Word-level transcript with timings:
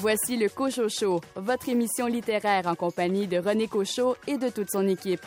Voici 0.00 0.36
le 0.36 0.48
Cochot 0.48 0.88
Show, 0.88 1.20
votre 1.34 1.68
émission 1.68 2.06
littéraire 2.06 2.68
en 2.68 2.76
compagnie 2.76 3.26
de 3.26 3.36
René 3.36 3.66
Cochot 3.66 4.14
et 4.28 4.38
de 4.38 4.48
toute 4.48 4.70
son 4.70 4.86
équipe. 4.86 5.26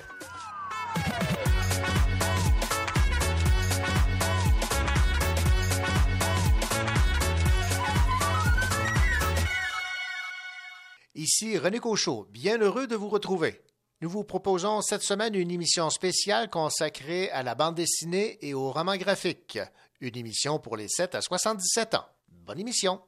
Ici 11.16 11.58
René 11.58 11.80
Cochot, 11.80 12.28
bien 12.32 12.58
heureux 12.58 12.88
de 12.88 12.96
vous 12.96 13.10
retrouver. 13.10 13.60
Nous 14.00 14.10
vous 14.10 14.24
proposons 14.24 14.82
cette 14.82 15.04
semaine 15.04 15.36
une 15.36 15.52
émission 15.52 15.90
spéciale 15.90 16.50
consacrée 16.50 17.30
à 17.32 17.44
la 17.44 17.56
bande 17.56 17.76
dessinée 17.76 18.38
et 18.42 18.54
au 18.54 18.72
roman 18.72 18.96
graphique. 18.96 19.60
Une 20.00 20.16
émission 20.16 20.60
pour 20.60 20.78
les 20.78 20.88
7 20.88 21.16
à 21.16 21.22
77 21.22 21.96
ans. 21.96 22.06
Bonne 22.30 22.60
émission. 22.60 23.02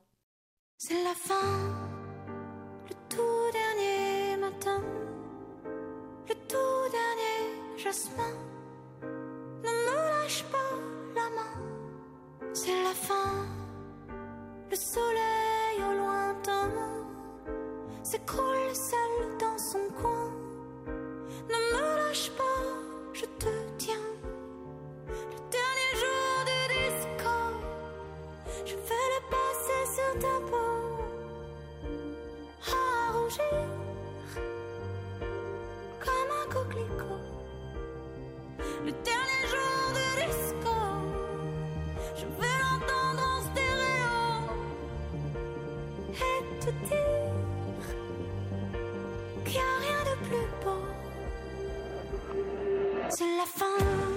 C'est 0.85 1.01
la 1.01 1.15
fin, 1.15 1.49
le 2.89 2.95
tout 3.07 3.51
dernier 3.53 4.35
matin, 4.35 4.81
le 6.27 6.35
tout 6.49 6.83
dernier 6.91 7.77
jasmin. 7.77 8.33
Ne 9.63 9.69
me 9.69 9.95
lâche 10.11 10.43
pas 10.51 10.73
la 11.15 11.29
main. 11.37 11.55
C'est 12.51 12.83
la 12.83 12.93
fin, 12.93 13.47
le 14.69 14.75
soleil 14.75 15.77
au 15.89 15.93
lointain 15.99 16.69
s'écroule 18.03 18.75
seul 18.75 19.37
dans 19.39 19.57
son 19.57 19.87
coin. 20.01 20.31
Ne 21.47 21.59
me 21.77 21.95
lâche 21.95 22.29
pas, 22.31 22.61
je 23.13 23.25
te 23.39 23.53
tiens. 23.77 24.07
Le 25.07 25.39
dernier 25.57 25.91
jour 26.01 26.43
du 26.49 26.59
disco, 26.75 27.35
je 28.65 28.75
vais 28.75 29.07
le 29.13 29.21
passer 29.31 29.81
sur 29.95 30.19
ta 30.19 30.51
peau. 30.51 30.72
Comme 35.99 36.31
un 36.41 36.47
coquelicot. 36.51 37.23
Le 38.85 38.91
dernier 38.91 39.43
jour 39.49 39.77
du 39.95 40.05
disco, 40.25 40.75
je 42.15 42.25
vais 42.25 42.55
l'entendre 42.61 43.23
en 43.23 43.39
stéréo 43.49 44.15
et 46.11 46.41
te 46.59 46.69
dire 46.85 47.85
qu'il 49.45 49.53
n'y 49.53 49.59
a 49.59 49.61
rien 49.81 50.01
de 50.11 50.15
plus 50.27 50.47
beau. 50.63 50.83
C'est 53.09 53.33
la 53.37 53.45
fin. 53.45 54.12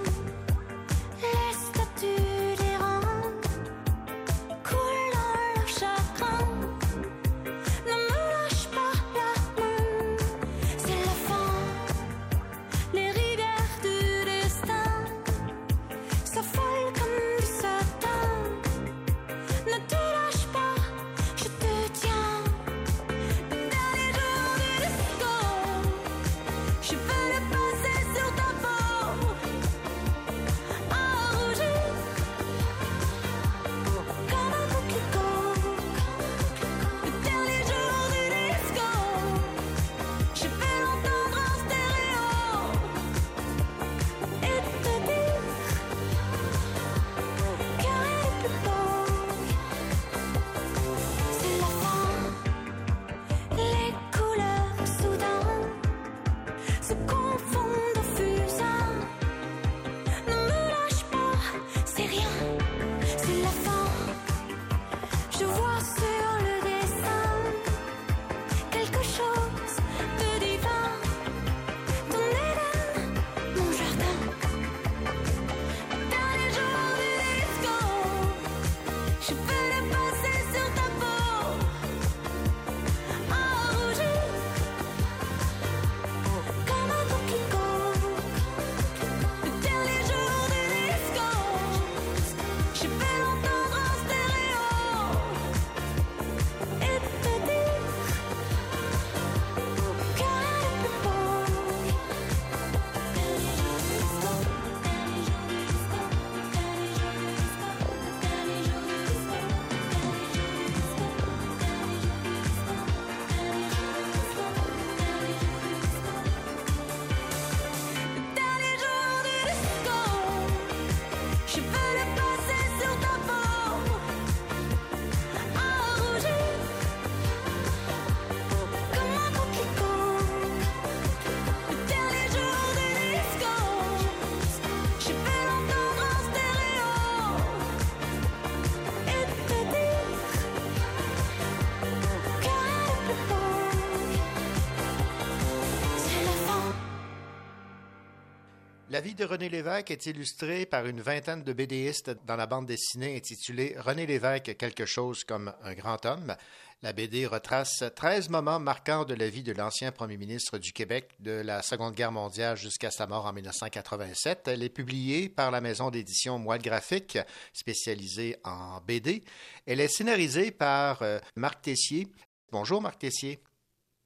La 148.97 149.01
vie 149.01 149.13
de 149.13 149.25
René 149.25 149.47
Lévesque 149.47 149.91
est 149.91 150.07
illustrée 150.07 150.65
par 150.65 150.87
une 150.87 151.01
vingtaine 151.01 151.43
de 151.43 151.53
BDistes 151.53 152.17
dans 152.25 152.35
la 152.35 152.47
bande 152.47 152.65
dessinée 152.65 153.15
intitulée 153.15 153.75
René 153.77 154.07
Lévesque, 154.07 154.57
quelque 154.57 154.87
chose 154.87 155.23
comme 155.23 155.53
un 155.61 155.75
grand 155.75 156.03
homme. 156.07 156.35
La 156.81 156.93
BD 156.93 157.27
retrace 157.27 157.83
13 157.95 158.29
moments 158.29 158.59
marquants 158.59 159.05
de 159.05 159.13
la 159.13 159.29
vie 159.29 159.43
de 159.43 159.51
l'ancien 159.51 159.91
premier 159.91 160.17
ministre 160.17 160.57
du 160.57 160.73
Québec 160.73 161.11
de 161.19 161.43
la 161.45 161.61
Seconde 161.61 161.93
Guerre 161.93 162.11
mondiale 162.11 162.57
jusqu'à 162.57 162.89
sa 162.89 163.05
mort 163.05 163.27
en 163.27 163.33
1987. 163.33 164.47
Elle 164.47 164.63
est 164.63 164.69
publiée 164.69 165.29
par 165.29 165.51
la 165.51 165.61
maison 165.61 165.91
d'édition 165.91 166.39
Moelle 166.39 166.63
Graphique, 166.63 167.19
spécialisée 167.53 168.37
en 168.43 168.81
BD. 168.81 169.23
Elle 169.67 169.79
est 169.79 169.89
scénarisée 169.89 170.49
par 170.49 171.03
euh, 171.03 171.19
Marc 171.35 171.61
Tessier. 171.61 172.07
Bonjour 172.51 172.81
Marc 172.81 172.97
Tessier. 172.97 173.41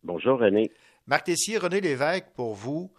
Bonjour 0.03 0.37
René. 0.37 0.69
Marc 1.07 1.27
Tessier, 1.27 1.59
René 1.59 1.79
Lévesque, 1.79 2.27
pour 2.35 2.55
vous, 2.55 2.91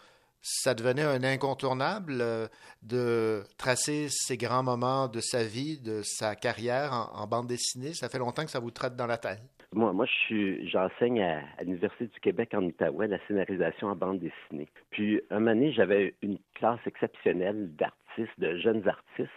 ça 0.42 0.74
devenait 0.74 1.02
un 1.02 1.22
incontournable 1.22 2.18
euh, 2.20 2.48
de 2.82 3.42
tracer 3.56 4.08
ces 4.10 4.36
grands 4.36 4.64
moments 4.64 5.06
de 5.06 5.20
sa 5.20 5.44
vie, 5.44 5.80
de 5.80 6.02
sa 6.02 6.34
carrière 6.34 6.92
en, 7.14 7.26
bande 7.28 7.46
dessinée. 7.46 7.94
Ça 7.94 8.08
fait 8.08 8.18
longtemps 8.18 8.42
que 8.42 8.50
ça 8.50 8.58
vous 8.58 8.72
traite 8.72 8.96
dans 8.96 9.06
la 9.06 9.18
tête. 9.18 9.40
Moi, 9.72 9.92
moi, 9.92 10.06
j'enseigne 10.28 11.22
à, 11.22 11.42
l'Université 11.62 12.06
du 12.06 12.20
Québec 12.20 12.50
en 12.54 12.62
Outaouais 12.64 13.06
la 13.06 13.18
scénarisation 13.26 13.86
en 13.86 13.96
bande 13.96 14.18
dessinée. 14.18 14.68
Puis, 14.90 15.22
un 15.30 15.38
moment 15.38 15.52
donné, 15.52 15.72
j'avais 15.72 16.14
une 16.22 16.38
classe 16.54 16.80
exceptionnelle 16.86 17.70
d'artistes, 17.76 18.38
de 18.38 18.58
jeunes 18.58 18.86
artistes. 18.86 19.30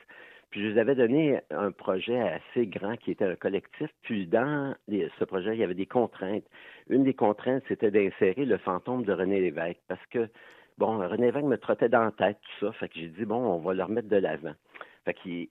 Puis, 0.49 0.63
je 0.63 0.73
vous 0.73 0.79
avais 0.79 0.95
donné 0.95 1.39
un 1.51 1.71
projet 1.71 2.19
assez 2.19 2.65
grand 2.65 2.97
qui 2.97 3.11
était 3.11 3.25
un 3.25 3.35
collectif. 3.35 3.89
Puis, 4.01 4.25
dans 4.25 4.75
ce 4.89 5.23
projet, 5.23 5.53
il 5.53 5.59
y 5.59 5.63
avait 5.63 5.75
des 5.75 5.85
contraintes. 5.85 6.45
Une 6.89 7.03
des 7.03 7.13
contraintes, 7.13 7.63
c'était 7.67 7.91
d'insérer 7.91 8.45
le 8.45 8.57
fantôme 8.57 9.05
de 9.05 9.13
René 9.13 9.39
Lévesque. 9.39 9.79
Parce 9.87 10.05
que, 10.07 10.27
bon, 10.77 10.97
René 10.97 11.27
Lévesque 11.27 11.45
me 11.45 11.57
trottait 11.57 11.89
dans 11.89 12.03
la 12.03 12.11
tête, 12.11 12.37
tout 12.41 12.65
ça. 12.65 12.71
Fait 12.73 12.89
que 12.89 12.95
j'ai 12.99 13.07
dit, 13.07 13.25
bon, 13.25 13.37
on 13.37 13.59
va 13.59 13.73
le 13.73 13.83
remettre 13.83 14.07
de 14.07 14.17
l'avant. 14.17 14.53
Fait 15.05 15.13
qu'il 15.13 15.49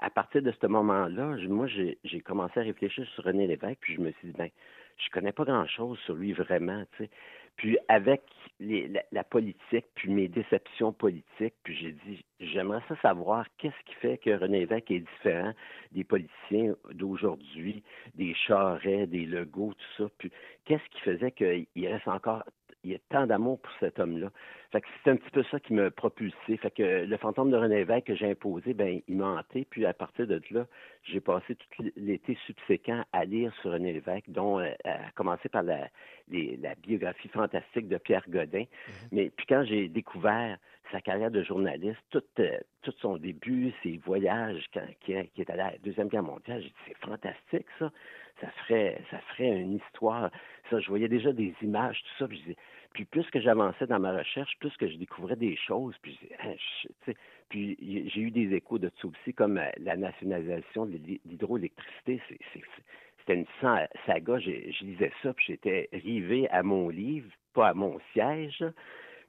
à 0.00 0.10
partir 0.10 0.42
de 0.42 0.52
ce 0.60 0.66
moment-là, 0.66 1.36
moi, 1.48 1.66
j'ai 1.66 2.20
commencé 2.20 2.60
à 2.60 2.62
réfléchir 2.62 3.06
sur 3.14 3.24
René 3.24 3.46
Lévesque, 3.46 3.78
puis 3.80 3.94
je 3.94 4.00
me 4.00 4.12
suis 4.12 4.28
dit, 4.28 4.34
ben, 4.36 4.48
je 4.96 5.10
connais 5.10 5.32
pas 5.32 5.44
grand-chose 5.44 5.98
sur 6.00 6.14
lui 6.14 6.32
vraiment, 6.32 6.84
tu 6.96 7.04
sais. 7.04 7.10
Puis 7.56 7.78
avec 7.86 8.22
la, 8.58 9.22
politique, 9.22 9.86
puis 9.94 10.10
mes 10.10 10.26
déceptions 10.26 10.92
politiques, 10.92 11.54
puis 11.62 11.76
j'ai 11.76 11.92
dit, 11.92 12.24
j'aimerais 12.40 12.82
ça 12.88 12.96
savoir 13.00 13.46
qu'est-ce 13.58 13.84
qui 13.86 13.94
fait 13.94 14.18
que 14.18 14.30
René 14.30 14.60
Lévesque 14.60 14.90
est 14.90 15.00
différent 15.00 15.52
des 15.92 16.02
politiciens 16.02 16.74
d'aujourd'hui, 16.92 17.84
des 18.16 18.34
Charrets, 18.34 19.06
des 19.06 19.24
Legault, 19.24 19.72
tout 19.74 20.02
ça. 20.02 20.10
Puis 20.18 20.32
qu'est-ce 20.64 20.88
qui 20.90 21.00
faisait 21.02 21.30
qu'il 21.30 21.86
reste 21.86 22.08
encore 22.08 22.42
il 22.84 22.92
y 22.92 22.94
a 22.94 22.98
tant 23.08 23.26
d'amour 23.26 23.60
pour 23.60 23.72
cet 23.80 23.98
homme-là. 23.98 24.30
Fait 24.72 24.80
que 24.80 24.86
c'est 25.02 25.10
un 25.10 25.16
petit 25.16 25.30
peu 25.30 25.42
ça 25.50 25.60
qui 25.60 25.72
m'a 25.72 25.90
propulsé. 25.90 26.56
Fait 26.56 26.70
que 26.70 27.04
le 27.04 27.16
fantôme 27.16 27.50
de 27.50 27.56
René 27.56 27.76
Lévesque 27.76 28.06
que 28.06 28.14
j'ai 28.14 28.30
imposé, 28.30 28.74
ben 28.74 29.00
il 29.06 29.16
m'a 29.16 29.38
hanté. 29.38 29.66
Puis 29.70 29.86
à 29.86 29.94
partir 29.94 30.26
de 30.26 30.40
là, 30.50 30.66
j'ai 31.04 31.20
passé 31.20 31.54
tout 31.54 31.84
l'été 31.96 32.36
subséquent 32.46 33.04
à 33.12 33.24
lire 33.24 33.54
sur 33.62 33.72
René 33.72 33.92
Lévesque, 33.92 34.28
dont 34.28 34.58
euh, 34.58 34.72
à 34.84 35.10
commencer 35.14 35.48
par 35.48 35.62
la, 35.62 35.88
la 36.28 36.74
biographie 36.82 37.28
fantastique 37.28 37.88
de 37.88 37.98
Pierre 37.98 38.24
Godin. 38.28 38.62
Mm-hmm. 38.62 39.08
Mais 39.12 39.30
puis 39.30 39.46
quand 39.46 39.64
j'ai 39.64 39.88
découvert 39.88 40.58
sa 40.92 41.00
carrière 41.00 41.30
de 41.30 41.42
journaliste, 41.42 42.00
tout, 42.10 42.22
euh, 42.40 42.58
tout 42.82 42.94
son 43.00 43.16
début, 43.16 43.72
ses 43.82 43.98
voyages 44.04 44.64
quand, 44.72 44.86
qui, 45.00 45.14
qui 45.34 45.40
est 45.40 45.50
allé 45.50 45.60
à 45.60 45.70
la 45.72 45.78
Deuxième 45.78 46.08
Guerre 46.08 46.22
mondiale, 46.22 46.60
j'ai 46.60 46.68
dit 46.68 46.74
c'est 46.86 47.06
fantastique 47.06 47.66
ça. 47.78 47.90
Ça 48.40 48.48
ferait, 48.48 49.00
ça 49.12 49.18
ferait 49.18 49.60
une 49.60 49.74
histoire. 49.74 50.28
Ça, 50.68 50.80
je 50.80 50.88
voyais 50.88 51.06
déjà 51.06 51.32
des 51.32 51.54
images, 51.62 52.02
tout 52.02 52.18
ça. 52.18 52.28
Puis 52.28 52.38
je 52.38 52.42
disais, 52.42 52.56
puis 52.94 53.04
plus 53.04 53.28
que 53.30 53.40
j'avançais 53.40 53.88
dans 53.88 53.98
ma 53.98 54.16
recherche, 54.16 54.56
plus 54.60 54.74
que 54.76 54.88
je 54.88 54.96
découvrais 54.96 55.34
des 55.34 55.56
choses. 55.56 55.94
Puis, 56.00 56.18
hein, 56.40 57.12
puis 57.48 57.76
j'ai 57.80 58.20
eu 58.20 58.30
des 58.30 58.54
échos 58.54 58.78
de 58.78 58.90
ça 59.02 59.08
aussi, 59.08 59.34
comme 59.34 59.58
euh, 59.58 59.68
la 59.78 59.96
nationalisation 59.96 60.86
de 60.86 60.98
l'hydroélectricité. 61.26 62.22
C'était 63.18 63.34
une 63.34 63.46
saga. 64.06 64.38
Je 64.38 64.84
lisais 64.84 65.12
ça, 65.22 65.34
puis 65.34 65.46
j'étais 65.48 65.88
rivé 65.92 66.48
à 66.50 66.62
mon 66.62 66.88
livre, 66.88 67.28
pas 67.52 67.68
à 67.68 67.74
mon 67.74 67.98
siège. 68.12 68.64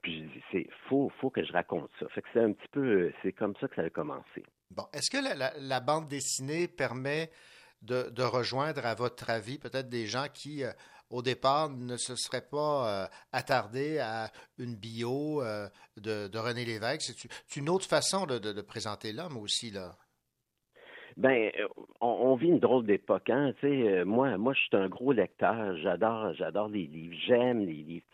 Puis 0.03 0.19
je 0.19 0.23
dis, 0.25 0.43
c'est 0.51 0.67
faut, 0.87 1.11
faut 1.19 1.31
que 1.31 1.43
je 1.43 1.51
raconte 1.51 1.89
ça. 1.99 2.07
Fait 2.09 2.21
que 2.21 2.27
c'est 2.33 2.41
un 2.41 2.51
petit 2.51 2.67
peu, 2.71 3.11
c'est 3.23 3.31
comme 3.31 3.55
ça 3.59 3.67
que 3.67 3.75
ça 3.75 3.81
a 3.81 3.89
commencé. 3.89 4.43
Bon, 4.69 4.83
est-ce 4.93 5.09
que 5.09 5.17
la, 5.67 5.79
bande 5.79 6.07
dessinée 6.07 6.67
permet 6.67 7.31
de, 7.81 8.11
de, 8.11 8.21
rejoindre, 8.21 8.85
à 8.85 8.93
votre 8.93 9.29
avis, 9.31 9.57
peut-être 9.57 9.89
des 9.89 10.05
gens 10.05 10.27
qui 10.31 10.63
euh, 10.63 10.71
au 11.09 11.21
départ, 11.21 11.69
ne 11.69 11.97
se 11.97 12.15
serait 12.15 12.45
pas 12.49 13.03
euh, 13.03 13.07
attardé 13.31 13.99
à 13.99 14.29
une 14.57 14.75
bio 14.75 15.41
euh, 15.41 15.67
de, 15.97 16.37
René 16.37 16.65
Lévesque. 16.65 17.13
C'est 17.47 17.59
une 17.59 17.69
autre 17.69 17.87
façon 17.87 18.25
de, 18.25 18.61
présenter 18.61 19.11
l'homme 19.11 19.37
aussi, 19.37 19.71
là. 19.71 19.91
Ben, 21.17 21.49
on, 22.01 22.35
vit 22.35 22.49
une 22.49 22.59
drôle 22.59 22.85
d'époque, 22.85 23.29
hein. 23.29 23.53
moi, 24.05 24.37
moi, 24.37 24.53
je 24.53 24.59
suis 24.59 24.75
un 24.75 24.89
gros 24.89 25.13
lecteur. 25.13 25.77
J'adore, 25.77 26.33
j'adore 26.33 26.67
les 26.67 26.87
livres. 26.87 27.15
J'aime 27.25 27.65
les 27.65 27.83
livres. 27.83 28.05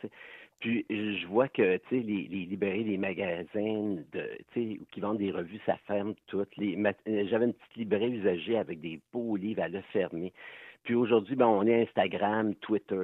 Puis 0.60 0.86
je 0.92 1.26
vois 1.26 1.48
que 1.48 1.78
tu 1.78 1.90
sais 1.90 2.04
les, 2.04 2.28
les 2.28 2.46
librairies, 2.46 2.84
les 2.84 2.98
magasins 2.98 3.98
de 4.14 4.38
tu 4.54 4.80
qui 4.92 5.00
vendent 5.00 5.18
des 5.18 5.32
revues, 5.32 5.60
ça 5.66 5.78
ferme 5.88 6.14
toutes. 6.28 6.54
J'avais 6.56 7.46
une 7.46 7.54
petite 7.54 7.76
librairie 7.76 8.12
usagée 8.18 8.58
avec 8.60 8.80
des 8.80 9.00
beaux 9.12 9.36
livres 9.36 9.64
à 9.64 9.68
le 9.68 9.82
fermer. 9.92 10.32
Puis 10.84 10.96
aujourd'hui, 10.96 11.36
ben, 11.36 11.48
on 11.48 11.66
est 11.68 11.84
Instagram, 11.84 12.56
Twitter. 12.56 12.96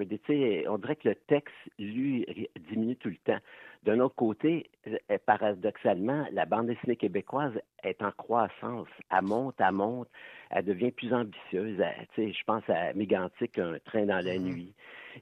On 0.68 0.78
dirait 0.78 0.96
que 0.96 1.10
le 1.10 1.16
texte, 1.28 1.54
lui, 1.78 2.26
diminue 2.70 2.96
tout 2.96 3.10
le 3.10 3.18
temps. 3.18 3.40
D'un 3.88 4.02
autre 4.02 4.16
côté, 4.16 4.70
euh, 4.86 5.18
paradoxalement, 5.26 6.26
la 6.34 6.46
bande 6.46 6.68
dessinée 6.68 6.98
québécoise 6.98 7.54
est 7.84 8.02
en 8.02 8.12
croissance. 8.12 8.90
Elle 9.10 9.24
monte, 9.24 9.56
elle 9.60 9.72
monte, 9.72 10.10
elle 10.50 10.66
devient 10.66 10.92
plus 10.92 11.14
ambitieuse. 11.14 11.82
je 12.18 12.44
pense 12.46 12.64
à 12.68 12.92
Mégantic, 12.96 13.58
Un 13.58 13.80
train 13.86 14.06
dans 14.06 14.20
la 14.20 14.38
nuit. 14.38 14.74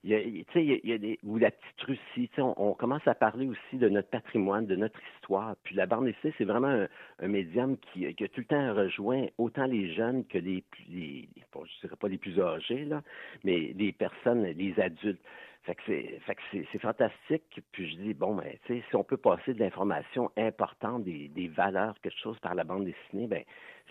Il 0.03 0.09
y 0.09 0.15
a, 0.15 0.19
il 0.19 0.81
y 0.83 0.93
a 0.93 0.97
des, 0.97 1.19
ou 1.23 1.37
la 1.37 1.51
petite 1.51 1.81
Russie. 1.83 2.31
On, 2.39 2.55
on, 2.57 2.73
commence 2.73 3.07
à 3.07 3.13
parler 3.13 3.47
aussi 3.47 3.77
de 3.77 3.87
notre 3.87 4.09
patrimoine, 4.09 4.65
de 4.65 4.75
notre 4.75 4.99
histoire. 5.13 5.55
Puis 5.63 5.75
la 5.75 5.85
bande 5.85 6.05
dessinée, 6.05 6.33
c'est 6.39 6.43
vraiment 6.43 6.87
un, 7.19 7.27
médium 7.27 7.77
qui, 7.77 8.11
qui, 8.15 8.23
a 8.23 8.27
tout 8.29 8.41
le 8.41 8.45
temps 8.45 8.73
rejoint 8.73 9.27
autant 9.37 9.65
les 9.65 9.93
jeunes 9.93 10.25
que 10.25 10.39
les, 10.39 10.63
les 10.89 11.29
bon, 11.53 11.63
je 11.65 11.81
dirais 11.81 11.97
pas 11.97 12.07
les 12.07 12.17
plus 12.17 12.41
âgés, 12.41 12.85
là, 12.85 13.03
mais 13.43 13.73
les 13.77 13.91
personnes, 13.91 14.41
les 14.43 14.73
adultes. 14.79 15.21
Fait 15.65 15.73
que 15.73 15.81
c'est, 15.87 16.67
c'est, 16.71 16.79
fantastique. 16.79 17.61
Puis 17.71 17.89
je 17.89 17.95
dis, 17.95 18.13
bon, 18.13 18.35
ben, 18.35 18.53
tu 18.65 18.83
si 18.87 18.95
on 18.95 19.03
peut 19.03 19.17
passer 19.17 19.55
de 19.55 19.59
l'information 19.59 20.31
importante, 20.37 21.03
des, 21.03 21.27
des 21.29 21.47
valeurs, 21.47 21.95
quelque 22.01 22.19
chose 22.19 22.37
par 22.39 22.53
la 22.53 22.63
bande 22.63 22.85
dessinée, 22.85 23.25
ben, 23.25 23.43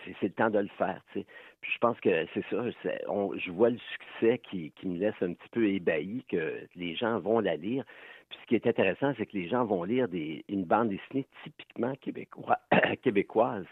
c'est, 0.05 0.21
le 0.23 0.29
temps 0.31 0.49
de 0.49 0.59
le 0.59 0.69
faire, 0.77 1.01
tu 1.11 1.19
sais. 1.19 1.25
Puis 1.59 1.71
je 1.73 1.77
pense 1.79 1.99
que 1.99 2.25
c'est 2.33 2.45
ça. 2.49 2.63
je 2.69 3.51
vois 3.51 3.71
le 3.71 3.77
succès 3.77 4.37
qui, 4.39 4.71
qui 4.71 4.87
me 4.87 4.97
laisse 4.97 5.21
un 5.21 5.33
petit 5.33 5.49
peu 5.51 5.67
ébahi, 5.67 6.23
que 6.29 6.65
les 6.75 6.95
gens 6.95 7.19
vont 7.19 7.39
la 7.39 7.57
lire. 7.57 7.83
Puis 8.29 8.39
ce 8.41 8.47
qui 8.47 8.55
est 8.55 8.67
intéressant, 8.67 9.13
c'est 9.17 9.25
que 9.25 9.37
les 9.37 9.49
gens 9.49 9.65
vont 9.65 9.83
lire 9.83 10.07
des, 10.07 10.45
une 10.47 10.63
bande 10.63 10.89
dessinée 10.89 11.25
typiquement 11.43 11.93
québécois, 11.95 12.59
québécoise. 13.03 13.65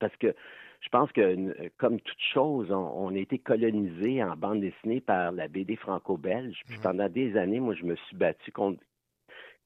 Parce 0.00 0.16
que 0.16 0.34
je 0.80 0.88
pense 0.90 1.10
que, 1.12 1.68
comme 1.76 2.00
toute 2.00 2.20
chose, 2.32 2.70
on, 2.70 3.14
a 3.14 3.18
été 3.18 3.38
colonisé 3.38 4.22
en 4.22 4.36
bande 4.36 4.60
dessinée 4.60 5.00
par 5.00 5.32
la 5.32 5.48
BD 5.48 5.76
franco-belge. 5.76 6.62
Puis 6.66 6.76
mhm. 6.76 6.82
pendant 6.82 7.08
des 7.08 7.36
années, 7.36 7.60
moi, 7.60 7.74
je 7.74 7.84
me 7.84 7.96
suis 7.96 8.16
battu 8.16 8.52
contre, 8.52 8.80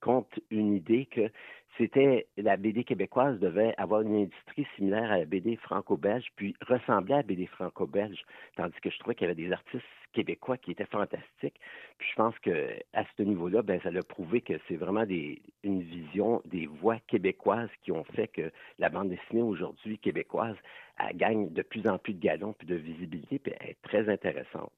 contre 0.03 0.39
une 0.51 0.75
idée 0.75 1.07
que 1.07 1.31
c'était 1.79 2.27
la 2.37 2.59
BD 2.59 2.85
québécoise 2.85 3.39
devait 3.39 3.75
avoir 3.79 4.03
une 4.03 4.15
industrie 4.15 4.67
similaire 4.77 5.11
à 5.11 5.19
la 5.19 5.25
BD 5.25 5.57
franco-belge, 5.57 6.27
puis 6.37 6.55
ressembler 6.67 7.15
à 7.15 7.17
la 7.19 7.23
BD 7.23 7.47
franco-belge, 7.47 8.23
tandis 8.57 8.79
que 8.83 8.91
je 8.91 8.99
trouvais 8.99 9.15
qu'il 9.15 9.27
y 9.27 9.31
avait 9.31 9.43
des 9.43 9.53
artistes 9.53 9.85
québécois 10.13 10.59
qui 10.59 10.73
étaient 10.73 10.85
fantastiques. 10.85 11.59
Puis 11.97 12.09
je 12.11 12.15
pense 12.17 12.39
que 12.41 12.79
à 12.93 13.05
ce 13.17 13.23
niveau-là, 13.23 13.63
ben 13.63 13.81
ça 13.83 13.89
a 13.89 14.03
prouvé 14.03 14.43
que 14.43 14.53
c'est 14.69 14.77
vraiment 14.77 15.07
des, 15.07 15.41
une 15.63 15.81
vision 15.81 16.43
des 16.45 16.67
voix 16.67 16.99
québécoises 17.07 17.71
qui 17.83 17.93
ont 17.93 18.05
fait 18.05 18.29
que 18.29 18.53
la 18.79 18.91
bande 18.91 19.09
dessinée 19.09 19.43
aujourd'hui 19.43 19.99
québécoise 19.99 20.57
elle 20.99 21.17
gagne 21.17 21.53
de 21.53 21.63
plus 21.63 21.87
en 21.89 21.99
plus 21.99 22.15
de 22.15 22.21
galons 22.21 22.53
puis 22.53 22.67
de 22.67 22.75
visibilité, 22.75 23.39
puis 23.39 23.55
elle 23.61 23.71
est 23.71 23.83
très 23.83 24.09
intéressante. 24.13 24.73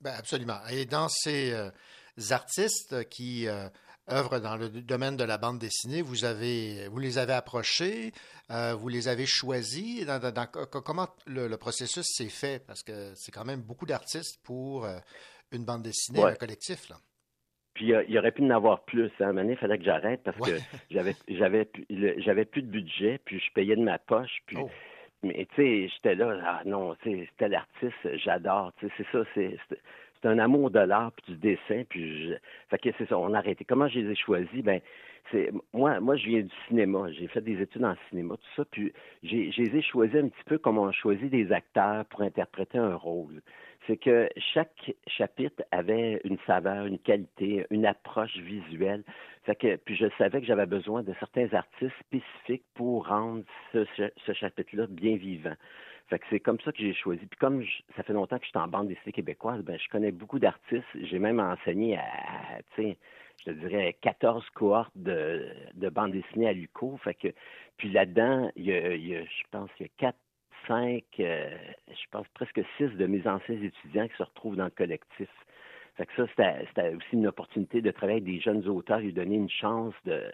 Ben 0.00 0.12
absolument. 0.16 0.60
Et 0.70 0.84
dans 0.84 1.08
ces 1.08 1.52
euh, 1.52 1.70
artistes 2.30 3.08
qui 3.08 3.48
euh, 3.48 3.68
œuvrent 4.10 4.40
dans 4.40 4.56
le 4.56 4.68
domaine 4.68 5.16
de 5.16 5.24
la 5.24 5.38
bande 5.38 5.58
dessinée, 5.58 6.02
vous, 6.02 6.24
avez, 6.24 6.88
vous 6.88 6.98
les 6.98 7.18
avez 7.18 7.32
approchés, 7.32 8.12
euh, 8.50 8.74
vous 8.74 8.88
les 8.88 9.08
avez 9.08 9.26
choisis. 9.26 10.06
comment 10.70 11.08
le, 11.26 11.54
processus 11.56 12.06
s'est 12.06 12.28
fait? 12.28 12.64
Parce 12.66 12.82
que 12.82 13.12
c'est 13.14 13.32
quand 13.32 13.44
même 13.44 13.62
beaucoup 13.62 13.86
d'artistes 13.86 14.40
pour 14.44 14.84
euh, 14.84 14.98
une 15.52 15.64
bande 15.64 15.82
dessinée, 15.82 16.22
un 16.22 16.34
collectif. 16.34 16.88
Là. 16.88 16.96
Puis 17.74 17.92
il 18.08 18.10
y 18.10 18.18
aurait 18.18 18.32
pu 18.32 18.42
en 18.42 18.50
avoir 18.50 18.84
plus. 18.84 19.10
À 19.20 19.24
un 19.24 19.26
moment 19.26 19.42
donné, 19.42 19.52
il 19.52 19.58
fallait 19.58 19.78
que 19.78 19.84
j'arrête 19.84 20.22
parce 20.22 20.38
que 20.38 20.56
j'avais 20.90 21.14
j'avais 21.28 21.68
j'avais 22.18 22.44
plus 22.46 22.62
de 22.62 22.68
budget, 22.68 23.20
puis 23.24 23.38
je 23.38 23.52
payais 23.52 23.76
de 23.76 23.82
ma 23.82 23.98
poche. 23.98 24.38
Puis 24.46 24.56
oh. 24.58 24.70
mais 25.22 25.46
tu 25.54 25.56
sais, 25.56 25.88
j'étais 25.94 26.14
là, 26.14 26.40
ah 26.42 26.62
non, 26.64 26.96
c'était 27.04 27.48
l'artiste, 27.48 28.16
j'adore. 28.24 28.72
C'est 28.80 29.06
ça, 29.12 29.24
c'est 29.34 29.58
c'est 30.26 30.32
un 30.32 30.38
amour 30.38 30.70
de 30.70 30.80
l'art 30.80 31.12
puis 31.12 31.34
du 31.34 31.38
dessin 31.38 31.84
puis 31.88 32.28
je... 32.28 32.34
fait 32.68 32.78
que 32.78 32.88
c'est 32.98 33.08
ça 33.08 33.18
on 33.18 33.32
a 33.34 33.38
arrêté. 33.38 33.64
Comment 33.64 33.88
je 33.88 34.00
les 34.00 34.12
ai 34.12 34.14
choisis? 34.16 34.62
Ben 34.62 34.80
c'est 35.30 35.50
moi 35.72 36.00
moi 36.00 36.16
je 36.16 36.26
viens 36.26 36.42
du 36.42 36.54
cinéma. 36.68 37.10
J'ai 37.12 37.28
fait 37.28 37.40
des 37.40 37.60
études 37.60 37.84
en 37.84 37.94
cinéma 38.10 38.34
tout 38.36 38.54
ça 38.56 38.64
puis 38.70 38.92
j'ai 39.22 39.52
je 39.52 39.62
les 39.62 39.78
ai 39.78 39.82
choisis 39.82 40.16
un 40.16 40.28
petit 40.28 40.44
peu 40.46 40.58
comme 40.58 40.78
on 40.78 40.90
choisit 40.90 41.30
des 41.30 41.52
acteurs 41.52 42.04
pour 42.06 42.22
interpréter 42.22 42.78
un 42.78 42.96
rôle. 42.96 43.40
C'est 43.86 43.96
que 43.96 44.28
chaque 44.36 44.92
chapitre 45.06 45.62
avait 45.70 46.20
une 46.24 46.38
saveur 46.46 46.86
une 46.86 46.98
qualité 46.98 47.64
une 47.70 47.86
approche 47.86 48.36
visuelle. 48.38 49.04
Fait 49.44 49.54
que 49.54 49.76
puis 49.76 49.94
je 49.94 50.06
savais 50.18 50.40
que 50.40 50.46
j'avais 50.46 50.66
besoin 50.66 51.04
de 51.04 51.14
certains 51.20 51.52
artistes 51.54 51.94
spécifiques 52.00 52.64
pour 52.74 53.06
rendre 53.06 53.44
ce, 53.72 53.84
ce 54.26 54.32
chapitre 54.32 54.74
là 54.74 54.86
bien 54.88 55.16
vivant 55.16 55.54
fait 56.08 56.18
que 56.18 56.24
c'est 56.30 56.40
comme 56.40 56.60
ça 56.60 56.72
que 56.72 56.78
j'ai 56.78 56.94
choisi. 56.94 57.26
Puis 57.26 57.38
comme 57.38 57.64
ça 57.96 58.02
fait 58.02 58.12
longtemps 58.12 58.38
que 58.38 58.44
je 58.44 58.50
suis 58.50 58.58
en 58.58 58.68
bande 58.68 58.88
dessinée 58.88 59.12
québécoise, 59.12 59.62
ben 59.62 59.78
je 59.78 59.88
connais 59.88 60.12
beaucoup 60.12 60.38
d'artistes. 60.38 60.84
J'ai 60.94 61.18
même 61.18 61.40
enseigné 61.40 61.98
à, 61.98 62.04
sais, 62.76 62.96
je 63.40 63.44
te 63.44 63.50
dirais 63.50 63.96
14 64.02 64.44
cohortes 64.54 64.92
de, 64.94 65.48
de 65.74 65.88
bande 65.88 66.12
dessinée 66.12 66.48
à 66.48 66.52
l'UCO. 66.52 66.96
Fait 66.98 67.14
que 67.14 67.28
puis 67.76 67.90
là-dedans, 67.90 68.50
il 68.56 68.66
y 68.66 68.72
a, 68.72 69.24
je 69.24 69.42
pense 69.50 69.70
qu'il 69.72 69.86
y 69.86 69.88
a 69.88 69.92
quatre, 69.98 70.18
cinq, 70.66 71.04
euh, 71.20 71.56
je 71.88 72.04
pense 72.10 72.26
presque 72.34 72.60
six 72.76 72.88
de 72.88 73.06
mes 73.06 73.26
anciens 73.26 73.60
étudiants 73.60 74.08
qui 74.08 74.16
se 74.16 74.22
retrouvent 74.22 74.56
dans 74.56 74.64
le 74.64 74.70
collectif. 74.70 75.28
Fait 75.96 76.04
que 76.04 76.12
ça, 76.14 76.26
c'était 76.36 76.94
aussi 76.94 77.06
une 77.12 77.26
opportunité 77.26 77.80
de 77.80 77.90
travailler 77.90 78.20
avec 78.20 78.34
des 78.34 78.40
jeunes 78.40 78.68
auteurs, 78.68 78.98
lui 78.98 79.14
donner 79.14 79.36
une 79.36 79.48
chance 79.48 79.94
de, 80.04 80.30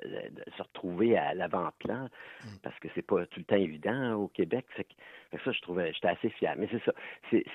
se 0.56 0.62
retrouver 0.62 1.16
à 1.16 1.34
l'avant-plan, 1.34 2.08
mm. 2.44 2.48
parce 2.62 2.76
que 2.80 2.88
c'est 2.94 3.06
pas 3.06 3.24
tout 3.26 3.38
le 3.38 3.44
temps 3.44 3.56
évident 3.56 3.92
hein, 3.92 4.14
au 4.16 4.26
Québec. 4.26 4.66
Fait 4.76 4.84
que, 4.84 5.38
ça, 5.44 5.52
je 5.52 5.60
trouvais, 5.60 5.92
j'étais 5.92 6.08
assez 6.08 6.30
fier. 6.30 6.54
Mais 6.58 6.68
c'est 6.70 6.82
ça, 6.84 6.92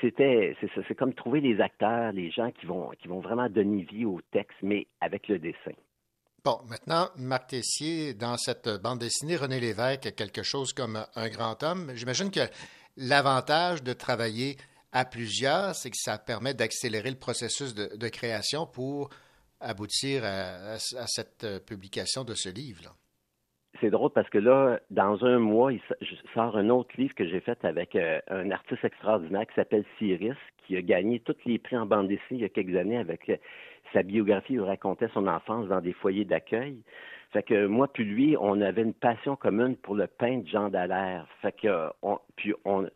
c'était, 0.02 0.56
c'est 0.62 0.72
ça, 0.74 0.82
c'est 0.88 0.96
comme 0.96 1.14
trouver 1.14 1.42
les 1.42 1.60
acteurs, 1.60 2.14
les 2.14 2.32
gens 2.32 2.52
qui 2.52 2.66
vont, 2.66 2.92
qui 2.98 3.10
vont 3.10 3.20
vraiment 3.20 3.50
donner 3.50 3.84
vie 3.84 4.06
au 4.06 4.22
texte, 4.32 4.58
mais 4.62 4.88
avec 5.02 5.28
le 5.28 5.40
dessin. 5.40 5.74
Bon, 6.46 6.60
maintenant, 6.70 7.10
Marc 7.18 7.48
Tessier, 7.48 8.14
dans 8.14 8.38
cette 8.38 8.70
bande 8.82 9.00
dessinée, 9.00 9.36
René 9.36 9.60
Lévesque, 9.60 10.16
quelque 10.16 10.44
chose 10.44 10.72
comme 10.72 10.98
un 11.16 11.28
grand 11.28 11.62
homme. 11.62 11.92
J'imagine 11.94 12.32
que 12.32 12.48
l'avantage 12.96 13.84
de 13.84 13.92
travailler 13.92 14.56
à 14.92 15.06
plusieurs, 15.06 15.76
c'est 15.76 15.90
que 15.90 15.98
ça 15.98 16.18
permet 16.18 16.54
d'accélérer 16.54 17.10
le 17.10 17.20
processus 17.20 17.74
de, 17.76 18.10
création 18.10 18.66
pour 18.66 19.10
aboutir 19.60 20.24
à, 20.24 20.78
cette 20.78 21.44
euh, 21.44 21.60
publication 21.60 22.24
de 22.24 22.34
ce 22.34 22.50
livre. 22.50 22.96
C'est 23.82 23.90
drôle 23.90 24.12
parce 24.14 24.30
que 24.30 24.38
là, 24.38 24.80
dans 24.90 25.24
un 25.24 25.40
mois, 25.40 25.74
il 25.74 25.82
sort 26.34 26.58
un 26.58 26.70
autre 26.70 26.90
livre 26.98 27.14
que 27.14 27.28
j'ai 27.28 27.42
fait 27.42 27.64
avec 27.64 27.96
euh, 27.96 28.20
un 28.28 28.50
artiste 28.52 28.84
extraordinaire 28.84 29.46
qui 29.46 29.54
s'appelle 29.56 29.86
Cyrus, 29.98 30.38
qui 30.66 30.76
a 30.78 30.82
gagné 30.82 31.20
tous 31.20 31.36
les 31.46 31.60
prix 31.60 31.78
en 31.78 31.86
bande 31.86 32.08
dessinée 32.08 32.40
il 32.40 32.42
y 32.42 32.46
a 32.46 32.50
quelques 32.50 32.76
années 32.76 32.98
avec 32.98 33.30
euh, 33.30 33.38
sa 33.94 34.04
biographie 34.04 34.58
où 34.58 34.64
il 34.64 34.68
racontait 34.68 35.10
son 35.14 35.28
enfance 35.28 35.68
dans 35.68 35.82
des 35.82 35.94
foyers 35.94 36.26
d'accueil. 36.26 36.82
Fait 37.34 37.44
que 37.44 37.68
moi 37.68 37.88
puis 37.92 38.06
lui, 38.06 38.38
on 38.40 38.62
avait 38.62 38.82
une 38.82 38.94
passion 38.94 39.36
commune 39.36 39.76
pour 39.76 39.96
le 39.96 40.08
peintre 40.08 40.48
Jean 40.50 40.70
Dallaire. 40.70 41.28
Fait 41.42 41.52
que 41.52 41.90
puis 42.36 42.54
on, 42.64 42.88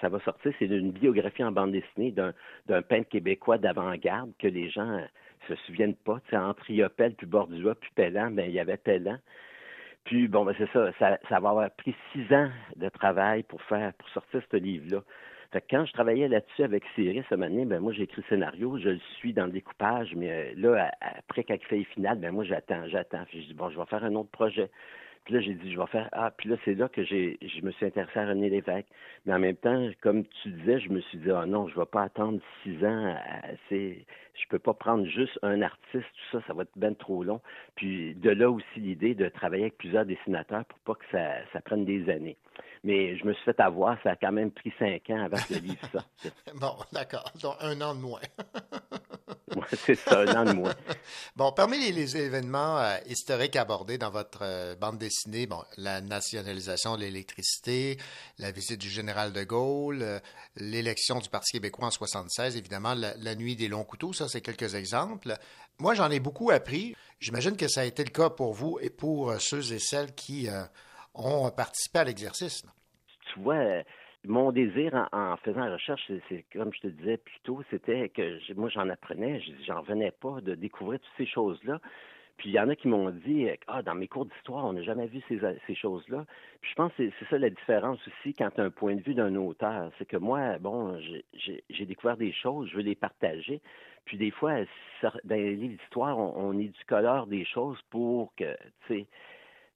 ça 0.00 0.08
va 0.08 0.20
sortir, 0.20 0.52
c'est 0.58 0.66
une 0.66 0.92
biographie 0.92 1.44
en 1.44 1.52
bande 1.52 1.72
dessinée 1.72 2.12
d'un 2.12 2.82
peintre 2.82 3.08
québécois 3.08 3.58
d'avant-garde 3.58 4.32
que 4.38 4.48
les 4.48 4.70
gens 4.70 5.00
se 5.48 5.54
souviennent 5.66 5.94
pas. 5.94 6.20
Tu 6.24 6.30
sais, 6.30 6.36
entre 6.36 6.64
puis 6.64 7.26
Bordua, 7.26 7.74
puis 7.74 7.90
Pellan, 7.94 8.30
ben 8.30 8.46
il 8.46 8.52
y 8.52 8.60
avait 8.60 8.76
Pellan. 8.76 9.18
Puis 10.04 10.28
bon, 10.28 10.44
ben 10.44 10.54
c'est 10.58 10.70
ça, 10.72 10.90
ça, 10.98 11.40
va 11.40 11.50
avoir 11.50 11.70
pris 11.70 11.94
six 12.12 12.32
ans 12.34 12.50
de 12.76 12.88
travail 12.88 13.42
pour 13.42 13.62
faire, 13.62 13.92
pour 13.94 14.08
sortir 14.10 14.40
ce 14.50 14.56
livre-là. 14.56 15.02
Fait 15.52 15.60
que 15.60 15.66
quand 15.70 15.84
je 15.84 15.92
travaillais 15.92 16.28
là-dessus 16.28 16.62
avec 16.62 16.84
Cyril 16.94 17.24
ce 17.28 17.34
matin, 17.34 17.64
ben 17.66 17.80
moi 17.80 17.92
j'ai 17.92 18.04
écrit 18.04 18.22
scénario, 18.28 18.78
je 18.78 18.90
le 18.90 19.00
suis 19.18 19.32
dans 19.32 19.46
le 19.46 19.52
découpage, 19.52 20.14
mais 20.14 20.30
euh, 20.30 20.52
là, 20.56 20.92
après 21.00 21.42
quand 21.42 21.54
il 21.54 21.64
fait 21.66 21.84
final, 21.84 22.18
ben 22.18 22.30
moi 22.30 22.44
j'attends, 22.44 22.86
j'attends. 22.86 23.24
Je 23.32 23.38
dis 23.38 23.54
bon, 23.54 23.68
je 23.68 23.78
vais 23.78 23.86
faire 23.86 24.04
un 24.04 24.14
autre 24.14 24.30
projet. 24.30 24.70
Puis 25.24 25.34
là, 25.34 25.40
j'ai 25.40 25.54
dit, 25.54 25.72
je 25.72 25.78
vais 25.78 25.86
faire. 25.86 26.08
Ah, 26.12 26.30
puis 26.36 26.48
là, 26.48 26.56
c'est 26.64 26.74
là 26.74 26.88
que 26.88 27.04
j'ai, 27.04 27.38
je 27.42 27.60
me 27.62 27.70
suis 27.72 27.86
intéressé 27.86 28.18
à 28.18 28.26
René 28.26 28.48
Lévesque. 28.48 28.88
Mais 29.26 29.34
en 29.34 29.38
même 29.38 29.56
temps, 29.56 29.88
comme 30.00 30.24
tu 30.42 30.50
disais, 30.50 30.80
je 30.80 30.88
me 30.88 31.00
suis 31.00 31.18
dit, 31.18 31.30
ah 31.30 31.46
non, 31.46 31.68
je 31.68 31.74
ne 31.74 31.80
vais 31.80 31.86
pas 31.86 32.02
attendre 32.02 32.40
six 32.62 32.84
ans. 32.84 33.14
C'est, 33.68 34.04
je 34.34 34.48
peux 34.48 34.58
pas 34.58 34.74
prendre 34.74 35.04
juste 35.06 35.38
un 35.42 35.60
artiste, 35.62 35.92
tout 35.92 36.38
ça, 36.38 36.46
ça 36.46 36.54
va 36.54 36.62
être 36.62 36.76
bien 36.76 36.94
trop 36.94 37.22
long. 37.22 37.40
Puis 37.76 38.14
de 38.14 38.30
là 38.30 38.50
aussi 38.50 38.80
l'idée 38.80 39.14
de 39.14 39.28
travailler 39.28 39.64
avec 39.64 39.78
plusieurs 39.78 40.06
dessinateurs 40.06 40.64
pour 40.64 40.78
pas 40.80 40.94
que 40.94 41.04
ça, 41.12 41.44
ça 41.52 41.60
prenne 41.60 41.84
des 41.84 42.08
années. 42.10 42.36
Mais 42.82 43.16
je 43.16 43.26
me 43.26 43.34
suis 43.34 43.44
fait 43.44 43.60
avoir, 43.60 44.00
ça 44.02 44.12
a 44.12 44.16
quand 44.16 44.32
même 44.32 44.50
pris 44.50 44.72
cinq 44.78 45.10
ans 45.10 45.24
avant 45.24 45.36
que 45.36 45.54
je 45.54 45.60
livre 45.60 45.86
ça. 45.92 46.04
bon, 46.54 46.76
d'accord. 46.92 47.30
Donc 47.42 47.56
un 47.60 47.80
an 47.82 47.94
de 47.94 48.00
moins. 48.00 48.20
c'est 49.72 49.94
ça, 49.94 50.20
un 50.20 50.34
an 50.34 50.44
de 50.44 50.52
moins. 50.52 50.74
Bon, 51.36 51.52
parmi 51.52 51.78
les, 51.78 52.16
événements 52.16 52.78
euh, 52.78 52.96
historiques 53.06 53.56
abordés 53.56 53.98
dans 53.98 54.10
votre 54.10 54.40
euh, 54.42 54.74
bande 54.74 54.98
dessinée, 54.98 55.46
bon, 55.46 55.62
la 55.76 56.00
nationalisation 56.00 56.96
de 56.96 57.02
l'électricité, 57.02 57.98
la 58.38 58.50
visite 58.50 58.80
du 58.80 58.88
général 58.88 59.32
de 59.32 59.42
Gaulle, 59.44 60.02
euh, 60.02 60.18
l'élection 60.56 61.18
du 61.18 61.28
Parti 61.28 61.52
québécois 61.52 61.86
en 61.86 61.90
76, 61.90 62.56
évidemment, 62.56 62.94
la, 62.94 63.34
nuit 63.34 63.56
des 63.56 63.68
longs 63.68 63.84
couteaux, 63.84 64.12
ça, 64.12 64.28
c'est 64.28 64.40
quelques 64.40 64.74
exemples. 64.74 65.36
Moi, 65.78 65.94
j'en 65.94 66.10
ai 66.10 66.20
beaucoup 66.20 66.50
appris. 66.50 66.94
J'imagine 67.20 67.56
que 67.56 67.68
ça 67.68 67.82
a 67.82 67.84
été 67.84 68.04
le 68.04 68.10
cas 68.10 68.30
pour 68.30 68.52
vous 68.52 68.78
et 68.80 68.90
pour 68.90 69.34
ceux 69.40 69.72
et 69.72 69.78
celles 69.78 70.14
qui 70.14 70.48
ont 71.14 71.50
participé 71.50 72.00
à 72.00 72.04
l'exercice. 72.04 72.62
Tu 73.32 73.40
vois, 73.40 73.82
mon 74.26 74.52
désir 74.52 75.08
en, 75.12 75.36
faisant 75.38 75.64
la 75.64 75.74
recherche, 75.74 76.10
c'est 76.28 76.44
comme 76.52 76.72
je 76.74 76.80
te 76.80 76.86
disais 76.88 77.16
plus 77.16 77.40
tôt, 77.42 77.62
c'était 77.70 78.08
que 78.10 78.52
moi 78.54 78.68
j'en 78.68 78.88
apprenais, 78.88 79.40
j'en 79.66 79.82
venais 79.82 80.10
pas 80.10 80.40
de 80.40 80.54
découvrir 80.54 81.00
toutes 81.00 81.16
ces 81.16 81.26
choses-là. 81.26 81.80
Puis 82.36 82.48
il 82.48 82.52
y 82.52 82.60
en 82.60 82.70
a 82.70 82.76
qui 82.76 82.88
m'ont 82.88 83.10
dit 83.10 83.48
Ah, 83.66 83.82
dans 83.82 83.94
mes 83.94 84.08
cours 84.08 84.24
d'histoire, 84.24 84.64
on 84.64 84.72
n'a 84.72 84.82
jamais 84.82 85.06
vu 85.06 85.22
ces, 85.28 85.74
choses-là. 85.74 86.24
Puis 86.60 86.70
je 86.70 86.74
pense 86.74 86.92
que 86.94 87.10
c'est 87.18 87.28
ça 87.28 87.38
la 87.38 87.50
différence 87.50 87.98
aussi 88.06 88.34
quand 88.34 88.50
tu 88.50 88.60
un 88.60 88.70
point 88.70 88.96
de 88.96 89.02
vue 89.02 89.14
d'un 89.14 89.34
auteur. 89.36 89.90
C'est 89.98 90.06
que 90.06 90.16
moi, 90.16 90.58
bon, 90.58 90.98
j'ai 91.34 91.86
découvert 91.86 92.16
des 92.16 92.32
choses, 92.32 92.68
je 92.70 92.76
veux 92.76 92.82
les 92.82 92.94
partager. 92.94 93.60
Puis 94.06 94.16
des 94.16 94.30
fois, 94.30 94.54
dans 95.02 95.36
les 95.36 95.54
livres 95.54 95.76
d'histoire, 95.78 96.18
on, 96.18 96.32
on 96.36 96.58
éducolore 96.58 97.26
des 97.26 97.44
choses 97.44 97.78
pour 97.90 98.34
que, 98.36 98.56
tu 98.86 99.00
sais, 99.00 99.06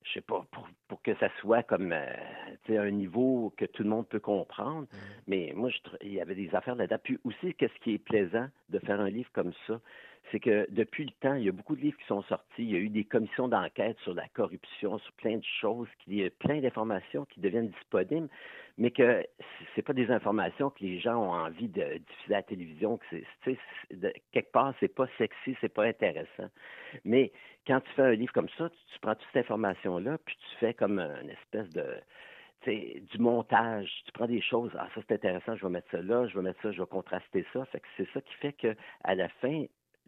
je 0.05 0.13
sais 0.13 0.21
pas, 0.21 0.47
pour, 0.53 0.69
pour, 0.89 1.03
que 1.03 1.15
ça 1.17 1.29
soit 1.41 1.63
comme 1.63 1.93
euh, 1.93 2.07
un 2.69 2.91
niveau 2.91 3.53
que 3.57 3.65
tout 3.65 3.83
le 3.83 3.89
monde 3.89 4.07
peut 4.09 4.21
comprendre. 4.21 4.83
Mm. 4.83 4.97
Mais 5.27 5.53
moi, 5.57 5.71
je, 5.71 5.79
il 6.03 6.13
y 6.13 6.21
avait 6.21 6.35
des 6.35 6.55
affaires 6.55 6.77
là-dedans. 6.77 6.99
Puis 7.03 7.19
aussi, 7.25 7.55
qu'est-ce 7.55 7.79
qui 7.83 7.95
est 7.95 7.99
plaisant 7.99 8.49
de 8.69 8.79
faire 8.81 9.01
un 9.01 9.09
livre 9.09 9.31
comme 9.33 9.53
ça, 9.67 9.81
c'est 10.31 10.41
que 10.41 10.67
depuis 10.71 11.05
le 11.05 11.11
temps, 11.21 11.35
il 11.35 11.45
y 11.45 11.49
a 11.49 11.53
beaucoup 11.53 11.77
de 11.77 11.81
livres 11.81 11.99
qui 11.99 12.07
sont 12.07 12.23
sortis. 12.23 12.45
Il 12.59 12.71
y 12.71 12.77
a 12.77 12.79
eu 12.79 12.89
des 12.89 13.05
commissions 13.05 13.49
d'enquête 13.49 13.99
sur 14.01 14.15
la 14.15 14.27
corruption, 14.29 14.99
sur 14.99 15.13
plein 15.13 15.37
de 15.37 15.45
choses, 15.61 15.89
il 16.07 16.15
y 16.17 16.25
a 16.25 16.31
plein 16.31 16.61
d'informations 16.61 17.25
qui 17.27 17.41
deviennent 17.41 17.69
disponibles, 17.69 18.29
mais 18.79 18.91
que 18.91 19.25
c'est 19.75 19.83
pas 19.83 19.93
des 19.93 20.11
informations 20.11 20.71
que 20.71 20.83
les 20.83 20.99
gens 20.99 21.17
ont 21.17 21.33
envie 21.33 21.69
de 21.69 21.99
diffuser 21.99 22.35
à 22.35 22.39
la 22.39 22.43
télévision. 22.43 22.99
Que 22.99 23.17
quelque 24.33 24.53
part, 24.53 24.75
c'est 24.81 24.89
pas 24.89 25.07
sexy, 25.19 25.57
c'est 25.61 25.73
pas 25.73 25.85
intéressant. 25.85 26.49
Mais 27.05 27.33
quand 27.67 27.81
tu 27.81 27.91
fais 27.93 28.03
un 28.03 28.15
livre 28.15 28.33
comme 28.33 28.49
ça, 28.59 28.71
tu, 28.71 28.99
prends 29.01 29.15
toute 29.15 29.29
cette 29.33 29.45
information-là, 29.45 30.19
puis 30.25 30.37
tu 30.37 30.57
fais 30.59 30.75
comme 30.75 30.99
une 30.99 31.31
espèce 31.31 31.71
de 31.71 31.85
du 32.67 33.19
montage. 33.19 33.91
Tu 34.07 34.13
prends 34.13 34.27
des 34.27 34.41
choses, 34.41 34.73
ah 34.79 34.89
ça 34.95 35.03
c'est 35.07 35.15
intéressant, 35.15 35.55
je 35.55 35.67
vais 35.67 35.71
mettre 35.71 35.91
ça 35.91 36.01
là, 36.01 36.27
je 36.27 36.35
vais 36.35 36.43
mettre 36.43 36.63
ça, 36.63 36.73
je 36.73 36.81
vais 36.81 36.89
contraster 36.89 37.45
ça. 37.53 37.65
Fait 37.67 37.81
que 37.81 37.87
c'est 37.97 38.09
ça 38.15 38.23
qui 38.23 38.35
fait 38.35 38.53
que 38.55 38.75
à 39.03 39.15
la 39.15 39.29
fin, 39.29 39.67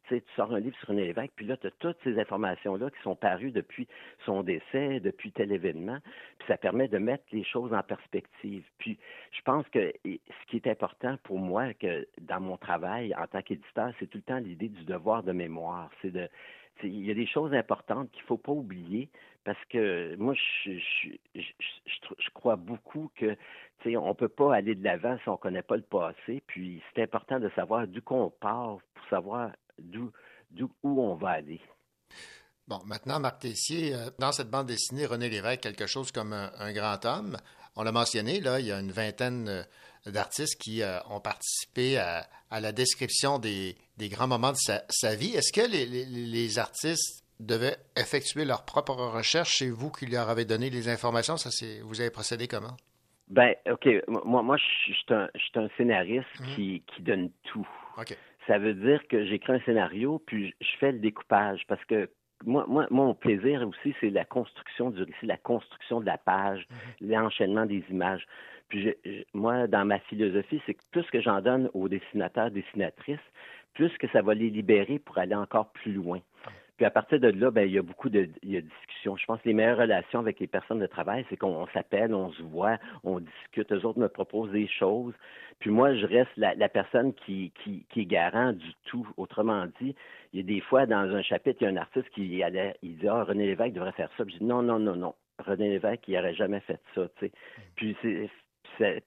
tu 0.09 0.23
sors 0.35 0.53
un 0.53 0.61
livre 0.61 0.77
sur 0.79 0.89
René 0.89 1.07
Lévesque, 1.07 1.33
puis 1.37 1.47
là, 1.47 1.57
tu 1.57 1.67
as 1.67 1.71
toutes 1.79 1.99
ces 2.05 2.19
informations-là 2.19 2.91
qui 2.91 3.03
sont 3.03 3.17
parues 3.17 3.51
depuis 3.51 3.87
son 4.25 4.43
décès, 4.43 5.01
depuis 5.01 5.33
tel 5.33 5.53
événement, 5.53 5.99
puis 6.39 6.49
ça 6.49 6.57
permet 6.57 6.89
de 6.89 6.99
mettre 6.99 7.25
les 7.33 7.45
choses 7.45 7.73
en 7.73 7.83
perspective. 7.83 8.65
Puis 8.79 8.99
je 9.33 9.43
pense 9.43 9.67
que 9.69 9.93
ce 10.05 10.51
qui 10.51 10.57
est 10.57 10.67
important 10.67 11.17
pour 11.25 11.39
moi, 11.39 11.75
que 11.75 12.07
dans 12.21 12.41
mon 12.41 12.57
travail 12.57 13.15
en 13.15 13.27
tant 13.27 13.43
qu'éditeur, 13.43 13.93
c'est 13.99 14.07
tout 14.07 14.19
le 14.19 14.23
temps 14.23 14.39
l'idée 14.39 14.69
du 14.69 14.85
devoir 14.85 15.23
de 15.23 15.33
mémoire. 15.33 15.91
C'est 16.03 16.11
de 16.11 16.29
il 16.83 17.07
y 17.07 17.11
a 17.11 17.15
des 17.15 17.27
choses 17.27 17.55
importantes 17.55 18.11
qu'il 18.11 18.23
ne 18.23 18.27
faut 18.27 18.37
pas 18.37 18.53
oublier 18.53 19.09
parce 19.45 19.65
que 19.67 20.17
moi, 20.17 20.35
je, 20.35 22.31
crois 22.35 22.57
beaucoup 22.57 23.11
que 23.17 23.37
on 23.87 24.09
ne 24.09 24.13
peut 24.15 24.29
pas 24.29 24.55
aller 24.55 24.75
de 24.75 24.83
l'avant 24.83 25.17
si 25.23 25.29
on 25.29 25.33
ne 25.33 25.37
connaît 25.37 25.63
pas 25.63 25.77
le 25.77 25.83
passé. 25.83 26.43
Puis 26.49 26.83
c'est 26.95 27.03
important 27.03 27.39
de 27.39 27.49
savoir 27.51 27.87
d'où 27.87 28.03
qu'on 28.03 28.31
part 28.31 28.79
pour 28.95 29.07
savoir 29.09 29.53
d'où, 29.79 30.13
où 30.83 31.03
on 31.03 31.15
va 31.15 31.31
aller. 31.31 31.61
Bon, 32.69 32.81
maintenant, 32.85 33.21
Marc 33.21 33.41
Tessier, 33.41 33.95
euh, 33.95 34.11
dans 34.19 34.33
cette 34.33 34.51
bande 34.51 34.67
dessinée, 34.67 35.07
René 35.07 35.29
Lévesque, 35.29 35.61
quelque 35.61 35.87
chose 35.87 36.11
comme 36.11 36.33
un, 36.33 36.73
grand 36.73 37.05
homme. 37.05 37.37
On 37.77 37.85
l'a 37.85 37.93
mentionné, 37.93 38.41
là, 38.41 38.59
il 38.59 38.67
y 38.67 38.73
a 38.73 38.81
une 38.81 38.91
vingtaine 38.91 39.49
euh, 39.49 40.11
d'artistes 40.11 40.61
qui 40.61 40.83
euh, 40.83 40.99
ont 41.09 41.21
participé 41.21 41.99
à, 41.99 42.27
la 42.51 42.73
description 42.73 43.39
des, 43.39 43.77
grands 43.99 44.27
moments 44.27 44.53
de 44.53 44.57
sa, 44.57 45.15
vie. 45.15 45.35
Est-ce 45.37 45.53
que 45.53 45.61
les, 45.61 46.59
artistes 46.59 47.25
devaient 47.39 47.77
effectuer 47.97 48.45
leur 48.45 48.65
propre 48.65 48.95
recherche 48.95 49.59
C'est 49.59 49.69
vous 49.69 49.91
qui 49.91 50.07
leur 50.07 50.29
avez 50.29 50.45
donné 50.45 50.69
les 50.69 50.89
informations? 50.89 51.37
Ça, 51.37 51.51
c'est, 51.53 51.81
vous 51.81 52.01
avez 52.01 52.11
procédé 52.11 52.49
comment? 52.49 52.77
Ben, 53.29 53.55
OK. 53.71 53.89
Moi, 54.09 54.43
moi 54.43 54.57
je 54.57 54.93
suis 54.93 54.97
un, 55.11 55.29
un, 55.57 55.69
scénariste 55.77 56.41
mmh. 56.41 56.55
qui, 56.55 56.83
qui 56.87 57.03
donne 57.03 57.31
tout. 57.45 57.67
OK 57.99 58.17
ça 58.47 58.59
veut 58.59 58.75
dire 58.75 59.07
que 59.09 59.25
j'écris 59.27 59.55
un 59.55 59.61
scénario, 59.61 60.23
puis 60.27 60.55
je 60.61 60.77
fais 60.79 60.93
le 60.93 60.99
découpage, 60.99 61.63
parce 61.67 61.85
que 61.85 62.09
moi, 62.45 62.67
moi, 62.69 62.87
mon 62.91 63.15
plaisir 63.15 63.67
aussi, 63.67 63.95
c'est 64.01 64.11
la 64.11 64.25
construction 64.25 64.91
du 64.91 65.03
récit, 65.03 65.27
la 65.27 65.39
construction 65.39 66.01
de 66.01 66.07
la 66.07 66.19
page, 66.19 66.67
mhm. 67.01 67.11
l'enchaînement 67.11 67.67
des 67.67 67.83
images. 67.91 68.27
Puis 68.69 68.95
moi, 69.33 69.67
dans 69.67 69.85
ma 69.85 69.99
philosophie, 70.01 70.61
c'est 70.67 70.75
que 70.75 70.83
plus 70.91 71.09
que 71.11 71.21
j'en 71.21 71.41
donne 71.41 71.71
aux 71.73 71.89
dessinateurs, 71.89 72.51
dessinatrices, 72.51 73.19
plus 73.75 73.97
que 73.99 74.09
ça 74.09 74.23
va 74.23 74.35
les 74.35 74.51
libérer 74.51 74.99
pour 74.99 75.19
aller 75.19 75.35
encore 75.35 75.71
plus 75.73 75.93
loin. 75.93 76.21
Puis 76.77 76.85
à 76.85 76.91
partir 76.91 77.19
de 77.21 77.29
là, 77.29 77.51
ben, 77.51 77.63
il 77.63 77.73
y 77.73 77.79
a 77.79 77.83
beaucoup 77.83 78.11
de, 78.11 78.29
discussions. 78.43 79.17
Je 79.17 79.25
pense 79.25 79.41
que 79.41 79.49
les 79.49 79.55
meilleures 79.55 79.79
relations 79.79 80.19
avec 80.19 80.39
les 80.41 80.47
personnes 80.47 80.79
de 80.79 80.87
travail, 80.87 81.25
c'est 81.31 81.37
qu'on 81.37 81.67
s'appelle, 81.69 82.15
on 82.15 82.31
se 82.33 82.43
voit, 82.43 82.79
on 83.03 83.21
discute. 83.21 83.73
Eux 83.73 83.87
autres 83.87 83.99
me 83.99 84.09
proposent 84.09 84.51
des 84.51 84.69
choses. 84.69 85.15
Puis 85.59 85.71
moi, 85.71 85.95
je 85.95 86.05
reste 86.05 86.31
la, 86.37 86.69
personne 86.69 87.15
qui, 87.15 87.53
qui, 87.63 87.87
qui, 87.89 88.01
est 88.03 88.07
garant 88.07 88.53
du 88.53 88.73
tout. 88.85 89.09
Autrement 89.17 89.67
dit, 89.81 89.95
il 90.33 90.41
y 90.41 90.43
a 90.43 90.47
des 90.47 90.61
fois, 90.61 90.85
dans 90.85 91.15
un 91.15 91.23
chapitre, 91.23 91.63
il 91.63 91.65
y 91.65 91.67
a 91.69 91.71
un 91.71 91.77
artiste 91.77 92.11
qui 92.11 92.43
allait, 92.43 92.77
il 92.83 92.99
dit, 92.99 93.09
ah, 93.09 93.25
René 93.25 93.47
Lévesque 93.47 93.73
devrait 93.73 93.93
faire 93.93 94.11
ça. 94.19 94.25
Puis 94.25 94.35
je 94.35 94.39
dis, 94.41 94.45
non, 94.45 94.63
non, 94.63 94.79
non, 94.79 94.97
non. 94.97 95.15
René 95.39 95.71
Lévesque, 95.71 96.07
il 96.09 96.15
n'aurait 96.15 96.35
jamais 96.35 96.61
fait 96.61 96.81
ça, 96.95 97.09
tu. 97.19 97.31
Puis 97.77 97.97
c'est, 98.03 98.29
c'est, 98.79 99.03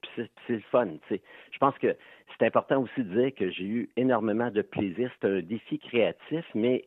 le 0.48 0.60
fun. 0.70 0.88
Je 1.10 1.58
pense 1.58 1.76
que 1.78 1.96
c'est 2.38 2.46
important 2.46 2.82
aussi 2.82 3.04
de 3.04 3.20
dire 3.20 3.34
que 3.34 3.50
j'ai 3.50 3.64
eu 3.64 3.88
énormément 3.96 4.50
de 4.50 4.62
plaisir. 4.62 5.10
C'est 5.20 5.28
un 5.28 5.40
défi 5.40 5.78
créatif, 5.78 6.44
mais 6.54 6.84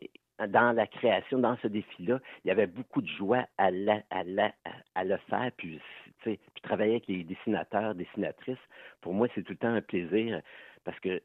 dans 0.48 0.76
la 0.76 0.88
création, 0.88 1.40
dans 1.40 1.58
ce 1.58 1.68
défi-là, 1.68 2.20
il 2.44 2.48
y 2.48 2.52
avait 2.52 2.68
beaucoup 2.68 3.02
de 3.02 3.08
joie 3.08 3.46
à, 3.58 3.72
le 3.72 5.18
faire, 5.30 5.52
puis, 5.58 5.80
puis 6.24 6.40
travailler 6.62 6.94
avec 6.94 7.08
les 7.08 7.24
dessinateurs, 7.24 7.96
dessinatrices. 7.96 8.58
Pour 9.02 9.14
moi, 9.14 9.28
c'est 9.36 9.44
tout 9.44 9.54
le 9.54 9.58
temps 9.58 9.74
un 9.74 9.82
plaisir 9.82 10.42
parce 10.84 11.00
que 11.00 11.22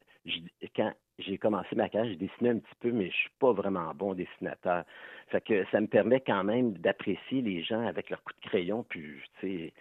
quand 0.75 0.93
j'ai 1.17 1.37
commencé 1.37 1.75
ma 1.75 1.89
carrière, 1.89 2.11
j'ai 2.11 2.27
dessiné 2.27 2.49
un 2.51 2.59
petit 2.59 2.75
peu, 2.79 2.91
mais 2.91 3.09
je 3.09 3.15
suis 3.15 3.31
pas 3.39 3.51
vraiment 3.51 3.93
bon 3.93 4.13
dessinateur. 4.13 4.83
Fait 5.27 5.41
que 5.41 5.65
ça 5.71 5.81
me 5.81 5.87
permet 5.87 6.21
quand 6.21 6.43
même 6.43 6.73
d'apprécier 6.73 7.41
les 7.41 7.63
gens 7.63 7.85
avec 7.85 8.09
leur 8.09 8.23
coup 8.23 8.33
de 8.33 8.47
crayon, 8.47 8.85
puis, 8.87 9.15
tu 9.39 9.47
sais, 9.47 9.73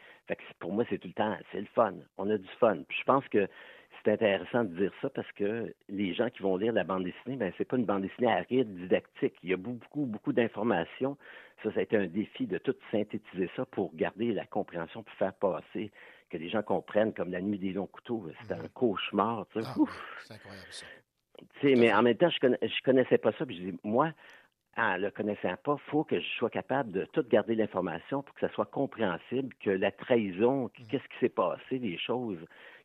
pour 0.58 0.72
moi, 0.72 0.84
c'est 0.90 0.98
tout 0.98 1.08
le 1.08 1.14
temps, 1.14 1.36
c'est 1.52 1.60
le 1.60 1.68
fun. 1.74 1.94
On 2.18 2.28
a 2.30 2.36
du 2.36 2.48
fun. 2.60 2.78
Puis 2.88 2.98
je 2.98 3.04
pense 3.04 3.26
que 3.28 3.48
c'est 4.04 4.12
intéressant 4.12 4.64
de 4.64 4.74
dire 4.74 4.92
ça 5.02 5.10
parce 5.10 5.30
que 5.32 5.74
les 5.88 6.14
gens 6.14 6.30
qui 6.30 6.42
vont 6.42 6.56
lire 6.56 6.72
la 6.72 6.84
bande 6.84 7.04
dessinée, 7.04 7.36
ben 7.36 7.52
c'est 7.58 7.64
pas 7.64 7.76
une 7.76 7.84
bande 7.84 8.02
dessinée 8.02 8.30
aride, 8.30 8.72
didactique. 8.74 9.34
Il 9.42 9.50
y 9.50 9.54
a 9.54 9.56
beaucoup, 9.56 10.06
beaucoup 10.06 10.32
d'informations. 10.32 11.16
Ça, 11.62 11.72
ça 11.72 11.80
a 11.80 11.82
été 11.82 11.96
un 11.96 12.06
défi 12.06 12.46
de 12.46 12.58
tout 12.58 12.74
synthétiser 12.90 13.50
ça 13.56 13.66
pour 13.66 13.94
garder 13.94 14.32
la 14.32 14.46
compréhension, 14.46 15.02
pour 15.02 15.14
faire 15.14 15.34
passer, 15.34 15.90
que 16.30 16.36
les 16.36 16.48
gens 16.48 16.62
comprennent, 16.62 17.12
comme 17.12 17.32
la 17.32 17.40
nuit 17.40 17.58
des 17.58 17.72
longs 17.72 17.86
couteaux. 17.86 18.28
C'était 18.42 18.54
un 18.54 18.68
cauchemar. 18.68 19.46
Tu 19.52 19.60
sais. 19.60 19.68
Ah, 19.68 19.84
c'est 20.24 20.34
incroyable 20.34 20.66
ça. 20.70 20.86
Tu 21.60 21.68
sais, 21.68 21.74
mais 21.76 21.92
en 21.92 22.02
même 22.02 22.16
temps, 22.16 22.30
je, 22.30 22.40
connais, 22.40 22.58
je 22.62 22.82
connaissais 22.84 23.18
pas 23.18 23.32
ça. 23.32 23.46
Puis 23.46 23.56
je 23.56 23.70
dis, 23.70 23.78
moi, 23.82 24.12
en 24.76 24.96
le 24.96 25.10
connaissant 25.10 25.56
pas, 25.64 25.76
faut 25.90 26.04
que 26.04 26.20
je 26.20 26.28
sois 26.36 26.50
capable 26.50 26.92
de 26.92 27.04
tout 27.06 27.24
garder 27.28 27.54
l'information 27.56 28.22
pour 28.22 28.34
que 28.34 28.40
ça 28.40 28.52
soit 28.54 28.66
compréhensible, 28.66 29.52
que 29.60 29.70
la 29.70 29.90
trahison, 29.90 30.68
qu'est-ce 30.68 31.08
qui 31.08 31.18
s'est 31.20 31.28
passé, 31.28 31.78
les 31.78 31.98
choses, 31.98 32.38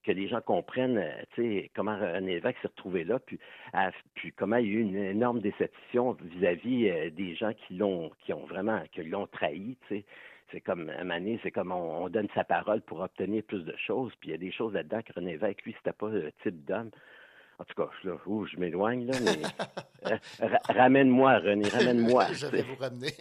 que 0.04 0.12
les 0.12 0.28
gens 0.28 0.42
comprennent, 0.42 0.98
euh, 0.98 1.62
comment 1.76 1.92
un 1.92 2.26
évêque 2.26 2.58
s'est 2.62 2.68
retrouvé 2.68 3.04
là, 3.04 3.20
puis, 3.20 3.40
à- 3.74 3.92
comment 4.36 4.58
il 4.58 4.68
y 4.68 4.70
a 4.70 4.74
eu 4.74 4.82
une 4.82 4.96
énorme 4.98 5.40
déception 5.40 6.14
vis-à-vis 6.22 6.90
euh, 6.90 7.10
des 7.10 7.36
gens 7.36 7.54
qui 7.54 7.76
l'ont, 7.76 8.12
ont 8.30 8.46
vraiment, 8.46 8.82
qui 8.92 9.04
l'ont 9.04 9.28
trahi. 9.28 9.78
C'est 9.90 10.62
comme, 10.62 10.86
moment 10.86 11.16
donné, 11.16 11.40
c'est 11.42 11.52
comme 11.52 11.72
on, 11.72 12.04
on 12.04 12.10
donne 12.10 12.28
sa 12.36 12.44
parole 12.44 12.82
pour 12.82 13.00
obtenir 13.00 13.44
plus 13.44 13.64
de 13.64 13.76
choses, 13.78 14.12
puis 14.20 14.30
il 14.30 14.32
y 14.34 14.36
a 14.36 14.38
des 14.38 14.52
choses 14.52 14.74
là-dedans 14.74 15.02
que 15.02 15.14
René 15.14 15.32
Lévesque, 15.32 15.64
lui, 15.64 15.74
c'était 15.78 15.98
pas 15.98 16.10
le 16.10 16.32
type 16.44 16.64
d'homme. 16.66 16.92
En 17.60 17.64
tout 17.66 17.76
cas, 17.76 17.90
là, 18.04 18.14
je 18.52 18.60
m'éloigne, 18.60 19.06
là, 19.06 19.14
mais 19.24 20.12
euh, 20.12 20.18
ra- 20.48 20.74
ramène-moi, 20.84 21.38
René, 21.40 21.68
ramène-moi. 21.70 22.26
je 22.34 22.48
vais 22.48 22.64
vous 22.64 22.76
ramener. 22.76 23.12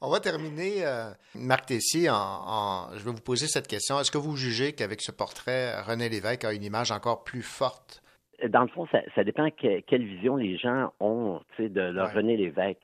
On 0.00 0.10
va 0.10 0.18
terminer, 0.18 0.84
euh, 0.86 1.10
Marc 1.34 1.66
Tessier, 1.66 2.08
en, 2.10 2.14
en- 2.16 2.88
je 2.94 3.04
vais 3.04 3.10
vous 3.12 3.20
poser 3.20 3.46
cette 3.46 3.68
question. 3.68 4.00
Est-ce 4.00 4.10
que 4.10 4.18
vous 4.18 4.36
jugez 4.36 4.72
qu'avec 4.72 5.00
ce 5.02 5.12
portrait, 5.12 5.80
René 5.82 6.08
Lévesque 6.08 6.44
a 6.44 6.52
une 6.52 6.64
image 6.64 6.90
encore 6.90 7.22
plus 7.24 7.42
forte? 7.42 8.02
dans 8.48 8.62
le 8.62 8.68
fond, 8.68 8.88
ça, 8.90 8.98
ça 9.14 9.22
dépend 9.22 9.48
que- 9.50 9.80
quelle 9.82 10.04
vision 10.04 10.34
les 10.34 10.56
gens 10.58 10.92
ont 10.98 11.40
de 11.60 11.80
leur 11.80 12.08
Ouais. 12.08 12.14
René 12.14 12.36
Lévesque. 12.36 12.80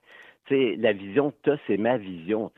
La 0.51 0.93
vision 0.93 1.31
que 1.33 1.37
tu 1.43 1.51
as, 1.51 1.59
c'est 1.67 1.77
ma 1.79 1.99
vision. 1.99 2.53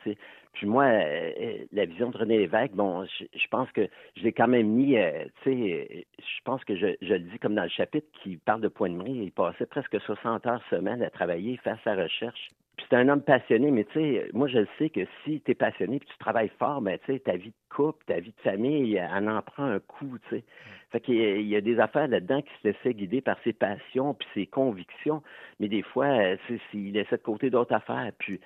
Puis 0.53 0.67
moi, 0.67 0.83
euh, 0.85 1.31
euh, 1.39 1.57
la 1.71 1.85
vision 1.85 2.09
de 2.09 2.17
René 2.17 2.37
Lévesque, 2.37 2.73
bon, 2.73 3.05
je, 3.05 3.25
je 3.33 3.47
pense 3.49 3.71
que 3.71 3.87
je 4.17 4.23
l'ai 4.23 4.33
quand 4.33 4.47
même 4.47 4.67
mis, 4.67 4.97
euh, 4.97 5.23
tu 5.43 5.51
sais, 5.51 6.05
je 6.19 6.41
pense 6.43 6.63
que 6.65 6.75
je, 6.75 6.87
je 7.01 7.13
le 7.13 7.19
dis 7.19 7.39
comme 7.39 7.55
dans 7.55 7.63
le 7.63 7.69
chapitre 7.69 8.07
qui 8.21 8.37
parle 8.37 8.61
de 8.61 8.67
Point 8.67 8.89
de 8.89 8.95
Mrie, 8.95 9.11
il 9.25 9.31
passait 9.31 9.65
presque 9.65 9.99
60 10.01 10.45
heures 10.47 10.61
semaine 10.69 11.01
à 11.01 11.09
travailler, 11.09 11.57
faire 11.57 11.77
sa 11.83 11.95
recherche. 11.95 12.49
Puis 12.77 12.85
c'est 12.89 12.95
un 12.95 13.07
homme 13.09 13.21
passionné, 13.21 13.71
mais 13.71 13.85
tu 13.85 13.93
sais, 13.99 14.29
moi 14.33 14.47
je 14.47 14.59
le 14.59 14.67
sais 14.77 14.89
que 14.89 15.01
si 15.23 15.41
tu 15.41 15.51
es 15.51 15.55
passionné 15.55 15.99
puis 15.99 16.09
tu 16.09 16.17
travailles 16.17 16.51
fort, 16.59 16.81
ben 16.81 16.97
tu 17.05 17.13
sais, 17.13 17.19
ta 17.19 17.35
vie 17.37 17.49
de 17.49 17.75
couple, 17.75 18.03
ta 18.05 18.19
vie 18.19 18.33
de 18.35 18.41
famille, 18.41 18.95
elle 18.95 19.29
en 19.29 19.41
prend 19.41 19.63
un 19.65 19.79
coup, 19.79 20.17
tu 20.29 20.37
sais. 20.37 20.43
Fait 20.91 20.99
qu'il 20.99 21.15
y 21.15 21.23
a- 21.25 21.35
il 21.37 21.47
y 21.47 21.55
a 21.55 21.61
des 21.61 21.79
affaires 21.79 22.07
là-dedans 22.07 22.41
qui 22.41 22.51
se 22.61 22.67
laissaient 22.67 22.93
guider 22.93 23.21
par 23.21 23.37
ses 23.43 23.53
passions 23.53 24.13
puis 24.13 24.27
ses 24.33 24.45
convictions, 24.47 25.21
mais 25.59 25.69
des 25.69 25.83
fois, 25.83 26.07
tu 26.47 26.57
sais, 26.57 26.61
il 26.73 26.93
laissait 26.93 27.17
de 27.17 27.21
côté 27.21 27.49
d'autres 27.49 27.73
affaires. 27.73 28.11
Puis 28.19 28.39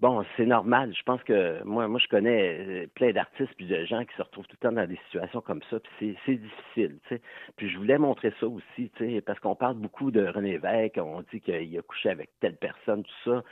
bon, 0.00 0.24
c'est 0.36 0.46
normal. 0.46 0.94
Je 0.96 1.02
pense 1.02 1.22
que 1.22 1.62
moi, 1.64 1.88
moi, 1.88 2.00
je 2.02 2.08
connais 2.08 2.58
euh, 2.58 2.86
plein 2.94 3.12
d'artistes 3.12 3.52
puis 3.56 3.66
de 3.66 3.84
gens 3.84 4.04
qui 4.04 4.14
se 4.16 4.22
retrouvent 4.22 4.46
tout 4.46 4.56
le 4.60 4.68
temps 4.68 4.74
dans 4.74 4.86
des 4.86 4.98
situations 5.06 5.40
comme 5.40 5.62
ça. 5.70 5.78
Puis 5.80 6.16
c'est, 6.24 6.34
difficile, 6.36 6.98
tu 7.08 7.16
sais. 7.16 7.22
Puis 7.56 7.68
je 7.70 7.78
voulais 7.78 7.98
montrer 7.98 8.32
ça 8.40 8.46
aussi, 8.46 8.90
parce 9.24 9.40
qu'on 9.40 9.54
parle 9.54 9.76
beaucoup 9.76 10.10
de 10.10 10.26
René 10.26 10.52
Lévesque, 10.52 10.98
on 10.98 11.22
dit 11.32 11.40
qu'il 11.40 11.78
a 11.78 11.82
couché 11.82 12.10
avec 12.10 12.30
telle 12.40 12.56
personne, 12.56 13.02
tout 13.02 13.30
ça. 13.30 13.44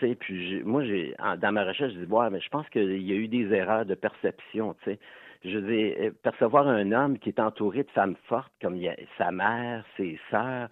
Sais, 0.00 0.14
puis 0.14 0.62
moi, 0.64 0.84
j'ai, 0.84 1.14
dans 1.38 1.52
ma 1.52 1.64
recherche, 1.64 1.92
je 1.92 2.00
dis, 2.00 2.12
ouais, 2.12 2.30
mais 2.30 2.40
je 2.40 2.48
pense 2.48 2.68
qu'il 2.70 3.02
y 3.02 3.12
a 3.12 3.16
eu 3.16 3.28
des 3.28 3.52
erreurs 3.52 3.84
de 3.86 3.94
perception, 3.94 4.74
sais. 4.84 4.98
Je 5.44 5.56
veux 5.58 5.72
dire, 5.72 5.96
euh, 6.00 6.10
percevoir 6.22 6.66
un 6.66 6.90
homme 6.90 7.18
qui 7.18 7.28
est 7.28 7.38
entouré 7.38 7.84
de 7.84 7.90
femmes 7.90 8.16
fortes, 8.26 8.52
comme 8.60 8.78
sa 9.16 9.30
mère, 9.30 9.84
ses 9.96 10.18
sœurs, 10.30 10.68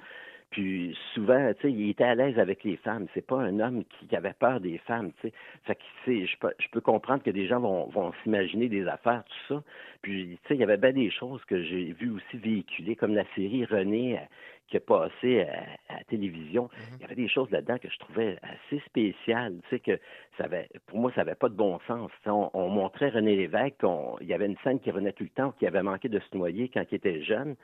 puis 0.51 0.97
souvent, 1.13 1.53
tu 1.55 1.63
sais, 1.63 1.73
il 1.73 1.91
était 1.91 2.05
à 2.05 2.15
l'aise 2.15 2.39
avec 2.39 2.63
les 2.65 2.77
femmes. 2.77 3.07
C'est 3.15 3.27
pas 3.27 3.41
un 3.41 3.61
homme 3.61 3.85
qui, 3.85 4.15
avait 4.17 4.33
peur 4.33 4.61
des 4.61 4.79
femmes, 4.79 5.13
tu 5.21 5.29
sais. 5.29 5.35
Fait 5.65 5.75
que, 5.75 5.83
tu 6.05 6.27
je 6.27 6.37
peux, 6.39 6.53
je 6.59 6.69
peux 6.71 6.81
comprendre 6.81 7.23
que 7.23 7.31
des 7.31 7.47
gens 7.47 7.61
vont, 7.61 7.87
vont 7.89 8.13
s'imaginer 8.23 8.69
des 8.69 8.87
affaires, 8.87 9.25
tout 9.25 9.55
ça. 9.55 9.63
Puis, 10.03 10.39
tu 10.43 10.49
sais, 10.49 10.55
il 10.55 10.61
y 10.61 10.63
avait 10.63 10.77
bien 10.77 10.93
des 10.93 11.11
choses 11.11 11.45
que 11.45 11.63
j'ai 11.63 11.93
vues 11.93 12.11
aussi 12.11 12.37
véhiculer, 12.37 12.97
comme 12.97 13.15
la 13.15 13.25
série 13.35 13.65
René 13.65 14.21
qui 14.69 14.77
a 14.77 14.81
passé 14.81 15.43
à, 15.43 15.95
à 15.95 15.99
la 15.99 16.05
télévision. 16.05 16.69
Il 16.97 17.03
y 17.03 17.05
avait 17.05 17.15
des 17.15 17.29
choses 17.29 17.51
là-dedans 17.51 17.79
que 17.79 17.89
je 17.89 17.99
trouvais 17.99 18.39
assez 18.43 18.81
spéciales, 18.87 19.59
tu 19.69 19.77
sais, 19.77 19.81
que 19.81 19.99
ça 20.37 20.45
avait, 20.45 20.69
pour 20.87 20.99
moi, 20.99 21.13
ça 21.15 21.23
n'avait 21.23 21.37
pas 21.37 21.49
de 21.49 21.55
bon 21.55 21.79
sens. 21.87 22.11
On, 22.27 22.51
on 22.53 22.69
montrait 22.69 23.11
René 23.11 23.37
Lévesque, 23.37 23.83
on- 23.83 24.17
il 24.21 24.27
y 24.27 24.35
avait 24.35 24.47
une 24.47 24.57
scène 24.65 24.81
qui 24.81 24.91
revenait 24.91 25.13
tout 25.13 25.25
le 25.25 25.31
temps, 25.31 25.53
qui 25.53 25.67
avait 25.67 25.83
manqué 25.83 26.09
de 26.09 26.19
se 26.19 26.37
noyer 26.37 26.69
quand 26.69 26.85
il 26.91 26.95
était 26.97 27.23
jeune, 27.23 27.55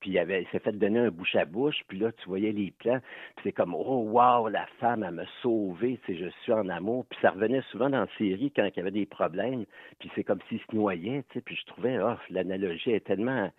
puis 0.00 0.10
il, 0.10 0.18
avait, 0.18 0.46
s'est 0.52 0.58
fait 0.60 0.72
donner 0.72 1.00
un 1.00 1.10
bouche 1.10 1.34
à 1.36 1.44
bouche, 1.44 1.82
puis 1.88 1.98
là, 1.98 2.12
tu 2.12 2.28
voyais 2.28 2.52
les 2.52 2.70
plans, 2.70 3.00
puis 3.36 3.44
c'est 3.44 3.52
comme, 3.52 3.74
oh, 3.74 4.08
wow, 4.10 4.48
la 4.48 4.66
femme, 4.80 5.02
elle 5.02 5.14
m'a 5.14 5.26
sauvé, 5.42 5.98
tu 6.06 6.12
sais, 6.14 6.24
je 6.24 6.28
suis 6.42 6.52
en 6.52 6.68
amour, 6.68 7.06
puis 7.10 7.18
ça 7.22 7.30
revenait 7.30 7.62
souvent 7.70 7.90
dans 7.90 8.00
la 8.00 8.08
série 8.18 8.52
quand 8.54 8.64
il 8.64 8.76
y 8.76 8.80
avait 8.80 8.90
des 8.90 9.06
problèmes, 9.06 9.64
puis 9.98 10.10
c'est 10.14 10.24
comme 10.24 10.40
s'il 10.48 10.60
se 10.60 10.74
noyait, 10.74 11.22
tu 11.30 11.34
sais, 11.34 11.40
puis 11.40 11.56
je 11.56 11.66
trouvais, 11.66 11.98
oh, 12.00 12.14
l'analogie 12.30 12.92
est 12.92 13.04
tellement 13.04 13.50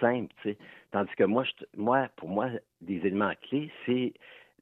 simple, 0.00 0.32
tu 0.42 0.50
sais. 0.50 0.58
Tandis 0.90 1.14
que 1.16 1.24
moi, 1.24 1.44
je, 1.44 1.64
moi, 1.76 2.08
pour 2.16 2.28
moi, 2.28 2.48
des 2.80 2.96
éléments 2.96 3.32
clés, 3.48 3.70
c'est 3.86 4.12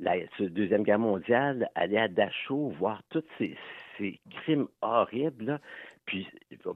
la 0.01 0.14
Deuxième 0.40 0.83
Guerre 0.83 0.99
mondiale, 0.99 1.70
aller 1.75 1.96
à 1.96 2.09
Dachau, 2.09 2.68
voir 2.79 3.03
tous 3.11 3.25
ces, 3.38 3.57
ces 3.96 4.20
crimes 4.31 4.68
horribles, 4.83 5.44
là, 5.44 5.61
puis, 6.05 6.29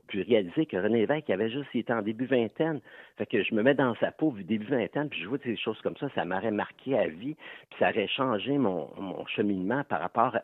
puis 0.09 0.23
réaliser 0.23 0.67
que 0.67 0.77
René 0.77 1.01
Lévesque 1.01 1.29
il 1.29 1.33
avait 1.33 1.51
juste, 1.51 1.69
il 1.73 1.81
était 1.81 1.93
en 1.93 2.03
début 2.03 2.27
vingtaine. 2.27 2.81
Fait 3.17 3.27
que 3.27 3.43
je 3.45 3.55
me 3.55 3.63
mets 3.63 3.75
dans 3.75 3.95
sa 3.97 4.11
peau, 4.11 4.31
vu 4.31 4.43
début 4.43 4.67
vingtaine, 4.67 5.09
puis 5.09 5.21
je 5.21 5.29
vois 5.29 5.39
des 5.39 5.57
choses 5.57 5.81
comme 5.83 5.97
ça, 5.99 6.09
ça 6.15 6.25
m'aurait 6.25 6.51
marqué 6.51 6.99
à 6.99 7.07
vie, 7.07 7.37
puis 7.71 7.79
ça 7.79 7.91
aurait 7.91 8.09
changé 8.09 8.59
mon, 8.59 8.91
mon 8.99 9.25
cheminement 9.27 9.85
par 9.85 10.01
rapport 10.01 10.35
à, 10.35 10.43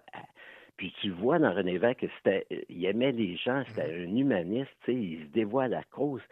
puis 0.76 0.94
tu 1.00 1.11
vois 1.11 1.38
dans 1.38 1.52
René 1.52 1.72
Lévesque 1.72 2.00
que 2.00 2.07
c'était, 2.18 2.46
il 2.68 2.85
aimait 2.85 3.12
les 3.12 3.37
gens, 3.37 3.64
c'était 3.68 3.92
un 3.92 4.16
humaniste, 4.16 4.70
il 4.87 5.20
se 5.22 5.33
dévoile 5.33 5.74
à 5.74 5.79
la 5.79 5.85
cause. 5.85 6.22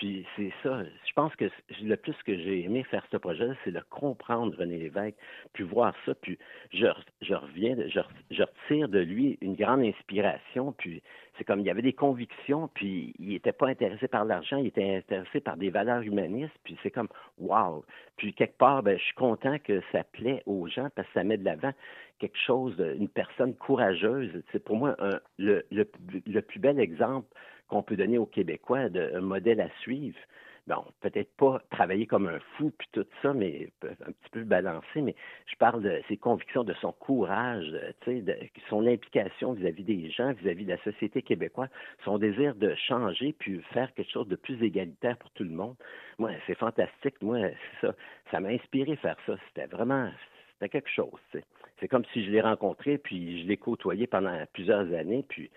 Puis 0.00 0.26
c'est 0.34 0.50
ça, 0.62 0.82
je 1.06 1.12
pense 1.12 1.36
que 1.36 1.44
le 1.82 1.94
plus 1.94 2.16
que 2.24 2.34
j'ai 2.34 2.64
aimé 2.64 2.84
faire 2.84 3.04
ce 3.12 3.18
projet-là, 3.18 3.52
c'est 3.62 3.70
de 3.70 3.82
comprendre 3.90 4.56
René 4.56 4.78
Lévesque, 4.78 5.14
puis 5.52 5.62
voir 5.62 5.94
ça, 6.06 6.14
puis 6.14 6.38
je, 6.72 6.86
je 7.20 7.34
reviens, 7.34 7.76
je, 7.86 8.00
je 8.30 8.42
retire 8.42 8.88
de 8.88 8.98
lui 8.98 9.36
une 9.42 9.54
grande 9.56 9.82
inspiration, 9.82 10.72
puis 10.72 11.02
c'est 11.36 11.44
comme 11.44 11.60
il 11.60 11.66
y 11.66 11.70
avait 11.70 11.82
des 11.82 11.92
convictions, 11.92 12.70
puis 12.72 13.12
il 13.18 13.28
n'était 13.28 13.52
pas 13.52 13.68
intéressé 13.68 14.08
par 14.08 14.24
l'argent, 14.24 14.56
il 14.56 14.68
était 14.68 14.96
intéressé 14.96 15.38
par 15.38 15.58
des 15.58 15.68
valeurs 15.68 16.00
humanistes, 16.00 16.56
puis 16.64 16.78
c'est 16.82 16.90
comme 16.90 17.08
wow. 17.36 17.84
Puis 18.16 18.32
quelque 18.32 18.56
part, 18.56 18.82
ben, 18.82 18.96
je 18.98 19.04
suis 19.04 19.14
content 19.16 19.58
que 19.58 19.82
ça 19.92 20.02
plaît 20.02 20.42
aux 20.46 20.66
gens 20.66 20.88
parce 20.96 21.08
que 21.08 21.12
ça 21.12 21.24
met 21.24 21.36
de 21.36 21.44
l'avant 21.44 21.72
quelque 22.20 22.38
chose, 22.38 22.74
une 22.78 23.08
personne 23.10 23.54
courageuse. 23.54 24.30
C'est 24.50 24.64
pour 24.64 24.76
moi 24.76 24.96
un- 24.98 25.20
le 25.38 26.40
plus 26.40 26.58
bel 26.58 26.80
exemple 26.80 27.26
qu'on 27.70 27.82
peut 27.82 27.96
donner 27.96 28.18
aux 28.18 28.26
Québécois 28.26 28.88
d'un 28.88 29.20
modèle 29.20 29.60
à 29.60 29.70
suivre. 29.80 30.18
Bon, 30.66 30.84
peut-être 31.00 31.34
pas 31.36 31.60
travailler 31.70 32.06
comme 32.06 32.28
un 32.28 32.38
fou 32.56 32.70
puis 32.76 32.86
tout 32.92 33.06
ça, 33.22 33.32
mais 33.32 33.70
un 33.82 34.12
petit 34.12 34.30
peu 34.30 34.44
balancé, 34.44 35.00
mais 35.00 35.16
je 35.46 35.56
parle 35.56 35.82
de 35.82 36.00
ses 36.06 36.16
convictions, 36.16 36.62
de 36.64 36.74
son 36.74 36.92
courage, 36.92 37.66
de, 37.66 37.94
sais, 38.04 38.20
de 38.20 38.36
son 38.68 38.86
implication 38.86 39.54
vis-à-vis 39.54 39.84
des 39.84 40.10
gens, 40.10 40.32
vis-à-vis 40.34 40.66
de 40.66 40.70
la 40.70 40.82
société 40.82 41.22
québécoise, 41.22 41.70
son 42.04 42.18
désir 42.18 42.54
de 42.54 42.74
changer 42.74 43.32
puis 43.32 43.60
faire 43.72 43.92
quelque 43.94 44.12
chose 44.12 44.28
de 44.28 44.36
plus 44.36 44.62
égalitaire 44.62 45.16
pour 45.16 45.30
tout 45.30 45.44
le 45.44 45.50
monde. 45.50 45.76
Moi, 46.18 46.30
c'est 46.46 46.56
fantastique. 46.56 47.20
Moi, 47.22 47.48
ça. 47.80 47.94
Ça 48.30 48.38
m'a 48.38 48.50
inspiré 48.50 48.94
faire 48.96 49.16
ça. 49.26 49.36
C'était 49.48 49.66
vraiment, 49.66 50.08
c'était 50.52 50.68
quelque 50.68 50.90
chose. 50.90 51.18
C'est 51.80 51.88
comme 51.88 52.04
si 52.12 52.24
je 52.24 52.30
l'ai 52.30 52.42
rencontré 52.42 52.98
puis 52.98 53.42
je 53.42 53.48
l'ai 53.48 53.56
côtoyé 53.56 54.06
pendant 54.06 54.44
plusieurs 54.52 54.92
années 54.94 55.24
puis 55.28 55.50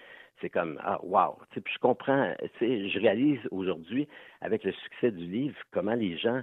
c'est 0.43 0.49
comme 0.49 0.79
ah 0.83 0.99
wow. 1.03 1.37
Puis 1.51 1.73
je 1.73 1.79
comprends 1.79 2.33
je 2.59 2.99
réalise 2.99 3.39
aujourd'hui 3.49 4.07
avec 4.41 4.63
le 4.63 4.73
succès 4.73 5.11
du 5.11 5.25
livre 5.25 5.55
comment 5.71 5.95
les 5.95 6.17
gens 6.17 6.41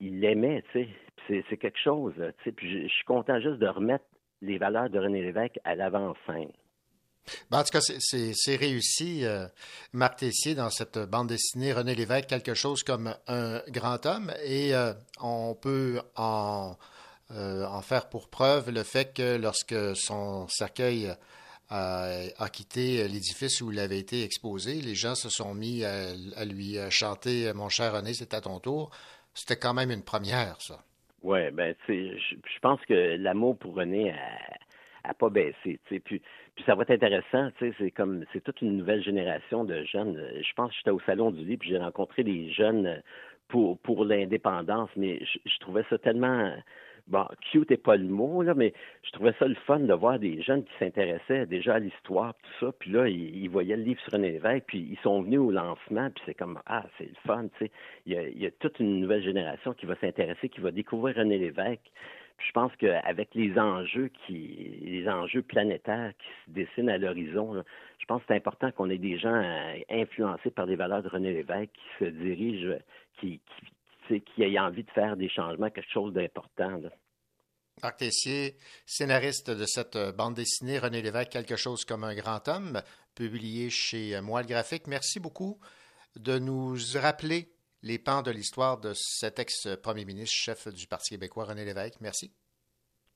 ils 0.00 0.20
l'aimaient 0.20 0.62
tu 0.72 0.86
sais. 1.26 1.44
C'est 1.48 1.56
quelque 1.56 1.78
chose 1.82 2.14
tu 2.16 2.44
sais. 2.44 2.52
Puis 2.52 2.82
je, 2.82 2.88
suis 2.88 3.04
content 3.04 3.40
juste 3.40 3.58
de 3.58 3.66
remettre 3.66 4.04
les 4.42 4.58
valeurs 4.58 4.90
de 4.90 4.98
René 4.98 5.22
Lévesque 5.22 5.58
à 5.64 5.74
l'avant-scène. 5.74 6.52
Ben, 7.50 7.58
en 7.58 7.62
tout 7.62 7.72
cas, 7.72 7.80
c'est 7.80 8.56
réussi, 8.56 9.26
euh, 9.26 9.46
Marc 9.92 10.20
Tessier, 10.20 10.54
dans 10.54 10.70
cette 10.70 10.98
bande 10.98 11.28
dessinée. 11.28 11.74
René 11.74 11.94
Lévesque, 11.94 12.28
quelque 12.28 12.54
chose 12.54 12.82
comme 12.82 13.14
un 13.26 13.60
grand 13.68 14.06
homme. 14.06 14.32
Et 14.44 14.74
euh, 14.74 14.94
on 15.20 15.54
peut 15.54 16.00
en, 16.16 16.76
euh, 17.32 17.66
en 17.66 17.82
faire 17.82 18.08
pour 18.08 18.30
preuve 18.30 18.70
le 18.70 18.82
fait 18.82 19.12
que 19.12 19.36
lorsque 19.36 19.74
son 19.94 20.48
cercueil 20.48 21.12
a, 21.70 22.22
a 22.38 22.48
quitté 22.48 23.06
l'édifice 23.08 23.60
où 23.60 23.70
il 23.72 23.78
avait 23.78 23.98
été 23.98 24.24
exposé, 24.24 24.80
les 24.80 24.94
gens 24.94 25.14
se 25.14 25.28
sont 25.28 25.54
mis 25.54 25.84
à, 25.84 26.44
lui 26.44 26.76
chanter 26.90 27.52
Mon 27.54 27.68
cher 27.68 27.92
René, 27.92 28.14
c'est 28.14 28.34
à 28.34 28.40
ton 28.40 28.58
tour. 28.60 28.90
C'était 29.34 29.58
quand 29.58 29.74
même 29.74 29.90
une 29.90 30.04
première, 30.04 30.60
ça. 30.60 30.78
Ouais, 31.22 31.50
ben, 31.50 31.74
je, 31.88 32.58
pense 32.62 32.80
que 32.86 33.16
l'amour 33.16 33.56
pour 33.58 33.74
René 33.74 34.14
a, 35.04 35.14
pas 35.14 35.30
baissé. 35.30 35.80
Puis, 35.84 36.22
ça 36.66 36.74
va 36.74 36.82
être 36.82 36.90
intéressant, 36.90 37.50
c'est 37.58 37.90
comme, 37.90 38.24
c'est 38.32 38.42
toute 38.42 38.60
une 38.62 38.76
nouvelle 38.76 39.02
génération 39.02 39.64
de 39.64 39.84
jeunes. 39.84 40.20
Je 40.40 40.52
pense 40.54 40.70
que 40.70 40.76
j'étais 40.76 40.90
au 40.90 41.00
Salon 41.00 41.30
du 41.30 41.44
Livre, 41.44 41.60
puis 41.60 41.70
j'ai 41.70 41.78
rencontré 41.78 42.24
des 42.24 42.52
jeunes 42.52 43.02
pour 43.48 44.04
l'indépendance, 44.04 44.90
mais 44.96 45.20
je, 45.24 45.58
trouvais 45.60 45.84
ça 45.88 45.98
tellement 45.98 46.52
bon, 47.08 47.26
cute 47.50 47.70
n'est 47.70 47.76
pas 47.76 47.96
le 47.96 48.06
mot, 48.06 48.42
là, 48.42 48.54
mais 48.54 48.72
je 49.02 49.10
trouvais 49.12 49.34
ça 49.38 49.46
le 49.46 49.54
fun 49.54 49.80
de 49.80 49.94
voir 49.94 50.18
des 50.18 50.42
jeunes 50.42 50.64
qui 50.64 50.72
s'intéressaient 50.78 51.46
déjà 51.46 51.74
à 51.74 51.78
l'histoire, 51.78 52.34
tout 52.34 52.66
ça. 52.66 52.72
Puis 52.78 52.90
là, 52.90 53.08
ils, 53.08 53.48
voyaient 53.48 53.76
le 53.76 53.82
livre 53.82 54.00
sur 54.02 54.12
René 54.12 54.32
Lévesque, 54.32 54.64
puis 54.66 54.86
ils 54.90 54.98
sont 54.98 55.22
venus 55.22 55.40
au 55.40 55.50
lancement, 55.50 56.10
puis 56.10 56.22
c'est 56.26 56.34
comme, 56.34 56.60
ah, 56.66 56.84
c'est 56.98 57.08
le 57.08 57.16
fun, 57.26 57.48
tu 57.58 57.66
sais. 57.66 57.70
Il 58.06 58.12
y, 58.14 58.46
a, 58.46 58.50
toute 58.50 58.78
une 58.80 59.00
nouvelle 59.00 59.22
génération 59.22 59.72
qui 59.72 59.86
va 59.86 59.96
s'intéresser, 59.96 60.48
qui 60.48 60.60
va 60.60 60.70
découvrir 60.70 61.16
René 61.16 61.38
Lévesque. 61.38 61.90
Puis 62.36 62.46
je 62.46 62.52
pense 62.52 62.70
qu'avec 62.76 63.34
les 63.34 63.58
enjeux 63.58 64.10
qui, 64.26 64.78
les 64.84 65.08
enjeux 65.08 65.42
planétaires 65.42 66.12
qui 66.18 66.28
se 66.46 66.54
dessinent 66.54 66.88
à 66.88 66.96
l'horizon, 66.96 67.64
je 67.98 68.06
pense 68.06 68.20
que 68.20 68.26
c'est 68.28 68.36
important 68.36 68.70
qu'on 68.70 68.90
ait 68.90 68.98
des 68.98 69.18
gens 69.18 69.34
euh, 69.34 69.74
influencés 69.90 70.50
par 70.50 70.66
les 70.66 70.76
valeurs 70.76 71.02
de 71.02 71.08
René 71.08 71.32
Lévesque 71.32 71.72
qui 71.72 72.04
se 72.04 72.10
dirigent, 72.10 72.78
qui 73.18 73.40
qui 74.14 74.42
ait 74.42 74.58
envie 74.58 74.84
de 74.84 74.90
faire 74.90 75.16
des 75.16 75.28
changements, 75.28 75.70
quelque 75.70 75.90
chose 75.92 76.12
d'important. 76.12 76.80
Marc 77.82 77.98
Tessier, 77.98 78.56
scénariste 78.86 79.50
de 79.50 79.64
cette 79.64 79.96
euh, 79.96 80.12
bande 80.12 80.34
dessinée, 80.34 80.78
René 80.78 81.00
Lévesque, 81.00 81.30
quelque 81.30 81.56
chose 81.56 81.84
comme 81.84 82.04
un 82.04 82.14
grand 82.14 82.46
homme, 82.48 82.82
publié 83.14 83.70
chez 83.70 84.16
euh, 84.16 84.22
Moelle 84.22 84.46
Graphique. 84.46 84.86
Merci 84.86 85.20
beaucoup 85.20 85.58
de 86.16 86.38
nous 86.38 86.76
rappeler 86.96 87.48
les 87.82 87.98
pans 87.98 88.22
de 88.22 88.30
l'histoire 88.30 88.80
de 88.80 88.92
cet 88.94 89.38
ex-premier 89.38 90.04
ministre, 90.04 90.36
chef 90.36 90.68
du 90.68 90.86
Parti 90.88 91.10
québécois, 91.10 91.44
René 91.44 91.64
Lévesque. 91.64 92.00
Merci. 92.00 92.32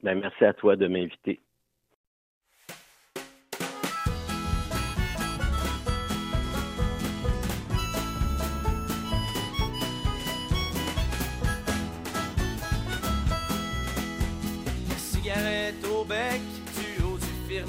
Ben, 0.03 0.19
merci 0.19 0.45
à 0.45 0.53
toi 0.53 0.77
de 0.77 0.87
m'inviter. 0.87 1.41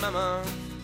Firmament. 0.03 0.41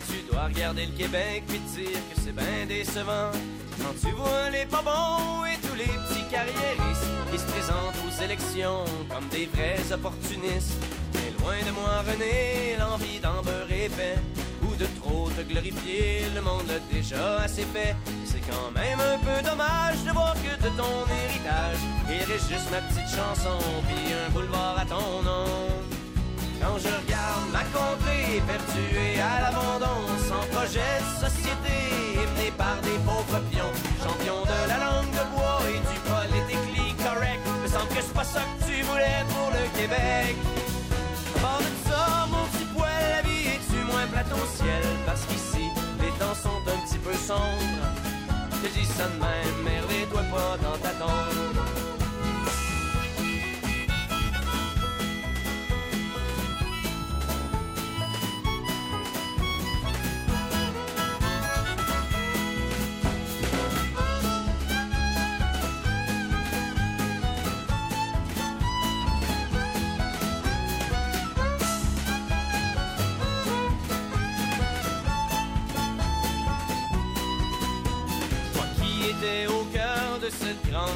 Tu 0.08 0.22
dois 0.30 0.46
regarder 0.46 0.86
le 0.86 0.92
Québec 0.92 1.44
puis 1.48 1.58
te 1.58 1.80
dire 1.80 2.00
que 2.08 2.20
c'est 2.22 2.34
bien 2.34 2.66
décevant. 2.66 3.30
Quand 3.78 3.94
tu 4.00 4.12
vois 4.14 4.50
les 4.50 4.66
pas 4.66 4.82
bons 4.82 5.44
et 5.44 5.56
tous 5.66 5.74
les 5.74 5.84
petits 5.84 6.26
carriéristes 6.30 7.10
qui 7.30 7.38
se 7.38 7.46
présentent 7.46 8.00
aux 8.06 8.22
élections 8.22 8.84
comme 9.08 9.28
des 9.28 9.46
vrais 9.46 9.92
opportunistes. 9.92 10.76
Mais 11.14 11.30
loin 11.38 11.58
de 11.66 11.72
moi, 11.72 12.02
René, 12.06 12.76
l'envie 12.78 13.20
d'en 13.20 13.42
beurrer 13.42 13.86
épais 13.86 14.18
ou 14.62 14.74
de 14.76 14.86
trop 15.00 15.28
te 15.30 15.42
glorifier, 15.42 16.26
le 16.34 16.42
monde 16.42 16.66
l'a 16.68 16.80
déjà 16.92 17.40
assez 17.40 17.66
fait. 17.74 17.96
C'est 18.24 18.42
quand 18.50 18.70
même 18.72 19.00
un 19.00 19.18
peu 19.18 19.42
dommage 19.48 20.02
de 20.04 20.12
voir 20.12 20.34
que 20.34 20.54
de 20.62 20.70
ton 20.76 20.96
héritage, 21.24 21.80
il 22.08 22.24
reste 22.30 22.48
juste 22.48 22.70
ma 22.70 22.80
petite 22.88 23.08
chanson 23.08 23.58
puis 23.88 24.12
un 24.12 24.30
boulevard 24.30 24.78
à 24.78 24.84
ton 24.84 25.22
nom. 25.22 25.79
Quand 26.60 26.76
je 26.76 26.88
regarde 26.88 27.48
ma 27.52 27.64
contrée 27.72 28.42
perdue 28.46 28.96
et 28.96 29.20
à 29.20 29.40
l'abandon, 29.40 30.00
sans 30.28 30.44
projet 30.54 31.00
de 31.00 31.26
société, 31.26 32.20
mené 32.36 32.50
par 32.56 32.76
des 32.82 32.98
pauvres 33.06 33.40
pions, 33.50 33.72
champions 34.04 34.44
de 34.44 34.68
la 34.68 34.78
langue 34.78 35.10
de 35.10 35.24
bois 35.34 35.60
et 35.72 35.80
du 35.80 35.98
politically 36.04 36.94
correct, 37.02 37.40
me 37.62 37.68
semble 37.68 37.88
que 37.88 38.02
c'est 38.02 38.12
pas 38.12 38.24
ça 38.24 38.40
que 38.40 38.64
tu 38.66 38.82
voulais 38.82 39.24
pour 39.30 39.48
le 39.56 39.64
Québec. 39.78 40.36
Bord 41.40 41.64
de 41.64 41.88
ça, 41.88 42.26
mon 42.30 42.44
petit 42.52 42.66
poil, 42.76 43.04
la 43.16 43.22
vie 43.22 43.56
est-tu 43.56 43.78
moins 43.90 44.06
plate 44.12 44.32
au 44.32 44.46
ciel, 44.56 44.84
parce 45.06 45.24
qu'ici, 45.24 45.64
les 46.00 46.12
temps 46.20 46.36
sont 46.36 46.60
un 46.68 46.78
petit 46.84 46.98
peu 46.98 47.14
sombres. 47.14 47.88
Je 48.62 48.68
dis 48.68 48.86
ça 48.86 49.08
de 49.08 49.18
même, 49.18 49.56
merde, 49.64 50.10
toi 50.12 50.22
pas 50.30 50.58
dans 50.62 50.76
ta 50.76 50.90
tombe. 51.00 51.89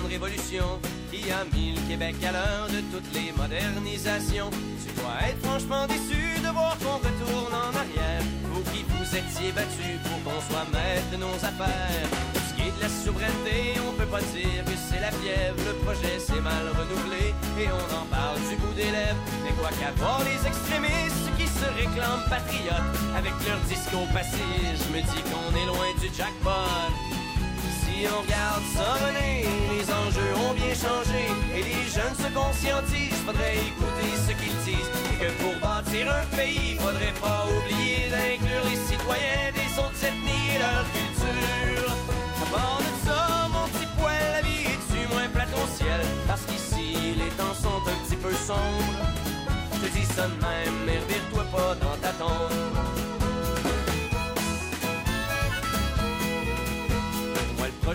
Révolution 0.09 0.81
qui 1.11 1.31
a 1.31 1.45
mis 1.55 1.75
le 1.75 1.81
Québec 1.89 2.17
à 2.27 2.33
l'heure 2.33 2.69
de 2.69 2.81
toutes 2.93 3.13
les 3.15 3.33
modernisations. 3.33 4.51
Tu 4.85 4.93
dois 5.01 5.29
être 5.29 5.41
franchement 5.45 5.87
déçu 5.87 6.41
de 6.41 6.49
voir 6.49 6.77
qu'on 6.79 6.99
retourne 6.99 7.55
en 7.55 7.73
arrière. 7.75 8.23
Vous 8.53 8.63
qui 8.73 8.85
vous 8.89 9.05
étiez 9.05 9.53
battus 9.53 9.99
pour 10.05 10.19
qu'on 10.25 10.41
soit 10.41 10.67
maître 10.73 11.11
de 11.13 11.17
nos 11.17 11.35
affaires. 11.37 12.09
Pour 12.33 12.43
ce 12.43 12.55
qui 12.55 12.69
est 12.69 12.77
de 12.77 12.83
la 12.83 12.89
souveraineté, 12.89 13.81
on 13.87 13.93
peut 13.93 14.11
pas 14.11 14.23
dire 14.33 14.65
que 14.65 14.77
c'est 14.77 15.01
la 15.01 15.11
fièvre. 15.11 15.59
Le 15.67 15.75
projet 15.85 16.19
s'est 16.19 16.41
mal 16.41 16.65
renouvelé 16.79 17.35
et 17.59 17.69
on 17.69 17.87
en 17.95 18.07
parle 18.07 18.39
du 18.49 18.57
bout 18.57 18.75
des 18.75 18.91
lèvres. 18.91 19.23
Mais 19.45 19.53
quoi 19.59 19.71
qu'avoir 19.79 20.23
les 20.25 20.41
extrémistes 20.47 21.29
qui 21.39 21.47
se 21.47 21.67
réclament 21.77 22.25
patriotes 22.31 22.95
avec 23.17 23.35
leur 23.47 23.61
discours 23.69 24.09
passé, 24.13 24.45
je 24.79 24.87
me 24.95 25.01
dis 25.03 25.23
qu'on 25.29 25.51
est 25.57 25.67
loin 25.67 25.91
du 26.01 26.09
jackpot. 26.15 27.24
On 28.07 28.21
regarde 28.21 28.63
venir, 28.63 29.49
les 29.73 29.87
enjeux 29.91 30.35
ont 30.47 30.55
bien 30.55 30.75
changé 30.75 31.25
et 31.57 31.63
les 31.63 31.85
jeunes 31.89 32.15
se 32.15 32.29
conscientisent. 32.33 33.23
Faudrait 33.25 33.57
écouter 33.57 34.11
ce 34.27 34.33
qu'ils 34.33 34.57
disent 34.65 34.91
et 35.11 35.17
que 35.25 35.31
pour 35.43 35.55
bâtir 35.61 36.13
un 36.13 36.37
pays, 36.37 36.77
faudrait 36.79 37.17
pas 37.21 37.47
oublier 37.49 38.11
d'inclure 38.11 38.65
les 38.69 38.77
citoyens 38.77 39.51
des 39.57 39.71
autres 39.81 40.05
ethnies 40.05 40.55
et 40.55 40.59
leur 40.59 40.85
culture. 40.93 41.91
À 42.43 42.47
part 42.53 42.81
de 42.81 42.93
ça, 43.09 43.49
mon 43.49 43.67
petit 43.69 43.89
poil, 43.97 44.21
la 44.35 44.43
vie 44.43 44.65
est-tu 44.75 45.09
moins 45.13 45.29
plate 45.33 45.55
au 45.57 45.67
ciel? 45.77 46.01
Parce 46.29 46.43
qu'ici, 46.43 47.15
les 47.17 47.33
temps 47.41 47.55
sont 47.55 47.81
un 47.89 47.97
petit 48.05 48.17
peu 48.17 48.33
sombres. 48.33 49.01
Je 49.75 49.89
te 49.89 49.93
dis 49.97 50.05
ça 50.05 50.29
de 50.29 50.37
même, 50.45 50.77
mais 50.85 50.99
revire-toi 50.99 51.45
pas 51.51 51.75
dans 51.81 51.97
ta 52.03 52.13
tombe. 52.21 52.74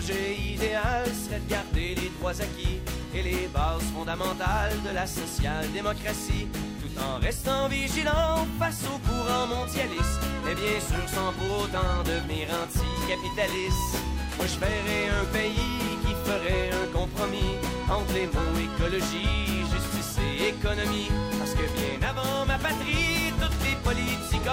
Projet 0.00 0.36
idéal 0.54 1.04
serait 1.12 1.40
de 1.40 1.50
garder 1.50 1.94
les 1.94 2.10
droits 2.18 2.40
acquis 2.40 2.80
et 3.14 3.22
les 3.22 3.48
bases 3.52 3.84
fondamentales 3.94 4.76
de 4.82 4.94
la 4.94 5.06
social-démocratie, 5.06 6.48
tout 6.80 6.94
en 6.98 7.20
restant 7.20 7.68
vigilant 7.68 8.46
face 8.58 8.82
au 8.88 8.96
courant 9.06 9.46
mondialiste, 9.46 10.22
et 10.50 10.54
bien 10.54 10.80
sûr 10.80 11.04
sans 11.06 11.32
pour 11.36 11.64
autant 11.64 12.00
devenir 12.04 12.48
anti-capitaliste. 12.62 13.96
Moi 14.38 14.46
je 14.46 14.56
ferais 14.62 15.04
un 15.20 15.24
pays 15.36 15.76
qui 16.04 16.14
ferait 16.24 16.70
un 16.82 16.86
compromis 16.98 17.56
entre 17.90 18.14
les 18.14 18.26
mots 18.26 18.56
écologie, 18.56 19.68
justice 19.68 20.16
et 20.24 20.48
économie, 20.48 21.10
parce 21.38 21.52
que 21.52 21.66
bien 21.76 22.08
avant 22.08 22.46
ma 22.46 22.56
patrie, 22.56 23.34
toutes 23.38 23.62
les 23.68 23.76
politiques 23.84 24.48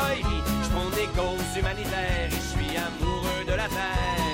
je 0.63 0.69
prends 0.75 0.89
des 0.89 1.07
causes 1.15 1.57
humanitaires 1.57 2.27
et 2.27 2.35
je 2.35 2.49
suis 2.51 2.75
amoureux 2.75 3.45
de 3.47 3.53
la 3.53 3.69
terre. 3.69 4.26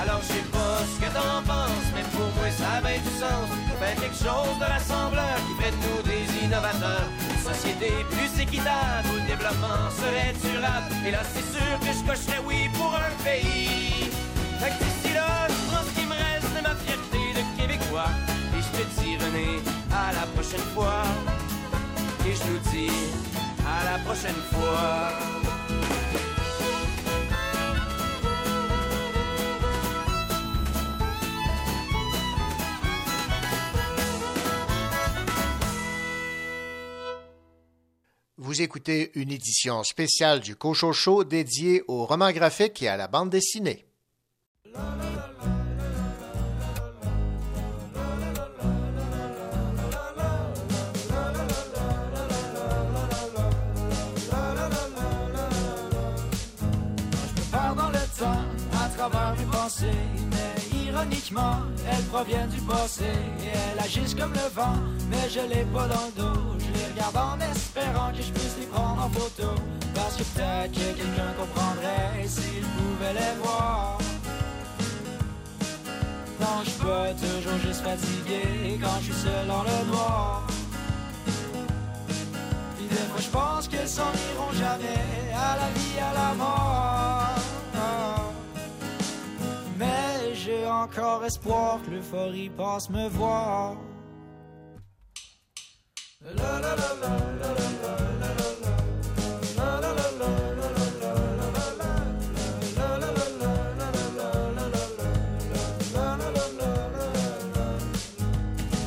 Alors 0.00 0.20
je 0.22 0.32
sais 0.32 0.48
pas 0.50 0.80
ce 0.90 0.96
que 1.02 1.10
t'en 1.12 1.42
penses, 1.44 1.88
mais 1.94 2.04
pour 2.14 2.30
moi 2.36 2.48
ça 2.50 2.78
avait 2.78 2.98
du 2.98 3.12
sens. 3.20 3.48
Faire 3.80 3.96
quelque 3.96 4.16
chose 4.16 4.56
de 4.60 4.64
rassembleur 4.64 5.36
qui 5.46 5.52
ferait 5.56 5.72
de 5.72 5.80
nous 5.84 6.02
des 6.02 6.44
innovateurs. 6.44 7.08
Une 7.30 7.42
société 7.52 7.90
plus 8.10 8.32
équitable 8.40 9.08
où 9.12 9.16
le 9.16 9.26
développement 9.26 9.88
serait 10.00 10.32
durable. 10.40 10.88
Et 11.06 11.10
là 11.10 11.22
c'est 11.32 11.48
sûr 11.54 11.72
que 11.80 11.92
je 11.92 12.02
cocherais 12.08 12.42
oui 12.46 12.68
pour 12.74 12.94
un 12.94 13.14
pays. 13.24 14.10
Fait 14.60 14.72
que 14.72 14.84
d'ici 14.84 15.14
là, 15.14 15.48
je 15.48 15.54
prends 15.68 15.84
ce 15.84 15.92
qui 15.98 16.04
me 16.06 16.12
reste 16.12 16.52
de 16.56 16.60
ma 16.60 16.74
fierté 16.84 17.22
de 17.36 17.42
Québécois. 17.56 18.12
Et 18.56 18.60
je 18.60 18.70
te 18.76 18.84
dis 19.00 19.16
René, 19.16 19.62
à 19.90 20.12
la 20.12 20.26
prochaine 20.34 20.66
fois. 20.74 21.02
Et 22.26 22.34
je 22.34 22.44
nous 22.50 22.58
dis, 22.70 22.92
à 23.64 23.84
la 23.90 23.98
prochaine 24.04 24.40
fois. 24.52 25.49
Vous 38.42 38.62
écoutez 38.62 39.10
une 39.16 39.32
édition 39.32 39.84
spéciale 39.84 40.40
du 40.40 40.56
Cocho 40.56 40.94
Show 40.94 41.24
dédiée 41.24 41.82
au 41.88 42.06
roman 42.06 42.32
graphique 42.32 42.82
et 42.82 42.88
à 42.88 42.96
la 42.96 43.06
bande 43.06 43.28
dessinée. 43.28 43.84
Mais 60.30 60.88
ironiquement, 60.88 61.56
elles 61.86 62.04
proviennent 62.04 62.48
du 62.48 62.60
passé 62.62 63.04
et 63.04 63.48
elles 63.48 63.84
agissent 63.84 64.14
comme 64.14 64.32
le 64.32 64.48
vent, 64.54 64.76
mais 65.10 65.28
je 65.28 65.40
l'ai 65.40 65.64
pas 65.66 65.86
dans 65.88 66.06
le 66.06 66.22
dos. 66.22 66.39
En 67.02 67.40
espérant 67.40 68.12
que 68.12 68.22
je 68.22 68.30
puisse 68.30 68.56
les 68.60 68.66
prendre 68.66 69.02
en 69.04 69.08
photo, 69.08 69.48
parce 69.94 70.16
que 70.16 70.22
peut-être 70.22 70.72
que 70.72 70.98
quelqu'un 70.98 71.32
comprendrait 71.38 72.28
s'il 72.28 72.62
pouvait 72.62 73.14
les 73.14 73.42
voir. 73.42 73.98
Non, 76.40 76.62
je 76.62 76.70
pas 76.70 77.12
toujours 77.14 77.58
juste 77.58 77.80
fatigué 77.80 78.78
quand 78.80 78.98
je 79.00 79.04
suis 79.04 79.14
seul 79.14 79.46
dans 79.46 79.62
le 79.62 79.90
noir. 79.90 80.46
Puis 82.76 82.86
des 82.86 82.94
fois, 82.94 83.20
je 83.20 83.28
pense 83.28 83.68
qu'elles 83.68 83.88
s'en 83.88 84.12
iront 84.32 84.52
jamais 84.52 85.32
à 85.34 85.56
la 85.56 85.68
vie, 85.70 85.98
à 86.00 86.12
la 86.14 86.34
mort. 86.34 87.34
Mais 89.78 90.34
j'ai 90.34 90.66
encore 90.66 91.24
espoir 91.24 91.80
que 91.84 91.92
l'euphorie 91.92 92.50
passe 92.50 92.90
me 92.90 93.08
voir. 93.08 93.76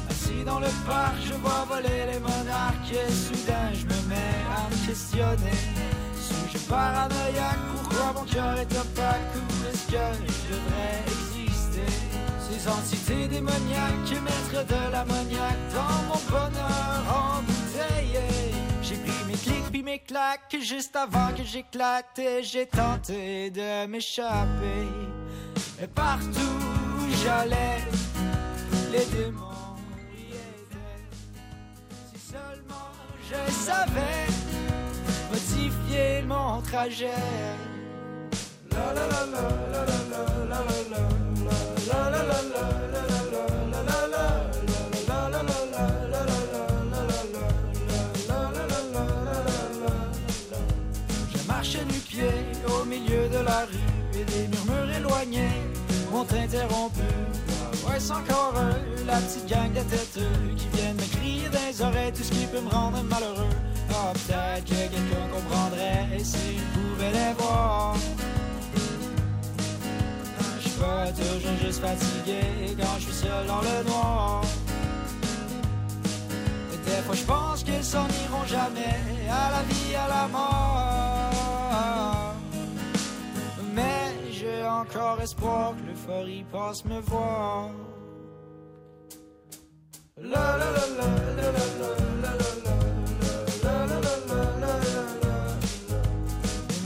Assis 0.10 0.44
dans 0.46 0.60
le 0.60 0.68
parc, 0.86 1.16
je 1.26 1.34
vois 1.34 1.66
voler 1.70 2.06
les 2.12 2.20
monarques 2.20 2.92
et 2.92 3.12
soudain 3.12 3.72
je 3.74 3.86
me 3.86 4.10
mets 4.10 4.16
à 4.56 4.70
me 4.70 4.88
questionner. 4.88 5.60
Suis-je 6.20 6.58
paranoïaque 6.70 7.60
Pourquoi 7.76 8.14
mon 8.14 8.26
cœur 8.26 8.58
est 8.58 8.72
opaque 8.72 9.36
Ou 9.36 9.70
est-ce 9.70 9.88
que 9.92 9.98
je 10.28 10.54
devrais 10.54 11.04
exister? 11.08 12.13
Ces 12.54 12.68
entités 12.68 13.28
démoniaques 13.28 14.22
mettre 14.24 14.66
de 14.68 14.92
l'ammoniaque 14.92 15.58
dans 15.74 16.04
mon 16.08 16.22
bonheur 16.30 17.38
embouteillé. 17.38 18.22
J'ai 18.84 18.96
pris 18.96 19.26
mes 19.28 19.34
clics 19.34 19.72
puis 19.72 19.82
mes 19.82 20.00
claques 20.00 20.56
juste 20.62 20.96
avant 20.96 21.34
que 21.36 21.44
j'éclate 21.44 22.20
et 22.20 22.44
j'ai 22.44 22.68
tenté 22.68 23.50
de 23.50 23.88
m'échapper. 23.88 24.88
Et 25.82 25.88
partout 25.88 26.60
où 26.98 27.24
j'allais, 27.24 27.80
les 28.92 29.06
démons 29.06 29.76
y 30.16 30.34
étaient. 30.36 31.02
Si 32.14 32.34
seulement 32.34 32.92
je 33.30 33.52
savais 33.52 34.28
modifier 35.32 36.22
mon 36.28 36.62
trajet. 36.62 37.73
Ouais, 57.86 58.00
c'est 58.00 58.12
encore 58.12 58.54
eux, 58.58 59.06
la 59.06 59.18
petite 59.18 59.48
gang 59.48 59.72
de 59.72 59.82
têteux 59.82 60.56
qui 60.56 60.68
viennent 60.74 60.96
me 60.96 61.18
crier 61.18 61.50
les 61.50 61.82
oreilles 61.82 62.12
tout 62.12 62.24
ce 62.24 62.32
qui 62.32 62.46
peut 62.46 62.62
me 62.62 62.70
rendre 62.70 63.02
malheureux. 63.04 63.50
Ah, 63.90 64.14
peut-être 64.14 64.66
que 64.66 64.74
quelqu'un 64.74 65.28
comprendrait 65.34 66.20
s'il 66.20 66.62
pouvait 66.74 67.12
les 67.12 67.34
voir 67.38 67.96
pas 70.84 71.08
toujours 71.12 71.56
juste 71.64 71.82
fatigué 71.82 72.42
quand 72.80 72.96
je 73.00 73.06
suis 73.06 73.20
seul 73.26 73.46
dans 73.48 73.62
le 73.70 73.78
noir. 73.90 74.42
Et 76.74 76.78
des 76.90 77.02
fois 77.06 77.16
je 77.16 77.26
pense 77.34 77.64
qu'ils 77.64 77.88
s'en 77.94 78.08
iront 78.26 78.46
jamais 78.46 78.98
à 79.42 79.44
la 79.56 79.62
vie, 79.70 79.96
à 80.06 80.08
la 80.16 80.26
mort. 80.28 82.36
Mais 83.76 84.06
j'ai 84.32 84.62
encore 84.66 85.20
espoir 85.22 85.74
que 85.76 85.84
l'euphorie 85.88 86.46
passe 86.52 86.86
me 86.86 87.00
voir. 87.00 87.70
La 90.18 90.58
la 90.62 90.72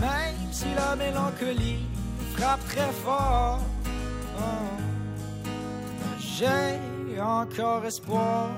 Même 0.01 0.39
si 0.51 0.69
la 0.81 0.95
mélancolie 0.95 1.83
frappe 2.35 2.65
très 2.69 2.91
fort 3.03 3.59
j'ai 6.19 7.19
encore 7.19 7.85
espoir 7.85 8.49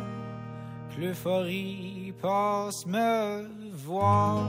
que 0.93 1.01
l'euphorie 1.01 2.13
passe 2.21 2.85
me 2.85 3.47
voir. 3.73 4.47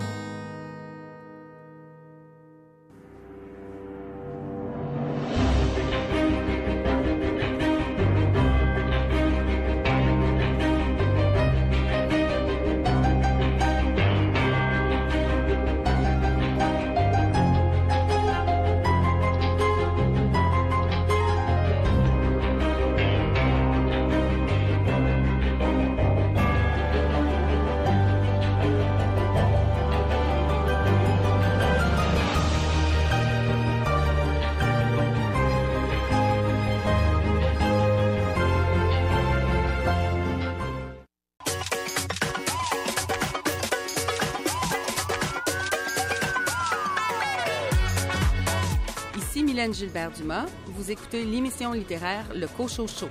Mylène 49.51 49.75
Gilbert-Dumas. 49.75 50.47
Vous 50.67 50.93
écoutez 50.93 51.25
l'émission 51.25 51.73
littéraire 51.73 52.25
Le 52.37 52.47
Cochon 52.47 52.87
Show. 52.87 53.09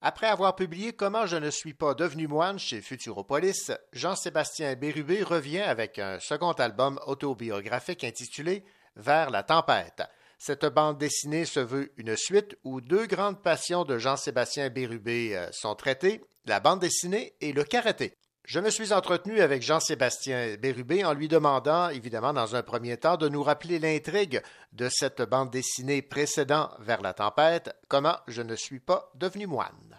Après 0.00 0.28
avoir 0.28 0.56
publié 0.56 0.94
Comment 0.94 1.26
je 1.26 1.36
ne 1.36 1.50
suis 1.50 1.74
pas 1.74 1.92
devenu 1.92 2.28
moine 2.28 2.58
chez 2.58 2.80
Futuropolis, 2.80 3.72
Jean-Sébastien 3.92 4.74
Bérubé 4.74 5.22
revient 5.22 5.60
avec 5.60 5.98
un 5.98 6.18
second 6.18 6.52
album 6.52 6.98
autobiographique 7.06 8.04
intitulé 8.04 8.64
Vers 8.96 9.28
la 9.28 9.42
tempête. 9.42 10.02
Cette 10.38 10.66
bande 10.66 10.98
dessinée 10.98 11.44
se 11.44 11.58
veut 11.58 11.90
une 11.96 12.16
suite 12.16 12.56
où 12.62 12.80
deux 12.80 13.06
grandes 13.06 13.42
passions 13.42 13.84
de 13.84 13.98
Jean-Sébastien 13.98 14.70
Bérubé 14.70 15.36
euh, 15.36 15.48
sont 15.50 15.74
traitées, 15.74 16.20
la 16.46 16.60
bande 16.60 16.78
dessinée 16.78 17.32
et 17.40 17.52
le 17.52 17.64
karaté. 17.64 18.14
Je 18.46 18.60
me 18.60 18.70
suis 18.70 18.92
entretenu 18.92 19.40
avec 19.40 19.62
Jean-Sébastien 19.62 20.54
Bérubé 20.56 21.04
en 21.04 21.12
lui 21.12 21.26
demandant, 21.26 21.88
évidemment, 21.88 22.32
dans 22.32 22.54
un 22.54 22.62
premier 22.62 22.96
temps, 22.96 23.16
de 23.16 23.28
nous 23.28 23.42
rappeler 23.42 23.80
l'intrigue 23.80 24.40
de 24.72 24.88
cette 24.88 25.20
bande 25.28 25.50
dessinée 25.50 26.02
précédant 26.02 26.70
Vers 26.78 27.02
la 27.02 27.12
tempête, 27.14 27.76
Comment 27.88 28.16
je 28.28 28.40
ne 28.40 28.54
suis 28.54 28.80
pas 28.80 29.10
devenu 29.16 29.48
moine. 29.48 29.98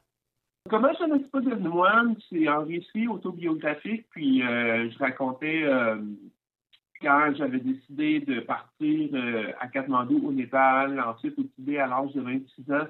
Comment 0.70 0.94
je 1.00 1.04
ne 1.04 1.20
suis 1.20 1.28
pas 1.28 1.42
devenu 1.42 1.68
moine, 1.68 2.16
c'est 2.30 2.48
un 2.48 2.64
récit 2.64 3.08
autobiographique, 3.08 4.08
puis 4.10 4.42
euh, 4.42 4.90
je 4.90 4.98
racontais 5.00 5.64
euh, 5.64 5.98
quand 7.02 7.34
j'avais 7.36 7.60
décidé 7.60 8.20
de 8.22 8.40
partir 8.42 9.10
euh, 9.14 9.52
à 9.60 9.68
Katmandou 9.68 10.22
au 10.28 10.32
Népal, 10.32 11.00
ensuite 11.00 11.38
au 11.40 11.44
Tibet 11.44 11.78
à 11.78 11.88
l'âge 11.88 12.14
de 12.14 12.22
26 12.22 12.72
ans. 12.74 12.88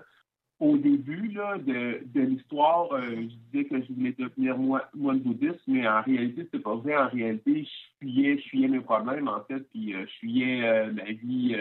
Au 0.59 0.75
début 0.75 1.29
de, 1.29 2.19
l'histoire, 2.19 2.91
euh, 2.91 3.11
je 3.15 3.35
disais 3.51 3.65
que 3.65 3.81
je 3.81 3.93
voulais 3.93 4.13
devenir 4.17 4.57
moi- 4.57 4.89
moine 4.93 5.19
bouddhiste, 5.19 5.61
mais 5.67 5.87
en 5.87 6.01
réalité, 6.01 6.43
c'était 6.43 6.59
pas 6.59 6.75
vrai. 6.75 6.97
En 6.97 7.07
réalité, 7.07 7.63
je 7.63 7.97
fuyais, 7.99 8.37
je 8.37 8.49
fuyais 8.49 8.67
mes 8.67 8.81
problèmes, 8.81 9.29
en 9.29 9.41
fait, 9.45 9.61
puis 9.71 9.93
euh, 9.93 10.05
je 10.05 10.11
fuyais 10.19 10.91
ma 10.91 11.05
vie 11.05 11.55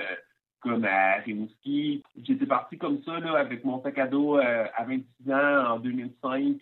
comme 0.61 0.85
à 0.85 1.19
Rimouski. 1.25 2.03
J'étais 2.25 2.47
parti 2.47 2.77
comme 2.77 3.01
ça, 3.05 3.15
avec 3.39 3.65
mon 3.65 3.81
sac 3.83 3.99
à 3.99 4.09
dos 4.09 4.37
à 4.37 4.85
26 4.85 5.33
ans 5.33 5.75
en 5.75 5.79
2005 5.79 6.57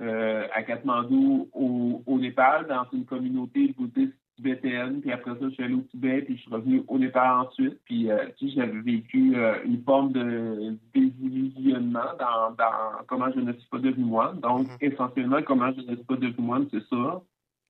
euh, 0.00 0.46
à 0.54 0.62
Katmandou, 0.62 1.50
au, 1.52 2.02
au 2.06 2.18
Népal, 2.18 2.66
dans 2.66 2.86
une 2.92 3.04
communauté 3.04 3.74
bouddhiste 3.76 4.14
puis 4.42 5.12
après 5.12 5.30
ça, 5.32 5.38
je 5.42 5.48
suis 5.50 5.62
allé 5.64 5.74
au 5.74 5.80
Tibet, 5.90 6.22
puis 6.22 6.36
je 6.36 6.42
suis 6.42 6.50
revenu 6.50 6.82
au 6.88 6.98
Népal 6.98 7.40
ensuite, 7.46 7.78
puis 7.84 8.10
euh, 8.10 8.26
tu 8.38 8.48
sais, 8.48 8.54
j'avais 8.56 8.80
vécu 8.80 9.36
euh, 9.36 9.62
une 9.64 9.82
forme 9.84 10.12
de 10.12 10.74
désillusionnement 10.94 12.14
dans, 12.18 12.50
dans 12.52 13.04
comment 13.06 13.30
je 13.34 13.40
ne 13.40 13.52
suis 13.52 13.68
pas 13.68 13.78
devenu 13.78 14.04
moine. 14.04 14.40
Donc, 14.40 14.66
Mhm. 14.68 14.76
essentiellement, 14.80 15.42
comment 15.42 15.72
je 15.72 15.80
ne 15.80 15.94
suis 15.96 16.04
pas 16.04 16.16
devenu 16.16 16.44
moine, 16.46 16.68
c'est 16.70 16.84
ça. 16.88 17.20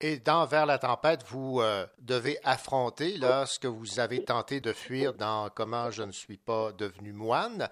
Et 0.03 0.17
dans 0.17 0.45
Vers 0.47 0.65
la 0.65 0.79
tempête, 0.79 1.23
vous 1.27 1.59
euh, 1.61 1.85
devez 2.01 2.37
affronter 2.43 3.17
là, 3.19 3.45
ce 3.45 3.59
que 3.59 3.67
vous 3.67 3.99
avez 3.99 4.23
tenté 4.23 4.59
de 4.59 4.73
fuir 4.73 5.13
dans 5.13 5.49
Comment 5.55 5.91
je 5.91 6.01
ne 6.03 6.11
suis 6.11 6.37
pas 6.37 6.71
devenu 6.71 7.13
moine, 7.13 7.67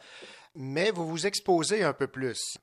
mais 0.55 0.91
vous 0.91 1.07
vous 1.07 1.25
exposez 1.25 1.83
un 1.83 1.93
peu 1.93 2.05
plus. 2.07 2.57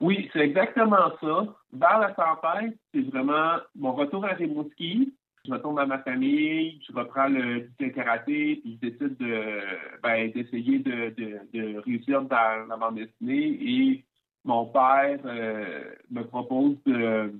Oui, 0.00 0.28
c'est 0.32 0.40
exactement 0.40 1.12
ça. 1.20 1.46
Vers 1.72 1.98
la 2.00 2.10
tempête, 2.12 2.76
c'est 2.92 3.02
vraiment 3.08 3.58
mon 3.76 3.92
retour 3.94 4.24
à 4.24 4.30
Rimouski. 4.34 5.14
Je 5.46 5.52
retourne 5.52 5.76
dans 5.76 5.86
ma 5.86 5.98
famille, 5.98 6.80
je 6.88 6.92
reprends 6.94 7.28
le, 7.28 7.68
karaté, 7.90 8.56
puis 8.62 8.78
je 8.80 8.88
décide 8.88 9.18
de 9.18 9.60
ben, 10.02 10.30
d'essayer 10.30 10.78
de, 10.78 11.80
réussir 11.84 12.22
dans 12.22 12.66
la 12.66 12.76
bande 12.78 12.94
dessinée. 12.94 13.58
Et 13.60 14.04
mon 14.44 14.64
père 14.64 15.18
euh, 15.26 15.84
me 16.10 16.22
propose 16.22 16.76
de, 16.86 17.30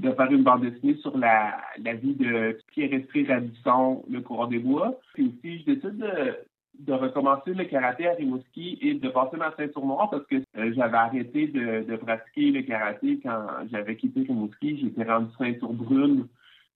faire 0.00 0.32
une 0.32 0.44
bande 0.44 0.62
dessinée 0.62 0.94
sur 1.02 1.18
la, 1.18 1.60
vie 1.76 2.14
de 2.14 2.58
Pierre-Esprit 2.68 3.26
Radisson, 3.26 4.02
le 4.08 4.22
coureur 4.22 4.48
des 4.48 4.58
bois. 4.58 4.98
Puis 5.12 5.26
aussi, 5.26 5.58
je 5.58 5.72
décide 5.74 5.98
de, 5.98 6.36
de 6.78 6.92
recommencer 6.94 7.52
le 7.52 7.64
karaté 7.64 8.08
à 8.08 8.14
Rimouski 8.14 8.78
et 8.80 8.94
de 8.94 9.08
passer 9.10 9.36
ma 9.36 9.54
ceinture 9.56 9.84
noire 9.84 10.08
parce 10.08 10.24
que 10.24 10.36
euh, 10.56 10.72
j'avais 10.74 10.96
arrêté 10.96 11.48
de, 11.48 11.82
de 11.82 11.96
pratiquer 11.96 12.50
le 12.50 12.62
karaté 12.62 13.20
quand 13.22 13.46
j'avais 13.70 13.96
quitté 13.96 14.22
Rimouski. 14.22 14.80
J'étais 14.80 15.04
rendu 15.04 15.28
ceinture 15.36 15.74
brune. 15.74 16.26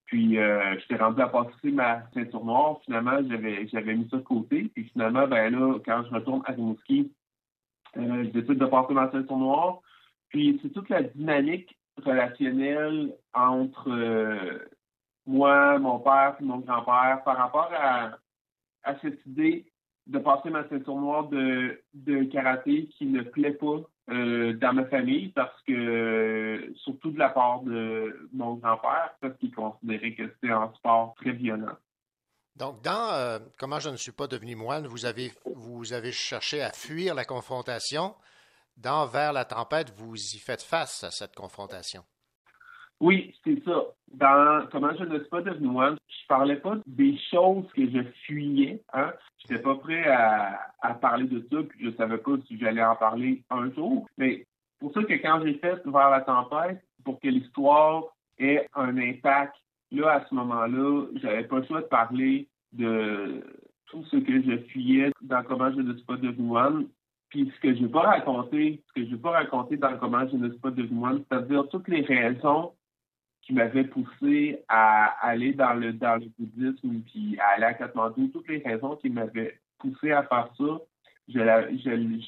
Puis 0.05 0.37
euh, 0.37 0.77
j'étais 0.79 1.01
rendu 1.01 1.21
à 1.21 1.27
passer 1.27 1.71
ma 1.71 2.03
ceinture 2.13 2.45
noire. 2.45 2.79
Finalement, 2.85 3.17
j'avais 3.27 3.67
j'avais 3.67 3.95
mis 3.95 4.07
ça 4.09 4.17
de 4.17 4.21
côté. 4.21 4.69
Puis 4.73 4.85
finalement, 4.89 5.27
ben 5.27 5.51
là, 5.51 5.79
quand 5.83 6.03
je 6.07 6.13
retourne 6.13 6.43
à 6.45 6.51
Rimouski, 6.51 7.11
euh, 7.97 8.23
je 8.25 8.29
décide 8.29 8.59
de 8.59 8.65
passer 8.65 8.93
ma 8.93 9.11
ceinture 9.11 9.37
noire. 9.37 9.79
Puis 10.29 10.59
c'est 10.61 10.69
toute 10.69 10.89
la 10.89 11.03
dynamique 11.03 11.77
relationnelle 12.03 13.15
entre 13.33 13.89
euh, 13.89 14.59
moi, 15.25 15.79
mon 15.79 15.99
père 15.99 16.35
et 16.39 16.43
mon 16.43 16.59
grand-père 16.59 17.23
par 17.23 17.37
rapport 17.37 17.71
à, 17.73 18.17
à 18.83 18.99
cette 18.99 19.25
idée 19.25 19.65
de 20.07 20.19
passer 20.19 20.49
ma 20.51 20.67
ceinture 20.69 20.97
noire 20.97 21.27
de, 21.29 21.81
de 21.93 22.23
karaté 22.25 22.87
qui 22.89 23.07
ne 23.07 23.21
plaît 23.21 23.53
pas 23.53 23.81
euh, 24.09 24.53
dans 24.53 24.73
ma 24.73 24.85
famille 24.85 25.29
parce 25.29 25.61
que, 25.63 26.73
surtout 26.83 27.11
de 27.11 27.19
la 27.19 27.29
part 27.29 27.61
de 27.61 28.29
mon 28.33 28.55
grand-père, 28.55 29.15
parce 29.19 29.35
qu'il 29.37 29.53
considérait 29.53 30.13
que 30.13 30.29
c'était 30.29 30.53
un 30.53 30.71
sport 30.75 31.15
très 31.15 31.31
violent. 31.31 31.75
Donc, 32.55 32.81
dans 32.83 33.11
euh, 33.13 33.39
Comment 33.57 33.79
je 33.79 33.89
ne 33.89 33.97
suis 33.97 34.11
pas 34.11 34.27
devenu 34.27 34.55
moine, 34.55 34.87
vous 34.87 35.05
avez, 35.05 35.33
vous 35.45 35.93
avez 35.93 36.11
cherché 36.11 36.61
à 36.61 36.71
fuir 36.71 37.15
la 37.15 37.25
confrontation. 37.25 38.15
Dans 38.77 39.05
Vers 39.07 39.33
la 39.33 39.45
tempête, 39.45 39.91
vous 39.95 40.15
y 40.15 40.39
faites 40.39 40.61
face 40.61 41.03
à 41.03 41.11
cette 41.11 41.33
confrontation. 41.33 42.03
Oui, 43.01 43.33
c'est 43.43 43.63
ça. 43.63 43.83
Dans 44.13 44.67
Comment 44.71 44.95
je 44.97 45.03
ne 45.03 45.19
suis 45.19 45.29
pas 45.29 45.41
devenu 45.41 45.67
moine, 45.67 45.97
je 46.07 46.27
parlais 46.27 46.55
pas 46.55 46.77
des 46.85 47.17
choses 47.31 47.65
que 47.73 47.89
je 47.89 48.03
fuyais. 48.25 48.81
Hein? 48.93 49.11
Je 49.39 49.53
n'étais 49.53 49.63
pas 49.63 49.75
prêt 49.75 50.07
à, 50.07 50.93
parler 51.01 51.25
de 51.25 51.45
ça, 51.51 51.57
puis 51.67 51.79
je 51.83 51.95
savais 51.97 52.17
pas 52.17 52.31
si 52.47 52.57
j'allais 52.57 52.83
en 52.83 52.95
parler 52.95 53.43
un 53.49 53.69
jour. 53.71 54.07
Mais 54.17 54.45
pour 54.79 54.93
ça 54.93 55.03
que 55.03 55.13
quand 55.13 55.41
j'ai 55.43 55.55
fait 55.55 55.81
Vers 55.85 56.09
la 56.09 56.21
tempête, 56.21 56.81
pour 57.03 57.19
que 57.19 57.27
l'histoire 57.27 58.03
ait 58.37 58.67
un 58.75 58.97
impact, 58.97 59.55
là, 59.91 60.13
à 60.13 60.25
ce 60.25 60.33
moment-là, 60.35 61.07
j'avais 61.15 61.43
pas 61.43 61.59
le 61.59 61.65
choix 61.65 61.81
de 61.81 61.87
parler 61.87 62.47
de 62.71 63.43
tout 63.87 64.03
ce 64.05 64.17
que 64.17 64.41
je 64.41 64.57
fuyais 64.69 65.11
dans 65.21 65.43
Comment 65.43 65.71
je 65.71 65.81
ne 65.81 65.93
suis 65.93 66.05
pas 66.05 66.17
devenu 66.17 66.47
moine. 66.47 66.87
Puis 67.29 67.51
ce 67.55 67.59
que 67.59 67.75
je 67.75 67.81
n'ai 67.81 67.89
pas 67.89 68.01
raconté, 68.01 68.81
ce 68.87 69.01
que 69.01 69.09
je 69.09 69.15
pas 69.15 69.31
raconté 69.31 69.77
dans 69.77 69.97
Comment 69.97 70.27
je 70.27 70.37
ne 70.37 70.49
suis 70.49 70.59
pas 70.59 70.71
devenu 70.71 70.97
moine, 70.97 71.23
c'est-à-dire 71.29 71.67
toutes 71.69 71.87
les 71.87 72.01
raisons 72.01 72.71
qui 73.45 73.53
m'avaient 73.53 73.83
poussé 73.83 74.63
à 74.67 75.05
aller 75.25 75.53
dans 75.53 75.73
le 75.73 75.93
dans 75.93 76.15
le 76.15 76.25
bouddhisme 76.37 77.01
puis 77.05 77.37
à 77.39 77.55
aller 77.55 77.65
à 77.65 77.73
Katmandou, 77.75 78.27
toutes 78.29 78.47
les 78.47 78.57
raisons 78.57 78.95
qui 78.95 79.09
m'avaient 79.09 79.59
poussé 79.77 80.11
à 80.11 80.23
faire 80.23 80.49
ça, 80.57 80.79
je, 81.27 81.39
la, 81.39 81.69
je, 81.71 81.77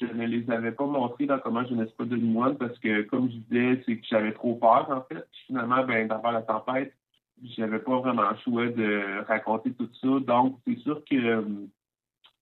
je, 0.00 0.12
ne 0.14 0.26
les 0.26 0.48
avais 0.50 0.72
pas 0.72 0.86
montrées 0.86 1.26
dans 1.26 1.38
comment 1.40 1.64
je 1.64 1.74
ne 1.74 1.84
suis 1.86 1.94
pas 1.96 2.04
devenu 2.04 2.30
moine 2.30 2.56
parce 2.56 2.78
que 2.78 3.02
comme 3.02 3.30
je 3.30 3.36
disais, 3.36 3.82
c'est 3.84 3.96
que 3.96 4.06
j'avais 4.08 4.32
trop 4.32 4.54
peur 4.54 4.88
en 4.90 5.02
fait. 5.02 5.26
Finalement, 5.46 5.84
ben 5.84 6.06
d'avoir 6.06 6.32
la 6.32 6.42
tempête, 6.42 6.94
j'avais 7.42 7.80
pas 7.80 7.98
vraiment 7.98 8.30
le 8.30 8.36
choix 8.38 8.68
de 8.68 9.24
raconter 9.26 9.72
tout 9.72 9.90
ça. 10.00 10.20
Donc 10.20 10.58
c'est 10.66 10.78
sûr 10.78 11.02
que 11.04 11.44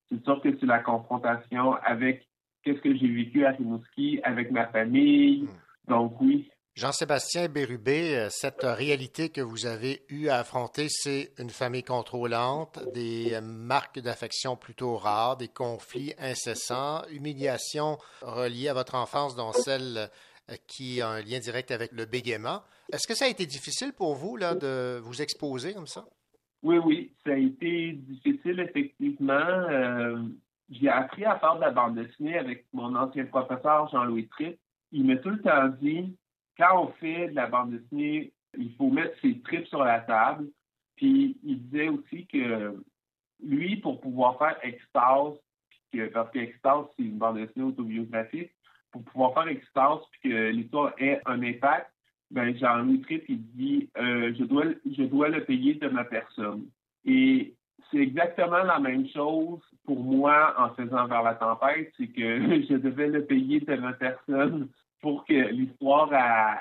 c'est 0.09 0.23
sûr 0.23 0.39
que 0.41 0.55
c'est 0.59 0.65
la 0.67 0.79
confrontation 0.79 1.73
avec 1.83 2.27
qu'est-ce 2.63 2.81
que 2.81 2.95
j'ai 2.95 3.07
vécu 3.07 3.43
à 3.43 3.51
Rimouski, 3.51 4.19
avec 4.23 4.51
ma 4.51 4.67
famille. 4.67 5.47
Donc 5.87 6.19
oui, 6.21 6.49
Jean-Sébastien 6.77 7.47
Bérubé, 7.47 8.27
cette 8.29 8.61
réalité 8.61 9.29
que 9.29 9.41
vous 9.41 9.65
avez 9.65 10.03
eu 10.09 10.27
à 10.27 10.35
affronter, 10.35 10.89
c'est 10.89 11.31
une 11.39 11.49
famille 11.49 11.81
contrôlante, 11.81 12.77
des 12.93 13.41
marques 13.41 13.97
d'affection 13.97 14.55
plutôt 14.55 14.95
rares, 14.95 15.37
des 15.37 15.47
conflits 15.47 16.13
incessants, 16.19 17.01
humiliations 17.11 17.97
reliées 18.21 18.67
à 18.67 18.75
votre 18.75 18.93
enfance, 18.93 19.35
dont 19.35 19.53
celle 19.53 20.07
qui 20.67 21.01
a 21.01 21.09
un 21.09 21.21
lien 21.23 21.39
direct 21.39 21.71
avec 21.71 21.93
le 21.93 22.05
bégaiement. 22.05 22.61
Est-ce 22.93 23.07
que 23.07 23.15
ça 23.15 23.25
a 23.25 23.29
été 23.29 23.47
difficile 23.47 23.91
pour 23.91 24.13
vous 24.13 24.37
là, 24.37 24.53
de 24.53 24.99
vous 25.01 25.19
exposer 25.19 25.73
comme 25.73 25.87
ça? 25.87 26.05
Oui, 26.61 26.77
oui, 26.77 27.11
ça 27.25 27.31
a 27.31 27.37
été 27.37 27.93
difficile, 27.93 28.59
effectivement. 28.59 29.33
Euh, 29.33 30.21
j'ai 30.69 30.89
appris 30.89 31.25
à 31.25 31.39
faire 31.39 31.55
de 31.55 31.61
la 31.61 31.71
bande 31.71 31.95
dessinée 31.95 32.37
avec 32.37 32.67
mon 32.71 32.95
ancien 32.95 33.25
professeur 33.25 33.89
Jean-Louis 33.89 34.27
Tripp. 34.27 34.59
Il 34.91 35.07
m'a 35.07 35.15
tout 35.15 35.31
le 35.31 35.41
temps 35.41 35.69
dit 35.81 36.15
quand 36.57 36.83
on 36.83 36.87
fait 36.93 37.29
de 37.29 37.35
la 37.35 37.47
bande 37.47 37.71
dessinée, 37.71 38.33
il 38.57 38.73
faut 38.75 38.89
mettre 38.89 39.19
ses 39.21 39.39
tripes 39.41 39.67
sur 39.67 39.83
la 39.83 39.99
table. 40.01 40.47
Puis 40.95 41.37
il 41.43 41.61
disait 41.63 41.89
aussi 41.89 42.25
que 42.27 42.75
lui, 43.43 43.77
pour 43.77 44.01
pouvoir 44.01 44.37
faire 44.37 44.57
Extase, 44.63 45.35
parce 46.13 46.31
que 46.31 46.39
Extase, 46.39 46.85
c'est 46.95 47.03
une 47.03 47.17
bande 47.17 47.37
dessinée 47.37 47.65
autobiographique, 47.65 48.51
pour 48.91 49.03
pouvoir 49.03 49.33
faire 49.33 49.47
Extase 49.47 49.99
puis 50.11 50.31
que 50.31 50.49
l'histoire 50.49 50.93
ait 50.97 51.21
un 51.25 51.41
impact, 51.43 51.91
ben 52.31 52.55
Jean-Louis 52.57 53.01
Tripp, 53.01 53.23
il 53.29 53.41
dit 53.53 53.89
euh, 53.97 54.33
je 54.37 54.43
dois 54.43 54.65
je 54.85 55.03
dois 55.03 55.29
le 55.29 55.45
payer 55.45 55.75
de 55.75 55.87
ma 55.87 56.03
personne. 56.03 56.65
Et 57.05 57.55
c'est 57.89 57.99
exactement 57.99 58.63
la 58.63 58.79
même 58.79 59.07
chose 59.07 59.61
pour 59.85 60.03
moi 60.03 60.53
en 60.57 60.73
faisant 60.75 61.07
vers 61.07 61.23
la 61.23 61.35
tempête, 61.35 61.93
c'est 61.97 62.07
que 62.07 62.61
je 62.69 62.75
devais 62.75 63.07
le 63.07 63.25
payer 63.25 63.61
de 63.61 63.75
ma 63.75 63.93
personne 63.93 64.67
pour 65.01 65.25
que 65.25 65.33
l'histoire 65.33 66.11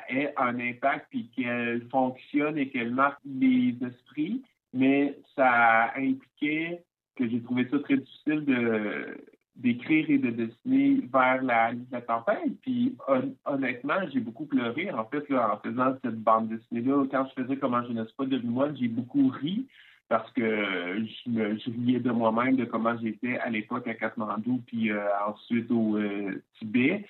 ait 0.09 0.33
un 0.37 0.59
impact 0.61 1.07
puis 1.11 1.31
qu'elle 1.35 1.87
fonctionne 1.91 2.59
et 2.59 2.69
qu'elle 2.69 2.93
marque 2.93 3.21
les 3.25 3.75
esprits, 3.83 4.43
mais 4.73 5.17
ça 5.35 5.93
impliquait 5.97 6.83
que 7.17 7.29
j'ai 7.29 7.41
trouvé 7.41 7.67
ça 7.71 7.79
très 7.79 7.97
difficile 7.97 8.45
de 8.45 9.17
d'écrire 9.57 10.11
et 10.11 10.19
de 10.19 10.31
dessiner 10.31 11.01
vers 11.11 11.43
la, 11.43 11.73
la 11.91 12.03
tempête. 12.03 12.61
Puis 12.61 12.95
hon, 13.09 13.35
honnêtement, 13.47 14.07
j'ai 14.13 14.21
beaucoup 14.21 14.45
pleuré 14.45 14.91
en 14.91 15.07
fait 15.07 15.27
là, 15.31 15.55
en 15.55 15.59
faisant 15.67 15.97
cette 16.05 16.21
bande 16.21 16.49
dessinée-là. 16.49 17.07
Quand 17.11 17.27
je 17.27 17.43
faisais 17.43 17.57
Comment 17.57 17.83
je 17.85 17.93
ne 17.93 18.05
suis 18.05 18.15
pas 18.17 18.27
devenu 18.27 18.51
moi, 18.51 18.69
j'ai 18.75 18.89
beaucoup 18.89 19.29
ri 19.29 19.67
parce 20.09 20.31
que 20.33 20.43
je, 20.45 21.31
me, 21.31 21.59
riais 21.85 22.01
de 22.01 22.11
moi-même 22.11 22.57
de 22.57 22.65
comment 22.65 22.97
j'étais 22.99 23.39
à 23.39 23.51
l'époque 23.51 23.89
à 23.89 23.95
Katmandou 23.95 24.63
puis 24.67 24.91
euh, 24.91 25.01
ensuite 25.27 25.71
au 25.71 25.97
euh, 25.97 26.43
Tibet 26.59 27.07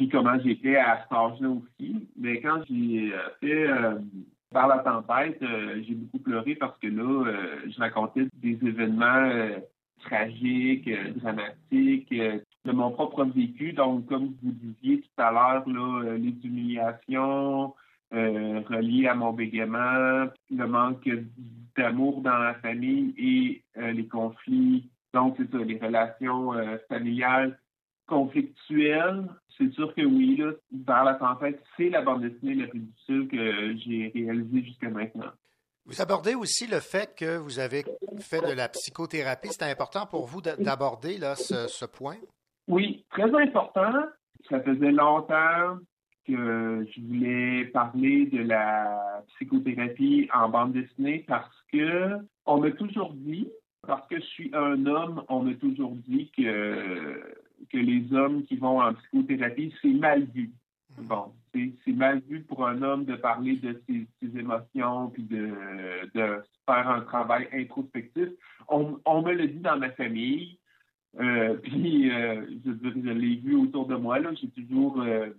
puis 0.00 0.08
comment 0.08 0.40
j'étais 0.42 0.76
à 0.76 1.02
cet 1.02 1.12
âge-là 1.12 1.50
aussi. 1.50 2.08
Mais 2.16 2.40
quand 2.40 2.62
j'ai 2.70 3.12
fait 3.40 3.68
euh, 3.68 3.98
par 4.50 4.66
la 4.66 4.78
tempête, 4.78 5.42
euh, 5.42 5.82
j'ai 5.86 5.92
beaucoup 5.92 6.20
pleuré 6.20 6.54
parce 6.54 6.78
que 6.78 6.86
là, 6.86 7.26
euh, 7.26 7.56
je 7.68 7.78
racontais 7.78 8.26
des 8.36 8.58
événements 8.66 9.28
tragiques, 10.00 10.88
dramatiques, 11.16 12.14
de 12.14 12.72
mon 12.72 12.92
propre 12.92 13.26
vécu. 13.26 13.74
Donc, 13.74 14.06
comme 14.06 14.32
vous 14.42 14.52
disiez 14.52 15.02
tout 15.02 15.22
à 15.22 15.32
l'heure, 15.32 15.68
là, 15.68 16.16
les 16.16 16.34
humiliations 16.44 17.74
reliées 18.10 19.06
à 19.06 19.14
mon 19.14 19.34
bégaiement, 19.34 20.28
le 20.50 20.66
manque 20.66 21.10
d'amour 21.76 22.22
dans 22.22 22.38
la 22.38 22.54
famille 22.54 23.14
et 23.18 23.62
les 23.92 24.06
conflits. 24.06 24.88
Donc, 25.12 25.34
c'est 25.36 25.50
ça, 25.50 25.58
les 25.58 25.76
relations 25.78 26.54
familiales 26.88 27.58
conflictuelles, 28.10 29.24
c'est 29.56 29.72
sûr 29.72 29.94
que 29.94 30.02
oui, 30.02 30.36
là, 30.36 30.52
vers 30.86 31.04
la 31.04 31.14
tempête, 31.14 31.62
c'est 31.76 31.88
la 31.88 32.02
bande 32.02 32.22
dessinée 32.22 32.54
la 32.56 32.66
plus 32.66 32.80
difficile 32.80 33.28
que 33.28 33.76
j'ai 33.78 34.10
réalisée 34.14 34.64
jusqu'à 34.64 34.90
maintenant. 34.90 35.30
Vous 35.86 36.02
abordez 36.02 36.34
aussi 36.34 36.66
le 36.66 36.80
fait 36.80 37.14
que 37.16 37.38
vous 37.38 37.58
avez 37.58 37.84
fait 38.20 38.40
de 38.46 38.52
la 38.52 38.68
psychothérapie. 38.68 39.48
C'est 39.50 39.70
important 39.70 40.06
pour 40.06 40.26
vous 40.26 40.40
d'aborder 40.40 41.18
là, 41.18 41.34
ce, 41.36 41.68
ce, 41.68 41.84
point? 41.84 42.16
Oui, 42.68 43.04
très 43.10 43.34
important. 43.34 43.92
Ça 44.48 44.60
faisait 44.60 44.92
longtemps 44.92 45.78
que 46.26 46.86
je 46.94 47.00
voulais 47.00 47.64
parler 47.66 48.26
de 48.26 48.42
la 48.42 49.24
psychothérapie 49.34 50.28
en 50.34 50.48
bande 50.48 50.72
dessinée 50.72 51.24
parce 51.26 51.56
que 51.72 52.18
on 52.46 52.58
m'a 52.60 52.70
toujours 52.72 53.12
dit, 53.14 53.48
parce 53.86 54.06
que 54.08 54.16
je 54.16 54.26
suis 54.26 54.50
un 54.54 54.84
homme, 54.86 55.24
on 55.28 55.42
m'a 55.42 55.54
toujours 55.54 55.94
dit 56.06 56.30
que, 56.36 57.20
que 57.70 57.78
les 57.78 58.12
hommes 58.12 58.44
qui 58.44 58.56
vont 58.56 58.80
en 58.80 58.94
psychothérapie, 58.94 59.74
c'est 59.82 59.88
mal 59.88 60.24
vu. 60.34 60.50
Bon, 60.98 61.32
c'est 61.52 61.92
mal 61.92 62.20
vu 62.28 62.42
pour 62.42 62.66
un 62.66 62.82
homme 62.82 63.04
de 63.04 63.16
parler 63.16 63.56
de 63.56 63.80
ses, 63.86 64.06
ses 64.20 64.38
émotions 64.38 65.10
puis 65.10 65.22
de, 65.22 65.50
de 66.14 66.42
faire 66.66 66.88
un 66.88 67.00
travail 67.02 67.48
introspectif. 67.52 68.28
On, 68.68 68.98
on 69.04 69.22
me 69.22 69.32
le 69.32 69.48
dit 69.48 69.60
dans 69.60 69.78
ma 69.78 69.90
famille. 69.90 70.58
Euh, 71.18 71.54
puis, 71.62 72.10
euh, 72.10 72.46
je, 72.64 73.10
l'ai 73.10 73.36
vu 73.36 73.56
autour 73.56 73.86
de 73.86 73.96
moi. 73.96 74.18
J'ai 74.34 74.48
toujours 74.50 75.00
euh, 75.00 75.30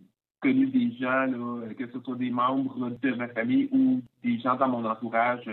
connu 0.42 0.68
des 0.68 0.92
gens, 0.98 1.26
là, 1.26 1.74
que 1.78 1.88
ce 1.88 2.00
soit 2.00 2.16
des 2.16 2.32
membres 2.32 2.90
de 3.02 3.14
ma 3.14 3.28
famille 3.30 3.70
ou 3.72 4.02
des 4.24 4.40
gens 4.40 4.56
dans 4.56 4.68
mon 4.68 4.86
entourage 4.86 5.50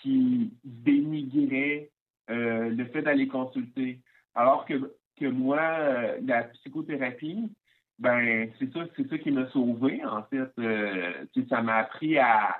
qui 0.00 0.52
dénigraient 0.64 1.90
le 2.28 2.84
fait 2.86 3.02
d'aller 3.02 3.28
consulter. 3.28 4.00
Alors 4.34 4.64
que, 4.64 4.74
que 5.16 5.26
moi, 5.26 5.60
euh, 5.60 6.18
la 6.24 6.44
psychothérapie, 6.44 7.50
ben 7.98 8.50
c'est 8.58 8.72
ça, 8.72 8.80
c'est 8.96 9.08
ça 9.08 9.18
qui 9.18 9.30
m'a 9.30 9.48
sauvé, 9.50 10.04
en 10.04 10.22
fait. 10.24 10.50
Euh, 10.58 11.24
ça 11.48 11.62
m'a 11.62 11.76
appris 11.76 12.18
à, 12.18 12.56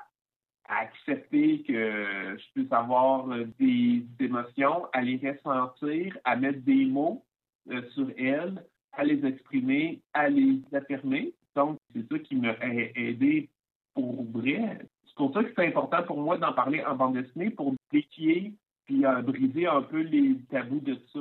accepter 0.68 1.62
que 1.64 2.36
je 2.38 2.52
puisse 2.54 2.72
avoir 2.72 3.30
euh, 3.30 3.44
des 3.58 4.06
émotions, 4.20 4.86
à 4.92 5.02
les 5.02 5.18
ressentir, 5.18 6.16
à 6.24 6.36
mettre 6.36 6.60
des 6.60 6.86
mots 6.86 7.24
sur 7.94 8.08
elles, 8.16 8.64
à 8.92 9.04
les 9.04 9.24
exprimer, 9.26 10.00
à 10.14 10.28
les 10.28 10.62
affirmer. 10.72 11.34
Donc, 11.54 11.78
c'est 11.94 12.08
ça 12.08 12.18
qui 12.20 12.36
m'a 12.36 12.54
aidé 12.94 13.50
pour 13.92 14.24
vrai. 14.30 14.78
C'est 15.04 15.14
pour 15.16 15.34
ça 15.34 15.44
que 15.44 15.52
c'est 15.54 15.66
important 15.66 16.02
pour 16.04 16.20
moi 16.20 16.38
d'en 16.38 16.54
parler 16.54 16.82
en 16.84 16.96
bande 16.96 17.14
dessinée 17.14 17.50
pour 17.50 17.74
déquier 17.92 18.54
puis 18.86 19.04
briser 19.24 19.66
un 19.66 19.82
peu 19.82 20.00
les 20.00 20.38
tabous 20.50 20.80
de 20.80 20.98
ça. 21.12 21.20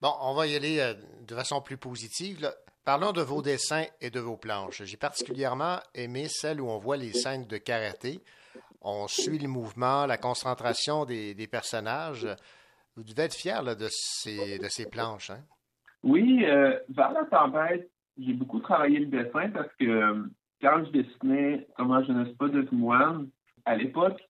Bon, 0.00 0.12
on 0.22 0.34
va 0.34 0.46
y 0.46 0.56
aller 0.56 0.80
euh, 0.80 0.94
de 1.26 1.34
façon 1.34 1.60
plus 1.60 1.76
positive. 1.76 2.40
là. 2.40 2.52
Parlons 2.84 3.12
de 3.12 3.20
vos 3.20 3.42
dessins 3.42 3.84
et 4.00 4.10
de 4.10 4.20
vos 4.20 4.36
planches. 4.38 4.82
J'ai 4.84 4.96
particulièrement 4.96 5.78
aimé 5.94 6.26
celle 6.28 6.60
où 6.60 6.68
on 6.68 6.78
voit 6.78 6.96
les 6.96 7.12
scènes 7.12 7.46
de 7.46 7.58
karaté. 7.58 8.20
On 8.80 9.06
suit 9.06 9.38
le 9.38 9.48
mouvement, 9.48 10.06
la 10.06 10.16
concentration 10.16 11.04
des, 11.04 11.34
des 11.34 11.46
personnages. 11.46 12.26
Vous 12.96 13.04
devez 13.04 13.24
être 13.24 13.34
fier 13.34 13.62
là, 13.62 13.74
de, 13.74 13.86
ces, 13.90 14.58
de 14.58 14.68
ces 14.68 14.86
planches. 14.86 15.30
Hein? 15.30 15.40
Oui, 16.02 16.44
euh, 16.46 16.78
vers 16.88 17.12
la 17.12 17.24
tempête, 17.24 17.90
j'ai 18.18 18.32
beaucoup 18.32 18.60
travaillé 18.60 19.00
le 19.00 19.06
dessin 19.06 19.50
parce 19.50 19.72
que 19.78 19.84
euh, 19.84 20.22
quand 20.62 20.82
je 20.86 20.90
dessinais 20.90 21.68
Comment 21.76 22.02
je 22.02 22.12
ne 22.12 22.24
suis 22.24 22.34
pas 22.34 22.48
devenu 22.48 22.78
moine, 22.80 23.28
à 23.66 23.76
l'époque 23.76 24.20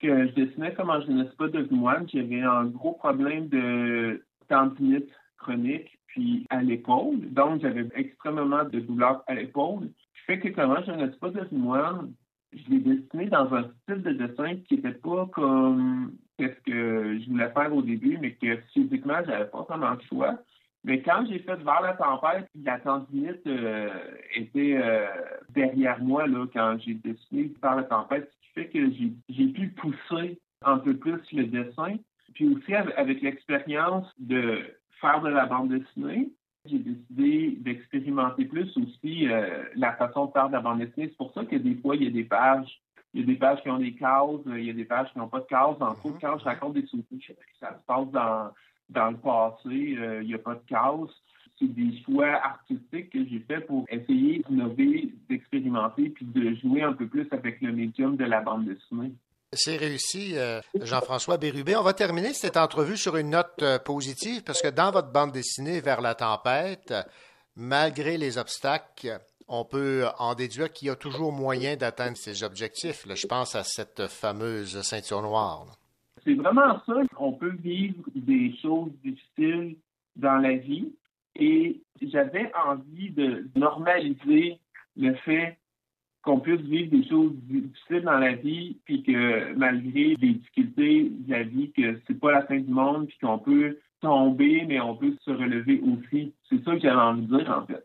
que 0.00 0.26
je 0.26 0.32
dessinais 0.34 0.74
Comment 0.74 1.00
je 1.00 1.10
ne 1.12 1.24
suis 1.24 1.36
pas 1.36 1.48
devenu 1.48 1.78
moine, 1.78 2.08
j'avais 2.12 2.42
un 2.42 2.64
gros 2.66 2.92
problème 2.94 3.48
de 3.48 4.24
tendinite 4.48 5.10
chronique 5.38 5.98
puis 6.08 6.46
à 6.50 6.62
l'épaule. 6.62 7.20
Donc, 7.32 7.60
j'avais 7.60 7.86
extrêmement 7.94 8.64
de 8.64 8.80
douleur 8.80 9.22
à 9.26 9.34
l'épaule. 9.34 9.90
Ce 10.14 10.20
qui 10.20 10.24
fait 10.26 10.40
que 10.40 10.48
Comment 10.48 10.82
je 10.84 10.92
ne 10.92 11.06
pas 11.06 11.30
devenu 11.30 11.60
moine, 11.60 12.12
je 12.52 12.70
l'ai 12.70 12.78
dessiné 12.78 13.26
dans 13.26 13.52
un 13.54 13.70
style 13.82 14.02
de 14.02 14.12
dessin 14.12 14.56
qui 14.66 14.76
n'était 14.76 14.92
pas 14.92 15.26
comme 15.32 16.12
qu'est-ce 16.38 16.60
que 16.62 17.18
je 17.20 17.30
voulais 17.30 17.50
faire 17.50 17.74
au 17.74 17.82
début, 17.82 18.18
mais 18.18 18.32
que 18.32 18.56
physiquement, 18.72 19.20
j'avais 19.26 19.46
pas 19.46 19.62
vraiment 19.62 19.90
le 19.90 20.00
choix. 20.08 20.38
Mais 20.84 21.02
quand 21.02 21.26
j'ai 21.28 21.40
fait 21.40 21.56
vers 21.56 21.82
la 21.82 21.94
tempête, 21.94 22.48
la 22.54 22.78
tendinite 22.78 23.46
euh, 23.46 23.88
était 24.34 24.78
euh, 24.80 25.06
derrière 25.50 26.00
moi 26.02 26.26
là, 26.26 26.46
quand 26.52 26.78
j'ai 26.80 26.94
dessiné 26.94 27.52
vers 27.60 27.76
la 27.76 27.82
tempête, 27.82 28.30
ce 28.30 28.38
qui 28.38 28.52
fait 28.54 28.68
que 28.68 28.90
j'ai 29.28 29.48
pu 29.48 29.68
pousser 29.70 30.38
un 30.64 30.78
peu 30.78 30.96
plus 30.96 31.20
le 31.32 31.44
dessin. 31.44 31.96
Puis 32.34 32.48
aussi 32.48 32.74
avec, 32.74 33.22
l'expérience 33.22 34.06
de 34.18 34.60
faire 35.00 35.20
de 35.20 35.28
la 35.28 35.46
bande 35.46 35.68
dessinée, 35.68 36.30
j'ai 36.64 36.78
décidé 36.78 37.56
d'expérimenter 37.60 38.44
plus 38.44 38.76
aussi 38.76 39.28
euh, 39.28 39.64
la 39.74 39.92
façon 39.94 40.26
de 40.26 40.32
faire 40.32 40.48
de 40.48 40.52
la 40.52 40.60
bande 40.60 40.80
dessinée. 40.80 41.08
C'est 41.08 41.16
pour 41.16 41.32
ça 41.32 41.44
que 41.44 41.56
des 41.56 41.76
fois, 41.76 41.96
il 41.96 42.04
y 42.04 42.06
a 42.06 42.10
des 42.10 42.24
pages, 42.24 42.80
il 43.14 43.20
y 43.20 43.22
a 43.22 43.26
des 43.26 43.36
pages 43.36 43.62
qui 43.62 43.70
ont 43.70 43.78
des 43.78 43.94
cases, 43.94 44.40
il 44.46 44.64
y 44.64 44.70
a 44.70 44.74
des 44.74 44.84
pages 44.84 45.10
qui 45.12 45.18
n'ont 45.18 45.28
pas 45.28 45.40
de 45.40 45.46
cases. 45.46 45.76
Entre 45.80 46.06
autres, 46.06 46.18
quand 46.20 46.38
je 46.38 46.44
raconte 46.44 46.74
des 46.74 46.86
souvenirs, 46.86 47.20
ça 47.58 47.78
se 47.78 47.86
passe 47.86 48.10
dans, 48.10 48.50
dans 48.90 49.10
le 49.10 49.16
passé, 49.16 49.96
euh, 49.98 50.22
il 50.22 50.28
n'y 50.28 50.34
a 50.34 50.38
pas 50.38 50.54
de 50.54 50.62
cases. 50.66 51.14
C'est 51.58 51.74
des 51.74 52.00
choix 52.02 52.34
artistiques 52.44 53.10
que 53.10 53.24
j'ai 53.24 53.40
fait 53.40 53.60
pour 53.62 53.84
essayer 53.88 54.44
d'innover, 54.48 55.12
d'expérimenter, 55.28 56.10
puis 56.10 56.24
de 56.24 56.54
jouer 56.54 56.82
un 56.82 56.92
peu 56.92 57.08
plus 57.08 57.26
avec 57.32 57.60
le 57.60 57.72
médium 57.72 58.16
de 58.16 58.24
la 58.24 58.40
bande 58.40 58.66
dessinée. 58.66 59.12
C'est 59.52 59.78
réussi, 59.78 60.36
euh, 60.36 60.60
Jean-François 60.82 61.38
Bérubé. 61.38 61.74
On 61.74 61.82
va 61.82 61.94
terminer 61.94 62.34
cette 62.34 62.58
entrevue 62.58 62.98
sur 62.98 63.16
une 63.16 63.30
note 63.30 63.62
euh, 63.62 63.78
positive 63.78 64.44
parce 64.44 64.60
que 64.60 64.68
dans 64.68 64.90
votre 64.90 65.10
bande 65.10 65.32
dessinée 65.32 65.80
Vers 65.80 66.02
la 66.02 66.14
tempête, 66.14 66.92
malgré 67.56 68.18
les 68.18 68.36
obstacles, 68.36 69.18
on 69.48 69.64
peut 69.64 70.04
en 70.18 70.34
déduire 70.34 70.70
qu'il 70.70 70.88
y 70.88 70.90
a 70.90 70.96
toujours 70.96 71.32
moyen 71.32 71.76
d'atteindre 71.76 72.18
ses 72.18 72.44
objectifs. 72.44 73.06
Je 73.08 73.26
pense 73.26 73.54
à 73.54 73.64
cette 73.64 74.06
fameuse 74.08 74.82
ceinture 74.82 75.22
noire. 75.22 75.78
C'est 76.24 76.34
vraiment 76.34 76.78
ça. 76.84 77.00
On 77.18 77.32
peut 77.32 77.56
vivre 77.58 78.04
des 78.14 78.54
choses 78.60 78.92
difficiles 79.02 79.76
dans 80.16 80.36
la 80.36 80.56
vie 80.56 80.92
et 81.36 81.80
j'avais 82.02 82.52
envie 82.66 83.10
de 83.12 83.48
normaliser 83.56 84.58
le 84.96 85.14
fait 85.24 85.56
qu'on 86.28 86.40
puisse 86.40 86.60
vivre 86.60 86.90
des 86.90 87.08
choses 87.08 87.32
difficiles 87.44 88.02
dans 88.02 88.18
la 88.18 88.34
vie, 88.34 88.76
puis 88.84 89.02
que 89.02 89.54
malgré 89.54 90.14
les 90.20 90.34
difficultés 90.34 91.10
de 91.10 91.30
la 91.32 91.42
vie, 91.42 91.72
que 91.72 91.98
c'est 92.06 92.20
pas 92.20 92.32
la 92.32 92.42
fin 92.42 92.58
du 92.58 92.70
monde, 92.70 93.06
puis 93.06 93.16
qu'on 93.22 93.38
peut 93.38 93.78
tomber, 94.02 94.66
mais 94.68 94.78
on 94.78 94.94
peut 94.94 95.14
se 95.24 95.30
relever 95.30 95.80
aussi. 95.80 96.34
C'est 96.50 96.62
ça 96.64 96.72
que 96.72 96.80
j'avais 96.80 97.00
envie 97.00 97.22
de 97.22 97.38
dire, 97.38 97.50
en 97.50 97.66
fait. 97.66 97.82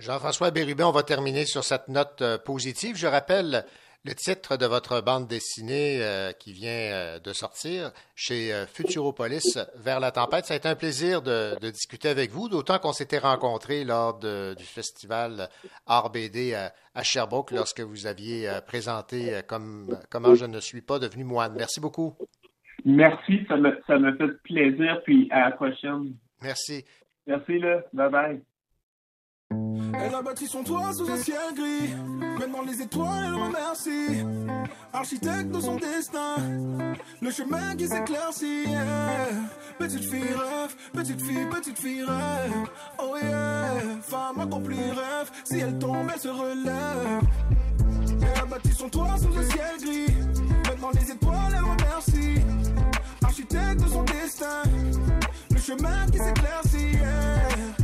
Jean-François 0.00 0.50
Bérubé, 0.50 0.82
on 0.82 0.92
va 0.92 1.02
terminer 1.02 1.44
sur 1.44 1.62
cette 1.62 1.88
note 1.88 2.22
euh, 2.22 2.38
positive. 2.38 2.96
Je 2.96 3.06
rappelle 3.06 3.66
le 4.04 4.14
titre 4.14 4.56
de 4.56 4.66
votre 4.66 5.00
bande 5.00 5.26
dessinée 5.26 6.02
euh, 6.02 6.32
qui 6.32 6.52
vient 6.52 6.70
euh, 6.70 7.18
de 7.20 7.32
sortir 7.32 7.90
chez 8.14 8.52
euh, 8.52 8.66
Futuropolis, 8.66 9.58
Vers 9.76 9.98
la 10.00 10.10
tempête. 10.10 10.44
Ça 10.44 10.54
a 10.54 10.56
été 10.58 10.68
un 10.68 10.74
plaisir 10.74 11.22
de, 11.22 11.58
de 11.60 11.70
discuter 11.70 12.08
avec 12.08 12.30
vous, 12.30 12.48
d'autant 12.48 12.78
qu'on 12.78 12.92
s'était 12.92 13.18
rencontrés 13.18 13.84
lors 13.84 14.18
de- 14.18 14.54
du 14.58 14.64
festival 14.64 15.48
RBD 15.86 16.54
à, 16.54 16.72
à 16.94 17.02
Sherbrooke 17.02 17.50
lorsque 17.52 17.80
vous 17.80 18.06
aviez 18.06 18.48
présenté 18.66 19.40
comme, 19.48 19.98
Comment 20.10 20.34
je 20.34 20.44
ne 20.44 20.60
suis 20.60 20.82
pas 20.82 20.98
devenu 20.98 21.24
moine. 21.24 21.54
Merci 21.56 21.80
beaucoup. 21.80 22.14
Merci, 22.84 23.44
ça 23.48 23.56
me, 23.56 23.80
ça 23.86 23.98
me 23.98 24.14
fait 24.16 24.28
plaisir, 24.42 25.00
puis 25.04 25.28
à 25.30 25.48
la 25.48 25.50
prochaine. 25.52 26.14
Merci. 26.42 26.84
Merci, 27.26 27.58
là. 27.58 27.82
Bye-bye. 27.94 28.42
Elle 30.06 30.14
a 30.14 30.22
bâti 30.22 30.46
son 30.46 30.62
toit 30.62 30.92
sous 30.92 31.08
un 31.10 31.16
ciel 31.16 31.54
gris. 31.54 31.94
Maintenant 32.38 32.62
les 32.62 32.82
étoiles, 32.82 33.24
elle 33.26 33.34
remercie. 33.34 34.24
Architecte 34.92 35.50
de 35.50 35.60
son 35.60 35.76
destin. 35.76 36.36
Le 37.20 37.30
chemin 37.30 37.76
qui 37.76 37.86
s'éclaircit. 37.88 38.64
yeah. 38.66 39.28
Petite 39.78 40.04
fille 40.04 40.22
rêve, 40.22 40.74
petite 40.92 41.20
fille, 41.20 41.46
petite 41.50 41.78
fille 41.78 42.02
rêve. 42.04 42.52
Oh 42.98 43.16
yeah, 43.20 43.74
femme 44.02 44.40
accomplie 44.40 44.76
rêve. 44.76 45.30
Si 45.44 45.58
elle 45.58 45.78
tombe, 45.78 46.08
elle 46.12 46.20
se 46.20 46.28
relève. 46.28 47.20
Elle 48.20 48.40
a 48.40 48.44
bâti 48.46 48.72
son 48.72 48.88
toit 48.88 49.16
sous 49.18 49.36
un 49.36 49.44
ciel 49.44 49.76
gris. 49.80 50.14
Maintenant 50.68 50.90
les 50.94 51.10
étoiles, 51.10 51.52
elle 51.56 51.64
remercie. 51.64 52.40
Architecte 53.22 53.82
de 53.82 53.88
son 53.88 54.02
destin. 54.04 54.62
Le 55.50 55.60
chemin 55.60 56.06
qui 56.12 56.18
s'éclaircit. 56.18 56.92
yeah. 56.92 57.83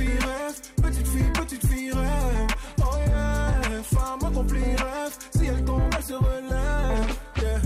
Petite 0.00 0.08
fille 0.08 0.26
rêve, 0.26 0.60
petite 0.82 1.08
fille, 1.08 1.32
petite 1.32 1.66
fille 1.66 1.92
rêve. 1.92 2.46
Oh 2.78 2.96
yeah, 3.06 3.82
femme 3.82 4.24
accomplie 4.24 4.60
rêve. 4.60 5.18
Si 5.36 5.46
elle 5.46 5.64
tombe, 5.64 5.82
elle 5.96 6.02
se 6.02 6.14
relève. 6.14 7.16
Yeah. 7.42 7.60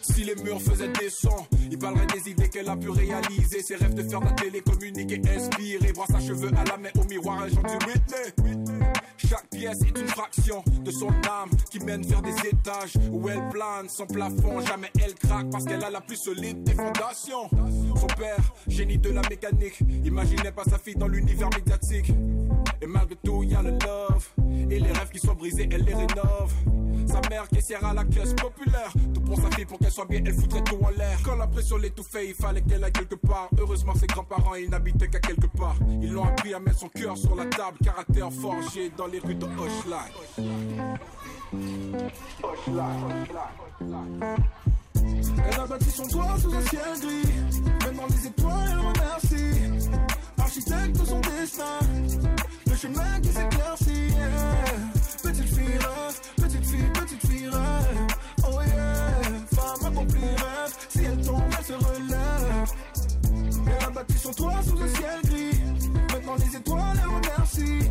Si 0.00 0.24
les 0.24 0.34
murs 0.36 0.62
faisaient 0.62 0.88
des 0.88 1.10
sons, 1.10 1.46
parlerait 1.80 2.06
des 2.06 2.30
idées 2.30 2.48
qu'elle 2.48 2.68
a 2.68 2.76
pu 2.76 2.90
réaliser. 2.90 3.62
Ses 3.62 3.76
rêves 3.76 3.94
de 3.94 4.02
faire 4.02 4.20
la 4.20 4.32
télé, 4.32 4.60
communiquer, 4.60 5.20
inspirer. 5.34 5.92
Voir 5.92 6.06
sa 6.06 6.20
cheveux 6.20 6.50
à 6.56 6.64
la 6.64 6.76
main 6.76 6.90
au 7.00 7.04
miroir, 7.04 7.42
un 7.42 7.48
genre 7.48 7.64
du 7.64 7.86
Whitney. 7.86 8.86
Chaque 9.16 9.48
pièce 9.48 9.80
est 9.82 9.98
une 9.98 10.08
fraction 10.08 10.62
de 10.82 10.90
son 10.90 11.08
âme 11.08 11.50
qui 11.70 11.78
mène 11.80 12.02
vers 12.02 12.22
des 12.22 12.34
étages 12.48 12.94
où 13.10 13.28
elle 13.28 13.48
plane 13.48 13.88
son 13.88 14.06
plafond. 14.06 14.60
Jamais 14.60 14.90
elle 15.00 15.14
craque 15.14 15.50
parce 15.50 15.64
qu'elle 15.64 15.82
a 15.82 15.90
la 15.90 16.00
plus 16.00 16.16
solide 16.16 16.62
des 16.62 16.74
fondations. 16.74 17.48
Son 17.96 18.06
père, 18.06 18.54
génie 18.68 18.98
de 18.98 19.10
la 19.10 19.22
mécanique, 19.28 19.80
imaginait 20.04 20.52
pas 20.52 20.64
sa 20.64 20.78
fille 20.78 20.96
dans 20.96 21.08
l'univers 21.08 21.50
médiatique. 21.50 22.12
Et 22.82 22.86
malgré 22.86 23.16
tout, 23.16 23.42
y 23.42 23.54
a 23.54 23.62
le 23.62 23.70
love 23.70 24.28
Et 24.70 24.78
les 24.78 24.92
rêves 24.92 25.10
qui 25.10 25.18
sont 25.18 25.34
brisés, 25.34 25.68
elle 25.70 25.82
les 25.82 25.94
rénove. 25.94 26.54
Sa 27.06 27.20
mère 27.28 27.48
caissière 27.48 27.84
à 27.84 27.92
la 27.92 28.04
classe 28.04 28.32
populaire. 28.34 28.92
Tout 29.12 29.20
pour 29.20 29.36
sa 29.36 29.50
fille 29.50 29.64
pour 29.64 29.78
qu'elle 29.80 29.90
soit 29.90 30.04
bien, 30.04 30.22
elle 30.24 30.34
foutrait 30.34 30.62
tout 30.62 30.78
en 30.80 30.90
l'air. 30.90 31.18
Quand 31.24 31.34
la 31.34 31.48
pression 31.48 31.76
l'étouffait, 31.76 32.28
il 32.28 32.34
fallait 32.34 32.62
qu'elle 32.62 32.84
aille 32.84 32.92
quelque 32.92 33.16
part. 33.16 33.48
Heureusement, 33.58 33.94
ses 33.96 34.06
grands-parents, 34.06 34.54
ils 34.54 34.70
n'habitaient 34.70 35.08
qu'à 35.08 35.18
quelque 35.18 35.48
part. 35.48 35.74
Ils 36.00 36.12
l'ont 36.12 36.24
appris 36.24 36.54
à 36.54 36.60
mettre 36.60 36.78
son 36.78 36.88
cœur 36.88 37.16
sur 37.16 37.34
la 37.34 37.46
table. 37.46 37.78
Caractère 37.82 38.32
forgé 38.32 38.92
dans 38.96 39.06
les 39.08 39.18
rues 39.18 39.34
de 39.34 39.46
Hochelag. 39.46 40.12
Elle 45.48 45.60
a 45.60 45.66
bâti 45.66 45.90
son 45.90 46.06
toit 46.06 46.38
sous 46.38 46.54
un 46.54 46.60
ciel 46.62 46.80
gris. 47.00 47.32
Dans 47.96 48.06
les 48.06 48.26
étoiles, 48.26 48.68
elle 48.70 48.78
remercie. 48.78 49.79
Architecte 50.50 51.00
de 51.00 51.04
son 51.06 51.20
destin. 51.20 51.78
Le 52.66 52.74
chemin 52.74 53.20
qui 53.22 53.28
s'éclaircit. 53.28 54.08
yeah. 54.08 55.22
Petite 55.22 55.46
fille 55.46 55.78
rêve, 55.78 56.20
petite 56.34 56.66
fille, 56.66 56.90
petite 56.92 57.26
fille 57.28 57.48
rêve. 57.48 57.98
Oh 58.42 58.58
yeah, 58.60 59.12
femme 59.54 59.92
accomplie 59.92 60.20
rêve. 60.20 60.74
Si 60.88 61.04
elle 61.04 61.24
tombe, 61.24 61.44
elle 61.56 61.64
se 61.64 61.72
relève. 61.74 62.72
Elle 63.64 63.84
a 63.84 63.90
bâti 63.90 64.18
son 64.18 64.32
toit 64.32 64.60
sous 64.64 64.82
un 64.82 64.88
ciel 64.88 65.20
gris. 65.22 65.60
Maintenant 66.12 66.34
les 66.44 66.56
étoiles, 66.56 67.00
elle 67.00 67.30
remercie. 67.30 67.88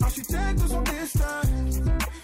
Architecte 0.00 0.62
de 0.62 0.66
son 0.66 0.80
destin. 0.80 1.42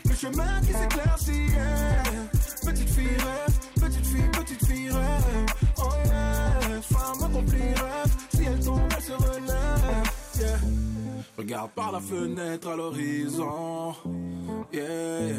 Le 0.08 0.14
chemin 0.14 0.60
qui 0.62 0.72
s'éclaircit. 0.72 1.52
yeah. 1.52 2.49
Petite 2.90 3.06
fille 3.06 3.16
rêve, 3.18 3.58
petite 3.80 4.06
fille, 4.06 4.30
petite 4.32 4.66
fille 4.66 4.90
rêve. 4.90 5.46
Oh 5.78 5.90
yeah, 6.04 6.80
femme 6.82 7.22
accomplie 7.22 7.60
rêve. 7.60 8.16
Si 8.34 8.44
elle 8.44 8.64
tombe, 8.64 8.80
elle 8.96 9.02
se 9.02 9.12
relève. 9.12 10.12
Yeah. 10.40 10.58
Regarde 11.38 11.70
par 11.70 11.92
la 11.92 12.00
fenêtre 12.00 12.68
à 12.68 12.76
l'horizon. 12.76 13.94
Yeah. 14.72 15.36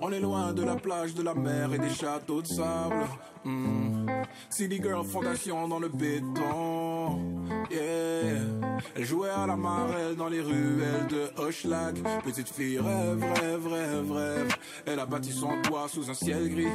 On 0.00 0.12
est 0.12 0.20
loin 0.20 0.52
de 0.52 0.62
la 0.62 0.76
plage, 0.76 1.14
de 1.14 1.22
la 1.22 1.34
mer 1.34 1.74
et 1.74 1.78
des 1.78 1.90
châteaux 1.90 2.42
de 2.42 2.46
sable. 2.46 3.08
Mm. 3.48 4.06
City 4.50 4.80
Girl 4.82 5.04
Fondation 5.04 5.68
dans 5.68 5.78
le 5.78 5.88
béton. 5.88 7.18
Yeah. 7.70 8.42
Elle 8.94 9.04
jouait 9.04 9.30
à 9.30 9.46
la 9.46 9.56
marelle 9.56 10.16
dans 10.16 10.28
les 10.28 10.40
ruelles 10.40 11.06
de 11.08 11.30
Hochelag. 11.40 11.96
Petite 12.24 12.48
fille 12.48 12.78
rêve, 12.78 13.22
rêve, 13.22 13.66
rêve, 13.66 14.12
rêve. 14.12 14.56
Elle 14.86 15.00
a 15.00 15.06
bâti 15.06 15.32
son 15.32 15.60
toit 15.62 15.88
sous 15.88 16.10
un 16.10 16.14
ciel 16.14 16.48
gris. 16.50 16.68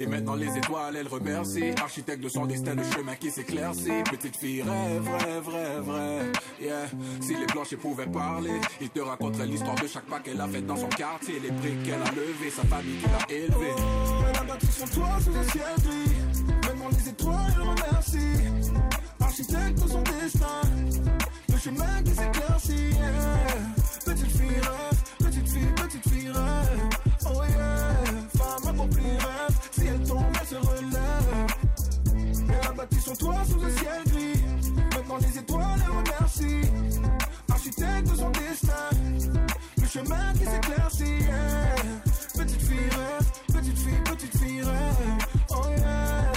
Et 0.00 0.06
maintenant 0.06 0.34
les 0.34 0.56
étoiles, 0.56 0.96
elle 0.96 1.06
remercie. 1.08 1.70
Architecte 1.80 2.22
de 2.22 2.28
son 2.28 2.46
destin, 2.46 2.74
le 2.74 2.82
chemin 2.82 3.14
qui 3.14 3.30
s'éclaircit. 3.30 4.02
Petite 4.10 4.36
fille 4.36 4.62
rêve, 4.62 5.08
rêve, 5.08 5.48
rêve, 5.48 5.90
rêve. 5.90 6.32
Yeah. 6.60 6.86
Si 7.20 7.34
les 7.36 7.46
planchers 7.46 7.78
pouvaient 7.78 8.06
parler, 8.06 8.60
ils 8.80 8.90
te 8.90 9.00
raconteraient 9.00 9.46
l'histoire 9.46 9.76
de 9.76 9.86
chaque 9.86 10.06
pas 10.06 10.18
qu'elle 10.20 10.40
a 10.40 10.48
fait 10.48 10.62
dans 10.62 10.76
son 10.76 10.88
quartier. 10.88 11.38
Les 11.40 11.50
briques 11.50 11.82
qu'elle 11.84 12.02
a 12.02 12.10
levées, 12.10 12.50
sa 12.50 12.64
famille 12.64 12.98
qui 12.98 13.06
l'a 13.06 13.36
élevée. 13.36 13.74
elle 14.28 14.36
a 14.36 14.44
bâti 14.44 14.66
son 14.66 14.86
toit 14.86 15.18
sous 15.20 15.36
un 15.36 15.44
ciel 15.44 15.62
gris. 15.78 16.07
Les 16.90 17.08
étoiles, 17.10 17.54
elle 17.54 17.62
remercie. 17.62 18.38
Architecte 19.20 19.82
de 19.82 19.88
son 19.88 20.02
destin. 20.02 20.62
Le 21.52 21.58
chemin 21.58 22.02
qui 22.02 22.10
s'éclaircit. 22.10 22.94
Petite 24.04 24.36
fille 24.36 24.60
rêve, 24.60 25.02
petite 25.18 25.48
fille, 25.48 25.72
petite 25.76 26.08
fille 26.08 26.30
rêve. 26.30 26.88
Oh 27.26 27.42
yeah, 27.50 27.94
femme 28.36 28.74
accomplie 28.74 29.10
rêve. 29.10 29.58
Si 29.72 29.86
elle 29.86 30.02
tombe, 30.02 30.24
elle 30.40 30.46
se 30.46 30.54
relève. 30.54 31.46
Elle 32.48 32.68
a 32.68 32.72
bâti 32.72 33.00
son 33.00 33.16
toit 33.16 33.44
sous 33.46 33.62
un 33.62 33.70
ciel 33.70 34.02
gris. 34.06 34.42
Maintenant 34.96 35.18
les 35.18 35.38
étoiles, 35.38 35.84
remercie. 35.88 36.70
Architecte 37.50 38.10
de 38.10 38.16
son 38.16 38.30
destin. 38.30 38.90
Le 39.76 39.86
chemin 39.86 40.32
qui 40.32 40.44
s'éclaircit. 40.46 41.26
Petite 42.34 42.62
fille 42.62 42.88
rêve, 42.90 43.30
petite 43.52 43.78
fille, 43.78 44.02
petite 44.04 44.38
fille 44.38 44.62
rêve. 44.62 44.96
Oh 45.50 45.68
yeah, 45.68 46.32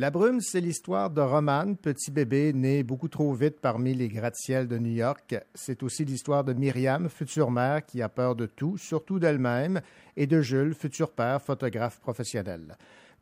La 0.00 0.10
brume, 0.10 0.40
c'est 0.40 0.60
l'histoire 0.60 1.10
de 1.10 1.20
Roman, 1.20 1.74
petit 1.74 2.12
bébé 2.12 2.52
né 2.52 2.84
beaucoup 2.84 3.08
trop 3.08 3.34
vite 3.34 3.60
parmi 3.60 3.94
les 3.94 4.08
gratte-ciels 4.08 4.68
de 4.68 4.78
New 4.78 4.92
York. 4.92 5.34
C'est 5.56 5.82
aussi 5.82 6.04
l'histoire 6.04 6.44
de 6.44 6.52
Myriam, 6.52 7.08
future 7.08 7.50
mère 7.50 7.84
qui 7.84 8.00
a 8.00 8.08
peur 8.08 8.36
de 8.36 8.46
tout, 8.46 8.78
surtout 8.78 9.18
d'elle-même, 9.18 9.80
et 10.16 10.28
de 10.28 10.40
Jules, 10.40 10.74
futur 10.74 11.10
père, 11.10 11.42
photographe 11.42 11.98
professionnel. 11.98 12.76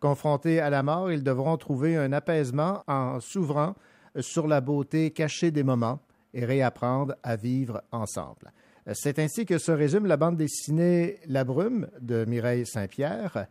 Confrontés 0.07 0.61
à 0.61 0.71
la 0.71 0.85
mort, 0.85 1.11
ils 1.11 1.25
devront 1.25 1.57
trouver 1.57 1.97
un 1.97 2.13
apaisement 2.13 2.85
en 2.87 3.19
s'ouvrant 3.19 3.75
sur 4.21 4.47
la 4.47 4.61
beauté 4.61 5.11
cachée 5.11 5.51
des 5.51 5.65
moments 5.65 5.99
et 6.33 6.45
réapprendre 6.45 7.17
à 7.25 7.35
vivre 7.35 7.83
ensemble. 7.91 8.53
C'est 8.93 9.19
ainsi 9.19 9.47
que 9.47 9.59
se 9.59 9.73
résume 9.73 10.07
la 10.07 10.17
bande 10.17 10.37
dessinée 10.37 11.17
La 11.27 11.43
Brume 11.43 11.89
de 12.01 12.25
Mireille 12.25 12.67
Saint-Pierre. 12.67 13.49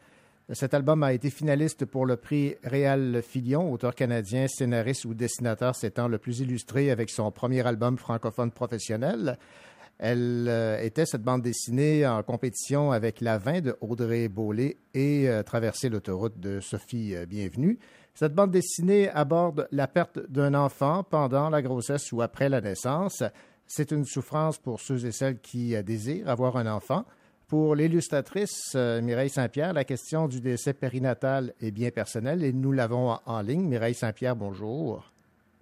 Cet 0.53 0.73
album 0.73 1.03
a 1.03 1.11
été 1.11 1.29
finaliste 1.29 1.83
pour 1.83 2.05
le 2.05 2.15
prix 2.15 2.55
Réal 2.63 3.21
Filion, 3.21 3.69
auteur 3.69 3.93
canadien, 3.93 4.47
scénariste 4.47 5.03
ou 5.03 5.13
dessinateur 5.13 5.75
s'étant 5.75 6.07
le 6.07 6.19
plus 6.19 6.39
illustré 6.39 6.89
avec 6.89 7.09
son 7.09 7.31
premier 7.31 7.67
album 7.67 7.97
francophone 7.97 8.51
professionnel. 8.51 9.37
Elle 9.97 10.47
euh, 10.49 10.77
était, 10.79 11.05
cette 11.05 11.23
bande 11.23 11.41
dessinée, 11.41 12.05
en 12.05 12.21
compétition 12.21 12.91
avec 12.91 13.21
La 13.21 13.37
Vin 13.37 13.61
de 13.61 13.77
Audrey 13.79 14.27
Beaulé 14.27 14.77
et 14.93 15.29
euh, 15.29 15.41
Traverser 15.41 15.87
l'autoroute 15.87 16.37
de 16.37 16.59
Sophie 16.59 17.15
euh, 17.15 17.25
Bienvenue. 17.25 17.79
Cette 18.13 18.33
bande 18.33 18.51
dessinée 18.51 19.09
aborde 19.09 19.69
la 19.71 19.87
perte 19.87 20.19
d'un 20.29 20.53
enfant 20.53 21.03
pendant 21.03 21.49
la 21.49 21.61
grossesse 21.61 22.11
ou 22.11 22.21
après 22.21 22.49
la 22.49 22.59
naissance. 22.59 23.23
C'est 23.67 23.91
une 23.91 24.03
souffrance 24.03 24.57
pour 24.57 24.81
ceux 24.81 25.05
et 25.05 25.13
celles 25.13 25.39
qui 25.39 25.75
euh, 25.75 25.81
désirent 25.81 26.29
avoir 26.29 26.57
un 26.57 26.67
enfant. 26.67 27.05
Pour 27.47 27.75
l'illustratrice 27.75 28.73
Mireille 28.73 29.29
Saint-Pierre, 29.29 29.71
la 29.71 29.83
question 29.83 30.27
du 30.27 30.41
décès 30.41 30.73
périnatal 30.73 31.53
est 31.61 31.69
bien 31.69 31.91
personnelle 31.91 32.43
et 32.43 32.51
nous 32.51 32.71
l'avons 32.71 33.11
en, 33.11 33.21
en 33.27 33.41
ligne. 33.41 33.67
Mireille 33.67 33.93
Saint-Pierre, 33.93 34.35
bonjour. 34.35 35.11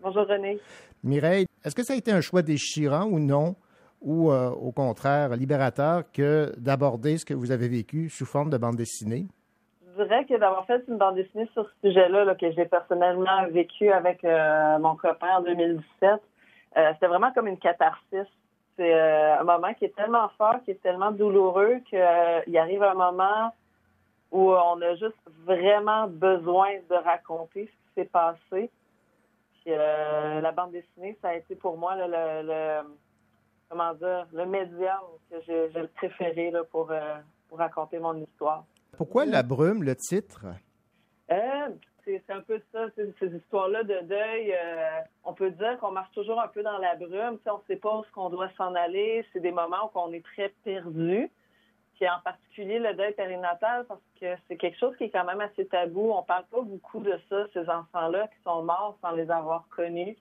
Bonjour 0.01 0.25
René. 0.25 0.59
Mireille, 1.03 1.45
est-ce 1.65 1.75
que 1.75 1.83
ça 1.83 1.91
a 1.91 1.97
été 1.97 2.11
un 2.11 2.21
choix 2.21 2.41
déchirant 2.41 3.03
ou 3.03 3.19
non, 3.19 3.57
ou 4.03 4.31
euh, 4.31 4.49
au 4.49 4.71
contraire 4.71 5.29
libérateur 5.35 6.03
que 6.11 6.51
d'aborder 6.57 7.17
ce 7.17 7.25
que 7.25 7.33
vous 7.33 7.51
avez 7.51 7.67
vécu 7.69 8.09
sous 8.09 8.25
forme 8.25 8.49
de 8.49 8.57
bande 8.57 8.75
dessinée? 8.75 9.25
Je 9.97 10.03
dirais 10.03 10.25
que 10.25 10.37
d'avoir 10.37 10.65
fait 10.65 10.83
une 10.87 10.97
bande 10.97 11.15
dessinée 11.15 11.47
sur 11.53 11.65
ce 11.69 11.87
sujet-là, 11.87 12.25
là, 12.25 12.35
que 12.35 12.51
j'ai 12.51 12.65
personnellement 12.65 13.47
vécu 13.51 13.89
avec 13.91 14.23
euh, 14.23 14.77
mon 14.79 14.95
copain 14.95 15.37
en 15.37 15.41
2017, 15.41 15.83
euh, 16.75 16.91
c'était 16.93 17.07
vraiment 17.07 17.31
comme 17.31 17.47
une 17.47 17.57
catharsis. 17.59 18.27
C'est 18.75 18.91
un 18.93 19.43
moment 19.43 19.71
qui 19.75 19.85
est 19.85 19.95
tellement 19.95 20.29
fort, 20.37 20.55
qui 20.65 20.71
est 20.71 20.81
tellement 20.81 21.11
douloureux 21.11 21.75
qu'il 21.87 22.57
arrive 22.57 22.81
un 22.81 22.95
moment 22.95 23.53
où 24.31 24.51
on 24.51 24.81
a 24.81 24.95
juste 24.95 25.15
vraiment 25.45 26.07
besoin 26.07 26.69
de 26.89 26.95
raconter 26.95 27.65
ce 27.67 27.71
qui 27.71 27.93
s'est 28.01 28.09
passé. 28.11 28.71
Puis 29.61 29.71
la 29.75 30.51
bande 30.51 30.71
dessinée, 30.71 31.15
ça 31.21 31.29
a 31.29 31.35
été 31.35 31.53
pour 31.55 31.77
moi 31.77 31.95
là, 31.95 32.07
le- 32.41 32.87
comment 33.73 33.93
dire 33.95 34.27
le 34.33 34.45
médium 34.45 35.01
que 35.31 35.37
j'ai 35.47 35.69
le 35.69 35.87
préféré 35.87 36.51
là, 36.51 36.63
pour, 36.63 36.91
euh, 36.91 37.15
pour 37.49 37.57
raconter 37.57 37.97
mon 37.97 38.15
histoire. 38.15 38.65
Pourquoi 38.97 39.25
La 39.25 39.41
Brume, 39.41 39.83
le 39.83 39.95
titre? 39.95 40.45
Euh, 41.31 41.69
c'est 42.05 42.23
un 42.29 42.41
peu 42.41 42.61
ça, 42.71 42.85
ces 42.95 43.35
histoires-là 43.35 43.83
de 43.83 43.99
deuil. 44.01 44.53
euh, 44.53 44.99
on 45.23 45.33
peut 45.33 45.49
dire 45.49 45.79
qu'on 45.79 45.91
marche 45.91 46.11
toujours 46.11 46.39
un 46.39 46.47
peu 46.49 46.61
dans 46.61 46.77
la 46.77 46.95
brume. 46.95 47.39
On 47.47 47.57
ne 47.57 47.63
sait 47.67 47.77
pas 47.77 47.97
où 47.97 48.03
qu'on 48.13 48.29
doit 48.29 48.49
s'en 48.57 48.75
aller. 48.75 49.25
C'est 49.33 49.39
des 49.39 49.51
moments 49.51 49.85
où 49.85 49.99
on 49.99 50.11
est 50.11 50.23
très 50.23 50.49
perdu. 50.63 51.31
Puis 51.95 52.07
en 52.07 52.19
particulier 52.23 52.77
le 52.77 52.93
deuil 52.93 53.13
périnatal, 53.13 53.85
parce 53.85 54.01
que 54.19 54.35
c'est 54.47 54.57
quelque 54.57 54.77
chose 54.77 54.95
qui 54.97 55.05
est 55.05 55.09
quand 55.09 55.25
même 55.25 55.41
assez 55.41 55.65
tabou. 55.65 56.11
On 56.11 56.21
parle 56.21 56.45
pas 56.51 56.61
beaucoup 56.61 56.99
de 56.99 57.17
ça, 57.29 57.45
ces 57.53 57.67
enfants-là 57.69 58.27
qui 58.27 58.43
sont 58.43 58.61
morts 58.63 58.97
sans 59.01 59.11
les 59.11 59.31
avoir 59.31 59.67
connus. 59.69 60.17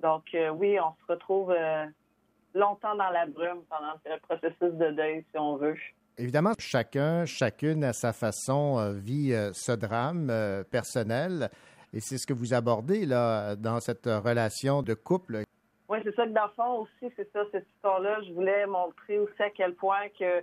Donc 0.00 0.24
euh, 0.34 0.50
oui, 0.50 0.78
on 0.80 0.92
se 1.00 1.12
retrouve 1.12 1.54
longtemps 2.54 2.94
dans 2.94 3.10
la 3.10 3.26
brume 3.26 3.62
pendant 3.68 3.94
le 4.04 4.18
processus 4.20 4.74
de 4.78 4.90
deuil, 4.90 5.24
si 5.30 5.38
on 5.38 5.56
veut. 5.56 5.76
Évidemment, 6.18 6.52
chacun, 6.58 7.24
chacune 7.24 7.84
à 7.84 7.92
sa 7.92 8.12
façon 8.12 8.78
euh, 8.78 8.92
vit 8.92 9.32
euh, 9.32 9.52
ce 9.54 9.72
drame 9.72 10.28
euh, 10.30 10.62
personnel. 10.62 11.48
Et 11.94 12.00
c'est 12.00 12.18
ce 12.18 12.26
que 12.26 12.32
vous 12.32 12.54
abordez 12.54 13.06
là, 13.06 13.56
dans 13.56 13.80
cette 13.80 14.06
relation 14.06 14.82
de 14.82 14.94
couple. 14.94 15.42
Oui, 15.88 15.98
c'est 16.04 16.14
ça 16.14 16.26
que 16.26 16.32
dans 16.32 16.46
le 16.46 16.52
fond 16.56 16.78
aussi, 16.80 17.12
c'est 17.16 17.30
ça, 17.32 17.40
cette 17.50 17.66
histoire-là. 17.76 18.20
Je 18.26 18.32
voulais 18.32 18.66
montrer 18.66 19.18
aussi 19.18 19.42
à 19.42 19.50
quel 19.50 19.74
point 19.74 20.08
que 20.18 20.42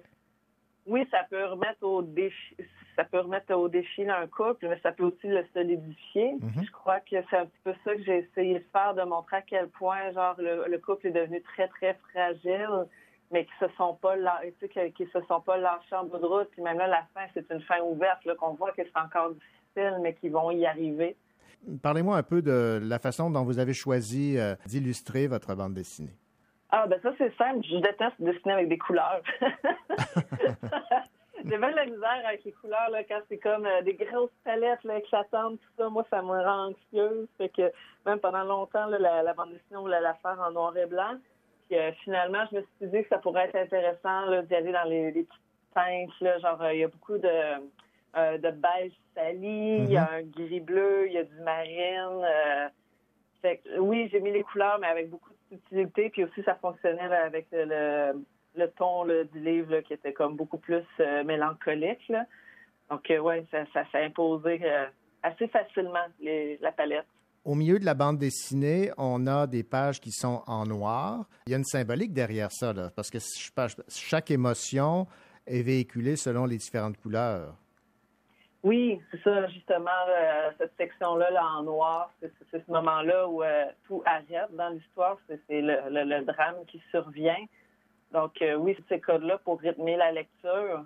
oui, 0.86 1.08
ça 1.12 1.20
peut 1.30 1.46
remettre 1.46 1.84
au 1.84 2.02
défi, 2.02 2.56
ça 3.00 3.06
peut 3.06 3.20
remettre 3.20 3.54
au 3.56 3.70
défi 3.70 4.04
là, 4.04 4.20
un 4.20 4.28
couple, 4.28 4.68
mais 4.68 4.78
ça 4.84 4.92
peut 4.92 5.06
aussi 5.06 5.28
le 5.28 5.46
solidifier. 5.54 6.34
Mhm. 6.34 6.66
Je 6.66 6.72
crois 6.72 7.00
que 7.00 7.16
c'est 7.30 7.38
un 7.38 7.46
petit 7.46 7.62
peu 7.64 7.74
ça 7.86 7.96
que 7.96 8.04
j'ai 8.04 8.18
essayé 8.18 8.60
de 8.60 8.66
faire, 8.74 8.94
de 8.94 9.04
montrer 9.04 9.38
à 9.38 9.42
quel 9.42 9.70
point 9.70 10.12
genre 10.12 10.36
le, 10.38 10.66
le 10.68 10.78
couple 10.80 11.08
est 11.08 11.12
devenu 11.12 11.42
très, 11.42 11.70
très 11.70 11.98
fragile 12.10 12.86
mais 13.32 13.46
qui 13.46 13.52
se 13.60 13.68
sont 13.78 13.94
pas 13.94 14.16
là, 14.16 14.42
tu 14.60 14.68
sais, 14.74 14.92
qui, 14.92 15.06
se 15.06 15.22
sont 15.28 15.40
pas 15.42 15.56
lâchés 15.58 15.96
en 15.96 16.04
bout 16.04 16.18
de 16.18 16.26
route. 16.26 16.50
Puis 16.52 16.64
même 16.64 16.80
là, 16.80 16.88
la 16.88 17.04
fin, 17.14 17.28
c'est 17.36 17.46
une 17.52 17.62
fin 17.62 17.80
ouverte, 17.80 18.26
là, 18.26 18.34
qu'on 18.34 18.56
voit 18.56 18.72
que 18.72 18.82
c'est 18.84 19.00
encore 19.00 19.30
difficile, 19.30 20.00
mais 20.02 20.16
qu'ils 20.16 20.32
vont 20.32 20.50
y 20.50 20.66
arriver. 20.66 21.16
Parlez-moi 21.84 22.18
un 22.18 22.24
peu 22.24 22.42
de 22.42 22.80
la 22.82 22.98
façon 22.98 23.30
dont 23.30 23.44
vous 23.44 23.60
avez 23.60 23.76
choisi 23.76 24.36
euh, 24.40 24.56
d'illustrer 24.66 25.28
votre 25.28 25.54
bande 25.54 25.76
dessinée. 25.76 26.16
Ah, 26.72 26.88
ben 26.88 27.00
ça, 27.04 27.12
c'est 27.20 27.32
simple. 27.38 27.64
Je 27.70 27.76
déteste 27.76 28.16
dessiner 28.20 28.54
avec 28.54 28.68
des 28.68 28.80
couleurs. 28.80 29.22
J'ai 31.46 31.58
bien 31.58 31.72
de 31.72 31.76
la 31.76 31.86
misère 31.86 32.22
avec 32.26 32.44
les 32.44 32.52
couleurs, 32.52 32.90
là, 32.90 33.04
quand 33.04 33.22
c'est 33.30 33.38
comme 33.38 33.66
euh, 33.66 33.82
des 33.82 33.94
grosses 33.94 34.32
palettes 34.44 34.84
là, 34.84 34.98
éclatantes, 34.98 35.60
tout 35.60 35.72
ça. 35.78 35.90
Moi, 35.90 36.06
ça 36.10 36.22
me 36.22 36.28
rend 36.28 36.70
anxieuse. 36.70 37.28
Fait 37.38 37.50
que 37.50 37.72
même 38.06 38.20
pendant 38.20 38.44
longtemps, 38.44 38.88
là, 38.88 39.24
la, 39.24 39.34
bande 39.34 39.52
dessinée, 39.52 39.78
on 39.78 39.82
voulait 39.82 40.02
la 40.02 40.16
faire 40.16 40.40
en 40.40 40.52
noir 40.52 40.76
et 40.76 40.86
blanc. 40.86 41.18
Puis 41.70 41.80
euh, 41.80 41.92
finalement, 42.04 42.44
je 42.52 42.58
me 42.58 42.62
suis 42.62 42.88
dit 42.88 43.04
que 43.04 43.10
ça 43.10 43.20
pourrait 43.20 43.46
être 43.46 43.56
intéressant 43.56 44.42
d'y 44.44 44.56
aller 44.56 44.72
dans 44.72 44.84
les, 44.84 45.12
petites 45.12 45.30
teintes. 45.74 46.20
Là, 46.20 46.40
genre, 46.40 46.62
euh, 46.62 46.74
il 46.74 46.80
y 46.80 46.84
a 46.84 46.88
beaucoup 46.88 47.18
de, 47.18 48.38
de 48.38 48.52
beige 48.52 48.94
sali, 49.16 49.78
il 49.84 49.92
y 49.92 49.98
a 49.98 50.06
mm-hmm. 50.06 50.20
un 50.20 50.24
gris-bleu, 50.24 51.08
il 51.08 51.14
y 51.14 51.18
a 51.20 51.24
du 51.24 51.40
marine. 51.42 52.72
fait 53.42 53.62
oui, 53.78 54.10
j'ai 54.12 54.20
mis 54.20 54.32
les 54.32 54.44
couleurs, 54.44 54.78
mais 54.80 54.88
avec 54.88 55.10
beaucoup 55.10 55.30
de 55.30 55.56
subtilité. 55.56 56.10
Puis 56.10 56.26
aussi, 56.26 56.44
ça 56.44 56.56
fonctionnait 56.56 57.02
avec 57.02 57.48
le 57.52 58.14
le 58.56 58.70
ton 58.72 59.06
du 59.06 59.40
livre 59.40 59.80
qui 59.82 59.94
était 59.94 60.14
comme 60.14 60.36
beaucoup 60.36 60.58
plus 60.58 60.86
euh, 61.00 61.24
mélancolique. 61.24 62.12
Donc, 62.90 63.10
euh, 63.10 63.20
oui, 63.20 63.46
ça, 63.52 63.66
s'est 63.92 64.06
imposé 64.06 64.60
euh, 64.64 64.86
assez 65.24 65.48
facilement, 65.48 66.06
la 66.22 66.72
palette. 66.72 67.06
Au 67.46 67.56
milieu 67.56 67.80
de 67.80 67.86
la 67.86 67.94
bande 67.94 68.18
dessinée, 68.18 68.92
on 68.98 69.26
a 69.26 69.48
des 69.48 69.64
pages 69.64 70.02
qui 70.02 70.12
sont 70.12 70.44
en 70.46 70.66
noir. 70.66 71.26
Il 71.48 71.52
y 71.52 71.54
a 71.54 71.58
une 71.58 71.64
symbolique 71.64 72.14
derrière 72.14 72.52
ça, 72.52 72.74
parce 72.96 73.10
que 73.10 73.18
chaque 73.88 74.30
émotion 74.30 75.08
est 75.48 75.62
véhiculée 75.62 76.16
selon 76.16 76.46
les 76.46 76.58
différentes 76.58 76.98
couleurs. 76.98 77.56
Oui, 78.62 79.00
c'est 79.10 79.24
ça, 79.24 79.48
justement, 79.48 79.90
cette 80.58 80.74
section-là 80.78 81.32
là, 81.32 81.46
en 81.58 81.64
noir, 81.64 82.12
c'est 82.20 82.32
ce 82.52 82.72
moment-là 82.72 83.30
où 83.30 83.42
tout 83.88 84.04
arrête 84.06 84.54
dans 84.54 84.70
l'histoire, 84.70 85.18
c'est 85.28 85.62
le, 85.62 86.26
drame 86.26 86.66
qui 86.68 86.82
survient. 86.92 87.46
Donc, 88.12 88.42
euh, 88.42 88.56
oui, 88.56 88.76
ces 88.88 89.00
codes-là 89.00 89.38
pour 89.40 89.60
rythmer 89.60 89.96
la 89.96 90.12
lecture. 90.12 90.86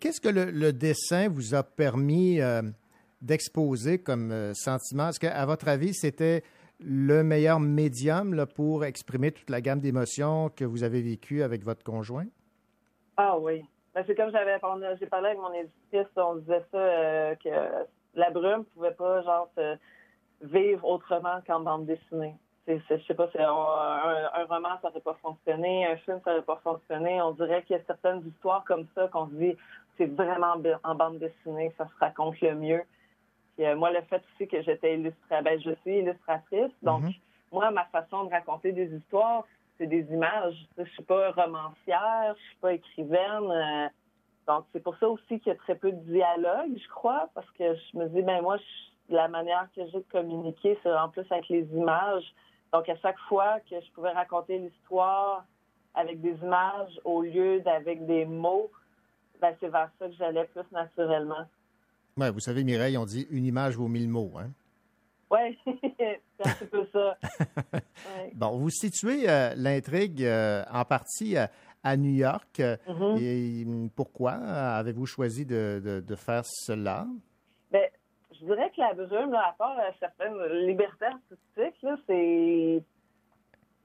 Qu'est-ce 0.00 0.20
que 0.20 0.28
le, 0.28 0.72
dessin 0.72 1.28
vous 1.28 1.54
a 1.54 1.62
permis 1.62 2.40
euh, 2.40 2.62
d'exposer 3.22 3.98
comme 4.02 4.32
euh, 4.32 4.52
sentiment? 4.54 5.08
Est-ce 5.08 5.20
qu'à 5.20 5.46
votre 5.46 5.68
avis, 5.68 5.94
c'était 5.94 6.42
le 6.80 7.22
meilleur 7.22 7.60
médium 7.60 8.44
pour 8.54 8.84
exprimer 8.84 9.32
toute 9.32 9.50
la 9.50 9.60
gamme 9.60 9.80
d'émotions 9.80 10.50
que 10.50 10.64
vous 10.64 10.82
avez 10.82 11.00
vécues 11.00 11.42
avec 11.42 11.62
votre 11.62 11.84
conjoint? 11.84 12.26
Ah 13.16 13.38
oui. 13.38 13.64
Ben, 13.94 14.04
c'est 14.06 14.14
comme 14.14 14.30
j'avais 14.30 14.58
j'ai 15.00 15.06
parlé 15.06 15.28
avec 15.28 15.38
mon 15.38 15.52
éditrice, 15.52 16.06
on 16.16 16.36
disait 16.36 16.64
ça, 16.70 17.36
que 17.36 17.86
la 18.14 18.30
brume 18.30 18.58
ne 18.58 18.64
pouvait 18.64 18.94
pas 18.94 19.22
genre 19.22 19.50
vivre 20.42 20.84
autrement 20.84 21.40
qu'en 21.46 21.60
bande 21.60 21.86
dessinée 21.86 22.36
je 22.68 23.02
sais 23.06 23.14
pas, 23.14 23.28
c'est 23.32 23.42
un, 23.42 23.50
roman, 23.50 24.78
ça 24.82 24.88
n'aurait 24.88 25.00
pas 25.00 25.16
fonctionné, 25.22 25.86
un 25.86 25.96
film, 25.98 26.20
ça 26.24 26.32
n'aurait 26.32 26.44
pas 26.44 26.60
fonctionné. 26.62 27.20
On 27.22 27.32
dirait 27.32 27.62
qu'il 27.62 27.76
y 27.76 27.78
a 27.78 27.82
certaines 27.86 28.26
histoires 28.26 28.64
comme 28.64 28.86
ça 28.94 29.08
qu'on 29.08 29.28
se 29.28 29.34
dit, 29.34 29.56
c'est 29.96 30.06
vraiment 30.06 30.54
en 30.84 30.94
bande 30.94 31.18
dessinée, 31.18 31.72
ça 31.78 31.86
se 31.86 31.98
raconte 31.98 32.40
le 32.40 32.54
mieux. 32.54 32.82
Euh, 33.60 33.74
moi, 33.74 33.90
le 33.90 34.02
fait 34.02 34.22
aussi 34.34 34.48
que 34.48 34.62
j'étais 34.62 34.94
illustratrice, 34.94 35.44
ben, 35.44 35.60
je 35.60 35.74
suis 35.80 35.98
illustratrice, 35.98 36.72
donc 36.82 37.02
mhm. 37.02 37.12
moi, 37.52 37.70
ma 37.70 37.84
façon 37.86 38.24
de 38.24 38.30
raconter 38.30 38.72
des 38.72 38.94
histoires, 38.94 39.44
c'est 39.78 39.86
des 39.86 40.02
images. 40.12 40.54
Je 40.76 40.84
suis 40.84 41.02
pas 41.02 41.30
romancière, 41.32 42.34
je 42.36 42.42
suis 42.42 42.56
pas 42.60 42.72
écrivaine. 42.74 43.50
Euh, 43.50 43.88
donc, 44.46 44.64
c'est 44.72 44.82
pour 44.82 44.96
ça 44.98 45.08
aussi 45.08 45.40
qu'il 45.40 45.48
y 45.48 45.50
a 45.50 45.56
très 45.56 45.74
peu 45.74 45.90
de 45.90 46.00
dialogue, 46.00 46.76
je 46.76 46.88
crois, 46.88 47.28
parce 47.34 47.50
que 47.52 47.74
je 47.74 47.98
me 47.98 48.08
dis, 48.08 48.22
ben 48.22 48.42
moi, 48.42 48.58
la 49.08 49.28
manière 49.28 49.68
que 49.74 49.82
j'ai 49.86 49.98
de 49.98 50.06
communiquer, 50.10 50.78
c'est 50.82 50.92
en 50.92 51.08
plus 51.08 51.24
avec 51.30 51.48
les 51.48 51.64
images. 51.72 52.24
Donc, 52.72 52.88
à 52.88 52.96
chaque 52.96 53.18
fois 53.28 53.60
que 53.68 53.80
je 53.80 53.90
pouvais 53.92 54.10
raconter 54.10 54.58
l'histoire 54.58 55.44
avec 55.94 56.20
des 56.20 56.34
images 56.42 57.00
au 57.04 57.22
lieu 57.22 57.60
d'avec 57.60 58.06
des 58.06 58.24
mots, 58.24 58.70
ben, 59.40 59.54
c'est 59.60 59.68
vers 59.68 59.90
ça 59.98 60.06
que 60.06 60.14
j'allais 60.18 60.44
plus 60.46 60.64
naturellement. 60.72 61.46
Oui, 62.16 62.30
vous 62.30 62.40
savez, 62.40 62.64
Mireille, 62.64 62.98
on 62.98 63.04
dit 63.04 63.26
une 63.30 63.46
image 63.46 63.76
vaut 63.76 63.88
mille 63.88 64.08
mots, 64.08 64.32
hein? 64.38 64.50
Oui, 65.30 65.58
c'est 65.98 66.20
un 66.44 66.54
petit 66.54 66.66
peu 66.66 66.86
ça. 66.92 67.18
Bon, 68.34 68.56
vous 68.58 68.70
situez 68.70 69.28
euh, 69.28 69.52
l'intrigue 69.56 70.24
euh, 70.24 70.64
en 70.72 70.84
partie 70.84 71.36
à 71.36 71.96
New 71.96 72.14
York. 72.14 72.58
Mm-hmm. 72.58 73.18
Et 73.20 73.64
hum, 73.66 73.90
pourquoi 73.90 74.32
avez-vous 74.32 75.06
choisi 75.06 75.44
de, 75.44 76.02
de 76.04 76.16
faire 76.16 76.42
cela? 76.44 77.06
Je 78.40 78.44
dirais 78.44 78.70
que 78.74 78.80
la 78.80 78.94
brume, 78.94 79.34
à 79.34 79.54
part 79.58 79.78
euh, 79.78 79.90
certaines 79.98 80.42
libertés 80.66 81.06
artistiques, 81.06 81.86
c'est 82.06 82.82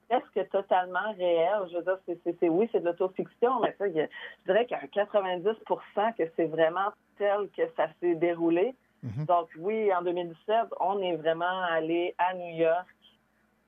presque 0.08 0.50
totalement 0.50 1.12
réel. 1.16 1.60
Je 1.70 1.76
veux 1.78 1.82
dire, 1.82 1.98
c'est, 2.06 2.48
oui, 2.48 2.68
c'est 2.72 2.80
de 2.80 2.86
l'autofiction, 2.86 3.60
mais 3.60 3.74
ça, 3.78 3.86
je 3.88 4.06
dirais 4.46 4.66
qu'il 4.66 4.76
y 4.76 5.00
a 5.00 5.04
90% 5.04 6.14
que 6.16 6.24
c'est 6.36 6.46
vraiment 6.46 6.92
tel 7.18 7.48
que 7.56 7.62
ça 7.76 7.88
s'est 8.00 8.14
déroulé. 8.14 8.74
Mm-hmm. 9.04 9.26
Donc 9.26 9.48
oui, 9.58 9.92
en 9.94 10.02
2017, 10.02 10.56
on 10.80 11.00
est 11.00 11.16
vraiment 11.16 11.62
allé 11.70 12.14
à 12.18 12.34
New 12.34 12.56
York 12.56 12.86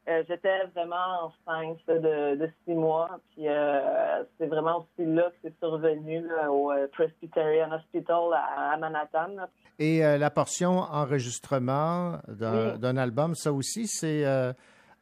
euh, 0.09 0.22
j'étais 0.28 0.64
vraiment 0.74 1.32
enceinte 1.48 1.80
de, 1.88 2.36
de 2.36 2.50
six 2.64 2.74
mois. 2.74 3.18
Puis 3.30 3.48
euh, 3.48 4.22
c'est 4.38 4.46
vraiment 4.46 4.78
aussi 4.78 5.09
là 5.09 5.30
que 5.30 5.36
c'est 5.42 5.59
survenu 5.59 6.24
au 6.48 6.70
euh, 6.70 6.86
Presbyterian 6.92 7.72
Hospital 7.72 8.32
à, 8.32 8.76
Manhattan. 8.76 9.48
Et 9.78 10.00
la 10.00 10.30
portion 10.30 10.78
enregistrement 10.78 12.18
d'un 12.28 12.96
album, 12.96 13.34
ça 13.34 13.52
aussi, 13.52 13.86
c'est 13.86 14.24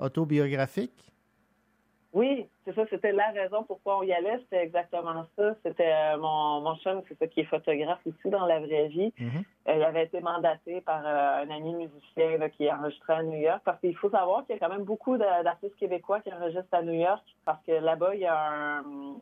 autobiographique? 0.00 1.13
Oui, 2.14 2.46
c'est 2.64 2.72
ça, 2.76 2.84
c'était 2.90 3.10
la 3.10 3.32
raison 3.32 3.64
pourquoi 3.64 3.98
on 3.98 4.04
y 4.04 4.12
allait, 4.12 4.38
c'était 4.44 4.62
exactement 4.62 5.26
ça. 5.36 5.56
C'était 5.64 5.92
euh, 5.92 6.16
mon, 6.16 6.60
mon 6.60 6.76
chum, 6.76 7.02
c'est 7.08 7.18
ça 7.18 7.26
qui 7.26 7.40
est 7.40 7.44
photographe 7.44 7.98
aussi 8.06 8.30
dans 8.30 8.46
la 8.46 8.60
vraie 8.60 8.86
vie. 8.86 9.12
Mm-hmm. 9.18 9.44
Euh, 9.68 9.74
il 9.74 9.82
avait 9.82 10.04
été 10.04 10.20
mandaté 10.20 10.80
par 10.82 11.02
euh, 11.04 11.42
un 11.42 11.50
ami 11.50 11.74
musicien 11.74 12.48
qui 12.50 12.66
est 12.66 12.72
enregistré 12.72 13.14
à 13.14 13.22
New 13.24 13.36
York 13.36 13.62
parce 13.64 13.80
qu'il 13.80 13.96
faut 13.96 14.10
savoir 14.10 14.46
qu'il 14.46 14.54
y 14.54 14.58
a 14.58 14.60
quand 14.60 14.72
même 14.72 14.84
beaucoup 14.84 15.18
d'artistes 15.18 15.74
québécois 15.74 16.20
qui 16.20 16.32
enregistrent 16.32 16.72
à 16.72 16.82
New 16.82 16.92
York 16.92 17.24
parce 17.44 17.60
que 17.66 17.72
là-bas, 17.72 18.14
il 18.14 18.20
y 18.20 18.26
a 18.26 18.78
un, 18.78 19.16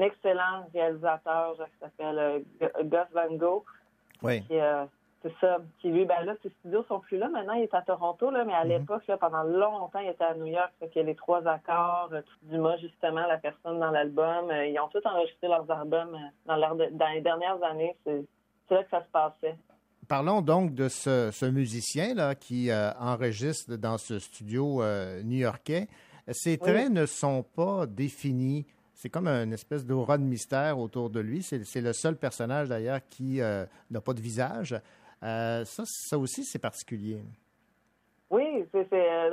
excellent 0.00 0.66
réalisateur 0.74 1.54
qui 1.54 1.78
s'appelle 1.78 2.42
Gus 2.60 3.06
Van 3.14 3.36
Gogh. 3.36 3.62
Oui. 4.22 4.42
Qui, 4.42 4.54
c'est 5.22 5.32
ça. 5.40 5.58
Qui 5.80 5.90
lui, 5.90 6.04
ben 6.04 6.24
là, 6.24 6.34
ses 6.42 6.50
studios 6.60 6.84
sont 6.88 7.00
plus 7.00 7.16
là. 7.16 7.28
Maintenant, 7.28 7.54
il 7.54 7.62
est 7.62 7.74
à 7.74 7.82
Toronto, 7.82 8.30
là, 8.30 8.44
mais 8.44 8.54
à 8.54 8.64
mhm. 8.64 8.70
l'époque, 8.70 9.06
là, 9.06 9.16
pendant 9.16 9.44
longtemps, 9.44 10.00
il 10.00 10.08
était 10.08 10.24
à 10.24 10.34
New 10.34 10.46
York. 10.46 10.72
Fait 10.80 11.00
a 11.00 11.02
les 11.02 11.14
trois 11.14 11.46
accords, 11.46 12.10
euh, 12.12 12.22
Dumas, 12.42 12.76
justement, 12.78 13.26
la 13.26 13.38
personne 13.38 13.78
dans 13.78 13.90
l'album. 13.90 14.50
Euh, 14.50 14.66
ils 14.66 14.78
ont 14.80 14.88
tous 14.88 15.04
enregistré 15.06 15.48
leurs 15.48 15.70
albums 15.70 16.14
euh, 16.14 16.18
dans, 16.46 16.58
dans 16.74 17.08
les 17.08 17.20
dernières 17.20 17.62
années. 17.62 17.96
C'est, 18.04 18.24
là 18.70 18.82
que 18.84 18.90
ça 18.90 19.02
se 19.02 19.10
passait. 19.12 19.56
Parlons 20.08 20.40
donc 20.40 20.74
de 20.74 20.88
ce, 20.88 21.50
musicien 21.50 22.14
là 22.14 22.34
qui 22.34 22.70
enregistre 22.72 23.76
dans 23.76 23.98
ce 23.98 24.18
studio 24.18 24.82
new-yorkais. 25.22 25.88
Ses 26.30 26.56
traits 26.56 26.90
ne 26.90 27.04
sont 27.04 27.42
pas 27.42 27.86
définis. 27.86 28.66
C'est 28.94 29.10
comme 29.10 29.28
une 29.28 29.52
espèce 29.52 29.84
d'aura 29.84 30.16
de 30.16 30.22
mystère 30.22 30.78
autour 30.78 31.10
de 31.10 31.20
lui. 31.20 31.42
C'est, 31.42 31.80
le 31.82 31.92
seul 31.92 32.16
personnage 32.16 32.70
d'ailleurs 32.70 33.00
qui 33.10 33.40
n'a 33.40 34.00
pas 34.00 34.14
de 34.14 34.22
visage. 34.22 34.74
Euh, 35.22 35.64
ça, 35.64 35.84
ça 35.86 36.18
aussi, 36.18 36.44
c'est 36.44 36.58
particulier. 36.58 37.20
Oui, 38.30 38.64
c'est, 38.72 38.86
euh, 38.92 39.30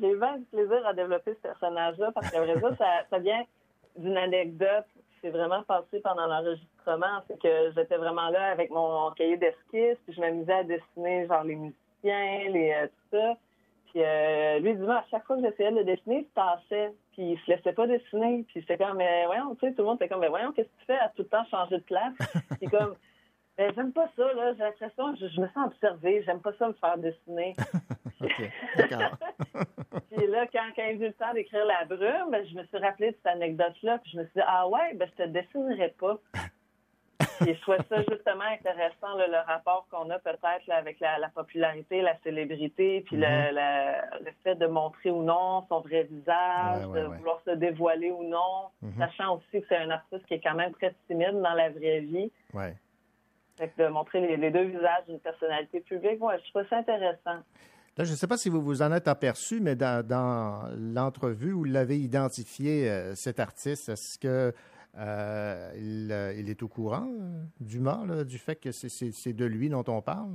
j'ai 0.00 0.10
eu 0.10 0.18
bien 0.18 0.38
du 0.38 0.44
plaisir 0.46 0.86
à 0.86 0.94
développer 0.94 1.34
ce 1.34 1.40
personnage-là 1.40 2.10
parce 2.12 2.30
que 2.30 2.36
ça, 2.78 3.04
ça 3.10 3.18
vient 3.18 3.44
d'une 3.96 4.16
anecdote 4.16 4.86
qui 4.94 5.20
s'est 5.20 5.30
vraiment 5.30 5.62
passée 5.62 6.00
pendant 6.00 6.26
l'enregistrement. 6.26 7.20
C'est 7.28 7.38
que 7.38 7.72
j'étais 7.76 7.96
vraiment 7.96 8.30
là 8.30 8.52
avec 8.52 8.70
mon 8.70 9.10
cahier 9.12 9.36
d'esquisse, 9.36 9.98
puis 10.04 10.14
je 10.14 10.20
m'amusais 10.20 10.52
à 10.52 10.64
dessiner 10.64 11.26
genre 11.26 11.44
les 11.44 11.56
musiciens, 11.56 12.48
les 12.48 12.72
euh, 12.72 12.86
tout 12.86 13.18
ça. 13.18 13.36
Puis 13.92 14.02
lui, 14.62 14.76
dis 14.76 14.90
à 14.90 15.04
chaque 15.10 15.26
fois 15.26 15.36
que 15.36 15.42
j'essayais 15.42 15.72
de 15.72 15.82
dessiner, 15.82 16.20
il 16.20 16.24
se 16.24 16.32
tassait, 16.32 16.94
puis 17.12 17.32
il 17.32 17.38
se 17.40 17.50
laissait 17.50 17.72
pas 17.72 17.88
dessiner. 17.88 18.44
Puis 18.48 18.60
c'était 18.60 18.78
comme, 18.78 18.96
mais 18.96 19.26
voyons, 19.26 19.54
tu 19.56 19.66
sais, 19.66 19.72
tout 19.72 19.82
le 19.82 19.88
monde 19.88 19.96
était 19.96 20.08
comme, 20.08 20.20
mais 20.20 20.28
voyons, 20.28 20.52
qu'est-ce 20.52 20.68
que 20.68 20.78
tu 20.78 20.86
fais 20.86 20.98
à 20.98 21.08
tout 21.08 21.22
le 21.22 21.28
temps 21.28 21.44
changer 21.50 21.78
de 21.78 21.82
place? 21.82 22.14
puis 22.60 22.68
comme, 22.70 22.94
ben, 23.60 23.72
j'aime 23.74 23.92
pas 23.92 24.08
ça, 24.16 24.32
là. 24.32 24.54
J'ai 24.54 24.62
l'impression 24.64 25.12
que 25.14 25.28
je, 25.28 25.40
me 25.40 25.48
sens 25.48 25.66
observée. 25.66 26.22
J'aime 26.24 26.40
pas 26.40 26.52
ça 26.58 26.68
me 26.68 26.72
faire 26.72 26.96
dessiner. 26.96 27.54
OK, 28.22 28.50
d'accord. 28.78 29.18
puis 30.10 30.26
là, 30.28 30.46
quand, 30.50 30.64
quand 30.74 30.82
j'ai 30.88 30.94
eu 30.94 31.08
le 31.08 31.12
temps 31.12 31.34
d'écrire 31.34 31.66
La 31.66 31.84
Brume, 31.84 32.30
ben, 32.30 32.42
je 32.46 32.54
me 32.56 32.64
suis 32.64 32.78
rappelé 32.78 33.10
de 33.10 33.16
cette 33.16 33.26
anecdote-là. 33.26 33.98
Puis 33.98 34.12
je 34.12 34.18
me 34.18 34.24
suis 34.24 34.32
dit, 34.36 34.42
ah 34.46 34.66
ouais, 34.66 34.94
ben, 34.94 35.06
je 35.16 35.24
te 35.24 35.28
dessinerai 35.28 35.94
pas. 36.00 36.16
Puis 37.40 37.54
je 37.54 37.60
trouvais 37.60 37.78
ça 37.88 37.96
justement 38.10 38.44
intéressant, 38.44 39.14
là, 39.16 39.26
le 39.26 39.46
rapport 39.46 39.86
qu'on 39.90 40.08
a 40.10 40.18
peut-être 40.18 40.66
là, 40.66 40.76
avec 40.76 41.00
la, 41.00 41.18
la 41.18 41.28
popularité, 41.28 42.00
la 42.02 42.16
célébrité, 42.22 43.02
puis 43.06 43.16
le, 43.16 43.26
Mhm. 43.26 43.54
la- 43.54 44.18
le 44.20 44.30
fait 44.42 44.54
de 44.54 44.66
montrer 44.66 45.10
ou 45.10 45.22
non 45.22 45.64
son 45.68 45.80
vrai 45.80 46.02
visage, 46.04 46.86
Ouais, 46.86 46.92
ouais, 46.92 47.00
de 47.02 47.06
ouais. 47.08 47.16
vouloir 47.18 47.40
se 47.46 47.50
dévoiler 47.52 48.10
ou 48.10 48.24
non, 48.24 48.68
Mhm. 48.82 48.92
sachant 48.98 49.36
aussi 49.36 49.60
que 49.60 49.66
c'est 49.68 49.76
un 49.76 49.90
artiste 49.90 50.24
qui 50.26 50.34
est 50.34 50.40
quand 50.40 50.54
même 50.54 50.72
très 50.74 50.94
timide 51.06 51.40
dans 51.40 51.54
la 51.54 51.68
vraie 51.70 52.00
vie. 52.00 52.30
Ouais. 52.54 52.74
Fait 53.60 53.68
que 53.68 53.82
de 53.82 53.88
montrer 53.88 54.20
les, 54.22 54.36
les 54.38 54.50
deux 54.50 54.62
visages 54.64 55.04
d'une 55.06 55.20
personnalité 55.20 55.80
publique, 55.80 56.22
ouais, 56.24 56.36
je 56.42 56.50
trouve 56.50 56.66
ça 56.70 56.78
intéressant. 56.78 57.40
Là, 57.98 58.04
je 58.04 58.10
ne 58.12 58.16
sais 58.16 58.26
pas 58.26 58.38
si 58.38 58.48
vous 58.48 58.62
vous 58.62 58.80
en 58.80 58.90
êtes 58.90 59.06
aperçu, 59.06 59.60
mais 59.60 59.76
dans, 59.76 60.02
dans 60.06 60.62
l'entrevue 60.78 61.52
où 61.52 61.58
vous 61.58 61.64
l'avez 61.64 61.98
identifié, 61.98 62.88
euh, 62.88 63.14
cet 63.14 63.38
artiste, 63.38 63.90
est-ce 63.90 64.18
que 64.18 64.54
euh, 64.98 65.72
il, 65.76 66.10
euh, 66.10 66.32
il 66.38 66.48
est 66.48 66.62
au 66.62 66.68
courant 66.68 67.06
euh, 67.20 67.42
du 67.60 67.78
mort, 67.80 68.06
là, 68.06 68.24
du 68.24 68.38
fait 68.38 68.56
que 68.56 68.72
c'est- 68.72 69.32
de 69.34 69.44
lui 69.44 69.68
dont 69.68 69.84
on 69.88 70.00
parle? 70.00 70.32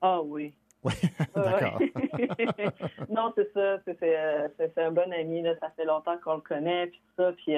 Ah 0.00 0.22
oui. 0.22 0.54
Oui, 0.84 0.92
Ouais, 1.36 1.42
d'accord. 1.42 1.78
non, 3.10 3.32
c'est 3.36 3.52
ça. 3.52 3.78
C'est 3.84 4.78
un 4.78 4.92
bon 4.92 5.12
ami. 5.12 5.42
Là. 5.42 5.54
Ça 5.60 5.68
fait 5.76 5.84
longtemps 5.84 6.16
qu'on 6.24 6.36
le 6.36 6.40
connaît. 6.40 6.86
Puis 6.86 7.02
ça. 7.18 7.32
Puis 7.32 7.54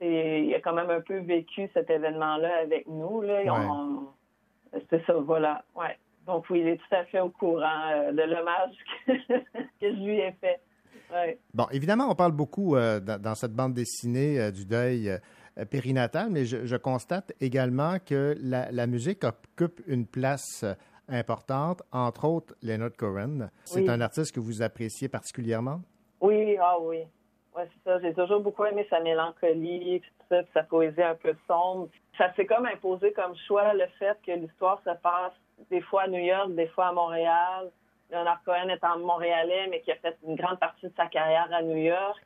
il 0.00 0.54
a 0.54 0.60
quand 0.60 0.72
même 0.74 0.90
un 0.90 1.00
peu 1.00 1.18
vécu 1.18 1.68
cet 1.74 1.90
événement-là 1.90 2.60
avec 2.62 2.86
nous. 2.88 3.20
Là. 3.22 3.42
Ouais. 3.42 3.50
On- 3.50 4.06
c'est 4.88 5.04
ça, 5.06 5.14
voilà. 5.14 5.64
Ouais. 5.74 5.96
Donc 6.26 6.44
oui, 6.50 6.60
il 6.60 6.68
est 6.68 6.76
tout 6.76 6.94
à 6.94 7.04
fait 7.06 7.20
au 7.20 7.30
courant 7.30 7.90
euh, 7.92 8.12
de 8.12 8.22
l'hommage 8.22 8.74
que, 9.06 9.12
que 9.38 9.94
je 9.94 10.04
lui 10.04 10.18
ai 10.18 10.32
fait. 10.40 10.60
Ouais. 11.12 11.38
Bon, 11.54 11.66
évidemment, 11.72 12.08
on 12.08 12.14
parle 12.14 12.32
beaucoup 12.32 12.76
euh, 12.76 13.00
dans, 13.00 13.20
dans 13.20 13.34
cette 13.34 13.52
bande 13.52 13.74
dessinée 13.74 14.38
euh, 14.40 14.50
du 14.52 14.64
deuil 14.64 15.08
euh, 15.10 15.64
périnatal, 15.64 16.28
mais 16.30 16.44
je, 16.44 16.66
je 16.66 16.76
constate 16.76 17.32
également 17.40 17.96
que 18.04 18.36
la, 18.40 18.70
la 18.70 18.86
musique 18.86 19.24
occupe 19.24 19.80
une 19.88 20.06
place 20.06 20.64
importante, 21.08 21.82
entre 21.90 22.24
autres 22.26 22.54
Leonard 22.62 22.92
Cohen. 22.96 23.48
C'est 23.64 23.80
Oui. 23.80 23.90
un 23.90 24.00
artiste 24.00 24.32
que 24.32 24.38
vous 24.40 24.62
appréciez 24.62 25.08
particulièrement? 25.08 25.80
Oui, 26.20 26.56
ah 26.62 26.76
oui. 26.80 26.98
Ouais, 27.56 27.68
c'est 27.72 27.90
ça. 27.90 27.98
J'ai 28.00 28.14
toujours 28.14 28.40
beaucoup 28.40 28.64
aimé 28.64 28.86
sa 28.88 29.00
mélancolie, 29.00 30.00
tout 30.00 30.24
ça, 30.28 30.42
sa 30.54 30.62
poésie 30.62 31.02
un 31.02 31.16
peu 31.16 31.34
sombre. 31.46 31.88
Ça 32.16 32.32
s'est 32.34 32.46
comme 32.46 32.66
imposé 32.66 33.12
comme 33.12 33.34
choix 33.46 33.74
le 33.74 33.86
fait 33.98 34.16
que 34.24 34.32
l'histoire 34.32 34.80
se 34.84 34.94
passe 35.02 35.32
des 35.70 35.80
fois 35.80 36.02
à 36.02 36.08
New 36.08 36.20
York, 36.20 36.54
des 36.54 36.68
fois 36.68 36.88
à 36.88 36.92
Montréal. 36.92 37.70
Leonard 38.10 38.42
Cohen 38.44 38.68
étant 38.68 38.98
montréalais, 38.98 39.68
mais 39.70 39.80
qui 39.80 39.92
a 39.92 39.96
fait 39.96 40.16
une 40.26 40.36
grande 40.36 40.58
partie 40.58 40.86
de 40.86 40.92
sa 40.96 41.06
carrière 41.06 41.48
à 41.52 41.62
New 41.62 41.76
York. 41.76 42.20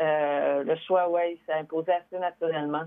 Euh, 0.00 0.62
le 0.64 0.76
choix, 0.86 1.08
oui, 1.10 1.38
s'est 1.46 1.52
imposé 1.52 1.92
assez 1.92 2.18
naturellement. 2.18 2.84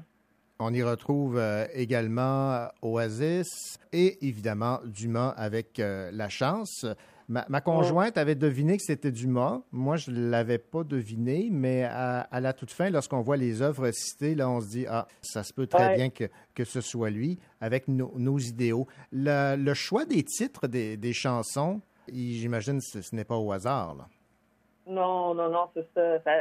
On 0.60 0.74
y 0.74 0.84
retrouve 0.84 1.38
euh, 1.38 1.66
également 1.74 2.54
euh, 2.54 2.68
Oasis 2.82 3.80
et 3.92 4.26
évidemment 4.26 4.80
Dumas 4.86 5.34
avec 5.38 5.78
La 5.78 6.30
Chance. 6.30 6.86
Ma, 7.32 7.46
ma 7.48 7.62
conjointe 7.62 8.18
avait 8.18 8.36
deviné 8.36 8.76
que 8.76 8.84
c'était 8.84 9.10
Dumas. 9.12 9.62
Moi, 9.72 9.96
je 9.96 10.12
ne 10.12 10.30
l'avais 10.30 10.58
pas 10.58 10.84
deviné, 10.84 11.48
mais 11.50 11.86
à, 11.86 12.20
à 12.22 12.40
la 12.42 12.52
toute 12.52 12.72
fin, 12.72 12.90
lorsqu'on 12.90 13.22
voit 13.22 13.38
les 13.38 13.62
œuvres 13.62 13.90
citées, 13.92 14.36
là, 14.36 14.50
on 14.50 14.60
se 14.60 14.68
dit 14.68 14.86
Ah, 14.90 15.08
ça 15.22 15.42
se 15.44 15.54
peut 15.54 15.66
très 15.66 15.88
Ouais. 15.88 15.96
bien 15.96 16.10
que, 16.10 16.26
que 16.54 16.66
ce 16.66 16.82
soit 16.82 17.10
lui, 17.10 17.40
avec 17.62 17.88
nos, 17.88 18.12
nos 18.18 18.38
idéaux. 18.38 18.86
Le, 19.14 19.56
le 19.56 19.74
choix 19.74 20.04
des 20.04 20.24
titres 20.24 20.68
des, 20.68 20.98
des 20.98 21.14
chansons, 21.14 21.80
j'imagine 22.12 22.80
que 22.80 22.86
ce, 22.86 23.02
ce 23.02 23.16
n'est 23.16 23.24
pas 23.24 23.38
au 23.38 23.50
hasard. 23.54 23.96
là. 23.96 24.08
Non, 24.88 25.34
non, 25.34 25.50
non, 25.50 25.70
c'est 25.74 25.88
ça. 25.94 26.20
ça. 26.26 26.32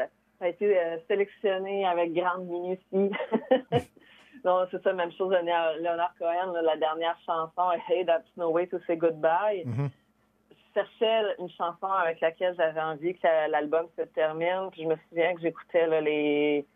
ça 0.40 0.44
a 0.46 0.48
été 0.48 0.76
euh, 0.76 0.96
sélectionné 1.06 1.86
avec 1.86 2.12
grande 2.14 2.46
minutie. 2.48 3.14
non, 4.44 4.66
c'est 4.72 4.82
ça, 4.82 4.92
même 4.92 5.12
chose 5.12 5.30
de 5.30 5.82
Leonard 5.82 6.14
Cohen, 6.18 6.52
là, 6.52 6.62
la 6.62 6.76
dernière 6.76 7.16
chanson, 7.24 7.70
Hey, 7.88 8.04
That's 8.06 8.24
No 8.36 8.50
Way 8.50 8.66
to 8.68 8.78
Say 8.88 8.96
Goodbye. 8.96 9.62
Mhm. 9.66 9.88
Je 9.88 9.90
cherchais 10.74 11.34
une 11.38 11.50
chanson 11.50 11.86
avec 11.86 12.20
laquelle 12.20 12.54
j'avais 12.56 12.80
envie 12.80 13.14
que 13.14 13.26
la- 13.26 13.48
l'album 13.48 13.86
se 13.96 14.02
termine. 14.02 14.70
Je 14.76 14.84
me 14.84 14.96
souviens 15.08 15.34
que 15.34 15.40
j'écoutais 15.40 16.00
les, 16.00 16.66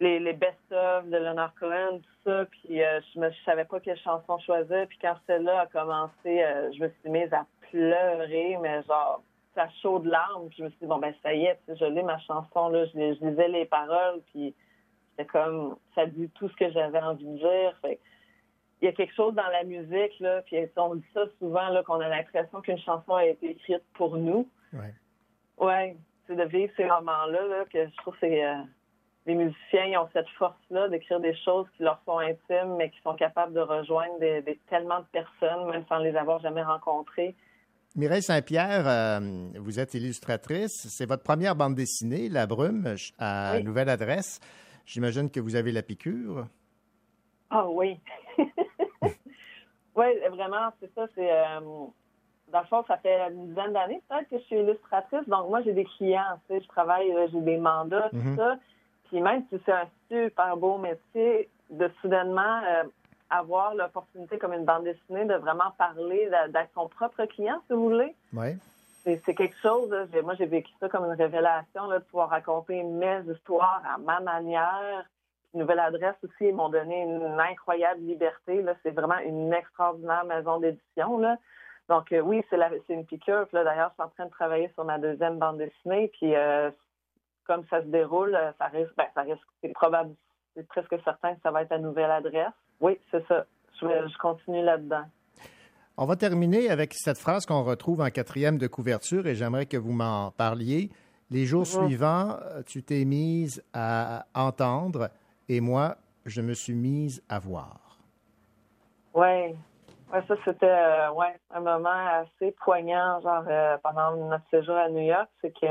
les, 0.00 0.32
best-of 0.32 1.06
de 1.06 1.16
Leonard 1.16 1.54
Cohen, 1.58 1.98
tout 1.98 2.30
ça. 2.30 2.46
Puis 2.46 2.82
euh, 2.82 3.00
je 3.14 3.20
ne 3.20 3.30
savais 3.44 3.64
pas 3.64 3.80
quelle 3.80 3.98
chanson 3.98 4.38
choisir. 4.38 4.86
Puis 4.88 4.98
quand 5.00 5.16
celle-là 5.26 5.60
a 5.60 5.66
commencé, 5.66 6.42
euh, 6.42 6.70
je 6.72 6.82
me 6.82 6.88
suis 6.88 7.10
mise 7.10 7.32
à 7.32 7.46
pleurer, 7.70 8.58
mais 8.60 8.82
genre, 8.82 9.22
ça 9.54 9.68
chaud 9.82 9.98
de 9.98 10.10
larmes. 10.10 10.48
Je 10.56 10.64
me 10.64 10.68
suis 10.70 10.78
dit, 10.80 10.86
bon, 10.86 10.98
ben 10.98 11.14
ça 11.22 11.34
y 11.34 11.44
est, 11.44 11.58
je 11.68 11.84
lis 11.84 12.02
ma 12.02 12.18
chanson, 12.20 12.68
là, 12.68 12.84
je, 12.86 12.98
lisais 12.98 13.48
les 13.48 13.64
paroles, 13.64 14.20
puis 14.32 14.54
c'était 15.10 15.26
comme, 15.26 15.76
ça 15.94 16.06
dit 16.06 16.28
tout 16.34 16.48
ce 16.48 16.56
que 16.56 16.70
j'avais 16.70 17.00
envie 17.00 17.26
de 17.26 17.38
dire. 17.38 17.76
Il 18.82 18.86
y 18.86 18.88
a 18.88 18.92
quelque 18.92 19.14
chose 19.14 19.34
dans 19.34 19.46
la 19.48 19.64
musique, 19.64 20.18
là, 20.20 20.42
puis 20.42 20.56
on 20.76 20.94
dit 20.94 21.04
ça 21.14 21.22
souvent, 21.38 21.68
là, 21.68 21.82
qu'on 21.82 22.00
a 22.00 22.08
l'impression 22.08 22.60
qu'une 22.60 22.78
chanson 22.78 23.14
a 23.14 23.26
été 23.26 23.50
écrite 23.50 23.82
pour 23.94 24.16
nous. 24.16 24.48
Ouais. 24.72 24.94
Ouais, 25.58 25.96
c'est 26.26 26.36
de 26.36 26.44
vivre 26.44 26.72
ces 26.76 26.84
moments-là, 26.86 27.46
là, 27.46 27.64
que 27.70 27.86
je 27.86 27.96
trouve 27.98 28.14
que 28.14 28.20
c'est, 28.20 28.44
euh, 28.44 28.54
les 29.26 29.34
musiciens, 29.34 29.84
ils 29.84 29.98
ont 29.98 30.08
cette 30.14 30.28
force-là 30.38 30.88
d'écrire 30.88 31.20
des 31.20 31.36
choses 31.44 31.66
qui 31.76 31.82
leur 31.82 32.00
sont 32.06 32.18
intimes, 32.18 32.76
mais 32.78 32.88
qui 32.90 32.98
sont 33.02 33.14
capables 33.14 33.52
de 33.52 33.60
rejoindre 33.60 34.18
des, 34.18 34.40
des- 34.42 34.58
tellement 34.70 35.00
de 35.00 35.04
personnes, 35.12 35.70
même 35.70 35.84
sans 35.88 35.98
les 35.98 36.16
avoir 36.16 36.40
jamais 36.40 36.62
rencontrées. 36.62 37.34
Mireille 37.96 38.22
Saint-Pierre, 38.22 38.86
euh, 38.88 39.20
vous 39.58 39.78
êtes 39.80 39.92
illustratrice. 39.94 40.86
C'est 40.88 41.06
votre 41.06 41.24
première 41.24 41.54
bande 41.56 41.74
dessinée, 41.74 42.28
La 42.28 42.46
Brume, 42.46 42.94
à 43.18 43.54
Oui. 43.56 43.64
Nouvelle 43.64 43.88
Adresse. 43.90 44.40
J'imagine 44.86 45.28
que 45.30 45.40
vous 45.40 45.56
avez 45.56 45.72
la 45.72 45.82
piqûre. 45.82 46.46
Ah 47.50 47.68
oui. 47.68 47.98
oui, 49.96 50.06
vraiment, 50.30 50.70
c'est 50.80 50.92
ça. 50.94 51.06
C'est 51.14 51.30
euh, 51.30 51.60
dans 52.48 52.60
le 52.60 52.66
fond, 52.66 52.84
ça 52.88 52.96
fait 52.98 53.20
une 53.30 53.48
dizaine 53.48 53.72
d'années 53.72 54.02
peut-être 54.08 54.28
que 54.28 54.38
je 54.38 54.44
suis 54.44 54.56
illustratrice. 54.56 55.28
Donc 55.28 55.48
moi, 55.48 55.60
j'ai 55.62 55.72
des 55.72 55.84
clients, 55.84 56.38
tu 56.48 56.54
sais, 56.56 56.60
je 56.62 56.68
travaille, 56.68 57.12
j'ai 57.32 57.40
des 57.40 57.58
mandats, 57.58 58.08
Mhm. 58.12 58.36
tout 58.36 58.42
ça. 58.42 58.56
Puis 59.08 59.20
même 59.20 59.44
si 59.50 59.60
c'est 59.64 59.72
un 59.72 59.86
super 60.08 60.56
beau 60.56 60.78
métier, 60.78 61.48
de 61.70 61.88
soudainement 62.00 62.60
euh, 62.68 62.82
avoir 63.28 63.74
l'opportunité 63.76 64.38
comme 64.38 64.52
une 64.52 64.64
bande 64.64 64.82
dessinée 64.84 65.24
de 65.24 65.34
vraiment 65.34 65.70
parler, 65.78 66.28
d'être 66.48 66.70
son 66.74 66.88
propre 66.88 67.24
client, 67.26 67.60
si 67.68 67.72
vous 67.72 67.84
voulez. 67.90 68.14
Oui. 68.32 68.56
C'est 69.04 69.34
quelque 69.34 69.56
chose, 69.62 69.88
moi 70.22 70.34
j'ai 70.34 70.44
vécu 70.46 70.70
ça 70.78 70.88
comme 70.88 71.04
une 71.06 71.12
révélation, 71.16 71.86
là, 71.86 72.00
de 72.00 72.04
pouvoir 72.04 72.28
raconter 72.28 72.82
mes 72.82 73.20
histoires 73.32 73.82
à 73.94 73.98
ma 73.98 74.20
manière. 74.20 75.04
Nouvelle 75.54 75.80
adresse 75.80 76.14
aussi, 76.22 76.48
ils 76.48 76.54
m'ont 76.54 76.68
donné 76.68 77.02
une 77.02 77.38
incroyable 77.40 78.00
liberté. 78.02 78.62
Là. 78.62 78.74
C'est 78.82 78.92
vraiment 78.92 79.18
une 79.18 79.52
extraordinaire 79.52 80.24
maison 80.24 80.58
d'édition. 80.60 81.18
Là. 81.18 81.36
Donc 81.88 82.12
euh, 82.12 82.20
oui, 82.20 82.42
c'est 82.50 82.56
la- 82.56 82.70
c'est 82.86 82.94
une 82.94 83.04
piqûre. 83.04 83.46
Puis 83.48 83.56
là, 83.56 83.64
D'ailleurs, 83.64 83.88
je 83.90 83.94
suis 83.94 84.02
en 84.04 84.08
train 84.10 84.26
de 84.26 84.30
travailler 84.30 84.70
sur 84.74 84.84
ma 84.84 84.98
deuxième 84.98 85.38
bande 85.38 85.58
dessinée. 85.58 86.08
Puis 86.18 86.34
euh, 86.36 86.70
comme 87.46 87.64
ça 87.68 87.80
se 87.82 87.86
déroule, 87.86 88.34
euh, 88.36 88.52
ça 88.58 88.66
risque, 88.66 88.92
ben, 88.96 89.06
ça 89.14 89.22
risque, 89.22 89.42
c'est 89.60 89.72
probable, 89.72 90.14
c'est 90.54 90.66
presque 90.68 90.94
certain 91.02 91.34
que 91.34 91.40
ça 91.42 91.50
va 91.50 91.62
être 91.62 91.72
à 91.72 91.78
nouvelle 91.78 92.10
adresse. 92.12 92.52
Oui, 92.80 92.98
c'est 93.10 93.26
ça. 93.26 93.44
Je, 93.80 94.18
continue 94.18 94.62
là-dedans. 94.62 95.04
On 95.96 96.04
va 96.06 96.14
terminer 96.16 96.70
avec 96.70 96.94
cette 96.94 97.18
phrase 97.18 97.44
qu'on 97.44 97.62
retrouve 97.64 98.00
en 98.02 98.10
quatrième 98.10 98.56
de 98.58 98.66
couverture 98.68 99.26
et 99.26 99.34
j'aimerais 99.34 99.66
que 99.66 99.76
vous 99.76 99.92
m'en 99.92 100.30
parliez. 100.30 100.90
Les 101.30 101.44
jours 101.44 101.60
Mhm. 101.62 101.86
suivants, 101.86 102.36
tu 102.66 102.82
t'es 102.82 103.04
mise 103.04 103.64
à 103.72 104.26
entendre 104.34 105.08
et 105.50 105.60
moi, 105.60 105.96
je 106.26 106.40
me 106.42 106.54
suis 106.54 106.76
mise 106.76 107.24
à 107.28 107.40
voir. 107.40 107.98
Oui. 109.14 109.56
Ouais, 110.12 110.22
ça, 110.28 110.36
c'était 110.44 110.64
euh, 110.64 111.10
ouais, 111.10 111.34
un 111.50 111.60
moment 111.60 111.88
assez 111.90 112.52
poignant, 112.52 113.20
genre 113.20 113.44
euh, 113.48 113.76
pendant 113.78 114.14
notre 114.14 114.48
séjour 114.48 114.76
à 114.76 114.88
New 114.88 115.02
York. 115.02 115.28
C'est 115.40 115.52
que, 115.52 115.66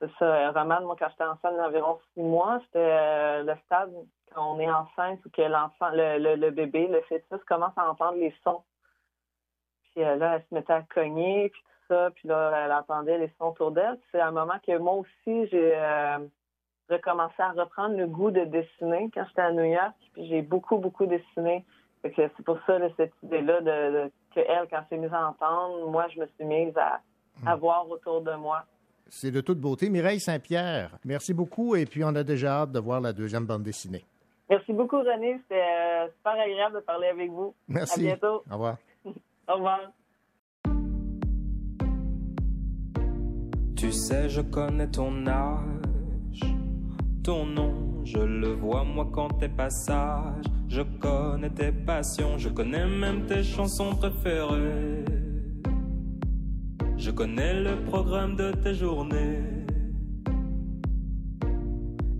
c'est 0.00 0.10
ça, 0.18 0.50
Roman, 0.50 0.80
moi, 0.82 0.96
quand 0.98 1.06
j'étais 1.08 1.22
enceinte 1.22 1.56
d'environ 1.56 2.00
six 2.14 2.20
mois, 2.20 2.58
c'était 2.66 2.78
euh, 2.80 3.42
le 3.44 3.54
stade 3.66 3.92
quand 4.34 4.54
on 4.56 4.58
est 4.58 4.70
enceinte 4.70 5.24
ou 5.24 5.30
que 5.30 5.42
l'enfant, 5.42 5.90
le, 5.92 6.34
le, 6.34 6.50
bébé, 6.50 6.88
le 6.88 7.00
fœtus 7.02 7.44
commence 7.46 7.78
à 7.78 7.88
entendre 7.88 8.18
les 8.18 8.34
sons. 8.42 8.64
Puis 9.84 10.02
là, 10.02 10.34
elle 10.34 10.42
se 10.42 10.54
mettait 10.54 10.72
à 10.72 10.82
cogner, 10.82 11.50
puis 11.50 11.62
tout 11.62 11.94
ça, 11.94 12.10
puis 12.10 12.26
là, 12.26 12.64
elle 12.64 12.72
entendait 12.72 13.18
les 13.18 13.32
sons 13.38 13.50
autour 13.50 13.70
d'elle. 13.70 13.98
C'est 14.10 14.20
un 14.20 14.32
moment 14.32 14.58
que 14.66 14.76
moi 14.78 14.94
aussi, 14.94 15.46
j'ai 15.46 15.76
recommencé 16.90 17.34
à 17.38 17.50
reprendre 17.52 17.96
le 17.96 18.06
goût 18.06 18.30
de 18.30 18.44
dessiner 18.44 19.10
quand 19.14 19.24
j'étais 19.28 19.42
à 19.42 19.52
New 19.52 19.64
York. 19.64 19.94
Puis 20.14 20.26
j'ai 20.28 20.42
beaucoup, 20.42 20.78
beaucoup 20.78 21.06
dessiné. 21.06 21.64
Fait 22.02 22.10
que 22.10 22.22
c'est 22.36 22.44
pour 22.44 22.58
ça, 22.66 22.78
là, 22.78 22.88
cette 22.96 23.12
idée-là, 23.22 23.60
de, 23.60 23.64
de- 24.04 24.10
que 24.34 24.40
elle, 24.40 24.66
quand 24.70 24.78
elle 24.80 24.86
s'est 24.88 24.96
mise 24.98 25.12
à 25.12 25.28
entendre, 25.28 25.90
moi, 25.90 26.06
je 26.14 26.20
me 26.20 26.26
suis 26.26 26.44
mise 26.44 26.76
à, 26.76 27.00
à 27.46 27.56
voir 27.56 27.88
autour 27.90 28.20
de 28.20 28.32
moi. 28.34 28.64
C'est 29.08 29.30
de 29.30 29.40
toute 29.40 29.58
beauté. 29.60 29.88
Mireille 29.88 30.20
Saint-Pierre, 30.20 30.90
merci 31.04 31.32
beaucoup 31.32 31.76
et 31.76 31.86
puis 31.86 32.02
on 32.04 32.14
a 32.14 32.22
déjà 32.24 32.62
hâte 32.62 32.72
de 32.72 32.78
voir 32.80 33.00
la 33.00 33.12
deuxième 33.12 33.46
bande 33.46 33.62
dessinée. 33.62 34.04
Merci 34.50 34.72
beaucoup, 34.72 34.98
René. 34.98 35.38
C'était 35.42 35.60
euh, 35.60 36.06
super 36.16 36.32
agréable 36.32 36.76
de 36.76 36.80
parler 36.80 37.08
avec 37.08 37.30
vous. 37.30 37.54
Merci. 37.68 38.00
À 38.00 38.16
bientôt. 38.16 38.42
Au 38.50 38.52
revoir. 38.54 38.76
Au 39.48 39.54
revoir. 39.54 39.80
Tu 43.76 43.92
sais, 43.92 44.28
je 44.28 44.40
connais 44.40 44.88
ton 44.90 45.26
âge, 45.26 45.75
ton 47.26 47.44
nom, 47.44 48.04
je 48.04 48.18
le 48.18 48.52
vois 48.52 48.84
moi 48.84 49.08
quand 49.12 49.30
tes 49.40 49.48
passages 49.48 50.44
Je 50.68 50.82
connais 50.82 51.50
tes 51.50 51.72
passions, 51.72 52.38
je 52.38 52.48
connais 52.48 52.86
même 52.86 53.26
tes 53.26 53.42
chansons 53.42 53.96
préférées. 53.96 55.04
Je 56.96 57.10
connais 57.10 57.52
le 57.62 57.84
programme 57.84 58.36
de 58.36 58.52
tes 58.52 58.74
journées. 58.74 59.42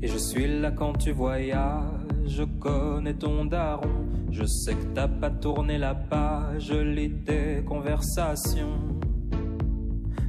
Et 0.03 0.09
je 0.09 0.19
suis 0.19 0.61
là 0.61 0.73
quand 0.73 0.95
tu 0.95 1.13
voyages, 1.13 1.85
je 2.25 2.43
connais 2.43 3.15
ton 3.15 3.45
daron. 3.45 4.09
Je 4.33 4.45
sais 4.45 4.75
que 4.75 4.87
t'as 4.93 5.09
pas 5.09 5.31
tourné 5.31 5.79
la 5.79 5.95
page, 5.95 6.67
je 6.71 6.79
lis 6.79 7.23
tes 7.25 7.63
conversations. 7.65 8.79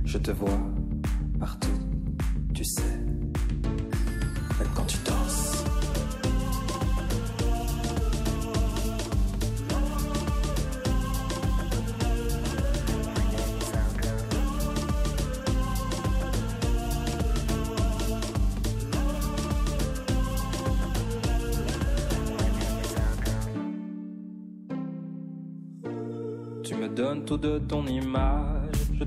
Je 0.06 0.20
te 0.20 0.30
vois 0.30 0.62
partout, 1.40 1.80
tu 2.54 2.64
sais, 2.64 3.07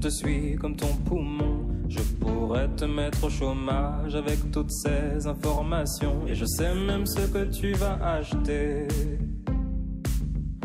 te 0.00 0.08
suis 0.08 0.56
comme 0.56 0.76
ton 0.76 0.94
poumon. 1.04 1.66
Je 1.88 2.00
pourrais 2.00 2.68
te 2.68 2.86
mettre 2.86 3.24
au 3.24 3.30
chômage 3.30 4.14
avec 4.14 4.50
toutes 4.50 4.70
ces 4.70 5.26
informations. 5.26 6.26
Et 6.26 6.34
je 6.34 6.46
sais 6.46 6.74
même 6.74 7.04
ce 7.04 7.20
que 7.26 7.44
tu 7.44 7.72
vas 7.72 7.98
acheter. 8.02 8.88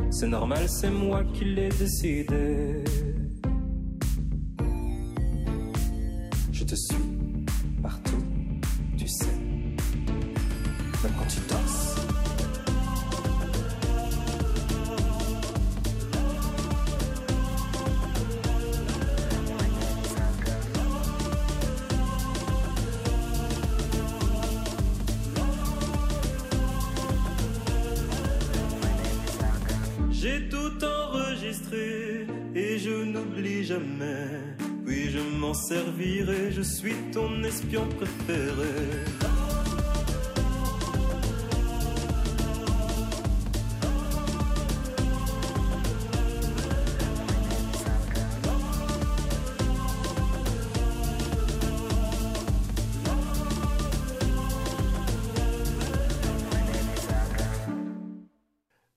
C'est 0.09 0.27
normal, 0.27 0.69
c'est 0.69 0.89
moi 0.89 1.23
qui 1.33 1.43
l'ai 1.43 1.69
décidé. 1.69 2.83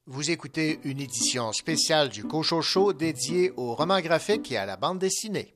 Vous 0.07 0.31
écoutez 0.31 0.79
une 0.85 1.01
édition 1.01 1.53
spéciale 1.53 2.11
du 2.11 2.22
Cocho 2.24 2.61
Show 2.61 2.93
dédiée 2.93 3.53
au 3.57 3.74
roman 3.74 4.01
graphique 4.01 4.53
et 4.53 4.57
à 4.57 4.66
la 4.66 4.76
bande 4.76 4.99
dessinée. 4.99 5.55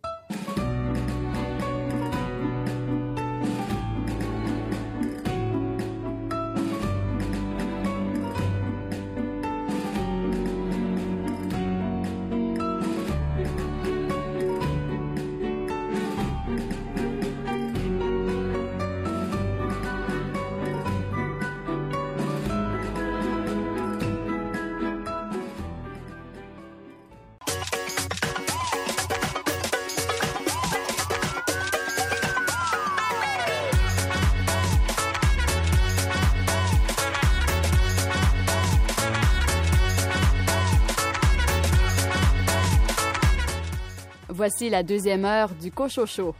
Voici 44.44 44.70
la 44.70 44.82
deuxième 44.82 45.24
heure 45.24 45.50
du 45.54 45.70
Cochocho. 45.70 46.34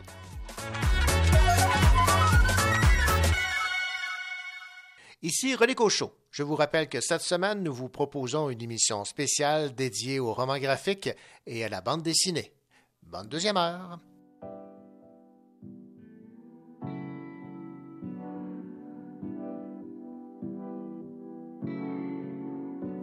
Ici 5.23 5.55
René 5.55 5.77
Cochot. 5.77 6.13
Je 6.33 6.43
vous 6.43 6.57
rappelle 6.57 6.89
que 6.89 7.01
cette 7.01 7.21
semaine, 7.21 7.63
nous 7.63 7.73
vous 7.73 7.89
proposons 7.89 8.51
une 8.51 8.61
émission 8.61 9.05
spéciale 9.05 9.73
dédiée 9.77 10.19
au 10.19 10.35
roman 10.35 10.59
graphique 10.59 11.11
et 11.47 11.65
à 11.65 11.69
la 11.69 11.81
bande 11.81 12.03
dessinée. 12.03 12.53
Bonne 13.05 13.29
deuxième 13.29 13.57
heure. 13.57 14.01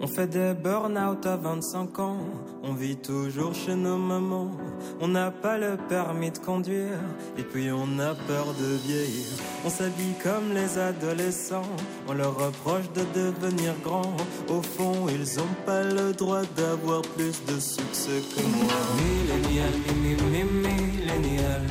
Fait 0.10 0.28
des 0.28 0.53
burn-out 0.53 1.26
à 1.26 1.38
25 1.38 1.99
ans, 1.99 2.18
on 2.64 2.74
vit 2.74 2.97
toujours 2.97 3.53
chez 3.53 3.76
nos 3.76 3.97
mamans. 3.97 4.51
On 4.99 5.07
n'a 5.07 5.32
pas 5.32 5.57
le 5.57 5.78
permis 5.88 6.32
de 6.32 6.38
conduire, 6.38 6.99
et 7.38 7.43
puis 7.43 7.70
on 7.72 7.99
a 7.99 8.16
peur 8.28 8.47
de 8.60 8.76
vieillir. 8.88 9.28
On 9.66 9.70
s'habille 9.70 10.16
comme 10.24 10.53
les 10.53 10.78
adolescents, 10.78 11.76
on 12.07 12.14
leur 12.14 12.36
reproche 12.38 12.91
de 12.93 13.03
devenir 13.20 13.74
grands. 13.84 14.18
Au 14.49 14.62
fond, 14.62 15.07
ils 15.10 15.39
ont 15.39 15.55
pas 15.66 15.84
le 15.84 16.14
droit 16.14 16.43
d'avoir 16.55 17.01
plus 17.01 17.43
de 17.45 17.60
succès 17.60 18.22
que 18.36 18.41
moi. 18.41 18.74
Millénial, 18.97 19.74
mi, 20.01 20.16
mi, 20.16 20.43
mi, 20.43 20.68
millénial. 20.68 21.62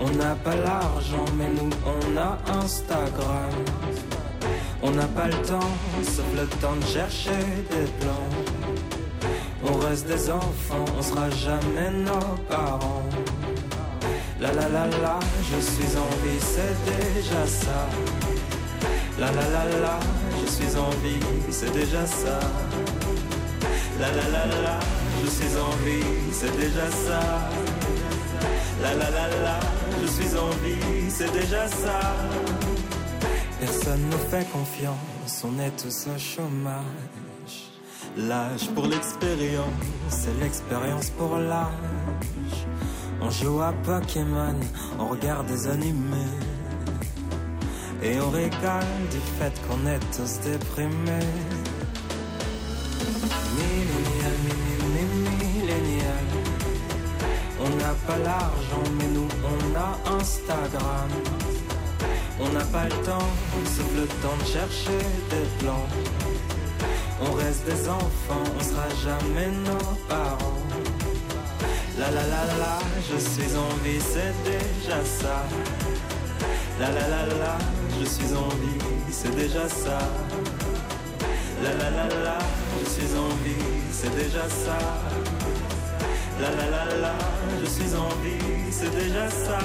On 0.00 0.10
n'a 0.16 0.34
pas 0.34 0.56
l'argent, 0.56 1.24
mais 1.38 1.48
nous 1.48 1.70
on 1.86 2.16
a 2.16 2.38
Instagram. 2.58 4.11
On 4.84 4.90
n'a 4.90 5.06
pas 5.06 5.26
le 5.26 5.36
temps, 5.46 5.70
sauf 6.02 6.26
le 6.34 6.46
temps 6.60 6.74
de 6.74 6.84
chercher 6.84 7.38
des 7.70 7.86
plans. 8.00 8.28
On 9.64 9.74
reste 9.78 10.08
des 10.08 10.28
enfants, 10.28 10.84
on 10.98 11.02
sera 11.02 11.30
jamais 11.30 11.90
nos 11.90 12.36
parents. 12.48 13.08
La 14.40 14.52
la 14.52 14.68
la 14.68 14.86
la, 14.86 15.20
je 15.50 15.60
suis 15.60 15.96
en 15.96 16.10
vie, 16.24 16.40
c'est 16.40 16.76
déjà 16.84 17.46
ça. 17.46 17.88
La 19.20 19.26
la 19.26 19.48
la 19.54 19.64
la, 19.84 20.00
je 20.40 20.50
suis 20.50 20.76
en 20.76 20.90
vie, 21.04 21.24
c'est 21.50 21.72
déjà 21.72 22.04
ça. 22.04 22.40
La 24.00 24.08
la 24.08 24.28
la 24.34 24.46
la, 24.62 24.80
je 25.22 25.30
suis 25.30 25.56
en 25.56 25.70
vie, 25.84 26.32
c'est 26.32 26.56
déjà 26.56 26.90
ça. 26.90 27.20
La 28.82 28.94
la 28.94 29.10
la 29.10 29.28
la, 29.44 29.60
je 30.02 30.06
suis 30.08 30.36
en 30.36 30.50
vie, 30.64 31.08
c'est 31.08 31.32
déjà 31.32 31.68
ça. 31.68 32.71
Personne 33.64 34.08
ne 34.10 34.16
fait 34.16 34.44
confiance, 34.50 35.44
on 35.44 35.56
est 35.60 35.70
tous 35.80 36.08
au 36.08 36.18
chômage. 36.18 37.70
L'âge 38.16 38.68
pour 38.74 38.88
l'expérience, 38.88 39.86
c'est 40.08 40.36
l'expérience 40.40 41.10
pour 41.10 41.36
l'âge. 41.36 42.66
On 43.20 43.30
joue 43.30 43.60
à 43.60 43.72
Pokémon, 43.84 44.58
on 44.98 45.06
regarde 45.06 45.46
des 45.46 45.68
animés. 45.68 46.34
Et 48.02 48.18
on 48.18 48.30
régale 48.30 49.06
du 49.12 49.20
fait 49.38 49.54
qu'on 49.68 49.86
est 49.86 50.00
tous 50.10 50.40
déprimés. 50.40 51.30
Millénial, 53.56 54.38
mi, 54.44 55.04
mi, 55.04 55.04
millénial. 55.38 56.26
On 57.60 57.70
n'a 57.76 57.94
pas 58.08 58.18
l'argent, 58.24 58.90
mais 58.98 59.06
nous 59.06 59.28
on 59.44 59.76
a 59.78 60.16
Instagram. 60.16 61.10
On 62.40 62.48
n'a 62.52 62.64
pas 62.64 62.84
le 62.84 62.96
temps, 63.04 63.28
sauf 63.64 63.86
le 63.94 64.06
temps 64.22 64.36
de 64.40 64.44
chercher 64.44 64.98
des 65.30 65.46
plans. 65.58 65.86
On 67.20 67.32
reste 67.34 67.64
des 67.66 67.88
enfants, 67.88 68.46
on 68.58 68.62
sera 68.62 68.88
jamais 69.04 69.50
nos 69.64 69.94
parents. 70.08 70.58
La 71.98 72.10
la 72.10 72.22
la 72.22 72.44
la, 72.62 72.78
je 73.08 73.18
suis 73.18 73.56
en 73.56 73.72
vie, 73.84 74.00
c'est 74.00 74.34
déjà 74.42 74.98
ça. 75.04 75.44
La 76.80 76.88
la 76.90 77.08
la 77.08 77.26
la, 77.26 77.58
je 78.00 78.04
suis 78.04 78.34
en 78.34 78.48
vie, 78.48 78.78
c'est 79.10 79.34
déjà 79.36 79.68
ça. 79.68 79.98
La 81.62 81.70
la 81.74 81.90
la 81.90 82.06
la, 82.24 82.38
je 82.80 82.90
suis 82.90 83.16
en 83.16 83.28
vie, 83.44 83.64
c'est 83.92 84.14
déjà 84.16 84.48
ça. 84.48 84.78
La 86.40 86.50
la 86.50 86.70
la 86.70 86.84
la, 86.96 87.14
je 87.60 87.66
suis 87.66 87.94
en 87.94 88.08
vie, 88.24 88.72
c'est 88.72 88.90
déjà 88.90 89.28
ça. 89.30 89.58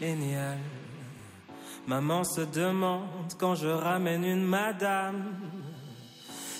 Millénial. 0.00 0.58
Maman 1.86 2.24
se 2.24 2.42
demande 2.42 3.32
quand 3.38 3.54
je 3.54 3.68
ramène 3.68 4.24
une 4.24 4.44
madame. 4.44 5.34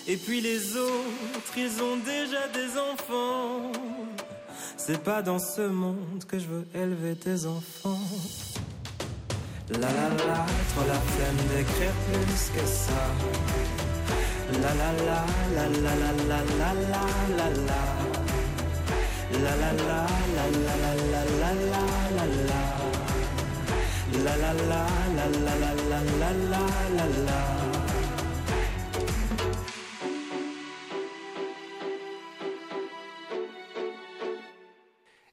Et 0.07 0.16
puis 0.16 0.41
les 0.41 0.76
autres, 0.76 1.57
ils 1.57 1.82
ont 1.82 1.97
déjà 1.99 2.49
des 2.49 2.78
enfants. 2.78 3.72
C'est 4.76 5.03
pas 5.03 5.22
dans 5.22 5.38
ce 5.38 5.62
monde 5.62 6.24
que 6.26 6.38
je 6.38 6.47
veux 6.47 6.66
élever 6.74 7.14
tes 7.14 7.47
enfants. 7.47 7.99
La 9.70 9.78
la 9.78 10.09
la, 10.09 10.47
trop 10.70 10.86
la 10.88 10.95
flemme 10.95 11.36
d'écrire 11.49 11.93
plus 12.07 12.51
que 12.55 12.66
ça. 12.66 13.03
La 14.53 14.74
la 14.74 14.93
la, 15.05 15.24
la 15.55 15.68
la 15.68 15.95
la 15.95 16.12
la 16.28 16.43
la 16.59 16.72
la 16.74 17.03
la 17.36 17.51
la. 17.68 17.82
La 19.32 19.57
la 19.57 19.72
la, 19.72 20.07
la 20.36 20.45
la 20.51 20.74
la 20.74 20.95
la 21.12 21.24
la 21.41 21.53
la 21.55 21.82
la 22.16 22.45
la. 22.49 22.69
La. 24.24 24.50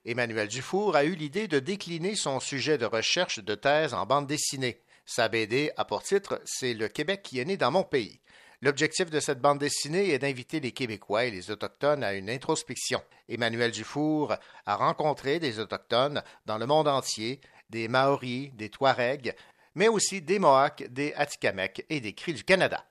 Emmanuel 0.05 0.47
Dufour 0.47 0.95
a 0.95 1.03
eu 1.03 1.15
l'idée 1.15 1.49
de 1.49 1.59
décliner 1.59 2.15
son 2.15 2.39
sujet 2.39 2.77
de 2.77 2.85
recherche 2.85 3.39
de 3.39 3.55
thèse 3.55 3.93
en 3.93 4.05
bande 4.05 4.25
dessinée. 4.25 4.79
Sa 5.05 5.27
BD 5.27 5.71
a 5.75 5.83
pour 5.83 6.01
titre 6.01 6.41
C'est 6.45 6.73
le 6.73 6.87
Québec 6.87 7.21
qui 7.23 7.39
est 7.39 7.45
né 7.45 7.57
dans 7.57 7.71
mon 7.71 7.83
pays. 7.83 8.21
L'objectif 8.61 9.09
de 9.11 9.19
cette 9.19 9.41
bande 9.41 9.59
dessinée 9.59 10.09
est 10.09 10.19
d'inviter 10.19 10.59
les 10.59 10.71
Québécois 10.71 11.25
et 11.25 11.31
les 11.31 11.51
Autochtones 11.51 12.03
à 12.03 12.13
une 12.13 12.29
introspection. 12.29 13.03
Emmanuel 13.29 13.71
Dufour 13.71 14.33
a 14.65 14.75
rencontré 14.75 15.39
des 15.39 15.59
Autochtones 15.59 16.23
dans 16.45 16.57
le 16.57 16.65
monde 16.65 16.87
entier, 16.87 17.39
des 17.69 17.87
Maoris, 17.87 18.51
des 18.53 18.69
Touaregs, 18.69 19.33
mais 19.75 19.87
aussi 19.87 20.21
des 20.21 20.39
Mohawks, 20.39 20.87
des 20.89 21.13
Atikamekw 21.13 21.83
et 21.89 21.99
des 22.01 22.13
Cris 22.13 22.33
du 22.33 22.43
Canada. 22.43 22.83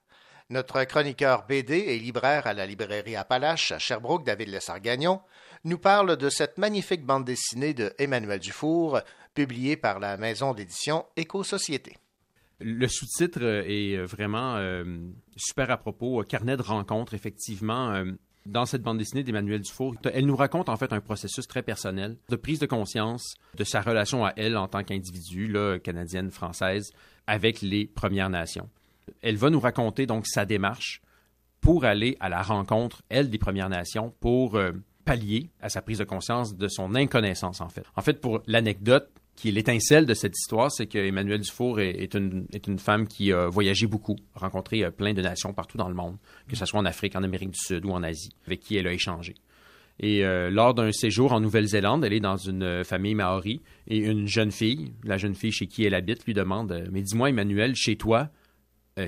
Notre 0.49 0.85
chroniqueur 0.85 1.45
BD 1.47 1.75
et 1.75 1.99
libraire 1.99 2.47
à 2.47 2.55
la 2.55 2.67
librairie 2.67 3.17
Appalache 3.17 3.73
à 3.73 3.81
Sherbrooke, 3.81 4.25
David 4.25 4.49
Lessargagnon, 4.49 5.21
nous 5.65 5.79
parle 5.79 6.17
de 6.17 6.29
cette 6.29 6.59
magnifique 6.59 7.05
bande 7.05 7.25
dessinée 7.25 7.75
de 7.75 7.93
Emmanuel 7.99 8.39
Dufour, 8.39 9.01
publiée 9.35 9.77
par 9.77 9.99
la 9.99 10.17
maison 10.17 10.55
d'édition 10.55 11.05
Éco-Société. 11.17 11.97
Le 12.61 12.87
sous-titre 12.87 13.43
euh, 13.43 13.63
est 13.67 13.97
vraiment 13.99 14.57
euh, 14.57 14.85
super 15.37 15.71
à 15.71 15.77
propos. 15.77 16.23
Carnet 16.23 16.57
de 16.57 16.63
rencontres, 16.63 17.15
effectivement. 17.15 17.91
euh, 17.91 18.13
dans 18.47 18.67
cette 18.67 18.83
bande 18.83 18.99
dessinée 18.99 19.23
d'Emmanuel 19.23 19.61
Dufour, 19.61 19.95
elle 20.13 20.27
nous 20.27 20.37
raconte 20.37 20.69
en 20.69 20.77
fait 20.77 20.93
un 20.93 21.01
processus 21.01 21.47
très 21.47 21.63
personnel 21.63 22.17
de 22.29 22.37
prise 22.37 22.59
de 22.59 22.67
conscience 22.67 23.37
de 23.57 23.65
sa 23.65 23.81
relation 23.81 24.25
à 24.25 24.33
elle 24.37 24.57
en 24.57 24.69
tant 24.69 24.83
qu'individu, 24.83 25.55
canadienne, 25.83 26.31
française, 26.31 26.93
avec 27.27 27.61
les 27.63 27.87
Premières 27.87 28.31
Nations. 28.31 28.69
Elle 29.23 29.37
va 29.37 29.51
nous 29.51 29.61
raconter 29.61 30.07
donc 30.07 30.27
sa 30.27 30.45
démarche 30.45 31.03
pour 31.61 31.85
aller 31.85 32.17
à 32.21 32.29
la 32.29 32.43
rencontre, 32.43 33.03
elle, 33.09 33.31
des 33.31 33.39
Premières 33.39 33.69
Nations, 33.69 34.15
pour 34.21 34.57
euh, 34.57 34.73
pallier 35.05 35.51
à 35.61 35.69
sa 35.69 35.83
prise 35.83 35.99
de 35.99 36.05
conscience 36.05 36.57
de 36.57 36.69
son 36.69 36.95
inconnaissance, 36.95 37.61
en 37.61 37.69
fait. 37.69 37.85
En 37.97 38.03
fait, 38.03 38.21
pour 38.21 38.43
l'anecdote, 38.47 39.11
qui 39.37 39.53
l'étincelle 39.53 40.07
de 40.07 40.15
cette 40.15 40.37
histoire, 40.37 40.73
c'est 40.73 40.87
que 40.87 40.99
Emmanuel 40.99 41.41
Dufour 41.41 41.79
est, 41.79 42.15
une, 42.15 42.79
femme 42.79 43.07
qui 43.07 43.33
a 43.33 43.49
voyagé 43.49 43.87
beaucoup, 43.87 44.17
rencontré 44.35 44.83
euh, 44.83 44.91
plein 44.91 45.13
de 45.13 45.21
nations 45.23 45.53
partout 45.53 45.77
dans 45.77 45.89
le 45.89 45.95
monde, 45.95 46.17
que 46.49 46.57
ce 46.57 46.65
soit 46.65 46.81
en 46.81 46.87
Afrique, 46.87 47.15
en 47.15 47.23
Amérique 47.23 47.51
du 47.51 47.59
Sud 47.59 47.85
ou 47.85 47.91
en 47.91 48.03
Asie, 48.03 48.31
avec 48.47 48.61
qui 48.61 48.77
elle 48.77 48.87
a 48.89 48.93
échangé. 48.93 49.35
Et 50.01 50.25
euh, 50.25 50.51
lors 50.51 50.75
d'un 50.75 50.91
séjour 50.91 51.33
en 51.33 51.41
Nouvelle-Zélande, 51.41 52.05
elle 52.05 52.15
est 52.15 52.21
dans 52.21 52.37
une 52.37 52.63
euh, 52.63 52.85
famille 52.85 53.15
maori 53.15 53.63
et 53.89 53.99
une 53.99 54.27
jeune 54.27 54.51
fille, 54.51 54.93
la 55.05 55.19
jeune 55.19 55.35
fille 55.35 55.53
chez 55.53 55.67
qui 55.67 55.85
elle 55.85 55.95
habite, 55.95 56.25
lui 56.25 56.35
demande 56.35 56.89
Mais 56.91 57.03
dis-moi, 57.03 57.29
Emmanuel, 57.29 57.75
chez 57.77 57.97
toi, 57.97 58.31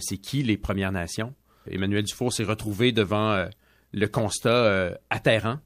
c'est 0.01 0.19
qui 0.19 0.43
les 0.43 0.59
Premières 0.59 0.93
Nations 0.93 1.35
Emmanuel 1.71 2.05
Dufour 2.05 2.31
s'est 2.31 2.45
retrouvé 2.45 2.93
devant 2.93 3.47
le 3.93 4.07
constat 4.07 4.99
atterrant 5.09 5.61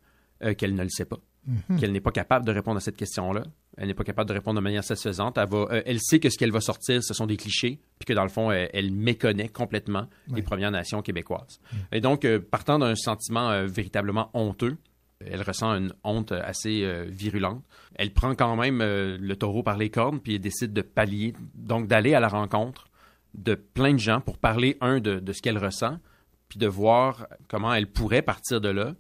qu'elle 0.57 0.77
ne 0.77 0.83
le 0.85 0.89
sait 0.89 1.05
pas, 1.05 1.19
Mhm. 1.45 1.81
qu'elle 1.81 1.91
n'est 1.91 2.01
pas 2.01 2.13
capable 2.13 2.47
de 2.47 2.53
répondre 2.53 2.77
à 2.77 2.81
cette 2.81 2.97
question-là. 2.97 3.43
Elle 3.77 3.89
n'est 3.89 3.95
pas 3.95 4.05
capable 4.05 4.29
de 4.29 4.35
répondre 4.35 4.61
de 4.61 4.63
manière 4.63 4.85
satisfaisante. 4.85 5.39
Elle, 5.39 5.49
va, 5.49 5.67
euh, 5.73 5.83
elle 5.85 5.99
sait 6.01 6.21
que 6.21 6.31
ce 6.31 6.39
qu'elle 6.39 6.53
va 6.53 6.61
sortir, 6.61 7.03
ce 7.03 7.15
sont 7.15 7.27
des 7.27 7.37
clichés, 7.37 7.81
puis 7.99 8.07
que 8.07 8.13
dans 8.13 8.23
le 8.23 8.29
fond, 8.29 8.53
elle, 8.53 8.71
elle 8.73 8.93
méconnaît 8.93 9.49
complètement 9.49 10.07
les. 10.29 10.43
Premières 10.43 10.71
Nations 10.71 11.03
québécoises. 11.03 11.61
Et 11.91 12.01
donc, 12.01 12.25
euh, 12.25 12.39
partant 12.39 12.79
d'un 12.79 12.95
sentiment 12.95 13.51
euh, 13.51 13.67
véritablement 13.67 14.31
honteux, 14.35 14.77
elle 15.25 15.43
ressent 15.43 15.71
une 15.75 15.93
honte 16.05 16.33
assez 16.33 16.85
virulente. 17.07 17.63
Elle 17.95 18.13
prend 18.13 18.35
quand 18.35 18.57
même 18.57 18.81
le 18.81 19.35
taureau 19.37 19.63
par 19.63 19.77
les 19.79 19.89
cornes, 19.89 20.19
puis 20.19 20.35
elle 20.35 20.41
décide 20.41 20.73
de 20.73 20.83
pallier, 20.83 21.33
donc 21.55 21.87
d'aller 21.87 22.15
à 22.15 22.19
la 22.19 22.27
rencontre 22.27 22.89
de 23.35 23.55
plein 23.55 23.93
de 23.93 24.01
gens 24.01 24.21
pour 24.21 24.39
parler, 24.39 24.77
un, 24.81 24.99
de, 24.99 25.21
de 25.21 25.33
ce 25.33 25.41
qu'elle 25.41 25.59
ressent, 25.59 25.99
puis 26.49 26.59
de 26.59 26.67
voir 26.67 27.29
comment 27.47 27.73
elle 27.73 27.87
pourrait 27.87 28.23
partir 28.23 28.61
de 28.61 28.69
là 28.69 28.97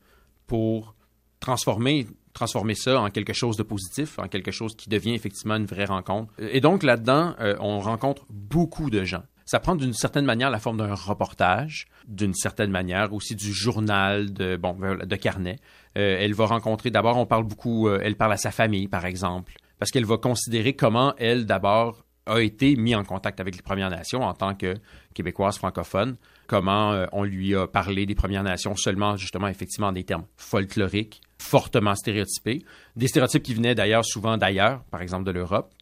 pour 0.46 0.94
transformer, 1.40 2.06
transformer 2.32 2.74
ça 2.74 3.00
en 3.00 3.10
quelque 3.10 3.32
chose 3.32 3.56
de 3.56 3.62
positif, 3.62 4.18
en 4.18 4.28
quelque 4.28 4.50
chose 4.50 4.74
qui 4.74 4.88
devient 4.88 5.14
effectivement 5.14 5.56
une 5.56 5.66
vraie 5.66 5.84
rencontre. 5.84 6.32
Et 6.38 6.60
donc 6.60 6.82
là-dedans, 6.82 7.34
euh, 7.40 7.56
on 7.60 7.80
rencontre 7.80 8.24
beaucoup 8.30 8.90
de 8.90 9.04
gens. 9.04 9.22
Ça 9.44 9.60
prend 9.60 9.74
d'une 9.74 9.92
certaine 9.92 10.24
manière 10.24 10.50
la 10.50 10.58
forme 10.58 10.78
d'un 10.78 10.94
reportage, 10.94 11.86
d'une 12.06 12.34
certaine 12.34 12.70
manière 12.70 13.12
aussi 13.12 13.34
du 13.34 13.52
journal, 13.52 14.32
de, 14.32 14.56
bon, 14.56 14.74
de 14.74 15.16
carnet. 15.16 15.58
Euh, 15.98 16.16
elle 16.20 16.32
va 16.32 16.46
rencontrer, 16.46 16.90
d'abord, 16.90 17.18
on 17.18 17.26
parle 17.26 17.44
beaucoup, 17.44 17.88
euh, 17.88 18.00
elle 18.02 18.16
parle 18.16 18.32
à 18.32 18.36
sa 18.36 18.50
famille, 18.50 18.88
par 18.88 19.04
exemple, 19.04 19.52
parce 19.78 19.90
qu'elle 19.90 20.06
va 20.06 20.16
considérer 20.16 20.74
comment 20.74 21.14
elle, 21.18 21.44
d'abord, 21.44 22.04
a 22.26 22.40
été 22.40 22.76
mis 22.76 22.94
en 22.94 23.04
contact 23.04 23.40
avec 23.40 23.56
les 23.56 23.62
Premières 23.62 23.90
Nations 23.90 24.22
en 24.22 24.32
tant 24.32 24.54
que 24.54 24.76
québécoise 25.12 25.58
francophone, 25.58 26.16
comment 26.52 26.92
euh, 26.92 27.06
on 27.12 27.24
lui 27.24 27.56
a 27.56 27.66
parlé 27.66 28.04
des 28.04 28.14
Premières 28.14 28.42
Nations 28.42 28.76
seulement, 28.76 29.16
justement, 29.16 29.48
effectivement, 29.48 29.86
en 29.86 29.92
des 29.92 30.04
termes 30.04 30.26
folkloriques, 30.36 31.22
fortement 31.38 31.94
stéréotypés, 31.94 32.62
des 32.94 33.08
stéréotypes 33.08 33.42
qui 33.42 33.54
venaient 33.54 33.74
d'ailleurs 33.74 34.04
souvent 34.04 34.36
d'ailleurs, 34.36 34.84
par 34.90 35.00
exemple 35.00 35.24
de 35.24 35.30
l'Europe. 35.30 35.72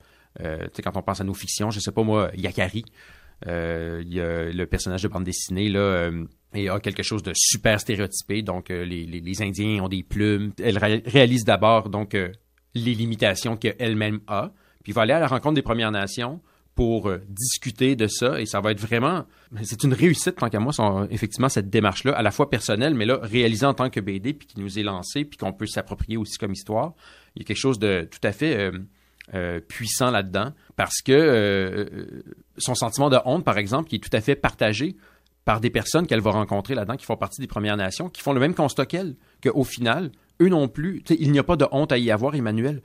Euh, 0.41 0.69
quand 0.85 0.97
on 0.97 1.03
pense 1.03 1.21
à 1.21 1.25
nos 1.25 1.35
fictions, 1.35 1.73
je 1.73 1.81
sais 1.81 1.91
pas 1.91 2.05
moi, 2.05 2.31
Yakari, 2.37 2.85
euh, 3.49 4.01
le 4.05 4.65
personnage 4.67 5.03
de 5.03 5.09
bande 5.09 5.25
dessinée, 5.25 5.71
là, 5.71 5.81
euh, 5.81 6.25
a 6.55 6.79
quelque 6.79 7.03
chose 7.03 7.25
de 7.25 7.33
super 7.35 7.81
stéréotypé. 7.81 8.43
Donc, 8.43 8.69
les, 8.69 9.43
Indiens 9.43 9.83
ont 9.83 9.89
des 9.89 10.05
plumes. 10.05 10.53
Elle 10.63 10.79
ré- 10.79 11.03
réalise 11.05 11.45
d'abord 11.45 11.89
donc 11.89 12.13
les 12.13 12.95
limitations 12.95 13.57
qu'elle-même 13.57 14.21
a, 14.29 14.53
puis 14.85 14.93
va 14.93 15.03
aller 15.03 15.15
à 15.15 15.19
la 15.19 15.27
rencontre 15.27 15.57
des 15.57 15.63
Premières 15.63 15.91
Nations 15.91 16.41
pour 16.75 17.09
euh, 17.09 17.19
discuter 17.29 17.97
de 17.97 18.07
ça. 18.07 18.41
Et 18.41 18.47
ça 18.47 18.61
va 18.61 18.73
être 18.73 18.81
vraiment... 18.81 19.25
C'est 19.63 19.85
une 19.85 19.93
réussite, 19.93 20.37
tant 20.37 20.49
qu'à 20.49 20.61
moi, 20.61 20.73
effectivement, 21.11 21.49
cette 21.49 21.69
démarche-là, 21.69 22.13
à 22.13 22.23
la 22.23 22.31
fois 22.31 22.49
personnelle, 22.49 22.95
mais 22.95 23.07
là, 23.07 23.19
réalisée 23.23 23.67
en 23.67 23.75
tant 23.75 23.91
que 23.91 24.01
BD, 24.01 24.33
puis 24.33 24.47
qui 24.47 24.61
nous 24.61 24.79
est 24.79 24.83
lancée, 24.83 25.25
puis 25.25 25.37
qu'on 25.37 25.53
peut 25.53 25.67
s'approprier 25.67 26.17
aussi 26.17 26.39
comme 26.39 26.53
histoire. 26.53 26.95
Il 27.37 27.43
y 27.43 27.45
a 27.45 27.47
quelque 27.47 27.57
chose 27.57 27.79
de 27.79 28.09
tout 28.11 28.21
à 28.23 28.33
fait... 28.33 28.57
euh, 28.57 28.73
euh, 29.33 29.61
puissant 29.61 30.11
là-dedans 30.11 30.55
parce 30.75 31.03
que 31.03 32.25
son 32.59 32.75
sentiment 32.75 33.09
de 33.11 33.19
honte, 33.25 33.45
par 33.45 33.59
exemple, 33.59 33.89
qui 33.89 33.95
est 33.95 33.99
tout 34.01 34.11
à 34.13 34.21
fait 34.21 34.35
partagé 34.35 34.97
par 35.45 35.61
des 35.61 35.71
personnes 35.71 36.07
qu'elle 36.07 36.21
va 36.21 36.33
rencontrer 36.33 36.75
là-dedans 36.75 36.97
qui 36.97 37.07
font 37.07 37.17
partie 37.17 37.41
des 37.41 37.47
Premières 37.47 37.77
Nations, 37.77 38.09
qui 38.09 38.23
font 38.23 38.33
le 38.33 38.41
même 38.41 38.55
constat 38.55 38.87
qu'elle, 38.87 39.15
qu'au 39.43 39.65
final, 39.65 40.11
eux 40.41 40.49
non 40.49 40.69
plus, 40.69 41.03
il 41.11 41.33
n'y 41.33 41.39
a 41.39 41.45
pas 41.45 41.57
de 41.57 41.67
honte 41.71 41.93
à 41.93 41.99
y 41.99 42.11
avoir, 42.11 42.35
Emmanuel. 42.35 42.83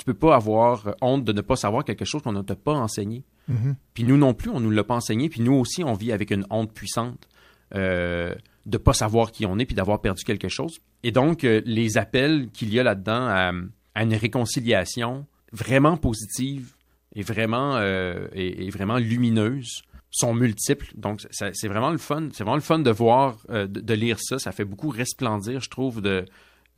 Tu 0.00 0.06
peux 0.06 0.14
pas 0.14 0.34
avoir 0.34 0.94
honte 1.02 1.24
de 1.24 1.32
ne 1.32 1.42
pas 1.42 1.56
savoir 1.56 1.84
quelque 1.84 2.06
chose 2.06 2.22
qu'on 2.22 2.32
ne 2.32 2.40
t'a 2.40 2.56
pas 2.56 2.72
enseigné. 2.72 3.22
Mhm. 3.48 3.76
Puis 3.92 4.04
nous 4.04 4.16
non 4.16 4.32
plus, 4.32 4.48
on 4.48 4.58
nous 4.58 4.70
l'a 4.70 4.82
pas 4.82 4.94
enseigné, 4.94 5.28
puis 5.28 5.42
nous 5.42 5.52
aussi, 5.52 5.84
on 5.84 5.92
vit 5.92 6.10
avec 6.10 6.30
une 6.30 6.46
honte 6.48 6.72
puissante 6.72 7.28
euh, 7.74 8.34
de 8.64 8.78
pas 8.78 8.94
savoir 8.94 9.30
qui 9.30 9.44
on 9.44 9.58
est, 9.58 9.66
puis 9.66 9.74
d'avoir 9.74 10.00
perdu 10.00 10.24
quelque 10.24 10.48
chose. 10.48 10.80
Et 11.02 11.12
donc, 11.12 11.44
euh, 11.44 11.60
les 11.66 11.98
appels 11.98 12.48
qu'il 12.50 12.72
y 12.72 12.80
a 12.80 12.82
là-dedans 12.82 13.26
à, 13.28 13.52
à 13.94 14.02
une 14.02 14.14
réconciliation 14.14 15.26
vraiment 15.52 15.98
positive 15.98 16.72
et 17.14 17.20
vraiment, 17.20 17.76
euh, 17.76 18.26
et, 18.32 18.64
et 18.66 18.70
vraiment 18.70 18.96
lumineuse 18.96 19.82
sont 20.10 20.32
multiples. 20.32 20.92
Donc, 20.96 21.20
c'est 21.30 21.68
vraiment 21.68 21.90
le 21.90 21.98
fun. 21.98 22.28
C'est 22.32 22.42
vraiment 22.42 22.56
le 22.56 22.62
fun 22.62 22.78
de 22.78 22.90
voir, 22.90 23.36
euh, 23.50 23.66
de, 23.66 23.80
de 23.80 23.94
lire 23.94 24.18
ça. 24.18 24.38
Ça 24.38 24.52
fait 24.52 24.64
beaucoup 24.64 24.88
resplendir, 24.88 25.60
je 25.60 25.68
trouve. 25.68 26.00
De, 26.00 26.24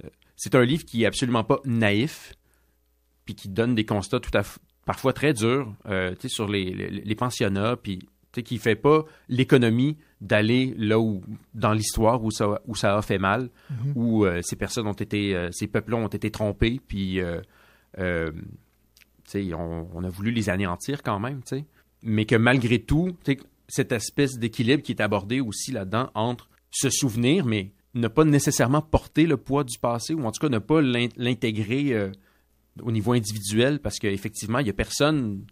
euh, 0.04 0.08
c'est 0.36 0.54
un 0.54 0.64
livre 0.64 0.84
qui 0.84 1.04
est 1.04 1.06
absolument 1.06 1.44
pas 1.44 1.60
naïf, 1.64 2.34
puis 3.24 3.34
qui 3.34 3.48
donne 3.48 3.74
des 3.74 3.84
constats 3.84 4.20
tout 4.20 4.36
à 4.36 4.42
parfois 4.84 5.12
très 5.12 5.32
durs, 5.32 5.72
euh, 5.86 6.14
sur 6.26 6.48
les, 6.48 6.64
les, 6.72 6.90
les 6.90 7.14
pensionnats, 7.14 7.76
puis 7.76 8.00
qui 8.44 8.58
fait 8.58 8.74
pas 8.76 9.04
l'économie 9.28 9.98
d'aller 10.22 10.74
là 10.78 10.98
où, 10.98 11.22
dans 11.54 11.72
l'histoire 11.72 12.24
où 12.24 12.30
ça, 12.30 12.60
où 12.66 12.74
ça 12.74 12.96
a 12.96 13.02
fait 13.02 13.18
mal, 13.18 13.50
Mhm. 13.70 13.92
où 13.94 14.24
euh, 14.24 14.40
ces 14.42 14.56
personnes 14.56 14.86
ont 14.86 14.92
été, 14.92 15.36
euh, 15.36 15.48
ces 15.52 15.66
peuples 15.68 15.94
ont 15.94 16.06
été 16.08 16.30
trompés, 16.30 16.80
puis 16.88 17.20
on, 19.54 19.86
on 19.94 20.04
a 20.04 20.08
voulu 20.08 20.30
les 20.30 20.48
anéantir 20.50 21.02
quand 21.02 21.20
même, 21.20 21.40
mais 22.02 22.24
que 22.24 22.36
malgré 22.36 22.78
tout, 22.80 23.16
cette 23.68 23.92
espèce 23.92 24.38
d'équilibre 24.38 24.82
qui 24.82 24.92
est 24.92 25.00
abordé 25.00 25.40
aussi 25.40 25.70
là-dedans 25.72 26.10
entre 26.14 26.48
se 26.70 26.90
souvenir, 26.90 27.44
mais 27.46 27.70
ne 27.94 28.08
pas 28.08 28.24
nécessairement 28.24 28.80
porter 28.82 29.26
le 29.26 29.36
poids 29.36 29.64
du 29.64 29.78
passé, 29.78 30.14
ou 30.14 30.24
en 30.24 30.32
tout 30.32 30.40
cas 30.40 30.48
ne 30.48 30.58
pas 30.58 30.80
l'in- 30.80 31.08
l'intégrer 31.16 31.94
au 32.80 32.92
niveau 32.92 33.12
individuel, 33.12 33.80
parce 33.80 33.98
qu'effectivement, 33.98 34.58
il 34.58 34.64
n'y 34.64 34.70
a 34.70 34.74
personne 34.74 35.44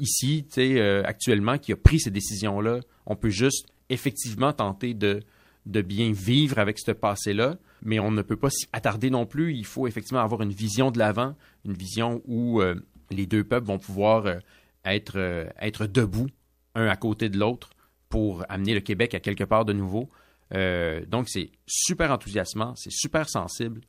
ici, 0.00 0.46
euh, 0.58 1.02
actuellement, 1.04 1.58
qui 1.58 1.72
a 1.72 1.76
pris 1.76 2.00
ces 2.00 2.10
décisions-là. 2.10 2.80
On 3.06 3.16
peut 3.16 3.30
juste 3.30 3.66
effectivement 3.88 4.52
tenter 4.52 4.94
de, 4.94 5.22
bien 5.66 6.12
vivre 6.12 6.58
avec 6.58 6.78
ce 6.78 6.92
passé-là, 6.92 7.56
mais 7.82 7.98
on 7.98 8.10
ne 8.10 8.22
peut 8.22 8.36
pas 8.36 8.50
s'y 8.50 8.66
attarder 8.72 9.10
non 9.10 9.26
plus. 9.26 9.54
Il 9.54 9.64
faut 9.64 9.86
effectivement 9.86 10.20
avoir 10.20 10.42
une 10.42 10.52
vision 10.52 10.90
de 10.90 10.98
l'avant, 10.98 11.34
une 11.64 11.74
vision 11.74 12.22
où 12.26 12.60
euh, 12.60 12.74
les 13.10 13.26
deux 13.26 13.44
peuples 13.44 13.66
vont 13.66 13.78
pouvoir 13.78 14.26
euh, 14.26 14.38
être, 14.84 15.18
euh, 15.18 15.46
être 15.60 15.86
debout, 15.86 16.28
un 16.74 16.86
à 16.86 16.96
côté 16.96 17.28
de 17.28 17.38
l'autre, 17.38 17.70
pour 18.08 18.44
amener 18.48 18.74
le 18.74 18.80
Québec 18.80 19.14
à 19.14 19.20
quelque 19.20 19.44
part 19.44 19.64
de 19.64 19.72
nouveau. 19.72 20.08
Donc, 20.50 21.28
c'est 21.28 21.50
super 21.66 22.10
enthousiasmant, 22.10 22.74
c'est 22.74 22.90
super 22.90 23.28
sensible, 23.28 23.82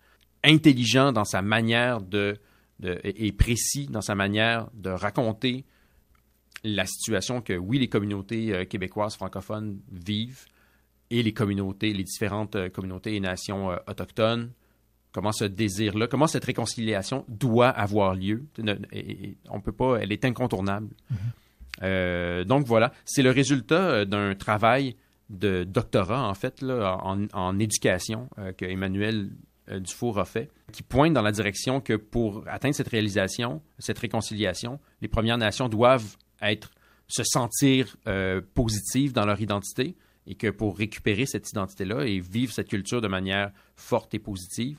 intelligent 0.43 1.11
dans 1.11 1.25
sa 1.25 1.41
manière 1.41 2.01
de, 2.01 2.37
de- 2.79 2.99
et 3.03 3.31
précis 3.31 3.87
dans 3.87 4.01
sa 4.01 4.15
manière 4.15 4.67
de 4.73 4.89
raconter 4.89 5.65
la 6.63 6.85
situation 6.85 7.41
que, 7.41 7.53
oui, 7.53 7.79
les 7.79 7.87
communautés 7.87 8.53
euh, 8.53 8.65
québécoises 8.65 9.15
francophones 9.15 9.79
vivent 9.91 10.45
et 11.09 11.23
les 11.23 11.33
communautés, 11.33 11.93
les 11.93 12.03
différentes 12.03 12.55
euh, 12.55 12.69
communautés 12.69 13.15
et 13.15 13.19
nations 13.19 13.71
euh, 13.71 13.77
autochtones, 13.87 14.51
comment 15.11 15.31
ce 15.31 15.45
désir-là, 15.45 16.07
comment 16.07 16.27
cette 16.27 16.45
réconciliation 16.45 17.25
doit 17.29 17.69
avoir 17.69 18.13
lieu. 18.13 18.45
On 19.49 19.61
peut 19.61 19.71
pas, 19.71 19.97
elle 19.97 20.11
est 20.11 20.23
incontournable. 20.25 20.89
Euh, 21.81 22.43
donc 22.43 22.65
voilà, 22.65 22.91
c'est 23.05 23.23
le 23.23 23.31
résultat 23.31 24.05
d'un 24.05 24.35
travail 24.35 24.95
de 25.29 25.63
doctorat, 25.63 26.27
en 26.27 26.33
fait, 26.33 26.61
là, 26.61 26.97
en, 27.03 27.25
en 27.33 27.57
éducation 27.59 28.29
euh, 28.37 28.51
que 28.51 28.65
Emmanuel 28.65 29.29
Dufour 29.77 30.19
a 30.19 30.25
fait, 30.25 30.49
qui 30.71 30.83
pointe 30.83 31.13
dans 31.13 31.21
la 31.21 31.31
direction 31.31 31.81
que 31.81 31.93
pour 31.93 32.43
atteindre 32.47 32.75
cette 32.75 32.87
réalisation, 32.87 33.61
cette 33.77 33.99
réconciliation, 33.99 34.79
les 35.01 35.07
Premières 35.07 35.37
Nations 35.37 35.69
doivent 35.69 36.17
être, 36.41 36.71
se 37.07 37.23
sentir 37.23 37.95
euh, 38.07 38.41
positives 38.53 39.13
dans 39.13 39.25
leur 39.25 39.41
identité 39.41 39.95
et 40.27 40.35
que 40.35 40.47
pour 40.47 40.77
récupérer 40.77 41.25
cette 41.25 41.49
identité-là 41.49 42.05
et 42.05 42.19
vivre 42.19 42.53
cette 42.53 42.69
culture 42.69 43.01
de 43.01 43.07
manière 43.07 43.51
forte 43.75 44.13
et 44.13 44.19
positive, 44.19 44.77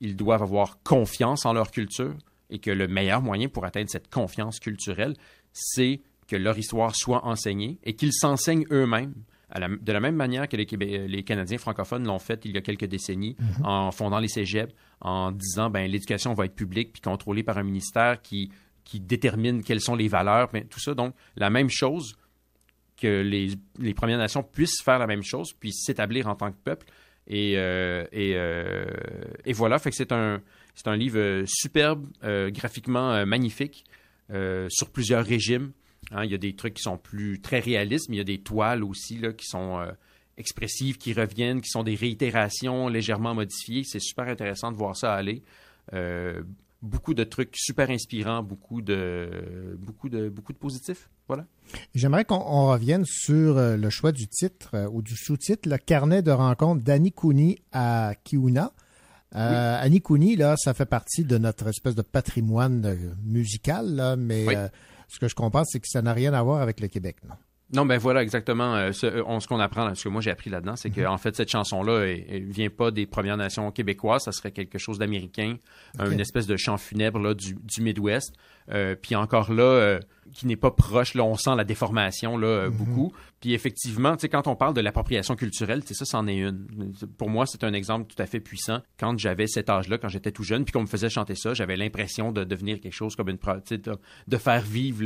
ils 0.00 0.16
doivent 0.16 0.42
avoir 0.42 0.82
confiance 0.82 1.46
en 1.46 1.52
leur 1.52 1.70
culture 1.70 2.14
et 2.50 2.58
que 2.58 2.70
le 2.70 2.86
meilleur 2.86 3.22
moyen 3.22 3.48
pour 3.48 3.64
atteindre 3.64 3.90
cette 3.90 4.10
confiance 4.10 4.60
culturelle, 4.60 5.14
c'est 5.52 6.00
que 6.28 6.36
leur 6.36 6.56
histoire 6.58 6.94
soit 6.94 7.24
enseignée 7.24 7.78
et 7.82 7.94
qu'ils 7.94 8.12
s'enseignent 8.12 8.66
eux-mêmes. 8.70 9.14
La- 9.58 9.68
de 9.68 9.92
la 9.92 10.00
même 10.00 10.16
manière 10.16 10.48
que 10.48 10.56
les, 10.56 10.64
Québé- 10.66 11.06
les 11.06 11.22
Canadiens 11.22 11.58
francophones 11.58 12.06
l'ont 12.06 12.18
fait 12.18 12.44
il 12.44 12.52
y 12.52 12.58
a 12.58 12.60
quelques 12.60 12.86
décennies 12.86 13.36
Mhm. 13.38 13.66
en 13.66 13.90
fondant 13.92 14.18
les 14.18 14.28
cégeps, 14.28 14.72
en 15.00 15.30
disant 15.32 15.68
ben 15.70 15.90
l'éducation 15.90 16.34
va 16.34 16.44
être 16.46 16.54
publique 16.54 16.92
puis 16.92 17.02
contrôlée 17.02 17.42
par 17.42 17.58
un 17.58 17.62
ministère 17.62 18.22
qui, 18.22 18.50
qui 18.84 19.00
détermine 19.00 19.62
quelles 19.62 19.80
sont 19.80 19.94
les 19.94 20.08
valeurs, 20.08 20.48
ben, 20.52 20.64
tout 20.68 20.80
ça. 20.80 20.94
Donc, 20.94 21.14
la 21.36 21.50
même 21.50 21.70
chose 21.70 22.16
que 23.00 23.20
les, 23.22 23.48
les 23.78 23.94
Premières 23.94 24.18
Nations 24.18 24.42
puissent 24.42 24.80
faire 24.82 24.98
la 24.98 25.06
même 25.06 25.22
chose, 25.22 25.52
puissent 25.54 25.84
s'établir 25.84 26.28
en 26.28 26.34
tant 26.36 26.50
que 26.52 26.56
peuple. 26.62 26.86
Et, 27.26 27.54
euh, 27.56 28.04
et, 28.12 28.32
euh, 28.36 28.84
et 29.44 29.52
voilà, 29.52 29.78
fait 29.78 29.90
que 29.90 29.96
c'est 29.96 30.12
un, 30.12 30.40
c'est 30.74 30.88
un 30.88 30.96
livre 30.96 31.18
euh, 31.18 31.44
superbe, 31.46 32.06
euh, 32.24 32.50
graphiquement 32.50 33.12
euh, 33.12 33.24
magnifique, 33.24 33.84
euh, 34.32 34.66
sur 34.70 34.90
plusieurs 34.90 35.24
régimes. 35.24 35.72
Hein, 36.10 36.24
il 36.24 36.30
y 36.30 36.34
a 36.34 36.38
des 36.38 36.54
trucs 36.54 36.74
qui 36.74 36.82
sont 36.82 36.98
plus 36.98 37.40
très 37.40 37.60
réalistes, 37.60 38.08
mais 38.08 38.16
il 38.16 38.18
y 38.18 38.22
a 38.22 38.24
des 38.24 38.40
toiles 38.40 38.82
aussi 38.84 39.18
là, 39.18 39.32
qui 39.32 39.46
sont 39.46 39.78
euh, 39.78 39.92
expressives, 40.36 40.98
qui 40.98 41.12
reviennent, 41.12 41.60
qui 41.60 41.70
sont 41.70 41.82
des 41.84 41.94
réitérations 41.94 42.88
légèrement 42.88 43.34
modifiées. 43.34 43.82
C'est 43.84 44.00
super 44.00 44.26
intéressant 44.28 44.72
de 44.72 44.76
voir 44.76 44.96
ça 44.96 45.14
aller. 45.14 45.42
Euh, 45.94 46.42
beaucoup 46.82 47.14
de 47.14 47.22
trucs 47.24 47.54
super 47.56 47.88
inspirants, 47.90 48.42
beaucoup 48.42 48.82
de, 48.82 49.76
beaucoup 49.78 50.08
de, 50.08 50.28
beaucoup 50.28 50.52
de 50.52 50.58
positifs. 50.58 51.08
Voilà. 51.28 51.46
J'aimerais 51.94 52.24
qu'on 52.24 52.34
on 52.44 52.66
revienne 52.66 53.04
sur 53.06 53.56
euh, 53.56 53.76
le 53.76 53.88
choix 53.88 54.10
du 54.12 54.26
titre 54.26 54.70
euh, 54.74 54.88
ou 54.90 55.00
du 55.02 55.16
sous-titre, 55.16 55.68
le 55.68 55.78
carnet 55.78 56.20
de 56.20 56.32
rencontre 56.32 56.82
d'Annie 56.82 57.12
Cooney 57.12 57.62
à 57.70 58.14
Kiuna. 58.24 58.72
Euh, 59.34 59.78
Annie 59.80 60.02
Cooney, 60.02 60.36
là, 60.36 60.56
ça 60.58 60.74
fait 60.74 60.84
partie 60.84 61.24
de 61.24 61.38
notre 61.38 61.68
espèce 61.68 61.94
de 61.94 62.02
patrimoine 62.02 63.14
musical, 63.24 63.94
là, 63.94 64.14
mais 64.16 64.46
Oui. 64.46 64.54
euh, 64.56 64.68
ce 65.12 65.18
que 65.18 65.28
je 65.28 65.34
comprends, 65.34 65.64
c'est 65.64 65.80
que 65.80 65.88
ça 65.88 66.02
n'a 66.02 66.12
rien 66.12 66.32
à 66.34 66.42
voir 66.42 66.60
avec 66.62 66.80
le 66.80 66.88
Québec. 66.88 67.16
Non? 67.28 67.34
Non, 67.74 67.86
ben 67.86 67.96
voilà, 67.96 68.22
exactement. 68.22 68.74
euh, 68.74 68.92
ce, 68.92 69.06
euh, 69.06 69.22
on- 69.26 69.40
ce 69.40 69.48
qu'on 69.48 69.58
apprend, 69.58 69.86
là, 69.86 69.94
ce 69.94 70.04
que 70.04 70.08
moi 70.10 70.20
j'ai 70.20 70.30
appris 70.30 70.50
là-dedans, 70.50 70.76
c'est 70.76 70.94
Mhm. 70.94 71.04
qu'en 71.04 71.16
fait, 71.16 71.34
cette 71.34 71.48
chanson-là, 71.50 72.00
elle, 72.04 72.24
elle 72.28 72.44
vient 72.44 72.68
pas 72.68 72.90
des 72.90 73.06
Premières 73.06 73.38
Nations 73.38 73.70
québécoises, 73.70 74.24
ça 74.24 74.32
serait 74.32 74.50
quelque 74.50 74.76
chose 74.78 74.98
d'américain, 74.98 75.56
une 75.98 76.20
espèce 76.20 76.46
de 76.46 76.56
chant 76.58 76.76
funèbre 76.76 77.18
là, 77.18 77.32
du, 77.32 77.54
du 77.54 77.80
Midwest. 77.80 78.34
Euh, 78.70 78.94
puis 79.00 79.14
encore 79.16 79.52
là, 79.52 79.62
euh, 79.62 80.00
qui 80.34 80.46
n'est 80.46 80.56
pas 80.56 80.70
proche, 80.70 81.14
là, 81.14 81.24
on 81.24 81.34
sent 81.36 81.54
la 81.56 81.64
déformation 81.64 82.36
là, 82.36 82.68
Mhm. 82.68 82.74
beaucoup. 82.76 83.12
Puis 83.42 83.52
effectivement, 83.52 84.14
tu 84.16 84.20
sais, 84.22 84.28
quand 84.30 84.46
on 84.46 84.56
parle 84.56 84.72
de 84.72 84.80
l'appropriation 84.80 85.36
culturelle, 85.36 85.82
ça, 85.84 86.04
c'en 86.06 86.26
est 86.28 86.36
une. 86.38 86.94
Pour 87.18 87.28
moi, 87.28 87.44
c'est 87.44 87.62
un 87.64 87.72
exemple 87.74 88.06
tout 88.06 88.22
à 88.22 88.26
fait 88.26 88.40
puissant. 88.40 88.80
Quand 88.98 89.18
j'avais 89.18 89.46
cet 89.48 89.68
âge-là, 89.68 89.98
quand 89.98 90.08
j'étais 90.08 90.30
tout 90.32 90.44
jeune, 90.44 90.64
puis 90.64 90.72
qu'on 90.72 90.82
me 90.82 90.86
faisait 90.86 91.10
chanter 91.10 91.34
ça, 91.34 91.52
j'avais 91.52 91.76
l'impression 91.76 92.32
de 92.32 92.44
devenir 92.44 92.80
quelque 92.80 92.94
chose 92.94 93.16
comme 93.16 93.28
une... 93.28 93.38
pro- 93.38 93.56
tu 93.56 93.60
sais, 93.74 93.78
de, 93.78 93.92
de 94.28 94.36
faire 94.38 94.62
vivre 94.62 95.02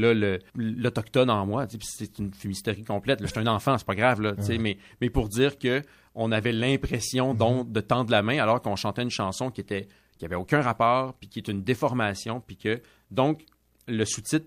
l'autochtone 0.54 1.30
en 1.30 1.46
moi. 1.46 1.66
C'est 1.80 2.18
une 2.18 2.32
fumisterie 2.32 2.84
complète. 2.84 3.20
là. 3.20 3.26
J'étais 3.26 3.40
un 3.40 3.46
enfant, 3.46 3.76
c'est 3.78 3.86
pas 3.86 3.94
grave, 3.94 4.20
là, 4.20 4.34
tu 4.36 4.42
sais, 4.42 4.52
Ouais. 4.52 4.58
mais, 4.58 4.78
mais 5.00 5.10
pour 5.10 5.28
dire 5.28 5.58
que 5.58 5.82
on 6.14 6.30
avait 6.32 6.52
l'impression 6.52 7.34
donc 7.34 7.72
de 7.72 7.80
tendre 7.80 8.10
la 8.10 8.22
main 8.22 8.38
alors 8.38 8.62
qu'on 8.62 8.76
chantait 8.76 9.02
une 9.02 9.10
chanson 9.10 9.50
qui 9.50 9.60
était 9.60 9.88
qui 10.18 10.24
avait 10.24 10.34
aucun 10.36 10.62
rapport, 10.62 11.12
puis 11.14 11.28
qui 11.28 11.38
est 11.40 11.48
une 11.48 11.62
déformation, 11.62 12.40
puis 12.40 12.56
que 12.56 12.80
donc 13.10 13.44
le 13.86 14.04
sous-titre 14.06 14.46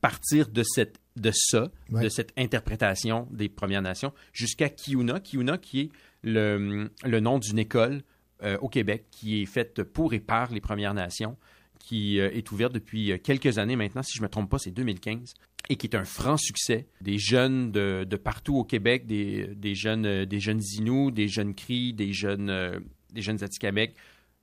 partir 0.00 0.48
de 0.48 0.62
cette 0.62 1.00
de 1.20 1.30
ça, 1.32 1.70
Ouais. 1.90 2.02
de 2.04 2.08
cette 2.08 2.32
interprétation 2.36 3.26
des 3.30 3.48
Premières 3.48 3.82
Nations 3.82 4.12
jusqu'à 4.32 4.68
Kiuna, 4.68 5.20
Kiuna 5.20 5.58
qui 5.58 5.80
est 5.80 5.90
le, 6.22 6.90
le 7.04 7.20
nom 7.20 7.38
d'une 7.38 7.58
école 7.58 8.02
euh, 8.42 8.56
au 8.60 8.68
Québec 8.68 9.04
qui 9.10 9.42
est 9.42 9.46
faite 9.46 9.82
pour 9.82 10.14
et 10.14 10.20
par 10.20 10.52
les 10.52 10.60
Premières 10.60 10.94
Nations, 10.94 11.36
qui 11.78 12.20
euh, 12.20 12.30
est 12.32 12.50
ouverte 12.52 12.72
depuis 12.72 13.12
euh, 13.12 13.18
quelques 13.18 13.58
années 13.58 13.76
maintenant, 13.76 14.02
si 14.02 14.12
je 14.16 14.20
ne 14.20 14.26
me 14.26 14.28
trompe 14.28 14.50
pas, 14.50 14.58
c'est 14.58 14.70
2015, 14.70 15.34
et 15.70 15.76
qui 15.76 15.86
est 15.86 15.96
un 15.96 16.04
franc 16.04 16.36
succès. 16.36 16.86
Des 17.00 17.18
jeunes 17.18 17.72
de, 17.72 18.04
de 18.08 18.16
partout 18.16 18.56
au 18.56 18.64
Québec, 18.64 19.06
des, 19.06 19.46
des 19.54 19.74
jeunes, 19.74 20.06
euh, 20.06 20.24
des 20.26 20.40
jeunes 20.40 20.62
Inuits, 20.76 21.12
des 21.12 21.28
jeunes 21.28 21.54
Cris, 21.54 21.92
des 21.94 22.12
jeunes, 22.12 22.80
des 23.12 23.22
jeunes 23.22 23.42
Atikamekw 23.42 23.92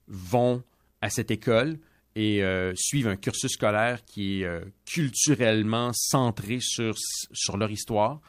vont 0.07 0.63
à 1.01 1.09
cette 1.09 1.31
école 1.31 1.77
et 2.15 2.43
euh, 2.43 2.73
suivent 2.75 3.07
un 3.07 3.17
cursus 3.17 3.51
scolaire 3.51 4.03
qui 4.05 4.41
est 4.41 4.45
euh, 4.45 4.61
culturellement 4.85 5.91
centré 5.93 6.59
sur, 6.61 6.95
sur 7.33 7.57
leur 7.57 7.69
histoire. 7.69 8.21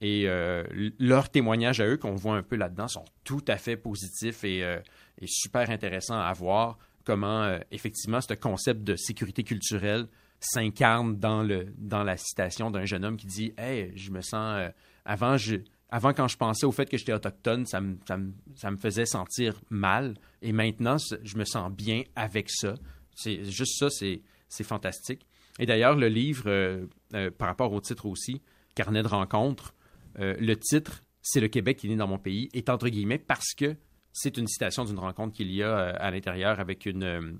Et 0.00 0.24
euh, 0.26 0.64
leurs 0.98 1.28
témoignages 1.28 1.80
à 1.80 1.86
eux, 1.86 1.96
qu'on 1.96 2.14
voit 2.14 2.36
un 2.36 2.42
peu 2.42 2.56
là-dedans, 2.56 2.88
sont 2.88 3.04
tout 3.24 3.44
à 3.48 3.56
fait 3.56 3.76
positifs 3.76 4.42
et, 4.44 4.64
euh, 4.64 4.78
super 5.26 5.70
intéressants 5.70 6.18
à 6.18 6.32
voir 6.32 6.78
comment, 7.04 7.58
effectivement, 7.70 8.20
ce 8.20 8.34
concept 8.34 8.82
de 8.82 8.96
sécurité 8.96 9.42
culturelle 9.42 10.06
s'incarne 10.40 11.18
dans, 11.18 11.46
dans 11.78 12.02
la 12.02 12.16
citation 12.16 12.70
d'un 12.70 12.84
jeune 12.84 13.04
homme 13.04 13.16
qui 13.16 13.26
dit 13.26 13.54
Hey, 13.58 13.92
je 13.96 14.10
me 14.10 14.20
sens. 14.20 14.70
avant, 15.04 15.36
je, 15.36 15.56
avant, 15.88 16.12
quand 16.12 16.26
je 16.26 16.36
pensais 16.36 16.66
au 16.66 16.72
fait 16.72 16.88
que 16.88 16.96
j'étais 16.96 17.12
autochtone, 17.12 17.66
ça 17.66 17.80
me, 17.80 17.98
ça, 18.06 18.16
me, 18.16 18.32
ça 18.56 18.70
me 18.70 18.76
faisait 18.76 19.06
sentir 19.06 19.60
mal. 19.70 20.14
Et 20.40 20.52
maintenant, 20.52 20.96
je 20.98 21.36
me 21.36 21.44
sens 21.44 21.70
bien 21.70 22.02
avec 22.16 22.50
ça. 22.50 22.74
C'est 23.14 23.44
juste 23.44 23.78
ça, 23.78 23.88
c'est 23.90 24.64
fantastique. 24.64 25.26
Et 25.58 25.66
d'ailleurs, 25.66 25.96
le 25.96 26.08
livre, 26.08 26.44
euh, 26.46 26.86
euh, 27.14 27.30
par 27.30 27.48
rapport 27.48 27.72
au 27.72 27.80
titre 27.80 28.06
aussi, 28.06 28.40
Carnet 28.74 29.02
de 29.02 29.08
rencontres, 29.08 29.74
euh, 30.18 30.34
le 30.40 30.56
titre, 30.56 31.02
c'est 31.20 31.40
le 31.40 31.48
Québec 31.48 31.78
qui 31.78 31.92
est 31.92 31.96
dans 31.96 32.08
mon 32.08 32.18
pays, 32.18 32.48
est 32.54 32.68
entre 32.70 32.88
guillemets 32.88 33.18
parce 33.18 33.52
que 33.54 33.76
c'est 34.12 34.36
une 34.36 34.46
citation 34.46 34.84
d'une 34.84 34.98
rencontre 34.98 35.34
qu'il 35.34 35.52
y 35.52 35.62
a 35.62 35.76
à 35.76 36.10
l'intérieur 36.10 36.58
avec 36.60 36.86
une, 36.86 37.38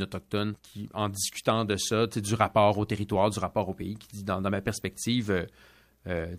autochtone 0.00 0.54
qui, 0.62 0.88
en 0.94 1.08
discutant 1.08 1.64
de 1.64 1.76
ça, 1.76 2.06
du 2.06 2.34
rapport 2.34 2.78
au 2.78 2.84
territoire, 2.84 3.30
du 3.30 3.38
rapport 3.38 3.68
au 3.68 3.74
pays, 3.74 3.96
qui 3.96 4.08
dit 4.08 4.24
dans 4.24 4.40
ma 4.40 4.60
perspective, 4.60 5.46
euh, 6.06 6.34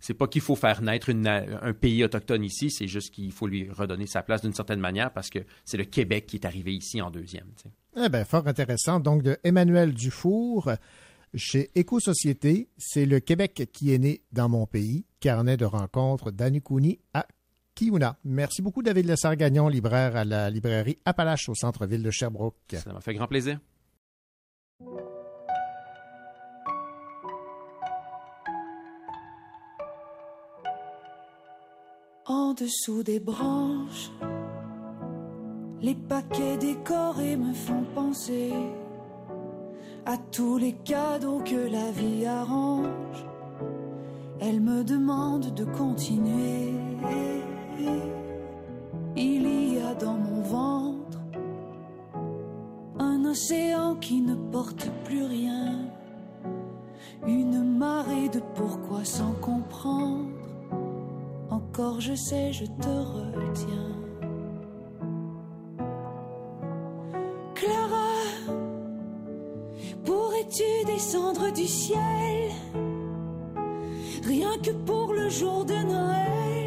c'est 0.00 0.14
pas 0.14 0.26
qu'il 0.26 0.40
faut 0.40 0.56
faire 0.56 0.80
naître 0.80 1.10
une 1.10 1.26
un 1.26 1.72
pays 1.74 2.02
autochtone 2.04 2.42
ici, 2.42 2.70
c'est 2.70 2.86
juste 2.86 3.12
qu'il 3.12 3.32
faut 3.32 3.46
lui 3.46 3.68
redonner 3.70 4.06
sa 4.06 4.22
place 4.22 4.42
d'une 4.42 4.54
certaine 4.54 4.80
manière 4.80 5.12
parce 5.12 5.28
que 5.28 5.40
c'est 5.64 5.76
le 5.76 5.84
Québec 5.84 6.26
qui 6.26 6.36
est 6.36 6.46
arrivé 6.46 6.72
ici 6.74 7.02
en 7.02 7.10
deuxième. 7.10 7.46
Eh 7.96 8.08
bien, 8.08 8.24
fort 8.24 8.46
intéressant. 8.46 9.00
Donc, 9.00 9.22
de 9.22 9.36
Emmanuel 9.44 9.92
Dufour, 9.92 10.70
chez 11.34 11.70
Éco-Société, 11.74 12.68
c'est 12.78 13.06
le 13.06 13.20
Québec 13.20 13.68
qui 13.72 13.92
est 13.92 13.98
né 13.98 14.22
dans 14.32 14.48
mon 14.48 14.66
pays. 14.66 15.04
Carnet 15.20 15.56
de 15.56 15.64
rencontres 15.64 16.30
d'Annie 16.30 16.62
Cooney 16.62 17.00
à 17.12 17.26
Kiuna. 17.74 18.18
Merci 18.24 18.62
beaucoup, 18.62 18.82
David 18.82 19.06
Lessard-Gagnon, 19.06 19.68
libraire 19.68 20.16
à 20.16 20.24
la 20.24 20.50
librairie 20.50 20.98
Appalache 21.04 21.48
au 21.48 21.54
centre-ville 21.54 22.02
de 22.02 22.10
Sherbrooke. 22.10 22.56
Ça 22.72 22.92
m'a 22.92 23.00
fait 23.00 23.14
grand 23.14 23.26
plaisir. 23.26 23.58
En 32.26 32.54
dessous 32.54 33.02
des 33.02 33.20
branches. 33.20 34.10
Les 35.82 35.94
paquets 35.94 36.56
décorés 36.56 37.36
me 37.36 37.52
font 37.52 37.84
penser 37.94 38.52
à 40.06 40.16
tous 40.16 40.56
les 40.56 40.72
cadeaux 40.72 41.40
que 41.44 41.70
la 41.70 41.90
vie 41.90 42.24
arrange. 42.26 43.26
Elle 44.40 44.60
me 44.60 44.82
demande 44.84 45.54
de 45.54 45.64
continuer. 45.64 46.72
Il 49.16 49.74
y 49.74 49.78
a 49.80 49.94
dans 49.94 50.14
mon 50.14 50.40
ventre 50.42 51.18
un 52.98 53.24
océan 53.26 53.96
qui 53.96 54.20
ne 54.20 54.34
porte 54.34 54.90
plus 55.04 55.24
rien. 55.24 55.88
Une 57.26 57.62
marée 57.78 58.28
de 58.28 58.40
pourquoi 58.54 59.04
sans 59.04 59.32
comprendre. 59.40 60.33
Encore 61.76 62.00
je 62.00 62.14
sais, 62.14 62.52
je 62.52 62.66
te 62.66 62.88
retiens. 62.88 63.96
Clara, 67.56 68.12
pourrais-tu 70.04 70.62
descendre 70.86 71.52
du 71.52 71.66
ciel? 71.66 72.52
Rien 74.22 74.56
que 74.62 74.70
pour 74.70 75.14
le 75.14 75.28
jour 75.28 75.64
de 75.64 75.74
Noël. 75.74 76.63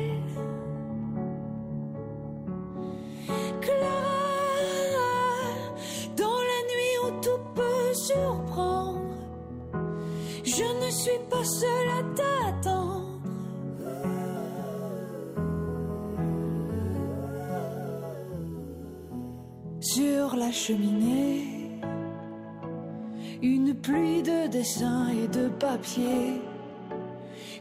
Une 23.41 23.73
pluie 23.75 24.21
de 24.21 24.47
dessins 24.47 25.07
et 25.07 25.27
de 25.27 25.47
papier 25.47 26.41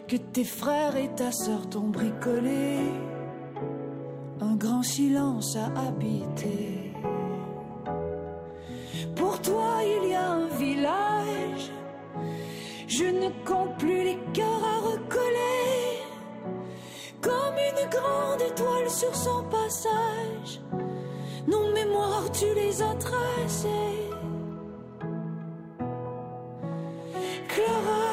que 0.08 0.16
tes 0.16 0.44
frères 0.44 0.96
et 0.96 1.08
ta 1.14 1.30
sœur 1.30 1.68
t'ont 1.68 1.88
bricolé. 1.88 2.78
Un 4.40 4.56
grand 4.56 4.82
silence 4.82 5.56
a 5.56 5.66
habité. 5.86 6.92
Pour 9.14 9.40
toi, 9.40 9.80
il 9.84 10.10
y 10.10 10.14
a 10.14 10.28
un 10.28 10.48
village. 10.48 11.70
Je 12.88 13.04
ne 13.04 13.28
compte 13.44 13.76
plus 13.78 14.02
les 14.04 14.18
cœurs 14.32 14.64
à 14.64 14.78
recoller. 14.80 16.02
Comme 17.20 17.56
une 17.56 17.88
grande 17.88 18.42
étoile 18.42 18.90
sur 18.90 19.14
son 19.14 19.44
passage. 19.44 20.60
Nos 21.46 21.72
mémoires, 21.72 22.30
tu 22.32 22.46
les 22.54 22.82
as 22.82 22.94
tracées. 22.94 24.10
Clara, 27.48 28.08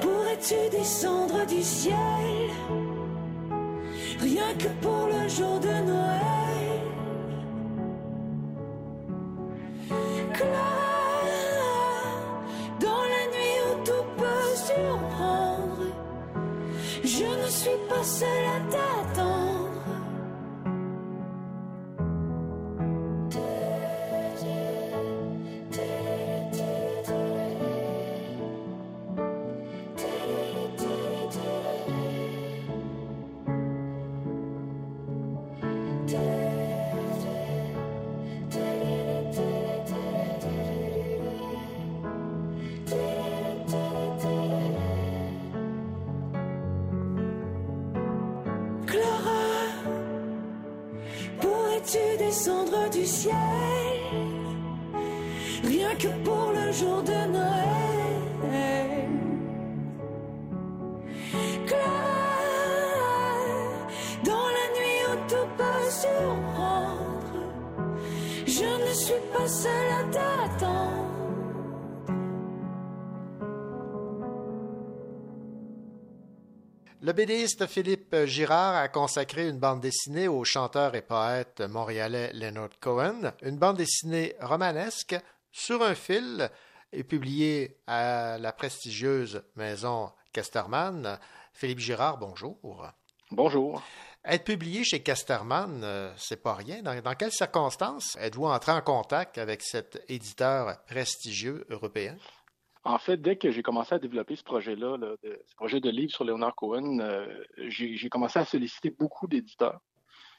pourrais-tu 0.00 0.70
descendre 0.70 1.46
du 1.46 1.62
ciel? 1.62 2.50
Rien 4.20 4.54
que 4.58 4.68
pour 4.82 5.06
le 5.06 5.28
jour 5.28 5.58
de 5.60 5.90
Noël. 5.90 6.39
Le 77.10 77.14
BDiste 77.14 77.66
Philippe 77.66 78.14
Girard 78.26 78.76
a 78.76 78.86
consacré 78.86 79.48
une 79.48 79.58
bande 79.58 79.80
dessinée 79.80 80.28
au 80.28 80.44
chanteur 80.44 80.94
et 80.94 81.02
poète 81.02 81.60
montréalais 81.60 82.32
Leonard 82.34 82.78
Cohen, 82.78 83.32
une 83.42 83.58
bande 83.58 83.78
dessinée 83.78 84.36
romanesque 84.40 85.16
sur 85.50 85.82
un 85.82 85.96
fil 85.96 86.48
et 86.92 87.02
publiée 87.02 87.78
à 87.88 88.38
la 88.38 88.52
prestigieuse 88.52 89.42
maison 89.56 90.12
Casterman. 90.32 91.18
Philippe 91.52 91.80
Girard, 91.80 92.18
bonjour. 92.18 92.86
Bonjour. 93.32 93.82
Être 94.24 94.44
publié 94.44 94.84
chez 94.84 95.02
Casterman, 95.02 95.80
euh, 95.82 96.12
c'est 96.16 96.40
pas 96.40 96.54
rien. 96.54 96.80
Dans, 96.80 97.00
dans 97.02 97.14
quelles 97.16 97.32
circonstances 97.32 98.16
êtes-vous 98.20 98.46
entré 98.46 98.70
en 98.70 98.82
contact 98.82 99.36
avec 99.36 99.62
cet 99.62 100.00
éditeur 100.08 100.80
prestigieux 100.84 101.66
européen? 101.70 102.16
En 102.84 102.98
fait, 102.98 103.18
dès 103.18 103.36
que 103.36 103.50
j'ai 103.50 103.62
commencé 103.62 103.94
à 103.94 103.98
développer 103.98 104.36
ce 104.36 104.42
projet-là, 104.42 104.96
ce 105.22 105.54
projet 105.56 105.80
de 105.80 105.90
livre 105.90 106.12
sur 106.12 106.24
Leonard 106.24 106.54
Cohen, 106.54 106.98
euh, 107.00 107.26
j'ai 107.68 108.08
commencé 108.08 108.38
à 108.38 108.44
solliciter 108.44 108.90
beaucoup 108.90 109.26
d'éditeurs. 109.26 109.80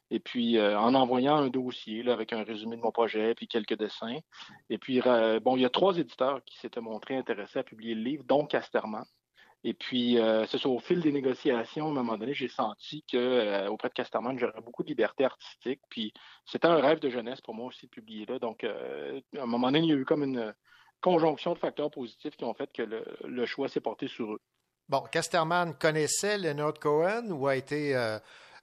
Et 0.10 0.20
puis, 0.20 0.58
euh, 0.58 0.78
en 0.78 0.94
envoyant 0.96 1.36
un 1.36 1.50
dossier 1.50 2.08
avec 2.10 2.34
un 2.34 2.44
résumé 2.44 2.76
de 2.76 2.82
mon 2.82 2.92
projet, 2.92 3.34
puis 3.36 3.48
quelques 3.48 3.78
dessins. 3.78 4.18
Et 4.70 4.78
puis, 4.78 5.02
euh, 5.06 5.40
bon, 5.40 5.56
il 5.56 5.62
y 5.62 5.66
a 5.66 5.70
trois 5.70 5.98
éditeurs 5.98 6.44
qui 6.44 6.58
s'étaient 6.58 6.82
montrés 6.82 7.16
intéressés 7.16 7.60
à 7.60 7.64
publier 7.64 7.96
le 7.96 8.02
livre, 8.02 8.24
dont 8.26 8.46
Casterman. 8.46 9.06
Et 9.64 9.76
puis, 9.76 10.18
c'est 10.48 10.58
ça, 10.58 10.70
au 10.70 10.80
fil 10.80 11.02
des 11.02 11.12
négociations, 11.12 11.86
à 11.86 11.90
un 11.92 11.94
moment 11.94 12.18
donné, 12.18 12.34
j'ai 12.34 12.48
senti 12.48 13.04
que 13.04 13.68
auprès 13.68 13.90
de 13.90 13.94
Casterman, 13.94 14.40
j'aurais 14.40 14.60
beaucoup 14.60 14.82
de 14.82 14.88
liberté 14.88 15.24
artistique. 15.24 15.80
Puis, 15.88 16.14
c'était 16.46 16.66
un 16.66 16.78
rêve 16.78 17.00
de 17.00 17.10
jeunesse 17.10 17.42
pour 17.42 17.54
moi 17.54 17.68
aussi 17.68 17.86
de 17.86 17.92
publier 17.92 18.26
là. 18.26 18.40
Donc, 18.40 18.64
euh, 18.64 19.22
à 19.38 19.44
un 19.44 19.46
moment 19.46 19.68
donné, 19.68 19.86
il 19.86 19.90
y 19.90 19.92
a 19.92 19.96
eu 19.96 20.04
comme 20.04 20.24
une 20.24 20.52
conjonction 21.02 21.54
de 21.54 21.60
facteurs 21.60 21.92
positifs 21.92 22.36
qui 22.36 22.44
ont 22.44 22.54
fait 22.54 22.72
que 22.72 22.84
le, 22.84 23.46
choix 23.46 23.68
s'est 23.68 23.82
porté 23.82 24.08
sur 24.08 24.34
eux. 24.34 24.40
Bon, 24.88 25.02
Casterman 25.12 25.74
connaissait 25.74 26.38
Leonard 26.38 26.80
Cohen 26.80 27.30
ou 27.32 27.48
a 27.48 27.56
été 27.56 27.96
euh, 27.96 28.20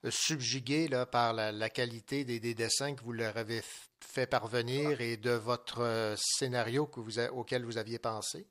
subjugué 0.08 0.88
là, 0.88 1.06
par 1.06 1.32
la, 1.32 1.70
qualité 1.70 2.24
des, 2.24 2.40
des 2.40 2.54
dessins 2.54 2.94
que 2.94 3.02
vous 3.02 3.12
leur 3.12 3.36
avez 3.36 3.62
fait 4.00 4.26
parvenir 4.26 5.00
et 5.00 5.16
de 5.16 5.30
votre 5.30 5.80
euh, 5.80 6.14
scénario 6.16 6.86
que 6.86 7.00
vous 7.00 7.18
auquel 7.18 7.64
vous 7.64 7.78
aviez 7.78 7.98
pensé? 7.98 8.46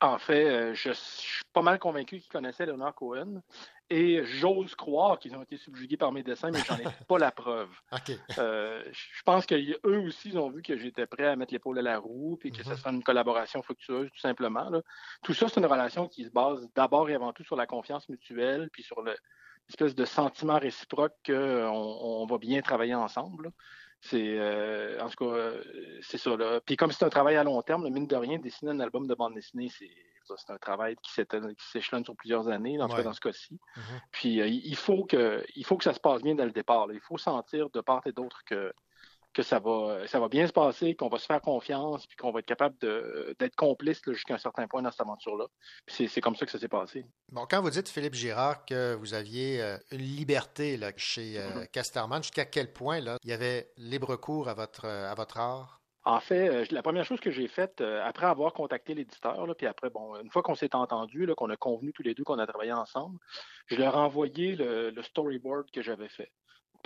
En 0.00 0.18
fait, 0.18 0.44
euh, 0.46 0.74
je, 0.74 0.90
je 0.90 0.94
suis 0.94 1.44
pas 1.54 1.62
mal 1.62 1.78
convaincu 1.78 2.18
qu'ils 2.20 2.30
connaissaient 2.30 2.66
Leonard 2.66 2.94
Cohen 2.94 3.40
et 3.88 4.22
j'ose 4.24 4.74
croire 4.74 5.18
qu'ils 5.18 5.34
ont 5.36 5.42
été 5.42 5.56
subjugués 5.56 5.96
par 5.96 6.12
mes 6.12 6.22
dessins, 6.22 6.50
mais 6.50 6.58
j'en 6.66 6.76
ai 6.76 6.82
pas 7.08 7.18
la 7.18 7.30
preuve. 7.30 7.70
Euh, 8.38 8.82
je 8.92 9.22
pense 9.24 9.46
qu'eux 9.46 9.78
aussi, 9.84 10.28
ils 10.30 10.38
ont 10.38 10.50
vu 10.50 10.60
que 10.60 10.76
j'étais 10.76 11.06
prêt 11.06 11.26
à 11.26 11.36
mettre 11.36 11.54
l'épaule 11.54 11.78
à 11.78 11.82
la 11.82 11.98
roue 11.98 12.36
puis 12.38 12.50
que 12.52 12.62
ce 12.62 12.74
serait 12.76 12.90
une 12.90 13.02
collaboration 13.02 13.62
fructueuse, 13.62 14.10
tout 14.10 14.18
simplement. 14.20 14.68
là. 14.68 14.82
Tout 15.22 15.32
ça, 15.32 15.48
c'est 15.48 15.60
une 15.60 15.66
relation 15.66 16.08
qui 16.08 16.24
se 16.24 16.30
base 16.30 16.68
d'abord 16.74 17.08
et 17.08 17.14
avant 17.14 17.32
tout 17.32 17.44
sur 17.44 17.56
la 17.56 17.66
confiance 17.66 18.06
mutuelle 18.10 18.68
puis 18.72 18.82
sur 18.82 19.00
le- 19.00 19.16
l'espèce 19.68 19.94
de 19.94 20.04
sentiment 20.04 20.58
réciproque 20.58 21.14
qu'on 21.24 21.32
on 21.72 22.26
va 22.26 22.38
bien 22.38 22.60
travailler 22.60 22.94
ensemble. 22.94 23.44
là. 23.46 23.50
C'est 24.00 24.38
euh, 24.38 25.00
en 25.00 25.08
tout 25.08 25.24
cas, 25.24 25.34
euh, 25.36 25.62
c'est 26.02 26.18
ça. 26.18 26.36
Là. 26.36 26.60
Puis 26.60 26.76
comme 26.76 26.92
c'est 26.92 27.04
un 27.04 27.08
travail 27.08 27.36
à 27.36 27.44
long 27.44 27.60
terme, 27.62 27.84
le 27.84 27.90
mine 27.90 28.06
de 28.06 28.16
rien, 28.16 28.38
dessiner 28.38 28.70
un 28.70 28.80
album 28.80 29.06
de 29.06 29.14
bande 29.14 29.34
dessinée, 29.34 29.68
c'est 29.70 30.50
un 30.50 30.58
travail 30.58 30.96
qui 31.02 31.12
s'échelonne 31.58 32.04
sur 32.04 32.16
plusieurs 32.16 32.48
années, 32.48 32.80
en 32.80 32.86
tout 32.86 32.92
Ouais. 32.92 32.98
cas 32.98 33.04
dans 33.04 33.12
ce 33.12 33.20
cas-ci. 33.20 33.58
Puis 34.12 34.40
euh, 34.40 34.46
il 34.48 34.76
faut 34.76 35.04
que 35.04 35.44
il 35.54 35.64
faut 35.64 35.76
que 35.76 35.84
ça 35.84 35.94
se 35.94 36.00
passe 36.00 36.22
bien 36.22 36.34
dès 36.34 36.44
le 36.44 36.50
départ. 36.52 36.86
là. 36.86 36.94
Il 36.94 37.00
faut 37.00 37.18
sentir 37.18 37.70
de 37.70 37.80
part 37.80 38.02
et 38.06 38.12
d'autre 38.12 38.42
que 38.44 38.72
que 39.36 39.42
ça 39.42 39.58
va, 39.58 40.06
ça 40.06 40.18
va 40.18 40.28
bien 40.28 40.46
se 40.46 40.52
passer, 40.52 40.94
qu'on 40.94 41.10
va 41.10 41.18
se 41.18 41.26
faire 41.26 41.42
confiance, 41.42 42.06
puis 42.06 42.16
qu'on 42.16 42.32
va 42.32 42.38
être 42.38 42.46
capable 42.46 42.74
d'être 42.78 43.54
complice 43.54 44.00
jusqu'à 44.06 44.32
un 44.32 44.38
certain 44.38 44.66
point 44.66 44.80
dans 44.80 44.90
cette 44.90 45.02
aventure-là. 45.02 45.44
c'est 45.86 46.22
comme 46.22 46.34
ça 46.36 46.46
que 46.46 46.52
ça 46.52 46.58
s'est 46.58 46.68
passé. 46.68 47.04
Bon, 47.30 47.44
quand 47.48 47.60
vous 47.60 47.68
dites, 47.68 47.90
Philippe 47.90 48.14
Girard, 48.14 48.64
que 48.64 48.94
vous 48.94 49.12
aviez 49.12 49.60
euh, 49.60 49.76
une 49.92 50.00
liberté 50.00 50.78
là, 50.78 50.90
chez 50.96 51.38
euh, 51.38 51.50
mm-hmm. 51.50 51.70
Casterman, 51.70 52.22
jusqu'à 52.22 52.46
quel 52.46 52.72
point 52.72 53.00
là, 53.00 53.18
il 53.24 53.28
y 53.28 53.34
avait 53.34 53.70
libre 53.76 54.16
cours 54.16 54.48
à 54.48 54.54
votre, 54.54 54.86
à 54.86 55.14
votre 55.14 55.36
art? 55.36 55.82
En 56.04 56.20
fait, 56.20 56.72
la 56.72 56.82
première 56.82 57.04
chose 57.04 57.20
que 57.20 57.30
j'ai 57.30 57.48
faite, 57.48 57.82
après 57.82 58.26
avoir 58.26 58.54
contacté 58.54 58.94
l'éditeur, 58.94 59.44
puis 59.58 59.66
après, 59.66 59.90
bon, 59.90 60.16
une 60.22 60.30
fois 60.30 60.40
qu'on 60.42 60.54
s'est 60.54 60.74
entendu, 60.74 61.28
qu'on 61.36 61.50
a 61.50 61.56
convenu 61.56 61.92
tous 61.92 62.04
les 62.04 62.14
deux 62.14 62.22
qu'on 62.22 62.38
a 62.38 62.46
travaillé 62.46 62.72
ensemble, 62.72 63.18
je 63.66 63.74
leur 63.74 63.94
ai 63.96 63.98
envoyé 63.98 64.54
le 64.56 65.02
storyboard 65.02 65.68
que 65.72 65.82
j'avais 65.82 66.08
fait. 66.08 66.30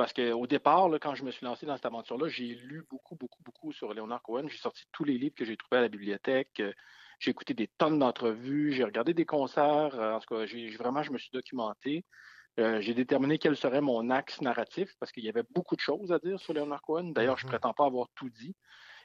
Parce 0.01 0.15
qu'au 0.15 0.47
départ, 0.47 0.89
quand 0.99 1.15
je 1.15 1.25
me 1.25 1.31
suis 1.31 1.45
lancé 1.45 1.67
dans 1.67 1.77
cette 1.77 1.85
aventure-là, 1.85 2.27
j'ai 2.27 2.55
lu 2.55 2.87
beaucoup, 2.89 3.17
beaucoup, 3.17 3.43
beaucoup 3.43 3.71
sur 3.71 3.93
Leonard 3.93 4.23
Cohen. 4.23 4.49
J'ai 4.49 4.57
sorti 4.57 4.85
tous 4.93 5.05
les 5.05 5.19
livres 5.19 5.35
que 5.35 5.45
j'ai 5.45 5.59
trouvés 5.59 5.77
à 5.77 5.83
la 5.83 5.89
bibliothèque. 5.89 6.61
Euh, 6.61 6.73
j'ai 7.19 7.33
écouté 7.33 7.53
des 7.53 7.67
tonnes 7.67 7.99
d'entrevues. 7.99 8.73
J'ai 8.73 8.85
regardé 8.85 9.13
des 9.13 9.27
concerts. 9.27 10.01
Euh, 10.01 10.15
en 10.15 10.21
tout 10.21 10.35
cas, 10.35 10.47
vraiment, 10.79 11.03
je 11.03 11.13
me 11.13 11.19
suis 11.19 11.29
documenté. 11.35 12.07
Euh, 12.59 12.81
j'ai 12.81 12.95
déterminé 12.95 13.37
quel 13.37 13.59
serait 13.59 13.83
mon 13.83 14.09
axe 14.09 14.41
narratif 14.41 14.91
parce 14.99 15.13
qu'il 15.13 15.23
y 15.23 15.29
avait 15.29 15.45
beaucoup 15.51 15.77
de 15.77 15.83
choses 15.83 16.13
à 16.13 16.19
dire 16.19 16.41
sur 16.41 16.55
Leonard 16.55 16.81
Cohen. 16.81 17.11
D'ailleurs, 17.11 17.37
je 17.37 17.45
ne 17.45 17.49
mm-hmm. 17.49 17.53
prétends 17.53 17.75
pas 17.75 17.85
avoir 17.85 18.09
tout 18.15 18.31
dit. 18.31 18.57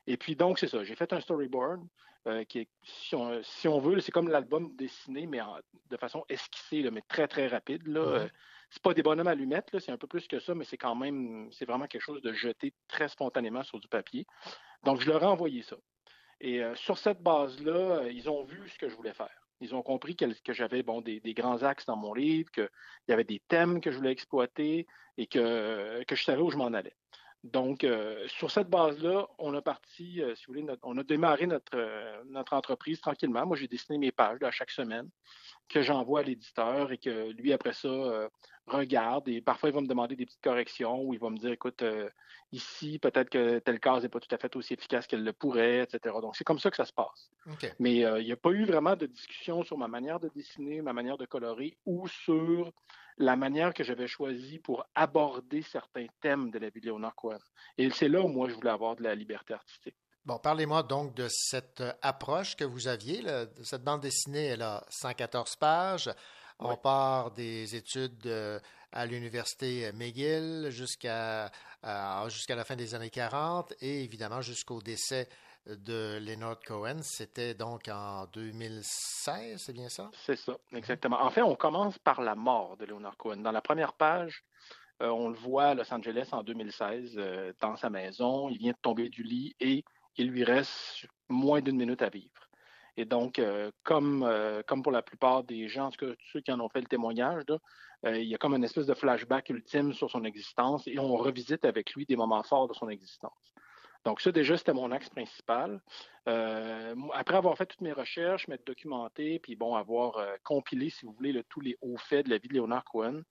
Et 0.08 0.16
puis 0.16 0.38
donc, 0.38 0.60
c'est 0.60 0.70
ça. 0.70 0.86
J'ai 0.86 0.96
fait 0.96 1.12
un 1.12 1.20
storyboard 1.20 1.86
qui 2.48 2.60
est, 2.60 2.70
si 2.84 3.16
on, 3.16 3.80
veut, 3.80 4.00
c'est 4.00 4.14
comme 4.14 4.30
l'album 4.30 4.74
dessiné, 4.78 5.28
mais 5.28 5.42
de 5.90 5.98
façon 5.98 6.24
esquissée, 6.30 6.90
mais 6.90 7.02
très, 7.02 7.28
très 7.28 7.48
rapide. 7.48 7.86
Là. 7.86 8.30
C'est 8.76 8.84
pas 8.84 8.94
des 8.94 9.04
bonhommes 9.04 9.28
allumettes, 9.28 9.80
c'est 9.80 9.94
un 9.94 9.98
peu 9.98 10.06
plus 10.06 10.28
que 10.28 10.38
ça, 10.40 10.54
mais 10.54 10.66
c'est 10.66 10.78
quand 10.78 10.96
même, 10.96 11.48
c'est 11.54 11.64
vraiment 11.64 11.88
quelque 11.88 12.02
chose 12.02 12.22
de 12.22 12.34
jeté 12.34 12.74
très 12.90 13.08
spontanément 13.08 13.64
sur 13.64 13.80
du 13.80 13.88
papier. 13.88 14.28
Donc, 14.84 15.00
je 15.00 15.08
leur 15.08 15.24
ai 15.24 15.28
envoyé 15.28 15.62
ça. 15.62 15.78
Et 16.42 16.62
euh, 16.62 16.76
sur 16.76 16.98
cette 16.98 17.22
base-là, 17.22 17.72
euh, 17.72 18.12
ils 18.12 18.30
ont 18.30 18.44
vu 18.44 18.68
ce 18.68 18.78
que 18.78 18.90
je 18.90 18.96
voulais 18.96 19.14
faire. 19.14 19.48
Ils 19.62 19.74
ont 19.74 19.82
compris 19.82 20.18
que, 20.18 20.26
j'avais 20.52 20.84
bon, 20.84 21.00
des, 21.00 21.22
grands 21.34 21.64
axes 21.64 21.86
dans 21.86 21.96
mon 21.96 22.14
livre, 22.14 22.52
qu'il 22.52 22.68
y 23.08 23.14
avait 23.14 23.24
des 23.24 23.42
thèmes 23.48 23.80
que 23.80 23.92
je 23.92 23.96
voulais 23.96 24.12
exploiter 24.12 24.86
et 25.18 25.28
que, 25.28 26.04
que 26.04 26.16
je 26.18 26.24
savais 26.26 26.42
où 26.42 26.52
je 26.52 26.58
m'en 26.58 26.74
allais. 26.74 26.98
Donc, 27.46 27.86
euh, 27.86 28.28
sur 28.28 28.52
cette 28.52 28.70
base-là, 28.70 29.26
on 29.38 29.54
a 29.54 29.62
parti, 29.62 30.22
si 30.36 30.46
vous 30.48 30.54
voulez, 30.54 30.66
on 30.84 30.98
a 30.98 31.04
démarré 31.04 31.48
notre, 31.48 32.26
notre 32.26 32.52
entreprise 32.52 33.00
tranquillement. 33.00 33.46
Moi, 33.46 33.56
j'ai 33.56 33.70
dessiné 33.70 33.98
mes 33.98 34.12
pages 34.12 34.44
à 34.44 34.52
chaque 34.52 34.72
semaine 34.72 35.10
que 35.70 35.82
j'envoie 35.82 36.22
à 36.22 36.24
l'éditeur 36.24 36.92
et 36.92 36.98
que 36.98 37.32
lui, 37.32 37.54
après 37.54 37.74
ça, 37.74 37.88
euh, 37.88 38.30
regarde. 38.68 39.28
Et 39.28 39.42
parfois, 39.42 39.70
il 39.70 39.76
va 39.76 39.82
me 39.82 39.88
demander 39.88 40.16
des 40.16 40.26
petites 40.26 40.44
corrections 40.44 41.02
ou 41.02 41.14
il 41.14 41.20
va 41.20 41.30
me 41.30 41.38
dire, 41.38 41.52
écoute, 41.52 41.82
euh, 41.82 42.10
ici, 42.52 43.00
peut-être 43.00 43.30
que 43.30 43.60
telle 43.60 43.80
case 43.80 44.04
n'est 44.04 44.10
pas 44.10 44.20
tout 44.20 44.34
à 44.34 44.38
fait 44.38 44.56
aussi 44.56 44.74
efficace 44.74 45.08
qu'elle 45.08 45.24
le 45.24 45.34
pourrait, 45.34 45.84
etc. 45.84 46.16
Donc, 46.22 46.36
c'est 46.36 46.44
comme 46.44 46.60
ça 46.60 46.72
que 46.72 46.78
ça 46.78 46.86
se 46.86 46.94
passe. 46.94 47.30
Mais 47.80 48.06
euh, 48.06 48.20
il 48.20 48.26
n'y 48.26 48.32
a 48.32 48.38
pas 48.38 48.52
eu 48.52 48.66
vraiment 48.66 48.96
de 48.96 49.06
discussion 49.06 49.64
sur 49.64 49.78
ma 49.78 49.88
manière 49.88 50.20
de 50.20 50.30
dessiner, 50.30 50.82
ma 50.82 50.94
manière 50.94 51.18
de 51.18 51.26
colorer 51.26 51.78
ou 51.86 52.08
sur 52.08 52.72
la 53.18 53.36
manière 53.36 53.74
que 53.74 53.84
j'avais 53.84 54.08
choisie 54.08 54.60
pour 54.60 54.86
aborder 54.94 55.62
certains 55.62 56.08
thèmes 56.22 56.52
de 56.52 56.60
la 56.60 56.70
vie 56.70 56.82
de 56.82 56.88
Léonard 56.88 57.16
Cohen. 57.16 57.38
Et 57.78 57.90
c'est 57.90 58.10
là 58.10 58.22
où 58.22 58.28
moi, 58.28 58.50
je 58.50 58.56
voulais 58.56 58.72
avoir 58.72 58.96
de 58.96 59.04
la 59.04 59.16
liberté 59.16 59.54
artistique. 59.54 59.96
Bon, 60.26 60.40
parlez-moi 60.40 60.82
donc 60.82 61.14
de 61.14 61.28
cette 61.30 61.82
euh, 61.82 61.94
approche 62.02 62.56
que 62.56 62.64
vous 62.64 62.88
aviez. 62.88 63.24
Cette 63.62 63.84
bande 63.84 64.02
dessinée, 64.02 64.46
elle 64.46 64.64
a 64.64 64.84
114 64.90 65.56
pages. 65.58 66.10
On 66.60 66.78
part 66.78 67.32
des 67.32 67.76
études 67.76 68.26
euh, 68.28 68.60
à 68.92 69.06
l'université 69.06 69.92
McGill 69.94 70.68
jusqu'à 70.70 71.52
jusqu'à 72.28 72.56
la 72.56 72.64
fin 72.64 72.76
des 72.76 72.96
années 72.96 73.10
40 73.10 73.74
et 73.82 74.04
évidemment 74.04 74.42
jusqu'au 74.42 74.82
décès 74.82 75.28
de 75.68 76.18
Leonard 76.20 76.60
Cohen. 76.66 77.00
C'était 77.02 77.54
donc 77.54 77.88
en 77.90 78.26
2016, 78.34 79.62
c'est 79.62 79.74
bien 79.74 79.90
ça? 79.90 80.10
C'est 80.14 80.38
ça, 80.38 80.58
exactement. 80.74 81.22
En 81.22 81.30
fait, 81.30 81.42
on 81.42 81.56
commence 81.56 82.00
par 82.00 82.22
la 82.22 82.36
mort 82.36 82.78
de 82.78 82.86
Leonard 82.86 83.18
Cohen. 83.18 83.38
Dans 83.38 83.52
la 83.52 83.62
première 83.62 83.94
page, 83.94 84.44
euh, 85.02 85.10
on 85.10 85.30
le 85.30 85.36
voit 85.36 85.66
à 85.66 85.74
Los 85.76 85.94
Angeles 85.94 86.30
en 86.32 86.42
2016 86.42 87.20
dans 87.62 87.76
sa 87.76 87.90
maison. 87.90 88.50
Il 88.50 88.58
vient 88.58 88.72
de 88.72 88.78
tomber 88.82 89.10
du 89.10 89.24
lit 89.24 89.56
et 89.60 89.84
il 90.18 90.30
lui 90.30 90.44
reste 90.44 91.08
moins 91.30 91.62
d'une 91.62 91.78
minute 91.78 92.02
à 92.02 92.10
vivre. 92.10 92.45
Et 92.98 93.06
donc, 93.06 93.40
euh, 93.40 93.72
comme, 93.84 94.24
euh, 94.24 94.62
comme 94.66 94.82
pour 94.82 94.92
la 94.92 95.02
plupart 95.02 95.44
des 95.44 95.68
gens, 95.68 95.88
en 95.88 95.92
tout 95.92 96.06
cas 96.06 96.14
ceux 96.32 96.42
qui 96.42 96.52
en 96.52 96.60
ont 96.60 96.70
fait 96.70 96.80
le 96.80 96.88
témoignage, 96.88 97.44
euh, 98.06 98.18
il 98.18 98.28
y 98.28 98.36
a 98.36 98.38
comme 98.38 98.54
une 98.54 98.64
espèce 98.64 98.86
de 98.86 98.94
flashback 98.94 99.50
ultime 99.50 99.94
sur 99.94 100.10
son 100.10 100.24
existence 100.24 100.88
et 100.88 100.98
on 101.00 101.16
revisite 101.16 101.66
avec 101.66 101.94
lui 101.94 102.06
des 102.06 102.16
moments 102.16 102.44
forts 102.44 102.68
de 102.68 102.74
son 102.74 102.90
existence. 102.90 103.54
Donc 104.06 104.22
ça, 104.22 104.32
déjà, 104.32 104.56
c'était 104.56 104.74
mon 104.74 104.92
axe 104.92 105.10
principal. 105.10 105.82
après 106.26 107.36
avoir 107.36 107.58
fait 107.58 107.66
toutes 107.66 107.82
mes 107.82 107.92
recherches, 107.92 108.48
m'être 108.48 108.66
documenté, 108.66 109.40
puis 109.40 109.56
bon, 109.56 109.76
avoir 109.76 110.24
compilé, 110.44 110.92
si 110.92 111.08
vous 111.08 111.14
voulez, 111.14 111.44
tous 111.50 111.60
les 111.60 111.76
hauts 111.82 111.98
faits 111.98 112.28
de 112.28 112.30
la 112.30 112.38
vie 112.38 112.48
de 112.48 112.54
Léonard 112.54 112.84
Cohen, 112.84 113.24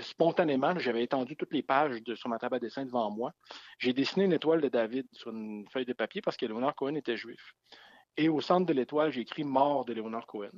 spontanément, 0.00 0.78
j'avais 0.78 1.02
étendu 1.02 1.36
toutes 1.36 1.52
les 1.52 1.62
pages 1.62 2.02
de, 2.02 2.14
sur 2.14 2.30
ma 2.30 2.38
table 2.38 2.54
à 2.54 2.58
dessin 2.58 2.86
devant 2.86 3.10
moi. 3.10 3.34
J'ai 3.78 3.92
dessiné 3.92 4.24
une 4.24 4.32
étoile 4.32 4.62
de 4.62 4.68
David 4.68 5.06
sur 5.12 5.30
une 5.30 5.66
feuille 5.70 5.84
de 5.84 5.92
papier 5.92 6.22
parce 6.22 6.38
que 6.38 6.46
Léonard 6.46 6.74
Cohen 6.74 6.94
était 6.94 7.18
juif. 7.18 7.54
Et 8.16 8.28
au 8.28 8.40
centre 8.40 8.66
de 8.66 8.72
l'étoile, 8.72 9.10
j'ai 9.10 9.22
écrit 9.22 9.44
Mort 9.44 9.84
de 9.84 9.92
Léonard 9.92 10.26
Cohen. 10.26 10.50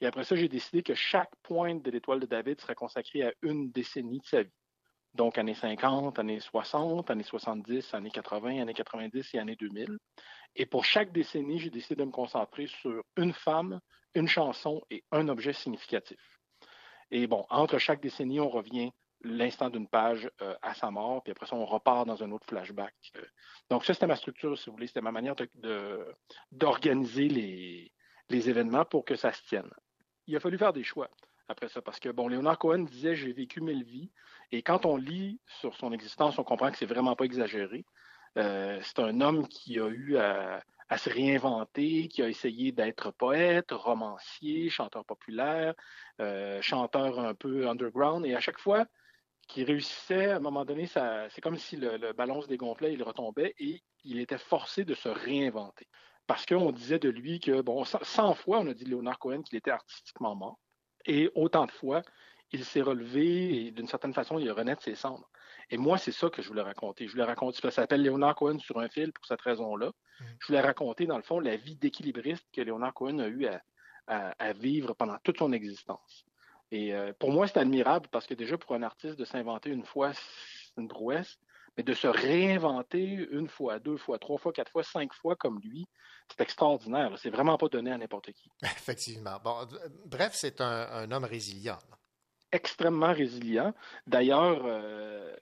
Et 0.00 0.06
après 0.06 0.24
ça, 0.24 0.36
j'ai 0.36 0.48
décidé 0.48 0.82
que 0.82 0.94
chaque 0.94 1.34
pointe 1.42 1.82
de 1.82 1.90
l'étoile 1.90 2.20
de 2.20 2.26
David 2.26 2.60
serait 2.60 2.74
consacrée 2.74 3.22
à 3.22 3.32
une 3.42 3.70
décennie 3.70 4.20
de 4.20 4.26
sa 4.26 4.42
vie. 4.42 4.52
Donc, 5.14 5.38
années 5.38 5.54
50, 5.54 6.18
années 6.18 6.40
60, 6.40 7.10
années 7.10 7.22
70, 7.22 7.94
années 7.94 8.10
80, 8.10 8.60
années 8.60 8.74
90 8.74 9.34
et 9.34 9.38
années 9.38 9.56
2000. 9.56 9.96
Et 10.56 10.66
pour 10.66 10.84
chaque 10.84 11.12
décennie, 11.12 11.58
j'ai 11.58 11.70
décidé 11.70 11.96
de 11.96 12.04
me 12.04 12.10
concentrer 12.10 12.66
sur 12.66 13.02
une 13.16 13.32
femme, 13.32 13.80
une 14.14 14.28
chanson 14.28 14.82
et 14.90 15.02
un 15.12 15.28
objet 15.28 15.54
significatif. 15.54 16.18
Et 17.10 17.26
bon, 17.26 17.46
entre 17.48 17.78
chaque 17.78 18.02
décennie, 18.02 18.40
on 18.40 18.50
revient 18.50 18.90
l'instant 19.22 19.70
d'une 19.70 19.88
page 19.88 20.30
euh, 20.42 20.54
à 20.62 20.74
sa 20.74 20.90
mort, 20.90 21.22
puis 21.22 21.32
après 21.32 21.46
ça, 21.46 21.56
on 21.56 21.64
repart 21.64 22.06
dans 22.06 22.22
un 22.22 22.30
autre 22.30 22.46
flashback. 22.46 22.94
Euh. 23.16 23.24
donc, 23.70 23.84
ça, 23.84 23.94
c'était 23.94 24.06
ma 24.06 24.16
structure, 24.16 24.56
si 24.58 24.66
vous 24.66 24.76
voulez, 24.76 24.86
c'était 24.86 25.00
ma 25.00 25.12
manière 25.12 25.34
d'organiser 26.52 27.28
les, 27.28 27.92
les 28.28 28.50
événements 28.50 28.84
pour 28.84 29.04
que 29.04 29.16
ça 29.16 29.32
se 29.32 29.42
tienne. 29.44 29.70
Il 30.26 30.36
a 30.36 30.40
fallu 30.40 30.58
faire 30.58 30.72
des 30.72 30.84
choix 30.84 31.08
après 31.48 31.68
ça, 31.68 31.80
parce 31.80 32.00
que, 32.00 32.08
bon, 32.08 32.28
Léonard 32.28 32.58
Cohen 32.58 32.80
disait 32.80 33.14
J'ai 33.14 33.32
vécu 33.32 33.60
mille 33.60 33.84
vies, 33.84 34.10
et 34.50 34.62
quand 34.62 34.84
on 34.84 34.96
lit 34.96 35.40
sur 35.60 35.74
son 35.76 35.92
existence, 35.92 36.38
on 36.38 36.44
comprend 36.44 36.70
que 36.70 36.76
c'est 36.76 36.86
vraiment 36.86 37.14
pas 37.14 37.24
exagéré. 37.24 37.84
Euh, 38.36 38.80
c'est 38.82 38.98
un 38.98 39.20
homme 39.20 39.46
qui 39.48 39.78
a 39.78 39.88
eu 39.88 40.16
à 40.18 40.98
se 40.98 41.08
réinventer, 41.08 42.08
qui 42.08 42.22
a 42.22 42.28
essayé 42.28 42.70
d'être 42.70 43.12
poète, 43.12 43.70
romancier, 43.70 44.68
chanteur 44.68 45.04
populaire, 45.04 45.74
chanteur 46.60 47.18
un 47.18 47.34
peu 47.34 47.68
underground. 47.68 48.26
Et 48.26 48.34
à 48.34 48.40
chaque 48.40 48.58
fois 48.58 48.86
qu'il 49.46 49.64
réussissait, 49.64 50.30
à 50.30 50.36
un 50.36 50.40
moment 50.40 50.64
donné, 50.64 50.86
c'est 50.86 51.40
comme 51.40 51.56
si 51.56 51.76
le, 51.76 52.12
ballon 52.12 52.42
se 52.42 52.48
dégonflait, 52.48 52.92
il 52.92 53.02
retombait 53.02 53.54
et 53.58 53.82
il 54.04 54.20
était 54.20 54.38
forcé 54.38 54.84
de 54.84 54.94
se 54.94 55.08
réinventer. 55.08 55.86
Parce 56.26 56.44
qu'on 56.44 56.72
disait 56.72 56.98
de 56.98 57.08
lui 57.08 57.38
que, 57.38 57.60
bon, 57.60 57.84
100 57.84 58.34
fois, 58.34 58.58
on 58.58 58.66
a 58.66 58.74
dit 58.74 58.84
de 58.84 58.90
Leonard 58.90 59.18
Cohen 59.18 59.42
qu'il 59.42 59.56
était 59.56 59.70
artistiquement 59.70 60.34
mort. 60.34 60.58
Et 61.04 61.30
autant 61.36 61.66
de 61.66 61.70
fois, 61.70 62.02
il 62.52 62.64
s'est 62.64 62.82
relevé 62.82 63.66
et 63.66 63.70
d'une 63.70 63.86
certaine 63.86 64.14
façon, 64.14 64.38
il 64.38 64.50
renaît 64.50 64.74
de 64.74 64.80
ses 64.80 64.94
cendres. 64.94 65.28
Et 65.70 65.76
moi, 65.76 65.98
c'est 65.98 66.12
ça 66.12 66.30
que 66.30 66.42
je 66.42 66.48
voulais 66.48 66.62
raconter. 66.62 67.06
Je 67.06 67.12
voulais 67.12 67.24
raconter, 67.24 67.60
ça 67.60 67.70
s'appelle 67.70 68.02
Léonard 68.02 68.36
Cohen 68.36 68.58
sur 68.58 68.78
un 68.78 68.88
fil 68.88 69.12
pour 69.12 69.26
cette 69.26 69.40
raison-là. 69.40 69.88
Mm. 69.88 70.24
Je 70.40 70.46
voulais 70.46 70.60
raconter, 70.60 71.06
dans 71.06 71.16
le 71.16 71.22
fond, 71.22 71.40
la 71.40 71.56
vie 71.56 71.76
d'équilibriste 71.76 72.46
que 72.52 72.60
Léonard 72.60 72.94
Cohen 72.94 73.18
a 73.18 73.28
eu 73.28 73.46
à, 74.06 74.52
vivre 74.52 74.94
pendant 74.94 75.16
toute 75.24 75.38
son 75.38 75.52
existence. 75.52 76.24
Et 76.70 76.94
euh, 76.94 77.12
pour 77.18 77.32
moi, 77.32 77.46
c'est 77.46 77.58
admirable 77.58 78.08
parce 78.10 78.26
que 78.26 78.34
déjà, 78.34 78.58
pour 78.58 78.74
un 78.74 78.82
artiste, 78.82 79.18
de 79.18 79.24
s'inventer 79.24 79.70
une 79.70 79.84
fois, 79.84 80.12
c'est 80.12 80.80
une 80.80 80.88
prouesse, 80.88 81.38
mais 81.76 81.84
de 81.84 81.94
se 81.94 82.06
réinventer 82.06 83.28
une 83.30 83.48
fois, 83.48 83.78
deux 83.78 83.96
fois, 83.96 84.18
trois 84.18 84.38
fois, 84.38 84.52
quatre 84.52 84.72
fois, 84.72 84.82
cinq 84.82 85.12
fois 85.14 85.36
comme 85.36 85.60
lui, 85.60 85.86
c'est 86.28 86.40
extraordinaire. 86.40 87.16
C'est 87.18 87.30
vraiment 87.30 87.56
pas 87.56 87.68
donné 87.68 87.92
à 87.92 87.98
n'importe 87.98 88.32
qui. 88.32 88.50
Effectivement. 88.62 89.38
Bon, 89.44 89.66
bref, 90.06 90.32
c'est 90.34 90.60
un, 90.60 91.10
homme 91.10 91.24
résilient. 91.24 91.78
Extrêmement 92.52 93.12
résilient. 93.12 93.74
D'ailleurs, 94.06 94.62
euh, 94.64 95.36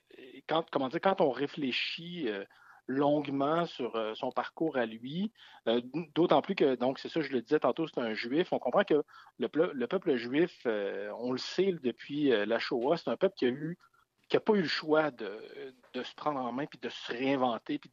quand, 0.49 0.69
comment 0.71 0.89
dire, 0.89 1.01
quand 1.01 1.21
on 1.21 1.31
réfléchit 1.31 2.29
euh, 2.29 2.45
longuement 2.87 3.67
sur 3.67 3.97
euh, 3.97 4.15
son 4.15 4.31
parcours 4.31 4.77
à 4.77 4.87
lui, 4.87 5.33
euh, 5.69 5.81
d'autant 6.15 6.43
plus 6.43 6.55
que, 6.55 6.75
donc 6.75 6.99
c'est 6.99 7.09
ça, 7.09 7.21
je 7.21 7.33
le 7.33 7.43
disais 7.43 7.61
tantôt, 7.61 7.87
c'est 7.87 8.01
un 8.01 8.15
juif. 8.15 8.53
On 8.53 8.59
comprend 8.59 8.85
que 8.85 9.03
le, 9.39 9.87
peuple 9.87 10.17
juif, 10.17 10.67
on 10.67 11.33
le 11.33 11.39
sait 11.39 11.73
depuis 11.83 12.29
la 12.29 12.59
Shoah, 12.59 12.97
c'est 12.97 13.11
un 13.11 13.17
peuple 13.17 13.35
qui 13.37 13.47
a 13.47 13.49
eu 13.49 13.79
qui 14.29 14.37
n'a 14.37 14.41
pas 14.41 14.55
eu 14.55 14.63
le 14.63 14.69
choix 14.69 15.11
de, 15.11 15.39
se 15.95 16.15
prendre 16.15 16.41
en 16.41 16.53
main, 16.53 16.67
puis 16.67 16.79
de 16.81 16.89
se 16.89 17.13
réinventer, 17.13 17.79
puis 17.79 17.91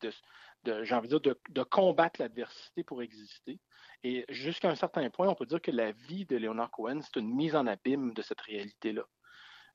de, 0.64 0.84
j'ai 0.84 0.96
envie 0.96 1.10
de 1.10 1.18
dire, 1.18 1.36
de, 1.50 1.64
combattre 1.64 2.22
l'adversité 2.22 2.84
pour 2.84 3.02
exister. 3.02 3.60
Et 4.04 4.26
jusqu'à 4.30 4.70
un 4.70 4.76
certain 4.76 5.10
point, 5.10 5.28
on 5.28 5.36
peut 5.36 5.46
dire 5.46 5.62
que 5.62 5.72
la 5.72 5.92
vie 5.92 6.26
de 6.26 6.38
Leonard 6.38 6.72
Cohen, 6.72 7.00
c'est 7.02 7.20
une 7.20 7.34
mise 7.34 7.56
en 7.56 7.68
abîme 7.68 8.14
de 8.14 8.22
cette 8.22 8.42
réalité-là. 8.42 9.04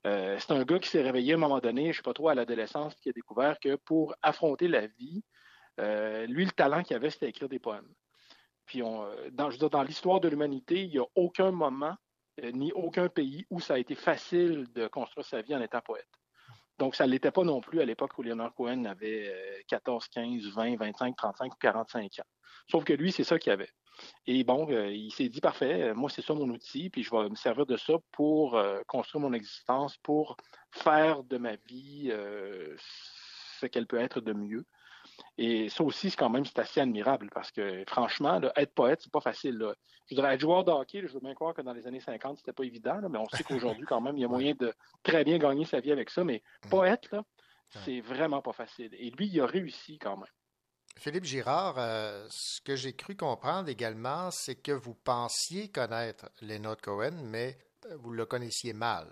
Euh, 0.06 0.36
c'est 0.38 0.52
un 0.52 0.62
gars 0.62 0.78
qui 0.78 0.88
s'est 0.88 1.02
réveillé 1.02 1.32
à 1.32 1.36
un 1.36 1.40
moment 1.40 1.58
donné, 1.58 1.84
je 1.84 1.88
ne 1.88 1.92
sais 1.94 2.02
pas 2.02 2.14
trop, 2.14 2.28
à 2.28 2.34
l'adolescence, 2.34 2.94
qui 2.96 3.08
a 3.08 3.12
découvert 3.12 3.58
que 3.58 3.74
pour 3.74 4.14
affronter 4.22 4.68
la 4.68 4.86
vie, 4.86 5.24
euh, 5.80 6.26
lui, 6.26 6.44
le 6.44 6.52
talent 6.52 6.82
qu'il 6.82 6.94
avait, 6.94 7.10
c'était 7.10 7.28
écrire 7.28 7.48
des 7.48 7.58
poèmes. 7.58 7.92
Puis, 8.66 8.82
on, 8.82 9.04
euh, 9.04 9.30
dans, 9.32 9.50
je 9.50 9.54
veux 9.54 9.58
dire, 9.58 9.70
dans 9.70 9.82
l'histoire 9.82 10.20
de 10.20 10.28
l'humanité, 10.28 10.82
il 10.82 10.90
n'y 10.90 10.98
a 10.98 11.06
aucun 11.16 11.50
moment, 11.50 11.96
ni 12.52 12.70
aucun 12.72 13.08
pays 13.08 13.46
où 13.48 13.60
ça 13.60 13.74
a 13.74 13.78
été 13.78 13.94
facile 13.94 14.66
de 14.74 14.86
construire 14.88 15.26
sa 15.26 15.40
vie 15.40 15.56
en 15.56 15.62
étant 15.62 15.80
poète. 15.80 16.06
Donc, 16.78 16.94
ça 16.94 17.06
ne 17.06 17.10
l'était 17.10 17.30
pas 17.30 17.44
non 17.44 17.62
plus 17.62 17.80
à 17.80 17.86
l'époque 17.86 18.18
où 18.18 18.22
Leonard 18.22 18.54
Cohen 18.54 18.84
avait 18.84 19.64
14, 19.68 20.06
15, 20.08 20.42
20, 20.54 20.76
25, 20.76 21.16
35 21.16 21.54
ou 21.54 21.56
45 21.58 22.04
ans. 22.18 22.24
Sauf 22.70 22.84
que 22.84 22.92
lui, 22.92 23.10
c'est 23.10 23.24
ça 23.24 23.38
qu'il 23.38 23.52
avait. 23.52 23.70
Et 24.26 24.44
bon, 24.44 24.70
euh, 24.70 24.90
il 24.90 25.12
s'est 25.12 25.28
dit 25.28 25.40
parfait, 25.40 25.90
euh, 25.90 25.94
moi 25.94 26.10
c'est 26.10 26.22
ça 26.22 26.34
mon 26.34 26.48
outil, 26.50 26.90
puis 26.90 27.02
je 27.02 27.10
vais 27.10 27.28
me 27.28 27.34
servir 27.34 27.66
de 27.66 27.76
ça 27.76 27.94
pour 28.12 28.56
euh, 28.56 28.80
construire 28.86 29.22
mon 29.22 29.32
existence, 29.32 29.96
pour 29.98 30.36
faire 30.70 31.22
de 31.24 31.38
ma 31.38 31.56
vie 31.68 32.12
ce 33.60 33.66
qu'elle 33.66 33.86
peut 33.86 34.00
être 34.00 34.20
de 34.20 34.32
mieux. 34.32 34.64
Et 35.38 35.68
ça 35.68 35.82
aussi, 35.82 36.10
c'est 36.10 36.16
quand 36.16 36.28
même 36.28 36.44
c'est 36.44 36.58
assez 36.58 36.80
admirable 36.80 37.30
parce 37.32 37.50
que 37.50 37.84
franchement, 37.86 38.40
être 38.56 38.74
poète, 38.74 39.00
c'est 39.02 39.12
pas 39.12 39.20
facile. 39.20 39.64
Je 40.06 40.14
voudrais 40.14 40.34
être 40.34 40.40
joueur 40.40 40.64
de 40.64 40.70
hockey, 40.70 41.02
je 41.06 41.12
veux 41.12 41.20
bien 41.20 41.34
croire 41.34 41.54
que 41.54 41.62
dans 41.62 41.72
les 41.72 41.86
années 41.86 42.00
50, 42.00 42.38
c'était 42.38 42.52
pas 42.52 42.64
évident, 42.64 43.00
mais 43.08 43.18
on 43.18 43.28
sait 43.28 43.44
qu'aujourd'hui, 43.44 43.86
quand 43.86 44.00
même, 44.00 44.16
il 44.16 44.20
y 44.20 44.24
a 44.24 44.28
moyen 44.28 44.54
de 44.58 44.74
très 45.02 45.24
bien 45.24 45.38
gagner 45.38 45.64
sa 45.64 45.80
vie 45.80 45.92
avec 45.92 46.10
ça. 46.10 46.24
Mais 46.24 46.42
mmh. 46.64 46.68
poète, 46.68 47.10
là, 47.12 47.22
c'est 47.84 48.00
vraiment 48.00 48.42
pas 48.42 48.52
facile. 48.52 48.90
Et 48.92 49.10
lui, 49.10 49.26
il 49.26 49.40
a 49.40 49.46
réussi 49.46 49.98
quand 49.98 50.16
même. 50.16 50.26
Philippe 50.98 51.24
Girard, 51.24 51.74
euh, 51.78 52.26
ce 52.30 52.60
que 52.62 52.74
j'ai 52.74 52.94
cru 52.94 53.16
comprendre 53.16 53.68
également, 53.68 54.30
c'est 54.30 54.54
que 54.56 54.72
vous 54.72 54.94
pensiez 54.94 55.68
connaître 55.68 56.30
Leonard 56.40 56.78
Cohen, 56.78 57.22
mais 57.22 57.58
euh, 57.86 57.96
vous 57.98 58.12
le 58.12 58.24
connaissiez 58.24 58.72
mal. 58.72 59.06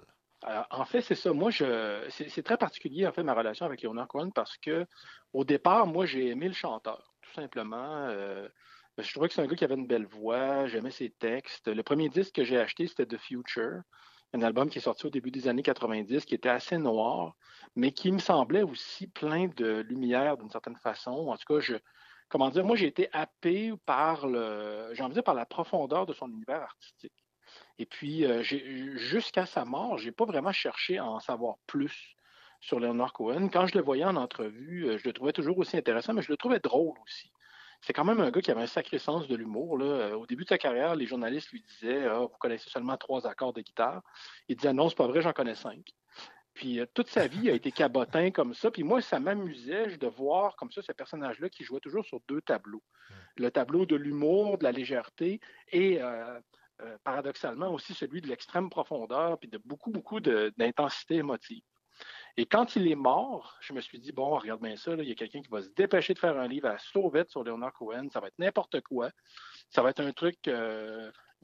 en 0.71 0.85
fait, 0.87 1.03
c'est 1.03 1.15
ça. 1.15 1.33
Moi, 1.33 1.51
c'est, 1.53 2.43
très 2.43 2.57
particulier, 2.57 3.07
en 3.07 3.13
fait, 3.13 3.23
ma 3.23 3.35
relation 3.35 3.67
avec 3.67 3.83
Leonard 3.83 4.09
Cohen 4.09 4.31
parce 4.31 4.57
que, 4.57 4.87
au 5.33 5.45
départ, 5.45 5.87
moi, 5.87 6.07
j'ai 6.07 6.29
aimé 6.29 6.49
le 6.49 6.55
chanteur, 6.55 7.13
tout 7.21 7.33
simplement. 7.33 8.07
Euh, 8.09 8.49
je 8.99 9.11
trouvais 9.11 9.29
que 9.29 9.35
c'est 9.35 9.43
un 9.43 9.47
gars 9.47 9.57
qui 9.57 9.65
avait 9.65 9.75
une 9.75 9.87
belle 9.87 10.07
voix, 10.07 10.67
j'aimais 10.67 10.91
ses 10.91 11.11
textes. 11.11 11.69
Le 11.69 11.83
premier 11.83 12.09
disque 12.09 12.35
que 12.37 12.45
j'ai 12.45 12.59
acheté, 12.59 12.87
c'était 12.87 13.07
The 13.07 13.19
Future, 13.19 13.83
un 14.35 14.43
album 14.43 14.69
qui 14.69 14.79
est 14.79 14.83
sorti 14.83 15.07
au 15.07 15.11
début 15.11 15.31
des 15.31 15.47
années 15.47 15.63
90, 15.63 16.25
qui 16.25 16.35
était 16.35 16.49
assez 16.49 16.77
noir, 16.77 17.37
mais 17.77 17.93
qui 17.93 18.11
me 18.11 18.19
semblait 18.19 18.63
aussi 18.63 19.07
plein 19.07 19.47
de 19.47 19.87
lumière 19.89 20.37
d'une 20.37 20.51
certaine 20.51 20.77
façon. 20.77 21.29
En 21.29 21.37
tout 21.37 21.55
cas, 21.55 21.61
je, 21.61 21.77
comment 22.29 22.51
dire, 22.51 22.65
moi 22.65 22.75
j'ai 22.75 22.89
été 22.89 23.09
happé 23.13 23.73
par 23.87 24.27
le, 24.27 24.91
j'ai 24.93 25.03
envie 25.03 25.11
de 25.11 25.15
dire 25.15 25.25
par 25.25 25.35
la 25.35 25.47
profondeur 25.47 26.05
de 26.05 26.13
son 26.13 26.29
univers 26.29 26.63
artistique. 26.63 27.15
Et 27.79 27.87
puis, 27.87 28.25
euh, 28.25 28.43
jusqu'à 28.43 29.47
sa 29.47 29.65
mort, 29.65 29.99
j'ai 29.99 30.11
pas 30.11 30.25
vraiment 30.25 30.53
cherché 30.53 30.99
à 30.99 31.07
en 31.07 31.21
savoir 31.21 31.57
plus 31.67 32.17
sur 32.61 32.81
Leonard 32.81 33.13
Cohen. 33.13 33.49
Quand 33.49 33.67
je 33.67 33.77
le 33.77 33.85
voyais 33.85 34.05
en 34.05 34.17
entrevue, 34.17 34.89
euh, 34.89 34.99
je 34.99 35.05
le 35.05 35.13
trouvais 35.13 35.33
toujours 35.33 35.59
aussi 35.59 35.77
intéressant, 35.77 36.13
mais 36.13 36.23
je 36.23 36.31
le 36.31 36.37
trouvais 36.37 36.59
drôle 36.59 36.97
aussi. 37.05 37.31
C'est 37.87 37.93
quand 37.93 38.05
même 38.05 38.21
un 38.21 38.31
gars 38.31 38.41
qui 38.41 38.51
avait 38.51 38.63
un 38.63 38.67
sacré 38.67 38.99
sens 38.99 39.29
de 39.29 39.37
l'humour. 39.37 39.79
Euh, 39.83 40.15
au 40.15 40.27
début 40.27 40.45
de 40.45 40.49
sa 40.49 40.57
carrière, 40.57 40.97
les 40.97 41.07
journalistes 41.07 41.51
lui 41.51 41.63
disaient 41.63 42.07
ah, 42.07 42.21
Vous 42.21 42.39
connaissez 42.41 42.71
seulement 42.71 42.97
trois 42.97 43.27
accords 43.27 43.53
de 43.53 43.61
guitare. 43.61 44.01
Il 44.49 44.57
disait 44.57 44.73
Non, 44.73 44.89
c'est 44.89 44.97
pas 44.97 45.07
vrai, 45.07 45.21
j'en 45.21 45.35
connais 45.35 45.55
cinq. 45.55 45.93
Puis 46.55 46.81
euh, 46.81 46.87
toute 46.95 47.09
sa 47.09 47.27
vie 47.27 47.51
a 47.51 47.53
été 47.53 47.73
cabotin 47.73 48.31
comme 48.31 48.55
ça. 48.55 48.71
Puis 48.71 48.85
moi, 48.85 49.03
ça 49.03 49.21
m'amusait 49.21 49.99
de 49.99 50.07
voir 50.07 50.57
comme 50.57 50.73
ça 50.73 50.81
ce 50.81 50.93
personnage-là 50.93 51.51
qui 51.51 51.63
jouait 51.63 51.81
toujours 51.81 52.07
sur 52.07 52.21
deux 52.27 52.41
tableaux. 52.41 52.83
Le 53.37 53.51
tableau 53.51 53.85
de 53.85 53.97
l'humour, 53.97 54.57
de 54.57 54.65
la 54.65 54.73
légèreté 54.73 55.41
et 55.71 56.01
euh, 56.01 56.41
paradoxalement 57.05 57.71
aussi 57.71 57.93
celui 57.93 58.23
de 58.23 58.29
l'extrême 58.29 58.71
profondeur 58.71 59.39
puis 59.39 59.51
de 59.51 59.59
beaucoup, 59.59 59.91
beaucoup 59.91 60.21
d'intensité 60.21 61.17
émotive. 61.17 61.63
Et 62.37 62.47
quand 62.47 62.75
il 62.75 62.91
est 62.91 62.97
mort, 62.97 63.57
je 63.61 63.73
me 63.73 63.81
suis 63.81 63.99
dit, 63.99 64.13
bon, 64.13 64.37
regarde 64.37 64.61
bien 64.61 64.77
ça, 64.77 64.95
il 64.95 65.09
y 65.09 65.13
a 65.13 65.15
quelqu'un 65.15 65.41
qui 65.41 65.51
va 65.51 65.63
se 65.63 65.69
dépêcher 65.69 66.15
de 66.15 66.19
faire 66.19 66.39
un 66.39 66.49
livre 66.49 66.69
à 66.69 66.79
sauvette 66.79 67.31
sur 67.31 67.45
Leonard 67.45 67.73
Cohen, 67.73 68.09
ça 68.13 68.21
va 68.21 68.27
être 68.27 68.39
n'importe 68.39 68.81
quoi. 68.81 69.11
Ça 69.71 69.83
va 69.83 69.91
être 69.91 70.01
un 70.01 70.13
truc 70.13 70.49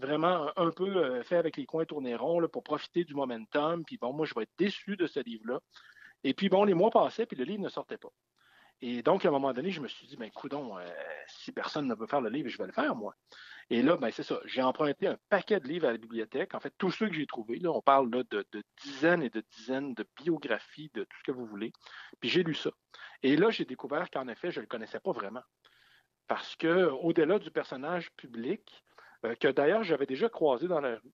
vraiment 0.01 0.51
un 0.57 0.71
peu 0.71 0.97
euh, 0.97 1.23
fait 1.23 1.37
avec 1.37 1.57
les 1.57 1.67
coins 1.67 1.85
tournés 1.85 2.17
ronds 2.17 2.47
pour 2.49 2.63
profiter 2.63 3.05
du 3.05 3.15
momentum. 3.15 3.85
Puis 3.85 3.99
bon, 3.99 4.13
moi, 4.13 4.27
je 4.27 4.35
vais 4.35 4.43
être 4.43 4.53
déçu 4.59 4.97
de 4.97 5.07
ce 5.07 5.21
livre-là. 5.21 5.61
Et 6.25 6.35
puis 6.35 6.49
bon, 6.49 6.65
les 6.65 6.75
mois 6.75 6.91
passaient, 6.91 7.27
puis 7.27 7.37
le 7.37 7.45
livre 7.45 7.63
ne 7.63 7.69
sortait 7.69 7.99
pas. 7.99 8.11
Et 8.83 9.03
donc, 9.03 9.25
à 9.25 9.29
un 9.29 9.31
moment 9.33 9.53
donné, 9.53 9.71
je 9.71 9.81
me 9.81 9.89
suis 9.89 10.07
dit, 10.07 10.17
ben, 10.17 10.31
coudon, 10.31 10.79
euh, 10.79 10.87
si 11.27 11.53
personne 11.53 11.87
ne 11.87 11.95
veut 11.95 12.07
faire 12.07 12.23
le 12.23 12.31
livre, 12.31 12.49
je 12.49 12.57
vais 12.57 12.67
le 12.67 12.73
faire, 12.73 12.95
moi. 12.95 13.15
Et 13.69 13.83
là, 13.83 13.97
ben, 13.97 14.11
c'est 14.11 14.23
ça. 14.23 14.41
J'ai 14.47 14.63
emprunté 14.63 15.07
un 15.07 15.19
paquet 15.29 15.61
de 15.61 15.69
livres 15.69 15.87
à 15.87 15.93
la 15.93 15.99
bibliothèque. 15.99 16.55
En 16.55 16.61
fait, 16.61 16.73
tous 16.79 16.91
ceux 16.91 17.09
que 17.09 17.15
j'ai 17.15 17.27
trouvés, 17.27 17.59
là, 17.59 17.71
on 17.71 17.83
parle 17.83 18.11
là, 18.11 18.23
de, 18.31 18.45
dizaines 18.83 19.23
et 19.23 19.31
de 19.31 19.45
dizaines 19.59 19.95
de 19.95 20.07
biographies, 20.17 20.91
de 20.95 21.05
tout 21.05 21.19
ce 21.19 21.23
que 21.25 21.33
vous 21.33 21.47
voulez. 21.47 21.73
Puis 22.21 22.31
j'ai 22.31 22.43
lu 22.43 22.55
ça. 22.55 22.71
Et 23.23 23.37
là, 23.37 23.51
j'ai 23.51 23.67
découvert 23.67 24.11
qu'en 24.11 24.29
effet, 24.29 24.51
je 24.51 24.61
ne 24.61 24.63
le 24.63 24.69
connaissais 24.69 25.01
pas 25.01 25.13
vraiment. 25.13 25.43
Parce 26.27 26.57
que, 26.57 26.91
au-delà 27.03 27.39
du 27.39 27.51
personnage 27.51 28.11
public, 28.13 28.83
euh, 29.27 29.35
que 29.35 29.49
d'ailleurs 29.49 29.83
j'avais 29.83 30.07
déjà 30.07 30.29
croisé 30.29 30.69
dans 30.69 30.81
la 30.81 30.97
rue. 30.97 31.13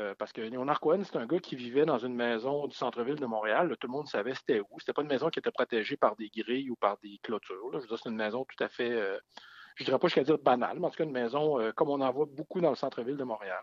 Euh, 0.00 0.14
parce 0.18 0.32
que 0.32 0.40
Léonard 0.40 0.80
Cohen, 0.80 1.02
c'est 1.04 1.16
un 1.16 1.26
gars 1.26 1.40
qui 1.40 1.56
vivait 1.56 1.84
dans 1.84 1.98
une 1.98 2.14
maison 2.14 2.66
du 2.66 2.74
centre-ville 2.74 3.16
de 3.16 3.26
Montréal. 3.26 3.76
tout 3.78 3.86
le 3.86 3.92
monde 3.92 4.08
savait 4.08 4.34
c'était 4.34 4.60
où. 4.60 4.80
C'était 4.80 4.92
pas 4.92 5.02
une 5.02 5.08
maison 5.08 5.28
qui 5.28 5.38
était 5.38 5.50
protégée 5.50 5.96
par 5.96 6.16
des 6.16 6.30
grilles 6.30 6.70
ou 6.70 6.76
par 6.76 6.98
des 6.98 7.18
clôtures. 7.22 7.70
Je 7.74 7.78
veux 7.78 7.86
dire, 7.86 7.98
c'est 8.02 8.08
une 8.08 8.16
maison 8.16 8.44
tout 8.44 8.64
à 8.64 8.68
fait, 8.68 8.90
euh, 8.90 9.18
je 9.76 9.84
dirais 9.84 9.98
pas 9.98 10.08
jusqu'à 10.08 10.24
dire 10.24 10.38
banale, 10.38 10.78
mais 10.80 10.86
en 10.86 10.90
tout 10.90 10.96
cas 10.96 11.04
une 11.04 11.12
maison 11.12 11.58
comme 11.76 11.90
on 11.90 12.00
en 12.00 12.10
voit 12.12 12.26
beaucoup 12.26 12.60
dans 12.60 12.70
le 12.70 12.76
centre-ville 12.76 13.16
de 13.16 13.24
Montréal. 13.24 13.62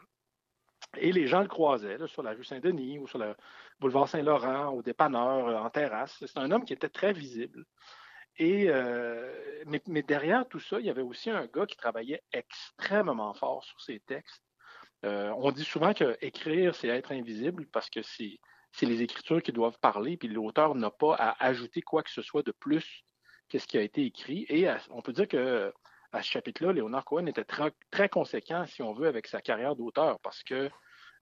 Et 0.97 1.11
les 1.11 1.27
gens 1.27 1.41
le 1.41 1.47
croisaient 1.47 1.97
sur 2.07 2.23
la 2.23 2.31
rue 2.31 2.43
Saint-Denis 2.43 2.99
ou 2.99 3.07
sur 3.07 3.19
le 3.19 3.35
boulevard 3.79 4.07
Saint-Laurent, 4.07 4.69
au 4.69 4.81
dépanneur, 4.81 5.63
en 5.63 5.69
terrasse. 5.69 6.23
C'est 6.25 6.37
un 6.37 6.51
homme 6.51 6.65
qui 6.65 6.73
était 6.73 6.89
très 6.89 7.13
visible. 7.13 7.65
Et, 8.39 8.67
euh, 8.69 9.63
mais, 9.65 10.03
derrière 10.03 10.47
tout 10.47 10.59
ça, 10.59 10.79
il 10.79 10.85
y 10.85 10.89
avait 10.89 11.01
aussi 11.01 11.29
un 11.29 11.47
gars 11.47 11.65
qui 11.65 11.75
travaillait 11.75 12.23
extrêmement 12.31 13.33
fort 13.33 13.63
sur 13.63 13.81
ses 13.81 13.99
textes. 14.01 14.43
Euh, 15.05 15.31
on 15.37 15.51
dit 15.51 15.63
souvent 15.63 15.93
que 15.93 16.17
écrire, 16.21 16.75
c'est 16.75 16.87
être 16.87 17.11
invisible 17.11 17.67
parce 17.67 17.89
que 17.89 18.01
c'est, 18.01 18.39
les 18.81 19.01
écritures 19.01 19.41
qui 19.41 19.51
doivent 19.51 19.79
parler, 19.79 20.17
puis 20.17 20.27
l'auteur 20.27 20.75
n'a 20.75 20.91
pas 20.91 21.15
à 21.15 21.45
ajouter 21.45 21.81
quoi 21.81 22.03
que 22.03 22.11
ce 22.11 22.21
soit 22.21 22.43
de 22.43 22.51
plus 22.51 23.03
que 23.49 23.57
ce 23.57 23.65
qui 23.65 23.77
a 23.77 23.81
été 23.81 24.03
écrit. 24.03 24.45
Et 24.49 24.67
on 24.89 25.01
peut 25.01 25.13
dire 25.13 25.27
que 25.27 25.73
à 26.11 26.21
ce 26.21 26.29
chapitre-là, 26.29 26.73
Léonard 26.73 27.05
Cohen 27.05 27.25
était 27.25 27.43
très, 27.43 28.09
conséquent, 28.09 28.65
si 28.65 28.81
on 28.81 28.93
veut, 28.93 29.07
avec 29.07 29.27
sa 29.27 29.41
carrière 29.41 29.75
d'auteur, 29.75 30.19
parce 30.21 30.43
que 30.43 30.69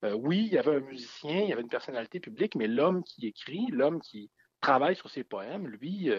euh, 0.03 0.13
oui, 0.13 0.45
il 0.45 0.53
y 0.53 0.57
avait 0.57 0.75
un 0.75 0.79
musicien, 0.81 1.41
il 1.41 1.49
y 1.49 1.53
avait 1.53 1.61
une 1.61 1.69
personnalité 1.69 2.19
publique, 2.19 2.55
mais 2.55 2.67
l'homme 2.67 3.03
qui 3.03 3.27
écrit, 3.27 3.67
l'homme 3.71 4.01
qui 4.01 4.29
travaille 4.61 4.95
sur 4.95 5.09
ses 5.09 5.23
poèmes, 5.23 5.67
lui, 5.67 6.11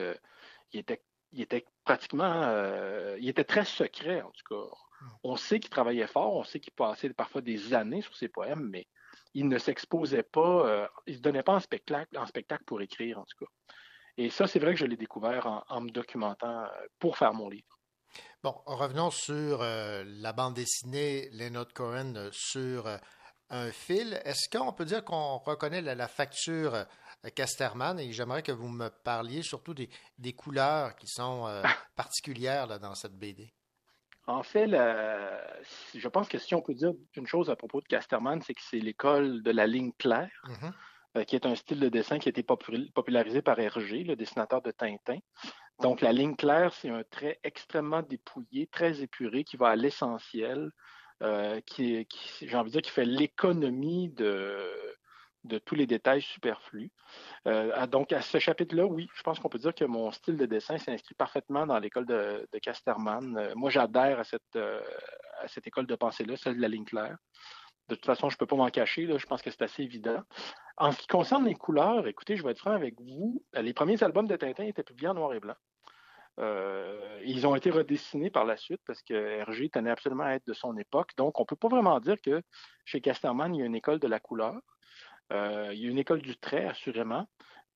il 0.73 0.81
était, 0.81 1.03
il 1.33 1.43
était 1.43 1.65
pratiquement, 1.85 2.43
euh, 2.45 3.17
il 3.21 3.29
était 3.29 3.45
très 3.45 3.65
secret 3.65 4.23
en 4.23 4.31
tout 4.31 4.55
cas. 4.55 4.77
On 5.23 5.37
sait 5.37 5.61
qu'il 5.61 5.71
travaillait 5.71 6.07
fort, 6.07 6.35
on 6.35 6.45
sait 6.45 6.61
qu'il 6.61 6.73
passait 6.73 7.11
parfois 7.11 7.41
des 7.41 7.75
années 7.75 8.03
sur 8.03 8.17
ses 8.17 8.29
poèmes, 8.29 8.69
mais 8.71 8.87
il 9.35 9.49
ne 9.49 9.59
s'exposait 9.59 10.23
pas, 10.23 10.67
euh, 10.67 10.87
il 11.07 11.13
ne 11.13 11.19
se 11.19 11.23
donnait 11.23 11.43
pas 11.43 11.55
en 11.55 11.61
spectacle, 11.61 12.17
en 12.19 12.27
spectacle 12.27 12.65
pour 12.65 12.81
écrire 12.81 13.19
en 13.19 13.25
tout 13.25 13.45
cas. 13.45 13.51
Et 14.19 14.31
ça, 14.31 14.47
c'est 14.47 14.59
vrai 14.59 14.73
que 14.73 14.81
je 14.81 14.87
l'ai 14.87 14.97
découvert 14.97 15.65
en, 15.69 15.81
me 15.81 15.91
documentant 15.91 16.65
euh, 16.65 16.69
pour 16.99 17.19
faire 17.19 17.35
mon 17.35 17.49
livre. 17.49 17.79
Bon, 18.43 18.55
revenons 18.65 19.11
sur 19.11 19.59
la 19.61 20.33
bande 20.33 20.55
dessinée 20.55 21.29
Leonard 21.33 21.73
Cohen 21.75 22.31
sur 22.33 22.89
un 23.51 23.71
fil. 23.71 24.21
Est-ce 24.25 24.49
qu'on 24.49 24.73
peut 24.73 24.85
dire 24.85 25.05
qu'on 25.05 25.39
reconnaît 25.39 25.83
la 25.83 26.09
facture 26.09 26.87
Casterman? 27.35 27.99
Et 27.99 28.13
j'aimerais 28.13 28.43
que 28.43 28.53
vous 28.53 28.69
me 28.69 28.89
parliez 28.89 29.43
surtout 29.43 29.75
des, 29.75 30.33
couleurs 30.33 30.97
qui 30.97 31.07
sont 31.07 31.47
euh, 31.47 31.63
particulières 31.97 32.79
dans 32.79 32.95
cette 32.95 33.17
BD. 33.19 33.53
En 34.27 34.43
fait, 34.43 34.69
je 35.95 36.09
pense 36.09 36.29
que 36.29 36.39
si 36.39 36.55
on 36.55 36.61
peut 36.61 36.75
dire 36.75 36.93
une 37.15 37.27
chose 37.27 37.49
à 37.49 37.57
propos 37.57 37.81
de 37.81 37.87
Casterman, 37.87 38.43
c'est 38.43 38.55
que 38.55 38.63
c'est 38.63 38.81
l'école 38.81 39.43
de 39.43 39.51
la 39.53 39.67
ligne 39.67 39.93
claire, 39.99 40.31
mm-hmm. 40.45 40.73
euh, 41.19 41.25
qui 41.25 41.37
est 41.37 41.47
un 41.47 41.55
style 41.55 41.79
de 41.79 41.89
dessin 41.89 42.19
qui 42.19 42.29
a 42.29 42.31
été 42.31 42.43
popularisé 42.43 43.41
par 43.41 43.59
Hergé, 43.61 44.03
le 44.03 44.17
dessinateur 44.17 44.63
de 44.63 44.73
Tintin. 44.73 45.19
Donc, 45.81 46.01
la 46.01 46.13
ligne 46.13 46.35
claire, 46.35 46.73
c'est 46.73 46.89
un 46.89 47.05
trait 47.05 47.39
extrêmement 47.45 48.03
dépouillé, 48.03 48.67
très 48.67 49.03
épuré, 49.03 49.45
qui 49.45 49.57
va 49.57 49.69
à 49.69 49.77
l'essentiel, 49.77 50.71
euh, 51.23 51.61
qui, 51.61 52.07
j'ai 52.41 52.57
envie 52.57 52.71
de 52.71 52.73
dire, 52.73 52.83
qui 52.83 52.91
fait 52.91 53.05
l'économie 53.05 54.09
de, 54.09 54.96
de 55.47 55.59
tous 55.59 55.75
les 55.75 55.87
détails 55.87 56.23
superflus. 56.23 56.91
Euh, 57.47 57.87
donc, 57.87 58.13
à 58.13 58.21
ce 58.21 58.39
chapitre-là, 58.39 58.87
oui, 58.87 59.09
je 59.15 59.23
pense 59.23 59.39
qu'on 59.39 59.49
peut 59.49 59.59
dire 59.59 59.75
que 59.75 59.85
mon 59.85 60.11
style 60.11 60.37
de 60.37 60.47
dessin 60.47 60.79
s'inscrit 60.79 61.15
parfaitement 61.15 61.67
dans 61.67 61.79
l'école 61.79 62.07
de, 62.07 62.47
Casterman. 62.61 63.37
Euh, 63.37 63.55
moi, 63.55 63.71
j'adhère 63.71 64.19
à 64.19 64.25
cette, 64.25 64.57
euh, 64.57 64.81
à 65.41 65.49
cette 65.49 65.67
école 65.67 65.87
de 65.87 65.95
pensée-là, 65.95 66.37
celle 66.37 66.57
de 66.57 66.63
la 66.63 66.69
ligne 66.69 66.85
claire. 66.85 67.17
De 67.89 67.95
toute 67.95 68.07
façon, 68.07 68.29
je 68.29 68.35
ne 68.35 68.39
peux 68.39 68.47
pas 68.47 68.57
m'en 68.57 68.69
cacher, 68.69 69.07
là, 69.07 69.17
je 69.17 69.27
pense 69.27 69.43
que 69.43 69.51
c'est 69.51 69.63
assez 69.63 69.83
évident. 69.83 70.23
En 70.77 70.91
ce 70.93 70.99
qui 70.99 71.07
concerne 71.07 71.47
les 71.47 71.55
couleurs, 71.55 72.07
écoutez, 72.07 72.37
je 72.37 72.43
vais 72.43 72.51
être 72.51 72.59
franc 72.59 72.73
avec 72.73 73.01
vous, 73.01 73.45
les 73.55 73.73
premiers 73.73 74.03
albums 74.03 74.27
de 74.27 74.37
Tintin 74.37 74.65
étaient 74.65 74.83
publiés 74.83 75.09
en 75.09 75.15
noir 75.15 75.33
et 75.35 75.41
blanc. 75.41 75.55
ils 77.25 77.47
ont 77.47 77.55
été 77.55 77.71
redessinés 77.71 78.31
par 78.31 78.45
la 78.45 78.57
suite 78.57 78.81
parce 78.87 79.03
que 79.03 79.15
Hergé 79.15 79.71
tenait 79.71 79.91
absolument 79.91 80.25
à 80.25 80.33
être 80.33 80.47
de 80.47 80.53
son 80.53 80.77
époque. 80.77 81.13
Donc, 81.17 81.39
on 81.39 81.45
ne 81.45 81.47
peut 81.47 81.57
pas 81.57 81.69
vraiment 81.69 82.01
dire 82.01 82.17
que 82.21 82.43
chez 82.85 83.01
Casterman, 83.01 83.55
il 83.55 83.61
y 83.61 83.63
a 83.63 83.67
une 83.67 83.77
école 83.77 84.01
de 84.01 84.09
la 84.09 84.19
couleur. 84.19 84.61
Euh, 85.33 85.71
il 85.73 85.81
y 85.81 85.87
a 85.87 85.91
une 85.91 85.99
école 85.99 86.23
du 86.23 86.37
trait, 86.37 86.67
assurément. 86.67 87.27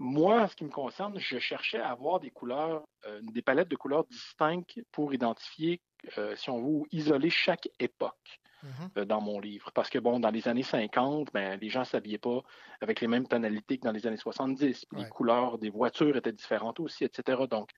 Moi, 0.02 0.40
en 0.40 0.48
ce 0.48 0.56
qui 0.56 0.64
me 0.64 0.70
concerne, 0.70 1.18
je 1.18 1.38
cherchais 1.38 1.78
à 1.78 1.90
avoir 1.90 2.20
des 2.20 2.30
couleurs, 2.30 2.88
euh, 3.06 3.20
des 3.22 3.42
palettes 3.42 3.68
de 3.68 3.76
couleurs 3.76 4.06
distinctes 4.06 4.80
pour 4.92 5.12
identifier, 5.12 5.82
euh, 6.16 6.34
si 6.36 6.48
on 6.48 6.62
veut, 6.62 6.86
isoler 6.90 7.28
chaque 7.28 7.68
époque 7.78 8.40
euh, 8.96 9.04
dans 9.04 9.20
mon 9.20 9.38
livre. 9.38 9.70
Parce 9.74 9.90
que, 9.90 9.98
bon, 9.98 10.18
dans 10.18 10.30
les 10.30 10.48
années 10.48 10.62
50, 10.62 11.28
ben, 11.34 11.60
les 11.60 11.68
gens 11.68 11.80
ne 11.80 11.84
s'habillaient 11.84 12.16
pas 12.16 12.40
avec 12.80 13.02
les 13.02 13.08
mêmes 13.08 13.28
tonalités 13.28 13.76
que 13.76 13.84
dans 13.84 13.92
les 13.92 14.06
années 14.06 14.16
70. 14.16 14.86
puis 14.86 15.02
Les 15.02 15.08
couleurs 15.10 15.58
des 15.58 15.68
voitures 15.68 16.16
étaient 16.16 16.32
différentes 16.32 16.80
aussi, 16.80 17.04
etc. 17.04 17.42
Donc, 17.50 17.68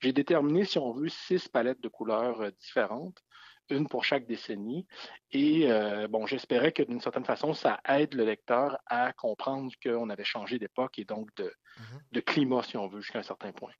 j'ai 0.00 0.14
déterminé, 0.14 0.64
si 0.64 0.78
on 0.78 0.92
veut, 0.92 1.10
six 1.10 1.46
palettes 1.46 1.82
de 1.82 1.88
couleurs 1.88 2.50
différentes 2.52 3.22
une 3.70 3.88
pour 3.88 4.04
chaque 4.04 4.26
décennie. 4.26 4.86
Et 5.32 5.70
euh, 5.70 6.08
bon, 6.08 6.26
j'espérais 6.26 6.72
que 6.72 6.82
d'une 6.82 7.00
certaine 7.00 7.24
façon, 7.24 7.54
ça 7.54 7.80
aide 7.88 8.14
le 8.14 8.24
lecteur 8.24 8.78
à 8.86 9.12
comprendre 9.12 9.72
qu'on 9.82 10.10
avait 10.10 10.24
changé 10.24 10.58
d'époque 10.58 10.98
et 10.98 11.04
donc 11.04 11.34
de, 11.36 11.52
de 12.12 12.20
climat, 12.20 12.62
si 12.62 12.76
on 12.76 12.88
veut, 12.88 13.00
jusqu'à 13.00 13.20
un 13.20 13.22
certain 13.22 13.52
point. 13.52 13.72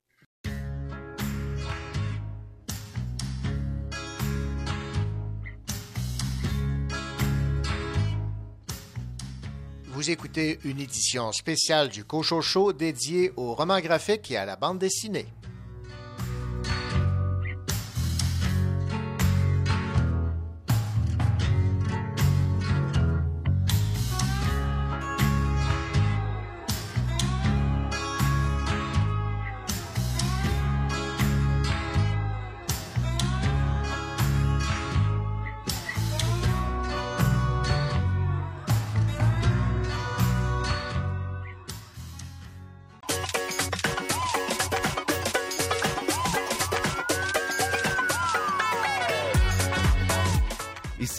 Vous 9.97 10.11
écoutez 10.11 10.59
une 10.63 10.79
édition 10.79 11.31
spéciale 11.31 11.89
du 11.89 12.05
Cochon 12.05 12.39
Show 12.39 12.71
dédiée 12.71 13.31
au 13.35 13.55
roman 13.55 13.79
graphique 13.79 14.29
et 14.29 14.37
à 14.37 14.45
la 14.45 14.55
bande 14.55 14.77
dessinée. 14.77 15.25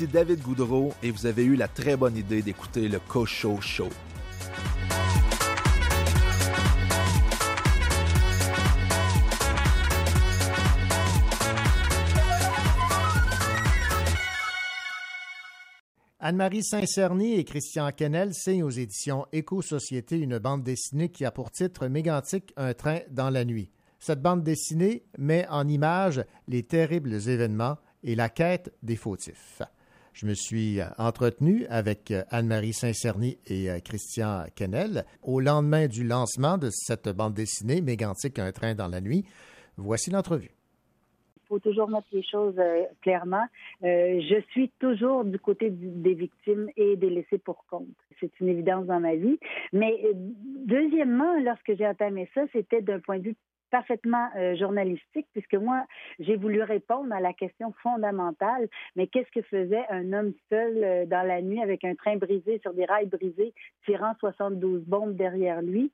David 0.06 0.42
Goudreau 0.42 0.92
et 1.02 1.10
vous 1.10 1.26
avez 1.26 1.44
eu 1.44 1.56
la 1.56 1.66
très 1.68 1.96
bonne 1.96 2.16
idée 2.16 2.42
d'écouter 2.42 2.88
le 2.88 3.00
Cocho 3.00 3.60
Show. 3.60 3.88
Anne-Marie 16.20 16.62
Saint-Cerny 16.62 17.34
et 17.34 17.44
Christian 17.44 17.90
Kennel 17.90 18.34
signent 18.34 18.64
aux 18.64 18.70
éditions 18.70 19.26
Éco-Société 19.32 20.18
une 20.18 20.38
bande 20.38 20.62
dessinée 20.62 21.08
qui 21.08 21.24
a 21.24 21.30
pour 21.30 21.50
titre 21.50 21.88
Mégantic, 21.88 22.52
un 22.56 22.74
train 22.74 23.00
dans 23.10 23.30
la 23.30 23.44
nuit. 23.44 23.70
Cette 23.98 24.22
bande 24.22 24.42
dessinée 24.42 25.04
met 25.16 25.46
en 25.48 25.66
image 25.66 26.24
les 26.46 26.62
terribles 26.62 27.14
événements 27.28 27.78
et 28.02 28.14
la 28.14 28.28
quête 28.28 28.72
des 28.82 28.96
fautifs. 28.96 29.62
Je 30.20 30.26
me 30.26 30.34
suis 30.34 30.80
entretenu 30.98 31.64
avec 31.70 32.12
Anne-Marie 32.30 32.72
Saint-Cerny 32.72 33.38
et 33.46 33.68
Christian 33.84 34.46
Kennel 34.56 35.04
au 35.22 35.38
lendemain 35.38 35.86
du 35.86 36.02
lancement 36.02 36.58
de 36.58 36.70
cette 36.72 37.08
bande 37.08 37.34
dessinée 37.34 37.80
Mégantic, 37.80 38.40
un 38.40 38.50
train 38.50 38.74
dans 38.74 38.88
la 38.88 39.00
nuit. 39.00 39.24
Voici 39.76 40.10
l'entrevue. 40.10 40.50
Il 41.36 41.46
faut 41.46 41.60
toujours 41.60 41.88
mettre 41.88 42.08
les 42.10 42.24
choses 42.24 42.58
euh, 42.58 42.82
clairement. 43.00 43.46
Euh, 43.84 44.20
je 44.28 44.42
suis 44.50 44.70
toujours 44.80 45.24
du 45.24 45.38
côté 45.38 45.70
des 45.70 46.14
victimes 46.14 46.68
et 46.76 46.96
des 46.96 47.10
laissés 47.10 47.38
pour 47.38 47.64
compte. 47.70 47.86
C'est 48.18 48.40
une 48.40 48.48
évidence 48.48 48.86
dans 48.86 48.98
ma 48.98 49.14
vie. 49.14 49.38
Mais 49.72 50.00
euh, 50.04 50.14
deuxièmement, 50.14 51.38
lorsque 51.44 51.76
j'ai 51.76 51.86
entamé 51.86 52.28
ça, 52.34 52.40
c'était 52.52 52.82
d'un 52.82 52.98
point 52.98 53.18
de 53.18 53.28
vue 53.28 53.36
parfaitement 53.70 54.28
euh, 54.36 54.56
journalistique, 54.56 55.26
puisque 55.32 55.54
moi, 55.54 55.84
j'ai 56.18 56.36
voulu 56.36 56.62
répondre 56.62 57.12
à 57.14 57.20
la 57.20 57.32
question 57.32 57.72
fondamentale, 57.82 58.68
mais 58.96 59.06
qu'est-ce 59.06 59.30
que 59.30 59.42
faisait 59.42 59.84
un 59.90 60.12
homme 60.12 60.32
seul 60.48 60.82
euh, 60.82 61.06
dans 61.06 61.26
la 61.26 61.42
nuit 61.42 61.62
avec 61.62 61.84
un 61.84 61.94
train 61.94 62.16
brisé 62.16 62.58
sur 62.60 62.74
des 62.74 62.84
rails 62.84 63.06
brisés, 63.06 63.52
tirant 63.84 64.14
72 64.20 64.82
bombes 64.84 65.16
derrière 65.16 65.62
lui? 65.62 65.90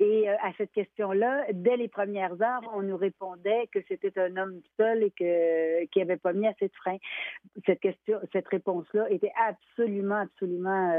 Et 0.00 0.28
euh, 0.28 0.34
à 0.42 0.52
cette 0.58 0.72
question-là, 0.72 1.46
dès 1.52 1.76
les 1.76 1.88
premières 1.88 2.40
heures, 2.42 2.62
on 2.74 2.82
nous 2.82 2.96
répondait 2.96 3.68
que 3.72 3.78
c'était 3.88 4.18
un 4.18 4.36
homme 4.36 4.60
seul 4.76 5.02
et 5.04 5.10
que 5.10 5.84
qui 5.86 6.00
avait 6.00 6.16
pas 6.16 6.32
mis 6.32 6.46
assez 6.46 6.68
de 6.68 6.74
frein. 6.74 6.96
Cette 7.66 7.80
question, 7.80 8.18
cette 8.32 8.48
réponse-là 8.48 9.10
était 9.10 9.32
absolument, 9.36 10.16
absolument 10.16 10.92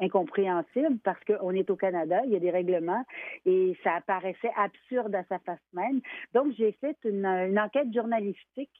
incompréhensible 0.00 0.98
parce 1.04 1.22
qu'on 1.24 1.52
est 1.52 1.70
au 1.70 1.76
Canada, 1.76 2.20
il 2.24 2.32
y 2.32 2.36
a 2.36 2.40
des 2.40 2.50
règlements 2.50 3.04
et 3.46 3.76
ça 3.82 3.94
apparaissait 3.94 4.52
absurde 4.56 5.14
à 5.14 5.24
sa 5.24 5.38
face 5.40 5.58
même. 5.72 6.00
Donc, 6.34 6.52
j'ai 6.56 6.72
fait 6.72 6.96
une, 7.04 7.26
enquête 7.58 7.92
journalistique 7.92 8.70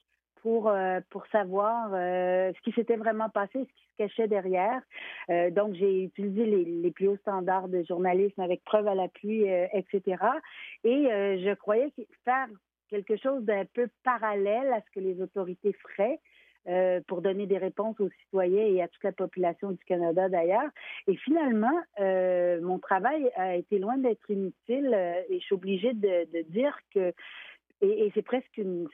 pour, 0.41 0.69
euh, 0.69 0.99
pour 1.09 1.25
savoir 1.27 1.91
euh, 1.93 2.51
ce 2.55 2.61
qui 2.61 2.71
s'était 2.71 2.95
vraiment 2.95 3.29
passé, 3.29 3.51
ce 3.53 3.59
qui 3.59 3.87
se 3.91 3.97
cachait 3.97 4.27
derrière. 4.27 4.81
Euh, 5.29 5.51
donc, 5.51 5.73
j'ai 5.73 6.03
utilisé 6.03 6.45
les, 6.45 6.63
les 6.63 6.91
plus 6.91 7.09
hauts 7.09 7.17
standards 7.17 7.67
de 7.67 7.83
journalisme 7.83 8.41
avec 8.41 8.63
preuve 8.63 8.87
à 8.87 8.95
l'appui, 8.95 9.43
etc. 9.73 10.23
Et 10.83 11.07
je 11.43 11.53
croyais 11.55 11.91
faire 12.23 12.47
quelque 12.89 13.17
chose 13.17 13.43
d'un 13.43 13.65
peu 13.65 13.87
parallèle 14.03 14.73
à 14.73 14.81
ce 14.81 14.91
que 14.93 14.99
les 14.99 15.21
autorités 15.21 15.73
feraient, 15.73 16.19
euh, 16.67 16.99
pour 17.07 17.21
donner 17.21 17.47
des 17.47 17.57
réponses 17.57 17.99
aux 18.01 18.09
citoyens 18.25 18.65
et 18.65 18.81
à 18.81 18.89
toute 18.89 19.03
la 19.03 19.13
population 19.13 19.71
du 19.71 19.83
Canada 19.85 20.27
d'ailleurs. 20.27 20.69
Et 21.07 21.15
finalement, 21.15 21.81
euh, 21.99 22.59
mon 22.61 22.79
travail 22.79 23.31
a 23.37 23.55
été 23.55 23.79
loin 23.79 23.97
d'être 23.97 24.29
inutile 24.29 24.91
euh, 24.93 25.21
et 25.29 25.39
je 25.39 25.45
suis 25.45 25.55
obligée 25.55 25.93
de, 25.93 26.41
dire 26.49 26.77
que, 26.93 27.13
et, 27.81 28.11
c'est 28.13 28.21
presque 28.23 28.57
une, 28.57 28.89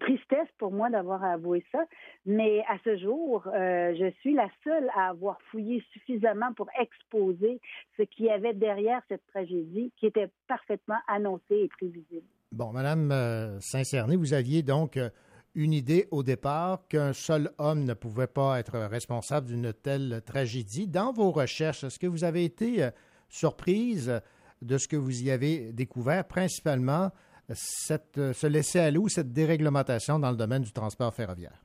tristesse 0.00 0.48
pour 0.56 0.72
moi 0.72 0.88
d'avoir 0.88 1.22
à 1.22 1.34
avouer 1.34 1.64
ça, 1.70 1.84
mais 2.24 2.64
à 2.66 2.78
ce 2.82 2.96
jour, 2.96 3.42
je 3.44 4.10
suis 4.20 4.32
la 4.32 4.48
seule 4.64 4.88
à 4.96 5.10
avoir 5.10 5.38
fouillé 5.50 5.84
suffisamment 5.92 6.54
pour 6.54 6.68
exposer 6.80 7.60
ce 7.98 8.02
qu'il 8.04 8.24
y 8.24 8.30
avait 8.30 8.54
derrière 8.54 9.02
cette 9.08 9.26
tragédie 9.26 9.92
qui 9.98 10.06
était 10.06 10.30
parfaitement 10.48 10.98
annoncée 11.06 11.56
et 11.56 11.68
prévisible. 11.68 12.26
Bon, 12.52 12.72
Madame 12.72 13.12
euh, 13.12 13.60
Saint-Cerny, 13.60 14.16
vous 14.16 14.34
aviez 14.34 14.64
donc 14.64 14.96
euh, 14.96 15.08
une 15.54 15.72
idée 15.72 16.08
au 16.10 16.24
départ 16.24 16.88
qu'un 16.88 17.12
seul 17.12 17.50
homme 17.58 17.84
ne 17.84 17.94
pouvait 17.94 18.26
pas 18.26 18.58
être 18.58 18.76
responsable 18.76 19.46
d'une 19.46 19.72
telle 19.72 20.20
tragédie. 20.26 20.88
Dans 20.88 21.12
vos 21.12 21.30
recherches, 21.30 21.84
est-ce 21.84 22.00
que 22.00 22.08
vous 22.08 22.24
avez 22.24 22.42
été 22.42 22.82
euh, 22.82 22.90
surprise 23.28 24.20
de 24.62 24.78
ce 24.78 24.88
que 24.88 24.96
vous 24.96 25.22
y 25.22 25.30
avez 25.30 25.72
découvert, 25.72 26.26
principalement 26.26 27.10
cette, 27.52 28.32
ce 28.32 28.48
laisser-aller 28.48 28.98
ou 28.98 29.08
cette 29.08 29.32
déréglementation 29.32 30.18
dans 30.18 30.32
le 30.32 30.36
domaine 30.36 30.62
du 30.62 30.72
transport 30.72 31.14
ferroviaire? 31.14 31.62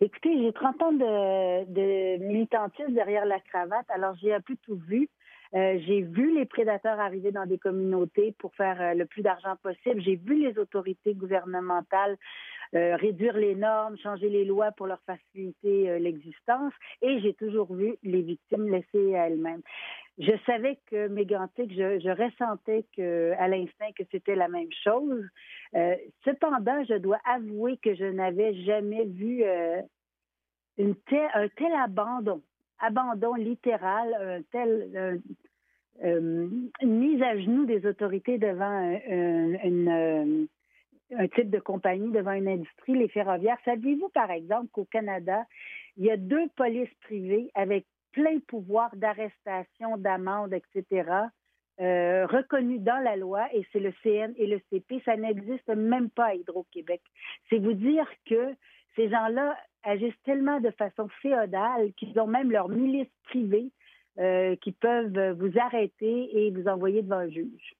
Écoutez, 0.00 0.40
j'ai 0.40 0.52
30 0.52 0.82
ans 0.82 0.92
de, 0.92 1.64
de 1.64 2.24
militantisme 2.28 2.92
derrière 2.92 3.26
la 3.26 3.40
cravate, 3.40 3.86
alors 3.88 4.14
j'ai 4.22 4.32
un 4.32 4.40
peu 4.40 4.54
tout 4.62 4.76
vu. 4.88 5.08
Euh, 5.54 5.78
j'ai 5.84 6.02
vu 6.02 6.32
les 6.34 6.46
prédateurs 6.46 7.00
arriver 7.00 7.32
dans 7.32 7.46
des 7.46 7.58
communautés 7.58 8.34
pour 8.38 8.54
faire 8.54 8.80
euh, 8.80 8.94
le 8.94 9.06
plus 9.06 9.22
d'argent 9.22 9.56
possible. 9.62 10.00
J'ai 10.00 10.14
vu 10.16 10.36
les 10.36 10.56
autorités 10.58 11.14
gouvernementales 11.14 12.16
euh, 12.74 12.94
réduire 12.94 13.36
les 13.36 13.56
normes, 13.56 13.98
changer 13.98 14.28
les 14.28 14.44
lois 14.44 14.70
pour 14.70 14.86
leur 14.86 15.00
faciliter 15.02 15.98
l'existence. 15.98 16.72
Et 17.02 17.20
j'ai 17.20 17.34
toujours 17.34 17.74
vu 17.74 17.96
les 18.04 18.22
victimes 18.22 18.68
laissées 18.68 19.16
à 19.16 19.26
elles-mêmes. 19.26 19.62
Je 20.18 20.32
savais 20.46 20.78
que 20.86 21.08
Mégantic, 21.08 21.72
je, 21.72 21.98
je 21.98 22.10
ressentais 22.10 22.84
que, 22.96 23.32
à 23.38 23.48
l'instinct 23.48 23.90
que 23.96 24.04
c'était 24.12 24.36
la 24.36 24.48
même 24.48 24.70
chose. 24.84 25.24
Cependant, 26.24 26.84
je 26.84 26.94
dois 26.94 27.18
avouer 27.24 27.78
que 27.78 27.94
je 27.94 28.04
n'avais 28.04 28.54
jamais 28.62 29.04
vu 29.06 29.42
un 30.78 31.48
tel 31.56 31.72
abandon, 31.82 32.42
abandon 32.80 33.34
littéral, 33.34 34.42
un 34.54 34.58
euh, 34.58 35.18
euh, 36.04 36.48
mise 36.82 37.22
à 37.22 37.38
genoux 37.38 37.66
des 37.66 37.86
autorités 37.86 38.38
devant 38.38 38.98
euh, 39.10 40.46
un 41.16 41.28
type 41.28 41.50
de 41.50 41.58
compagnie, 41.58 42.10
devant 42.10 42.32
une 42.32 42.48
industrie, 42.48 42.94
les 42.94 43.08
ferroviaires. 43.08 43.58
Saviez-vous, 43.64 44.08
par 44.10 44.30
exemple, 44.30 44.68
qu'au 44.72 44.84
Canada, 44.84 45.44
il 45.96 46.04
y 46.04 46.10
a 46.10 46.16
deux 46.16 46.48
polices 46.56 46.94
privées 47.02 47.50
avec 47.54 47.84
plein 48.12 48.38
pouvoir 48.46 48.94
d'arrestation, 48.96 49.96
d'amende, 49.96 50.54
etc., 50.54 51.08
euh, 51.80 52.26
reconnus 52.26 52.82
dans 52.82 53.02
la 53.02 53.16
loi, 53.16 53.48
et 53.54 53.66
c'est 53.72 53.80
le 53.80 53.92
CN 54.02 54.34
et 54.36 54.46
le 54.46 54.60
CP. 54.70 55.00
Ça 55.04 55.16
n'existe 55.16 55.68
même 55.68 56.10
pas 56.10 56.26
à 56.26 56.34
Hydro-Québec. 56.34 57.00
C'est 57.48 57.58
vous 57.58 57.72
dire 57.72 58.06
que 58.26 58.54
ces 58.96 59.08
gens-là 59.08 59.56
agissent 59.82 60.22
tellement 60.24 60.60
de 60.60 60.70
façon 60.70 61.08
féodale 61.22 61.92
qu'ils 61.96 62.18
ont 62.18 62.26
même 62.26 62.50
leur 62.50 62.68
milice 62.68 63.08
privée 63.24 63.70
euh, 64.18 64.56
qui 64.56 64.72
peuvent 64.72 65.32
vous 65.38 65.58
arrêter 65.58 66.28
et 66.36 66.50
vous 66.50 66.66
envoyer 66.68 67.02
devant 67.02 67.16
un 67.16 67.28
juge. 67.28 67.76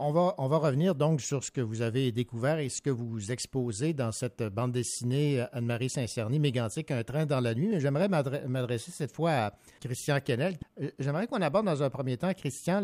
On 0.00 0.12
va, 0.12 0.34
on 0.38 0.46
va 0.46 0.58
revenir 0.58 0.94
donc 0.94 1.20
sur 1.20 1.42
ce 1.42 1.50
que 1.50 1.60
vous 1.60 1.82
avez 1.82 2.12
découvert 2.12 2.60
et 2.60 2.68
ce 2.68 2.80
que 2.80 2.90
vous 2.90 3.32
exposez 3.32 3.94
dans 3.94 4.12
cette 4.12 4.44
bande 4.44 4.70
dessinée 4.70 5.44
Anne-Marie 5.52 5.90
Saint-Cerny, 5.90 6.38
Mégantique, 6.38 6.92
Un 6.92 7.02
train 7.02 7.26
dans 7.26 7.40
la 7.40 7.52
nuit. 7.52 7.66
Mais 7.66 7.80
j'aimerais 7.80 8.08
m'adresser 8.08 8.92
cette 8.92 9.10
fois 9.12 9.30
à 9.30 9.52
Christian 9.80 10.20
Kennel. 10.20 10.54
Euh, 10.80 10.90
j'aimerais 11.00 11.26
qu'on 11.26 11.42
aborde 11.42 11.66
dans 11.66 11.82
un 11.82 11.90
premier 11.90 12.16
temps, 12.16 12.32
Christian, 12.32 12.80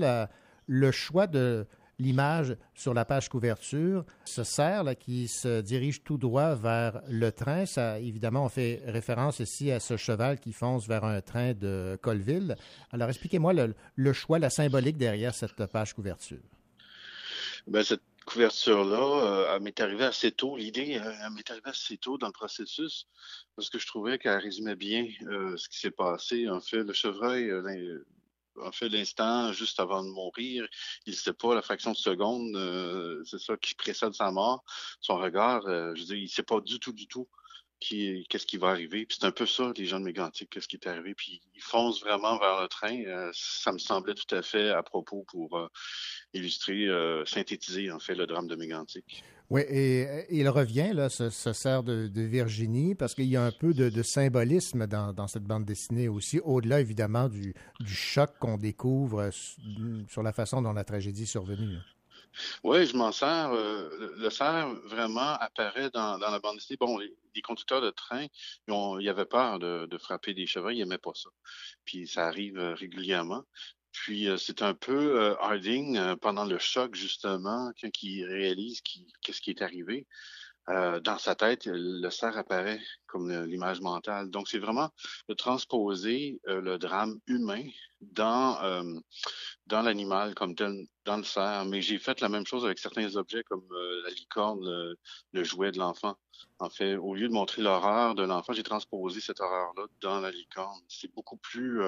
le 0.66 0.90
choix 0.90 1.28
de 1.28 1.66
l'image 1.98 2.56
sur 2.74 2.94
la 2.94 3.04
page 3.04 3.28
couverture. 3.28 4.04
Ce 4.24 4.44
cerf 4.44 4.84
là, 4.84 4.94
qui 4.94 5.28
se 5.28 5.60
dirige 5.60 6.02
tout 6.02 6.18
droit 6.18 6.54
vers 6.54 7.00
le 7.08 7.30
train, 7.30 7.66
ça, 7.66 7.98
évidemment, 7.98 8.44
on 8.44 8.48
fait 8.48 8.82
référence 8.86 9.40
ici 9.40 9.70
à 9.70 9.80
ce 9.80 9.96
cheval 9.96 10.38
qui 10.40 10.52
fonce 10.52 10.86
vers 10.86 11.04
un 11.04 11.20
train 11.20 11.54
de 11.54 11.98
Colville. 12.02 12.56
Alors, 12.92 13.08
expliquez-moi 13.08 13.52
le, 13.96 14.12
choix, 14.12 14.38
la 14.38 14.50
symbolique 14.50 14.96
derrière 14.96 15.34
cette 15.34 15.66
page 15.66 15.94
couverture. 15.94 16.38
Ben, 17.66 17.82
cette 17.82 18.02
couverture-là, 18.26 19.24
euh, 19.24 19.56
elle 19.56 19.62
m'est 19.62 19.80
arrivée 19.80 20.04
assez 20.04 20.32
tôt. 20.32 20.56
L'idée, 20.56 20.98
euh, 20.98 21.12
elle 21.24 21.32
m'est 21.32 21.50
arrivée 21.50 21.70
assez 21.70 21.96
tôt 21.96 22.18
dans 22.18 22.26
le 22.26 22.32
processus 22.32 23.06
parce 23.56 23.70
que 23.70 23.78
je 23.78 23.86
trouvais 23.86 24.18
qu'elle 24.18 24.38
résumait 24.38 24.76
bien 24.76 25.06
euh, 25.26 25.56
ce 25.56 25.68
qui 25.68 25.78
s'est 25.78 25.90
passé. 25.90 26.48
En 26.48 26.60
fait, 26.60 26.82
le 26.82 26.92
chevreuil, 26.92 27.50
en 28.62 28.72
fait, 28.72 28.89
l'instant 28.89 29.52
juste 29.52 29.81
avant 29.81 30.02
de 30.02 30.09
mourir, 30.09 30.66
il 31.06 31.12
ne 31.12 31.16
sait 31.16 31.32
pas 31.32 31.55
la 31.55 31.62
fraction 31.62 31.93
de 31.93 31.97
seconde, 31.97 33.24
c'est 33.26 33.40
ça 33.40 33.56
qui 33.56 33.74
précède 33.74 34.14
sa 34.14 34.31
mort. 34.31 34.64
Son 35.01 35.16
regard, 35.16 35.62
je 35.62 36.01
veux 36.01 36.06
dire, 36.06 36.16
il 36.16 36.24
ne 36.24 36.28
sait 36.28 36.43
pas 36.43 36.60
du 36.60 36.78
tout, 36.78 36.93
du 36.93 37.06
tout 37.06 37.28
qu'est-ce 37.81 38.47
qui 38.47 38.56
va 38.56 38.68
arriver. 38.68 39.06
Puis 39.06 39.18
c'est 39.20 39.26
un 39.26 39.32
peu 39.32 39.47
ça, 39.47 39.72
les 39.76 39.86
gens 39.86 40.01
de 40.01 40.05
Mégantic, 40.05 40.51
qu'est-ce 40.51 40.68
qui 40.68 40.76
est 40.76 40.86
arrivé. 40.86 41.14
Puis 41.14 41.40
ils 41.55 41.62
foncent 41.62 42.01
vraiment 42.01 42.39
vers 42.39 42.62
le 42.62 42.68
train. 42.68 43.31
ça 43.32 43.72
me 43.72 43.78
semblait 43.78 44.14
tout 44.14 44.35
à 44.35 44.43
fait 44.43 44.70
à 44.70 44.82
propos 44.82 45.24
pour 45.28 45.68
illustrer, 46.32 46.86
euh, 46.86 47.24
synthétiser 47.24 47.90
en 47.90 47.98
fait 47.98 48.14
le 48.14 48.26
drame 48.26 48.47
de 48.47 48.56
Mégantic. 48.56 49.24
Oui, 49.50 49.60
et, 49.68 50.26
il 50.30 50.48
revient, 50.48 50.92
là, 50.94 51.08
ce, 51.08 51.28
ce 51.28 51.82
de, 51.82 52.22
Virginie, 52.22 52.94
parce 52.94 53.14
qu'il 53.14 53.26
y 53.26 53.36
a 53.36 53.44
un 53.44 53.52
peu 53.52 53.74
de, 53.74 54.02
symbolisme 54.02 54.86
dans, 54.86 55.26
cette 55.26 55.44
bande 55.44 55.64
dessinée 55.64 56.08
aussi, 56.08 56.40
au-delà 56.40 56.80
évidemment 56.80 57.28
du, 57.28 57.54
choc 57.86 58.30
qu'on 58.38 58.56
découvre 58.56 59.30
sur 60.08 60.22
la 60.22 60.32
façon 60.32 60.62
dont 60.62 60.72
la 60.72 60.84
tragédie 60.84 61.24
est 61.24 61.26
survenue. 61.26 61.78
Oui, 62.64 62.86
je 62.86 62.96
m'en 62.96 63.12
sers. 63.12 63.52
Euh, 63.52 64.14
le 64.16 64.28
cerf 64.28 64.68
vraiment 64.86 65.34
apparaît 65.34 65.90
dans, 65.90 66.18
la 66.18 66.40
bande 66.40 66.56
dessinée. 66.56 66.76
Bon, 66.80 66.98
les, 66.98 67.42
conducteurs 67.42 67.80
de 67.80 67.90
train, 67.90 68.26
ils, 68.66 68.72
ont, 68.72 68.98
ils 68.98 69.08
avaient 69.08 69.24
peur 69.24 69.58
de, 69.58 69.86
de, 69.86 69.98
frapper 69.98 70.34
des 70.34 70.46
chevreuils, 70.46 70.78
ils 70.78 70.80
n'aimaient 70.80 70.98
pas 70.98 71.14
ça. 71.14 71.30
Puis 71.84 72.08
ça 72.08 72.26
arrive 72.26 72.58
euh, 72.58 72.74
régulièrement. 72.74 73.44
Puis 73.94 74.28
euh, 74.28 74.36
c'est 74.36 74.60
un 74.60 74.74
peu 74.74 75.20
euh, 75.20 75.36
Harding 75.40 75.96
euh, 75.96 76.16
pendant 76.16 76.44
le 76.44 76.58
choc 76.58 76.94
justement, 76.94 77.72
quand 77.80 78.02
il 78.02 78.24
réalise 78.26 78.82
qu'est-ce 79.22 79.40
qui 79.40 79.50
est 79.50 79.62
arrivé. 79.62 80.06
dans 80.66 81.18
sa 81.18 81.34
tête, 81.34 81.66
le 81.66 82.10
cerf 82.10 82.36
apparaît 82.38 82.80
comme 83.06 83.30
l'image 83.44 83.80
mentale. 83.82 84.30
Donc, 84.30 84.48
c'est 84.48 84.58
vraiment 84.58 84.88
de 85.28 85.34
transposer 85.34 86.40
le 86.46 86.78
drame 86.78 87.20
humain 87.26 87.64
dans 88.00 88.58
dans 89.66 89.82
l'animal 89.82 90.34
comme 90.34 90.54
tel, 90.54 90.86
dans 91.04 91.18
le 91.18 91.22
cerf. 91.24 91.66
Mais 91.66 91.82
j'ai 91.82 91.98
fait 91.98 92.18
la 92.22 92.30
même 92.30 92.46
chose 92.46 92.64
avec 92.64 92.78
certains 92.78 93.14
objets 93.16 93.44
comme 93.44 93.68
la 94.04 94.10
licorne, 94.10 94.60
le, 94.64 94.96
le 95.32 95.44
jouet 95.44 95.70
de 95.70 95.78
l'enfant. 95.78 96.16
En 96.58 96.70
fait, 96.70 96.96
au 96.96 97.14
lieu 97.14 97.28
de 97.28 97.34
montrer 97.34 97.60
l'horreur 97.60 98.14
de 98.14 98.24
l'enfant, 98.24 98.54
j'ai 98.54 98.62
transposé 98.62 99.20
cette 99.20 99.40
horreur-là 99.40 99.84
dans 100.00 100.20
la 100.20 100.30
licorne. 100.30 100.80
C'est 100.88 101.12
beaucoup 101.12 101.36
plus 101.36 101.82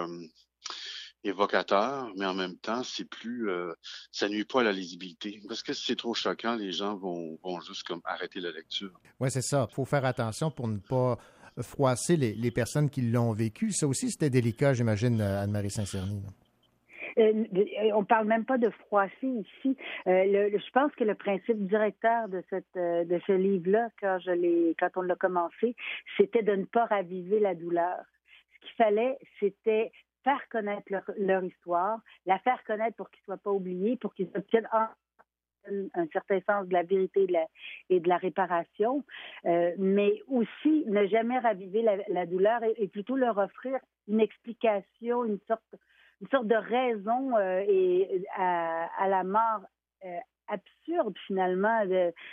évocateur, 1.24 2.10
mais 2.16 2.26
en 2.26 2.34
même 2.34 2.56
temps, 2.56 2.82
c'est 2.82 3.08
plus, 3.08 3.50
euh, 3.50 3.72
ça 4.12 4.28
nuit 4.28 4.44
pas 4.44 4.60
à 4.60 4.64
la 4.64 4.72
lisibilité. 4.72 5.40
Parce 5.48 5.62
que 5.62 5.72
si 5.72 5.86
c'est 5.86 5.96
trop 5.96 6.14
choquant, 6.14 6.54
les 6.56 6.72
gens 6.72 6.96
vont, 6.96 7.38
vont 7.42 7.60
juste 7.60 7.82
comme 7.82 8.00
arrêter 8.04 8.40
la 8.40 8.50
lecture. 8.50 8.92
Oui, 9.20 9.30
c'est 9.30 9.42
ça. 9.42 9.66
Il 9.70 9.74
faut 9.74 9.84
faire 9.84 10.04
attention 10.04 10.50
pour 10.50 10.68
ne 10.68 10.78
pas 10.78 11.18
froisser 11.62 12.16
les, 12.16 12.34
les 12.34 12.50
personnes 12.50 12.90
qui 12.90 13.02
l'ont 13.02 13.32
vécu. 13.32 13.72
Ça 13.72 13.86
aussi, 13.86 14.10
c'était 14.10 14.30
délicat, 14.30 14.74
j'imagine, 14.74 15.20
euh, 15.20 15.42
Anne-Marie 15.42 15.70
Saint-Cerny. 15.70 16.22
Euh, 17.18 17.44
on 17.94 18.04
parle 18.04 18.26
même 18.26 18.44
pas 18.44 18.58
de 18.58 18.68
froisser 18.68 19.26
ici. 19.26 19.74
Euh, 20.06 20.50
je 20.52 20.70
pense 20.72 20.92
que 20.96 21.04
le 21.04 21.14
principe 21.14 21.66
directeur 21.66 22.28
de 22.28 22.42
cette 22.50 22.74
de 22.74 23.20
ce 23.26 23.32
livre-là, 23.32 23.88
quand 24.02 24.18
je 24.22 24.32
l'ai 24.32 24.76
quand 24.78 24.90
on 24.96 25.00
l'a 25.00 25.14
commencé, 25.14 25.74
c'était 26.18 26.42
de 26.42 26.52
ne 26.52 26.64
pas 26.64 26.84
raviver 26.84 27.40
la 27.40 27.54
douleur. 27.54 27.96
Ce 28.52 28.66
qu'il 28.66 28.76
fallait, 28.76 29.16
c'était 29.40 29.92
faire 30.26 30.48
connaître 30.50 30.90
leur, 31.18 31.44
histoire, 31.44 32.00
la 32.26 32.40
faire 32.40 32.62
connaître 32.64 32.96
pour 32.96 33.08
qu'ils 33.10 33.20
ne 33.20 33.24
soient 33.26 33.42
pas 33.42 33.52
oubliés, 33.52 33.96
pour 33.96 34.12
qu'ils 34.12 34.28
obtiennent 34.34 34.68
un, 34.72 36.06
certain 36.12 36.40
sens 36.48 36.66
de 36.66 36.72
la 36.72 36.82
vérité 36.82 37.28
et 37.90 38.00
de 38.00 38.08
la, 38.08 38.16
réparation, 38.16 39.04
euh, 39.44 39.72
mais 39.78 40.20
aussi 40.26 40.84
ne 40.88 41.06
jamais 41.06 41.38
raviver 41.38 41.82
la, 42.08 42.26
douleur 42.26 42.60
et, 42.76 42.88
plutôt 42.88 43.14
leur 43.14 43.38
offrir 43.38 43.78
une 44.08 44.20
explication, 44.20 45.24
une 45.24 45.38
sorte, 45.46 46.46
de 46.46 46.56
raison 46.56 47.36
euh, 47.36 48.18
à, 48.36 49.08
la 49.08 49.22
mort 49.22 49.60
euh, 50.04 50.18
absurde 50.48 51.14
finalement 51.26 51.84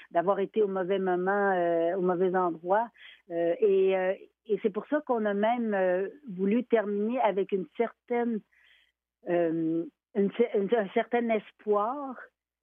d'avoir 0.10 0.40
été 0.40 0.64
au 0.64 0.68
mauvais 0.68 1.00
moment, 1.00 1.54
au 1.96 2.02
mauvais 2.02 2.36
endroit. 2.36 2.88
et, 3.30 4.32
et 4.48 4.60
c'est 4.62 4.70
pour 4.70 4.86
ça 4.88 5.02
qu'on 5.02 5.26
a 5.26 5.34
même 5.34 5.74
euh, 5.74 6.10
voulu 6.30 6.66
terminer 6.66 7.20
avec 7.22 7.52
une 7.52 7.66
certaine, 7.78 8.40
euh, 9.30 9.86
un 10.16 10.88
certain 10.94 11.30
espoir, 11.30 12.16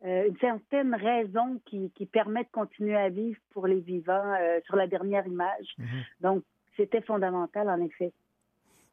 euh, 0.05 0.29
une 0.29 0.37
certaine 0.39 0.95
raison 0.95 1.61
qui, 1.67 1.91
qui, 1.95 2.07
permet 2.07 2.45
de 2.45 2.51
continuer 2.53 2.97
à 2.97 3.09
vivre 3.09 3.39
pour 3.51 3.67
les 3.67 3.81
vivants 3.81 4.37
sur 4.67 4.77
la 4.77 4.87
dernière 4.87 5.27
image. 5.27 5.67
Mhm. 5.79 5.87
Donc, 6.21 6.45
c'était 6.77 7.03
fondamental, 7.03 7.69
en 7.69 7.81
effet. 7.81 8.13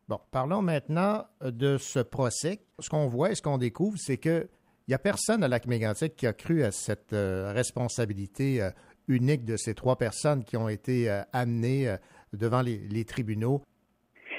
Bon, 0.08 0.20
parlons 0.32 0.62
maintenant 0.62 1.26
de 1.42 1.78
ce 1.78 2.00
procès. 2.00 2.60
Ce 2.80 2.90
qu'on 2.90 3.08
voit 3.08 3.32
et 3.32 3.36
ce 3.36 3.42
qu'on 3.42 3.58
découvre, 3.58 3.98
c'est 3.98 4.18
que 4.18 4.48
il 4.88 4.92
n'y 4.92 4.96
a 4.96 5.00
personne 5.00 5.44
à 5.44 5.50
Lac 5.50 5.68
Mégantic 5.68 6.16
qui 6.16 6.26
a 6.26 6.32
cru 6.32 6.64
à 6.64 6.72
cette 6.72 7.12
responsabilité 7.12 8.66
unique 9.10 9.44
de 9.44 9.58
ces 9.58 9.74
trois 9.74 9.98
personnes 9.98 10.46
qui 10.46 10.56
ont 10.56 10.70
été 10.70 11.10
amenées 11.34 11.94
devant 12.34 12.62
les, 12.62 13.06
tribunaux. 13.06 13.62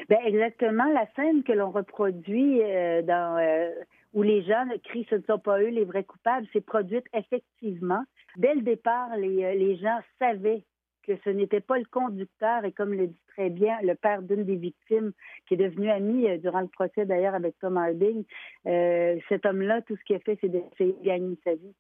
Ben 0.09 0.19
exactement, 0.25 0.87
la 0.93 1.07
scène 1.17 1.43
que 1.43 1.53
l'on 1.53 1.71
reproduit 1.71 2.63
euh, 2.63 3.03
dans 3.03 3.39
euh, 3.39 3.71
où 4.15 4.23
les 4.23 4.43
gens 4.43 4.65
crient 4.85 5.07
ce 5.11 5.17
ne 5.17 5.23
sont 5.23 5.39
pas 5.39 5.61
eux 5.61 5.69
les 5.69 5.85
vrais 5.85 6.05
coupables, 6.05 6.47
c'est 6.53 6.65
produite 6.65 7.05
effectivement. 7.13 8.03
Dès 8.37 8.55
le 8.55 8.63
départ, 8.63 9.17
les, 9.17 9.45
euh, 9.45 9.55
les 9.55 9.77
gens 9.77 9.99
savaient 10.19 10.65
que 11.07 11.13
ce 11.25 11.31
n'était 11.31 11.61
pas 11.61 11.79
le 11.79 11.85
conducteur 11.91 12.65
et 12.65 12.73
comme 12.73 12.93
le 12.93 13.09
dit 13.09 13.23
très 13.29 13.51
bien 13.51 13.79
le 13.83 13.95
père 13.95 14.23
d'une 14.23 14.45
des 14.45 14.57
victimes 14.57 15.13
qui 15.47 15.55
est 15.55 15.59
devenu 15.59 15.91
ami 15.91 16.27
durant 16.39 16.61
le 16.61 16.69
procès 16.69 17.07
d'ailleurs 17.07 17.35
avec 17.35 17.59
Tom 17.61 17.79
Harding, 17.79 18.25
cet 18.65 19.47
homme-là, 19.47 19.81
tout 19.83 19.97
ce 19.97 20.05
qu'il 20.05 20.17
a 20.17 20.19
fait, 20.19 20.37
c'est 20.43 20.51
d'essayer 20.51 20.93
de 20.93 21.05
gagner 21.05 21.39
sa 21.45 21.55
vie. 21.55 21.75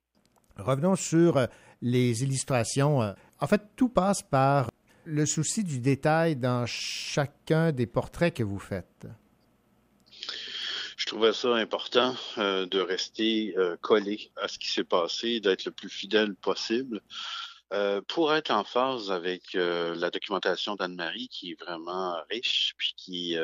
Revenons 0.56 0.97
sur 0.97 1.47
les 1.82 2.24
illustrations. 2.24 3.01
En 3.39 3.47
fait, 3.47 3.60
tout 3.76 3.90
passe 3.90 4.22
par 4.22 4.70
le 5.09 5.24
souci 5.24 5.64
du 5.64 5.80
détail 5.80 6.36
dans 6.36 6.66
chacun 6.66 7.72
des 7.72 7.86
portraits 7.86 8.35
que 8.35 8.43
vous 8.43 8.59
faites? 8.59 9.06
Je 10.97 11.06
trouvais 11.06 11.32
ça 11.32 11.55
important 11.55 12.14
euh, 12.36 12.66
de 12.66 12.80
rester 12.80 13.55
euh, 13.56 13.76
collé 13.80 14.30
à 14.36 14.48
ce 14.48 14.59
qui 14.59 14.68
s'est 14.68 14.85
passé, 14.85 15.40
d'être 15.40 15.64
le 15.64 15.70
plus 15.70 15.89
fidèle 15.89 16.35
possible. 16.35 17.01
Euh, 17.72 18.01
pour 18.09 18.35
être 18.35 18.51
en 18.51 18.64
phase 18.64 19.10
avec 19.10 19.52
la 19.52 20.10
documentation 20.10 20.74
d'Anne-Marie, 20.74 21.28
qui 21.28 21.52
est 21.52 21.60
vraiment 21.60 22.16
riche, 22.30 22.74
puis 22.78 22.94
qui 22.97 23.36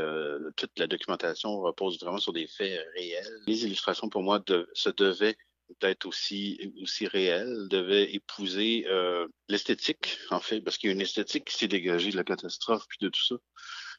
toute 0.56 0.78
la 0.78 0.86
documentation 0.86 1.60
repose 1.60 2.00
vraiment 2.00 2.18
sur 2.18 2.32
des 2.32 2.46
faits 2.46 2.80
réels. 2.94 3.40
Les 3.46 3.64
illustrations, 3.64 4.08
pour 4.08 4.22
moi, 4.22 4.42
se 4.72 4.90
devaient 4.90 5.36
d'être 5.80 6.06
aussi 6.06 6.72
aussi 6.82 7.06
réel, 7.06 7.68
devait 7.68 8.12
épouser 8.14 8.86
euh, 8.88 9.26
l'esthétique 9.48 10.18
en 10.30 10.40
fait, 10.40 10.60
parce 10.60 10.78
qu'il 10.78 10.88
y 10.88 10.92
a 10.92 10.94
une 10.94 11.00
esthétique 11.00 11.46
qui 11.46 11.56
s'est 11.56 11.68
dégagée 11.68 12.10
de 12.10 12.16
la 12.16 12.24
catastrophe 12.24 12.84
puis 12.88 12.98
de 13.00 13.08
tout 13.08 13.24
ça. 13.24 13.36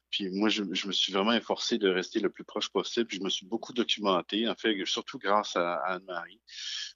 Puis 0.09 0.29
moi, 0.29 0.49
je, 0.49 0.63
me 0.63 0.91
suis 0.91 1.11
vraiment 1.11 1.33
efforcé 1.33 1.77
de 1.77 1.89
rester 1.89 2.19
le 2.19 2.29
plus 2.29 2.43
proche 2.43 2.69
possible. 2.69 3.07
je 3.11 3.19
me 3.21 3.29
suis 3.29 3.45
beaucoup 3.45 3.73
documenté, 3.73 4.47
en 4.47 4.55
fait, 4.55 4.85
surtout 4.85 5.17
grâce 5.17 5.55
à, 5.55 5.75
Anne-Marie. 5.85 6.39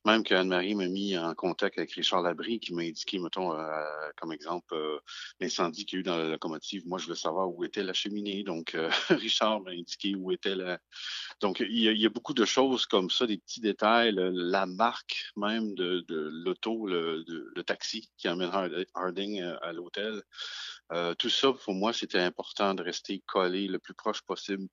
Même 0.06 0.24
qu'Anne-Marie 0.24 0.76
m'a 0.76 0.88
mis 0.88 1.18
en 1.18 1.34
contact 1.36 1.78
avec 1.78 1.92
Richard 1.92 2.22
Labrie, 2.22 2.60
qui 2.60 2.74
m'a 2.74 2.84
indiqué, 2.84 3.20
mettons, 3.20 3.54
euh, 3.54 3.84
comme 4.18 4.32
exemple, 4.32 4.74
euh, 4.74 5.00
l'incendie 5.40 5.86
qu'il 5.86 5.98
y 5.98 6.00
a 6.00 6.02
eu 6.02 6.04
dans 6.04 6.18
la 6.18 6.30
locomotive. 6.30 6.88
Moi, 6.88 7.00
je 7.00 7.08
veux 7.08 7.16
savoir 7.16 7.50
où 7.50 7.64
était 7.64 7.84
la 7.84 7.94
cheminée. 7.94 8.44
Donc, 8.44 8.76
euh, 8.76 8.90
Richard 9.10 9.62
m'a 9.62 9.72
indiqué 9.72 10.16
où 10.16 10.32
était 10.32 10.56
la... 10.56 10.80
Donc, 11.42 11.60
il 11.60 11.80
y, 11.80 12.06
a, 12.06 12.10
beaucoup 12.10 12.34
de 12.34 12.46
choses 12.46 12.86
comme 12.86 13.10
ça, 13.10 13.26
des 13.26 13.38
petits 13.38 13.62
détails, 13.62 14.14
la 14.16 14.66
marque 14.66 15.32
même 15.36 15.74
de, 15.76 16.06
l'auto, 16.10 16.86
le, 16.88 17.24
taxi 17.64 18.10
qui 18.18 18.28
amène 18.28 18.50
Harding 18.96 19.42
à 19.62 19.74
l'hôtel. 19.74 20.24
Euh, 20.92 21.14
tout 21.14 21.30
ça, 21.30 21.54
pour 21.54 21.74
moi, 21.74 21.94
c'était 21.94 22.20
important 22.20 22.74
de 22.74 22.82
rester 22.82 23.22
collé 23.28 23.68
le 23.68 23.78
plus 23.78 23.94
proche 23.94 24.22
possible. 24.22 24.68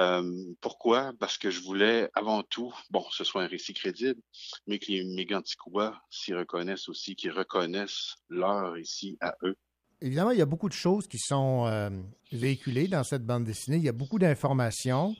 Euh, 0.00 0.22
pourquoi? 0.60 1.12
Parce 1.20 1.38
que 1.38 1.50
je 1.50 1.60
voulais 1.60 2.10
avant 2.14 2.42
tout, 2.42 2.74
bon, 2.90 3.04
ce 3.10 3.22
soit 3.22 3.42
un 3.42 3.46
récit 3.46 3.72
crédible, 3.72 4.20
mais 4.66 4.78
que 4.78 4.86
les 4.90 5.04
Méganticois 5.04 6.00
s'y 6.10 6.34
reconnaissent 6.34 6.88
aussi, 6.88 7.14
qu'ils 7.14 7.30
reconnaissent 7.30 8.16
leur 8.28 8.72
récit 8.72 9.16
à 9.20 9.36
eux. 9.44 9.56
Évidemment, 10.00 10.30
il 10.30 10.38
y 10.38 10.42
a 10.42 10.46
beaucoup 10.46 10.68
de 10.68 10.74
choses 10.74 11.06
qui 11.06 11.18
sont 11.18 11.66
euh, 11.66 11.90
véhiculées 12.32 12.88
dans 12.88 13.04
cette 13.04 13.24
bande 13.24 13.44
dessinée. 13.44 13.76
Il 13.76 13.84
y 13.84 13.88
a 13.88 13.92
beaucoup 13.92 14.18
d'informations. 14.18 15.14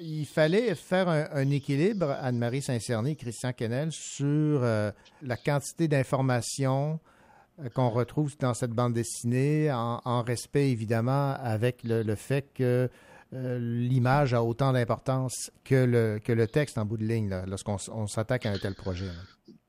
Il 0.00 0.26
fallait 0.26 0.74
faire 0.74 1.08
un, 1.08 1.50
équilibre, 1.50 2.10
Anne-Marie 2.20 2.60
Saint-Cerny 2.60 3.16
Christian 3.16 3.54
Kennel, 3.54 3.90
sur 3.90 4.60
la 4.60 5.36
quantité 5.38 5.88
d'informations 5.88 7.00
qu'on 7.74 7.90
retrouve 7.90 8.36
dans 8.38 8.54
cette 8.54 8.70
bande 8.72 8.94
dessinée, 8.94 9.70
en, 9.72 10.00
en 10.04 10.22
respect 10.22 10.70
évidemment 10.70 11.32
avec 11.40 11.82
le, 11.84 12.02
le 12.02 12.14
fait 12.14 12.52
que 12.54 12.88
euh, 13.34 13.58
l'image 13.58 14.32
a 14.32 14.42
autant 14.42 14.72
d'importance 14.72 15.50
que 15.64 15.74
le, 15.74 16.18
que 16.18 16.32
le 16.32 16.46
texte 16.46 16.78
en 16.78 16.84
bout 16.84 16.96
de 16.96 17.04
ligne 17.04 17.42
lorsqu'on 17.46 18.06
s'attaque 18.06 18.46
à 18.46 18.50
un 18.52 18.58
tel 18.58 18.74
projet. 18.74 19.06
là. 19.06 19.12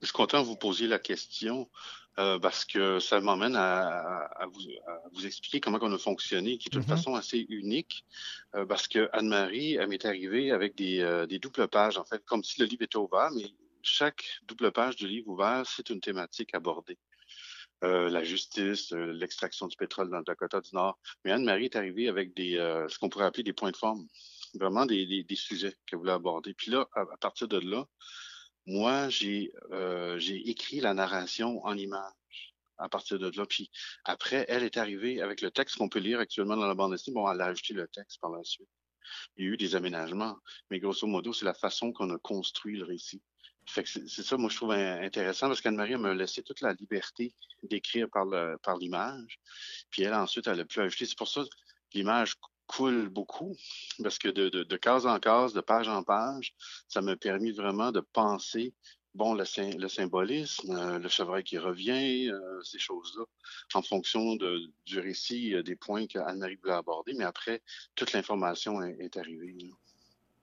Je 0.02 0.06
suis 0.08 0.14
content 0.14 0.42
de 0.42 0.46
vous 0.48 0.56
poser 0.56 0.88
la 0.88 1.00
question 1.00 1.68
euh, 2.20 2.38
parce 2.40 2.64
que 2.66 3.00
ça 3.00 3.20
m'emmène 3.22 3.56
à, 3.56 3.88
à- 3.88 4.44
à 4.44 4.46
vous, 4.48 5.26
expliquer 5.26 5.60
comment 5.60 5.78
on 5.82 5.92
a 5.94 5.98
fonctionné, 5.98 6.58
qui 6.58 6.68
est 6.70 6.72
de 6.72 6.78
toute 6.80 6.88
Mhm. 6.88 6.96
façon 6.96 7.16
assez 7.16 7.46
unique, 7.50 8.06
euh, 8.56 8.66
parce 8.66 8.88
que 8.88 9.10
Anne-Marie, 9.14 9.76
elle 9.76 9.88
m'est 9.88 10.06
arrivée 10.06 10.52
avec 10.52 10.76
des, 10.76 11.00
euh, 11.02 11.26
des 11.28 11.40
doubles 11.40 11.68
pages, 11.68 11.98
en 11.98 12.04
fait, 12.06 12.24
comme 12.26 12.44
si 12.44 12.60
le 12.62 12.66
livre 12.68 12.84
était 12.84 12.98
ouvert, 12.98 13.30
mais 13.36 13.46
chaque 13.82 14.24
double 14.48 14.72
page 14.72 14.96
du 14.98 15.08
livre 15.08 15.30
ouvert, 15.30 15.64
c'est 15.66 15.90
une 15.90 16.02
thématique 16.02 16.54
abordée. 16.54 16.98
Euh, 17.86 18.10
la 18.10 18.26
justice, 18.26 18.92
euh, 18.92 19.14
l'extraction 19.14 19.68
du 19.68 19.78
pétrole 19.78 20.10
dans 20.10 20.18
le 20.18 20.26
Dakota 20.26 20.60
du 20.60 20.70
Nord. 20.74 21.00
Mais 21.24 21.32
Anne-Marie 21.32 21.66
est 21.66 21.78
arrivée 21.78 22.10
avec 22.10 22.34
des, 22.36 22.58
euh, 22.58 22.90
ce 22.90 23.00
qu'on 23.00 23.08
pourrait 23.08 23.26
appeler 23.26 23.44
des 23.44 23.54
points 23.54 23.72
de 23.72 23.78
forme, 23.78 24.06
vraiment 24.56 24.86
des, 24.86 25.06
des, 25.06 25.24
des 25.24 25.36
sujets 25.38 25.74
qu'elle 25.86 26.00
voulait 26.00 26.12
aborder. 26.12 26.54
Puis 26.54 26.72
là, 26.72 26.90
à, 26.94 27.02
à 27.02 27.18
partir 27.18 27.48
de 27.48 27.58
là, 27.58 27.86
moi, 28.66 29.08
j'ai 29.08 29.54
euh, 29.72 30.20
j'ai 30.20 30.50
écrit 30.50 30.82
la 30.82 30.94
narration 30.94 31.66
en 31.66 31.78
images 31.78 32.54
à 32.78 32.90
partir 32.90 33.18
de 33.18 33.32
là. 33.36 33.46
Puis 33.46 33.72
après, 34.04 34.46
elle 34.50 34.64
est 34.64 34.78
arrivée 34.78 35.22
avec 35.22 35.40
le 35.42 35.50
texte 35.50 35.78
qu'on 35.78 35.90
peut 35.90 36.00
lire 36.00 36.20
actuellement 36.20 36.58
dans 36.58 36.68
la 36.68 36.76
bande 36.76 36.92
dessinée. 36.92 37.16
Bon, 37.16 37.32
elle 37.32 37.40
a 37.40 37.46
ajouté 37.46 37.74
le 37.74 37.88
texte 37.88 38.20
par 38.20 38.32
la 38.32 38.44
suite. 38.44 38.68
Il 39.38 39.46
y 39.46 39.48
a 39.48 39.52
eu 39.52 39.58
des 39.58 39.76
aménagements, 39.76 40.38
mais 40.70 40.80
grosso 40.80 41.08
modo, 41.08 41.34
c'est 41.34 41.46
la 41.46 41.54
façon 41.54 41.94
qu'on 41.94 42.10
a 42.14 42.18
construit 42.20 42.78
le 42.78 42.86
récit. 42.86 43.22
Fait 43.74 43.84
que 43.84 43.90
c'est 43.90 44.24
ça, 44.24 44.36
moi, 44.38 44.50
je 44.50 44.56
trouve 44.58 44.72
in- 44.72 45.02
intéressant 45.02 45.48
parce 45.48 45.62
qu'Anne-Marie 45.62 45.96
m'a 45.98 46.14
laissé 46.14 46.42
toute 46.44 46.62
la 46.62 46.74
liberté 46.74 47.34
d'écrire 47.64 48.08
par 48.12 48.26
le 48.26 48.58
par 48.64 48.78
l'image. 48.78 49.40
Puis 49.92 50.04
elle, 50.04 50.14
ensuite, 50.14 50.48
elle 50.48 50.60
a 50.60 50.66
pu 50.66 50.80
ajouter. 50.82 51.06
C'est 51.06 51.18
pour 51.18 51.28
ça 51.28 51.42
que 51.44 51.50
l'image 51.98 52.34
coule 52.68 53.10
beaucoup 53.10 53.56
parce 54.04 54.18
que 54.20 54.28
de, 54.30 54.50
de, 54.50 54.64
de 54.64 54.78
case 54.78 55.06
en 55.06 55.20
case, 55.20 55.54
de 55.54 55.62
page 55.62 55.88
en 55.88 56.04
page, 56.04 56.54
ça 56.88 57.02
m'a 57.02 57.16
permis 57.16 57.52
vraiment 57.52 57.92
de 57.92 58.00
penser 58.00 58.74
bon 59.16 59.34
le, 59.34 59.44
le 59.78 59.88
symbolisme, 59.88 60.72
euh, 60.72 61.00
le 61.00 61.10
chevreuil 61.10 61.44
qui 61.44 61.58
revient, 61.58 62.30
euh, 62.30 62.62
ces 62.64 62.78
choses-là, 62.80 63.26
en 63.74 63.82
fonction 63.82 64.36
de, 64.36 64.60
du 64.86 65.00
récit, 65.00 65.56
euh, 65.56 65.64
des 65.64 65.76
points 65.76 66.06
qu'Anne-Marie 66.08 66.56
voulait 66.58 66.74
aborder, 66.74 67.14
mais 67.14 67.26
après, 67.26 67.62
toute 67.96 68.14
l'information 68.14 68.82
est, 68.84 68.98
est 69.00 69.18
arrivée. 69.18 69.58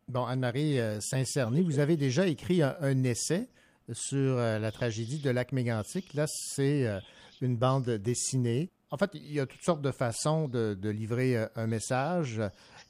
Bon, 0.09 0.24
Anne-Marie 0.24 0.78
euh, 0.78 1.01
Saint-Cerny, 1.01 1.62
vous 1.62 1.81
avez 1.81 1.97
déjà 1.97 2.28
écrit 2.28 2.62
un, 2.62 3.03
essai 3.03 3.49
sur 3.91 4.39
euh, 4.39 4.61
la 4.61 4.70
tragédie 4.70 5.20
de 5.20 5.31
Lac 5.31 5.51
Mégantic. 5.51 6.15
Là, 6.15 6.27
c'est 6.28 6.87
euh, 6.87 7.01
une 7.43 7.57
bande 7.57 7.91
dessinée. 7.91 8.70
En 8.93 8.99
fait, 8.99 9.11
il 9.15 9.33
y 9.33 9.41
a 9.41 9.47
toutes 9.47 9.65
sortes 9.65 9.83
de 9.83 9.91
façons 9.91 10.47
de, 10.47 10.89
livrer 10.91 11.37
un 11.57 11.66
message, 11.66 12.41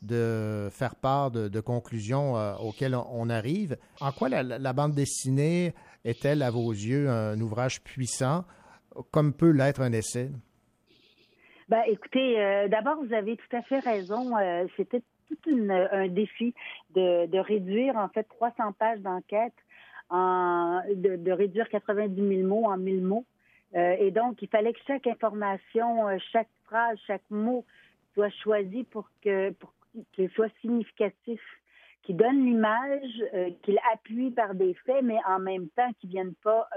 de 0.02 0.68
faire 0.70 0.94
part 0.94 1.30
de, 1.30 1.60
conclusions 1.60 2.34
auxquelles 2.60 2.94
on, 2.94 3.30
arrive. 3.30 3.78
En 4.02 4.12
quoi 4.12 4.28
la, 4.28 4.72
bande 4.74 4.92
dessinée 4.92 5.72
est-elle, 6.04 6.42
à 6.42 6.50
vos 6.50 6.70
yeux, 6.70 7.08
un 7.08 7.40
ouvrage 7.40 7.82
puissant, 7.82 8.44
comme 9.10 9.32
peut 9.32 9.52
l'être 9.52 9.80
un 9.80 9.92
essai? 9.92 10.30
Ben, 11.70 11.80
écoutez, 11.88 12.68
d'abord, 12.70 13.02
vous 13.02 13.14
avez 13.14 13.38
tout 13.38 13.56
à 13.56 13.62
fait 13.62 13.78
raison. 13.78 14.32
C'était 14.76 15.02
tout 15.26 15.50
un 15.50 16.08
défi 16.08 16.54
de, 16.94 17.26
de 17.26 17.38
réduire, 17.38 17.96
en 17.96 18.08
fait, 18.08 18.24
300 18.24 18.72
pages 18.72 19.00
d'enquête, 19.00 19.54
en, 20.10 20.82
de, 20.94 21.30
réduire 21.32 21.68
90 21.68 22.14
000 22.14 22.48
mots 22.48 22.66
en 22.66 22.76
1000 22.76 23.02
mots. 23.02 23.24
Euh, 23.74 23.96
et 23.98 24.10
donc, 24.10 24.40
il 24.42 24.48
fallait 24.48 24.72
que 24.72 24.80
chaque 24.86 25.06
information, 25.06 26.08
euh, 26.08 26.16
chaque 26.32 26.48
phrase, 26.64 26.98
chaque 27.06 27.28
mot 27.30 27.64
soit 28.14 28.30
choisi 28.42 28.84
pour 28.84 29.10
que 29.22 29.50
pour 29.50 29.72
qu'il 30.12 30.30
soit 30.30 30.52
significatif, 30.60 31.40
qu'il 32.02 32.16
donne 32.16 32.44
l'image, 32.44 33.24
euh, 33.34 33.50
qu'il 33.62 33.78
appuie 33.92 34.30
par 34.30 34.54
des 34.54 34.74
faits, 34.86 35.02
mais 35.02 35.18
en 35.26 35.38
même 35.38 35.68
temps 35.70 35.90
qu'il 36.00 36.10
vienne 36.10 36.34
pas 36.42 36.68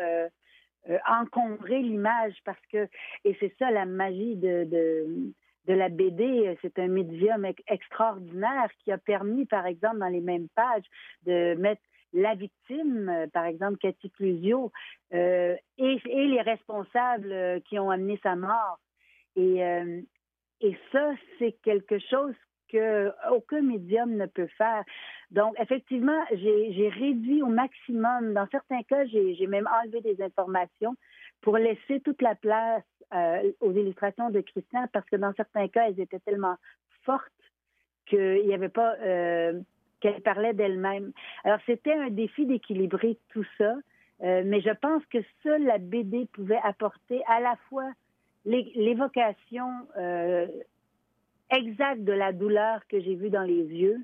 encombrer 1.08 1.82
l'image 1.84 2.34
parce 2.46 2.66
que 2.72 2.88
et 3.26 3.38
c'est 3.40 3.54
ça 3.60 3.70
la 3.70 3.86
magie 3.86 4.36
de 4.38 5.32
de 5.70 5.76
la 5.76 5.90
BD, 5.90 6.58
c'est 6.64 6.80
un 6.80 6.88
médium 6.88 7.46
ex- 7.46 7.64
extraordinaire 7.68 8.70
qui 8.84 8.92
a 8.92 8.98
permis, 8.98 9.46
par 9.46 9.68
exemple, 9.68 10.00
dans 10.00 10.08
les 10.08 10.20
mêmes 10.20 10.48
pages, 10.56 10.84
de 11.28 11.54
mettre 11.54 11.84
la 12.12 12.34
victime, 12.34 13.08
euh, 13.08 13.28
par 13.28 13.46
exemple 13.46 13.78
Cathy 13.78 14.10
Clusio, 14.10 14.72
euh, 15.14 15.56
et, 15.78 16.00
les 16.06 16.42
responsables 16.42 17.32
euh, 17.32 17.60
qui 17.60 17.78
ont 17.78 17.92
amené 17.92 18.20
sa 18.24 18.36
mort. 18.36 18.80
Et, 19.36 19.64
euh, 19.64 20.02
et 20.62 20.76
ça, 20.92 21.12
c'est 21.38 21.56
quelque 21.64 22.00
chose 22.00 22.34
que 22.70 23.12
aucun 23.32 23.62
médium 23.62 24.16
ne 24.16 24.26
peut 24.26 24.50
faire. 24.58 24.84
Donc, 25.30 25.54
effectivement, 25.60 26.24
j'ai 26.32 26.90
réduit 26.90 27.44
au 27.44 27.48
maximum. 27.48 28.34
Dans 28.34 28.48
certains 28.52 28.82
cas, 28.84 29.06
j'ai 29.06 29.48
même 29.48 29.68
enlevé 29.82 30.02
des 30.02 30.22
informations 30.24 30.96
pour 31.42 31.58
laisser 31.58 32.00
toute 32.02 32.22
la 32.22 32.36
place 32.36 32.84
euh, 33.14 33.52
aux 33.60 33.72
illustrations 33.72 34.30
de 34.30 34.42
Christian, 34.42 34.88
parce 34.94 35.06
que 35.10 35.16
dans 35.16 35.34
certains 35.34 35.68
cas, 35.68 35.88
elles 35.88 36.00
étaient 36.00 36.20
tellement 36.20 36.56
fortes 37.04 37.32
qu'il 38.06 38.46
n'y 38.46 38.54
avait 38.54 38.70
pas 38.70 38.96
euh. 39.02 39.60
Alors, 41.44 41.60
c'était 41.66 41.94
un 41.94 42.10
défi 42.10 42.46
d'équilibrer 42.46 43.18
tout 43.30 43.46
ça, 43.58 43.76
euh, 44.24 44.44
mais 44.46 44.62
je 44.62 44.70
pense 44.70 45.06
que 45.08 45.18
seule 45.44 45.66
la 45.66 45.78
BD 45.78 46.26
pouvait 46.28 46.60
apporter 46.64 47.22
à 47.28 47.42
la 47.42 47.58
fois 47.68 47.92
l'é- 48.46 48.72
l'évocation 48.76 49.70
euh, 49.98 50.48
exacte 51.50 52.04
de 52.04 52.14
la 52.14 52.32
douleur 52.32 52.88
que 52.88 53.02
j'ai 53.02 53.16
vue 53.16 53.30
dans 53.30 53.44
les 53.44 53.66
yeux 53.66 54.00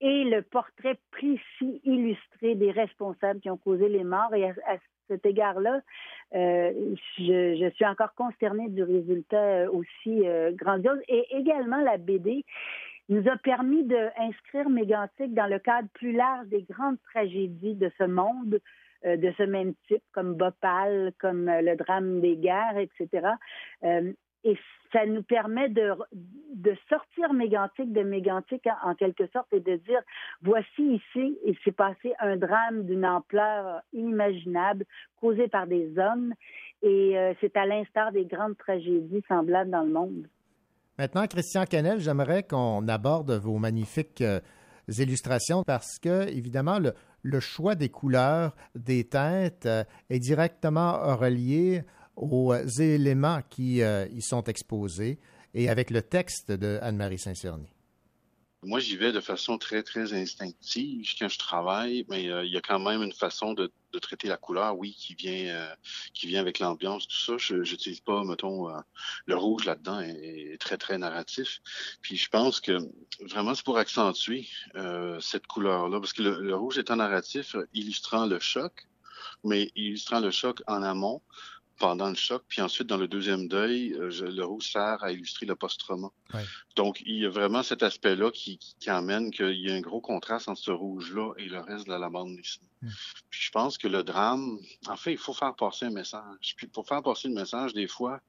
et 0.00 0.24
le 0.24 0.42
portrait 0.42 0.98
précis, 1.10 1.80
illustré 1.84 2.54
des 2.54 2.70
responsables 2.70 3.40
qui 3.40 3.50
ont 3.50 3.56
causé 3.56 3.88
les 3.88 4.04
morts. 4.04 4.34
Et 4.34 4.44
à, 4.44 4.54
à 4.66 4.76
cet 5.08 5.26
égard-là, 5.26 5.80
euh, 6.34 6.72
je, 7.18 7.70
suis 7.74 7.86
encore 7.86 8.14
consternée 8.14 8.68
du 8.68 8.82
résultat 8.82 9.36
euh, 9.36 9.70
aussi 9.70 10.26
euh, 10.26 10.52
grandiose. 10.52 10.98
Et 11.08 11.26
également, 11.36 11.80
la 11.82 11.98
BD 11.98 12.44
nous 13.08 13.28
a 13.28 13.36
permis 13.36 13.84
d'inscrire 13.84 14.68
Mégantic 14.70 15.34
dans 15.34 15.46
le 15.46 15.58
cadre 15.58 15.88
plus 15.94 16.12
large 16.12 16.46
des 16.48 16.62
grandes 16.62 17.00
tragédies 17.12 17.74
de 17.74 17.90
ce 17.98 18.04
monde, 18.04 18.60
de 19.04 19.34
ce 19.36 19.42
même 19.42 19.74
type, 19.88 20.04
comme 20.12 20.34
Bhopal, 20.34 21.12
comme 21.18 21.46
le 21.46 21.74
drame 21.74 22.20
des 22.20 22.36
guerres, 22.36 22.78
etc. 22.78 23.26
Et 24.44 24.56
ça 24.92 25.06
nous 25.06 25.22
permet 25.22 25.68
de, 25.68 25.94
de 26.54 26.76
sortir 26.88 27.32
Mégantic 27.32 27.92
de 27.92 28.02
Mégantic 28.02 28.66
en, 28.84 28.94
quelque 28.94 29.26
sorte 29.28 29.52
et 29.52 29.60
de 29.60 29.76
dire 29.76 30.00
voici 30.42 30.82
ici, 30.82 31.38
il 31.46 31.56
s'est 31.64 31.72
passé 31.72 32.12
un 32.20 32.36
drame 32.36 32.84
d'une 32.84 33.06
ampleur 33.06 33.80
inimaginable 33.92 34.84
causé 35.20 35.48
par 35.48 35.66
des 35.66 35.98
hommes 35.98 36.34
et 36.82 37.18
euh, 37.18 37.32
c'est 37.40 37.56
à 37.56 37.64
l'instar 37.64 38.12
des 38.12 38.26
grandes 38.26 38.58
tragédies 38.58 39.22
semblables 39.28 39.70
dans 39.70 39.82
le 39.82 39.92
monde. 39.92 40.26
Maintenant, 40.98 41.26
Christian 41.26 41.64
Canel, 41.64 42.00
j'aimerais 42.00 42.42
qu'on 42.42 42.86
aborde 42.86 43.32
vos 43.32 43.56
magnifiques 43.58 44.20
euh, 44.20 44.40
illustrations 44.98 45.62
parce 45.62 45.98
que, 45.98 46.28
évidemment, 46.28 46.78
le, 46.78 46.92
le 47.22 47.40
choix 47.40 47.74
des 47.74 47.88
couleurs, 47.88 48.54
des 48.74 49.04
teintes 49.04 49.64
euh, 49.64 49.84
est 50.10 50.18
directement 50.18 51.16
relié 51.16 51.82
aux 52.16 52.54
éléments 52.54 53.40
qui 53.48 53.82
euh, 53.82 54.06
y 54.08 54.22
sont 54.22 54.44
exposés 54.44 55.18
et 55.54 55.68
avec 55.68 55.90
le 55.90 56.02
texte 56.02 56.50
de 56.50 56.78
Anne-Marie 56.82 57.18
Saint-Cerny. 57.18 57.68
Moi, 58.64 58.78
j'y 58.78 58.96
vais 58.96 59.10
de 59.10 59.18
façon 59.18 59.58
très, 59.58 59.82
très 59.82 60.12
instinctive 60.12 61.04
quand 61.18 61.28
je 61.28 61.38
travaille, 61.38 62.06
mais 62.08 62.30
euh, 62.30 62.44
il 62.44 62.52
y 62.52 62.56
a 62.56 62.60
quand 62.60 62.78
même 62.78 63.02
une 63.02 63.12
façon 63.12 63.54
de, 63.54 63.72
traiter 64.00 64.28
la 64.28 64.36
couleur, 64.36 64.78
oui, 64.78 64.94
qui 64.96 65.14
vient 65.14 65.54
euh, 65.54 65.74
qui 66.14 66.26
vient 66.26 66.40
avec 66.40 66.60
l'ambiance, 66.60 67.08
tout 67.08 67.18
ça. 67.18 67.32
Je 67.38 67.56
n'utilise 67.56 68.00
pas, 68.00 68.22
mettons, 68.24 68.68
le 69.26 69.36
rouge 69.36 69.64
là-dedans 69.64 70.00
est, 70.00 70.52
est 70.52 70.58
très, 70.58 70.78
très 70.78 70.96
narratif. 70.96 71.60
Puis 72.02 72.16
je 72.16 72.28
pense 72.28 72.60
que 72.60 72.78
vraiment, 73.20 73.54
c'est 73.54 73.64
pour 73.64 73.78
accentuer 73.78 74.48
cette 75.20 75.46
couleur-là, 75.48 75.98
parce 75.98 76.12
que 76.12 76.22
le, 76.22 76.40
le 76.40 76.54
rouge 76.54 76.78
étant 76.78 76.96
narratif, 76.96 77.56
euh, 77.56 77.66
illustrant 77.74 78.26
le 78.26 78.38
choc, 78.38 78.86
mais 79.44 79.70
illustrant 79.74 80.20
le 80.20 80.30
choc 80.30 80.62
en 80.66 80.82
amont, 80.82 81.20
pendant 81.78 82.08
le 82.08 82.14
choc. 82.14 82.42
Puis 82.48 82.60
ensuite, 82.60 82.86
dans 82.88 82.96
le 82.96 83.08
deuxième 83.08 83.48
deuil, 83.48 83.92
euh, 83.94 84.10
je- 84.10 84.24
le 84.26 84.44
rouge 84.44 84.70
sert 84.72 85.02
à 85.02 85.10
illustrer 85.12 85.46
le 85.46 85.56
post-trauma. 85.56 86.08
Donc, 86.76 87.02
il 87.04 87.16
y 87.20 87.26
a 87.26 87.28
vraiment 87.30 87.62
cet 87.62 87.82
aspect-là 87.82 88.30
qui, 88.30 88.58
qui, 88.58 88.74
qui 88.78 88.90
amène 88.90 89.30
qu'il 89.30 89.60
y 89.60 89.70
a 89.70 89.74
un 89.74 89.80
gros 89.80 90.00
contraste 90.00 90.48
entre 90.48 90.60
ce 90.60 90.70
rouge-là 90.70 91.32
et 91.38 91.46
le 91.46 91.60
reste 91.60 91.86
de 91.86 91.92
la 91.94 92.08
bande 92.08 92.36
dessinée. 92.36 92.68
Puis 93.30 93.40
je 93.42 93.50
pense 93.50 93.78
que 93.78 93.88
le 93.88 94.02
drame, 94.02 94.58
en 94.88 94.96
fait, 94.96 95.12
il 95.12 95.18
faut 95.18 95.34
faire 95.34 95.54
passer 95.54 95.86
un 95.86 95.90
message. 95.90 96.54
Puis 96.56 96.66
pour 96.66 96.86
faire 96.86 97.02
passer 97.02 97.28
le 97.28 97.34
message, 97.34 97.72
des 97.74 97.86
fois, 97.88 98.20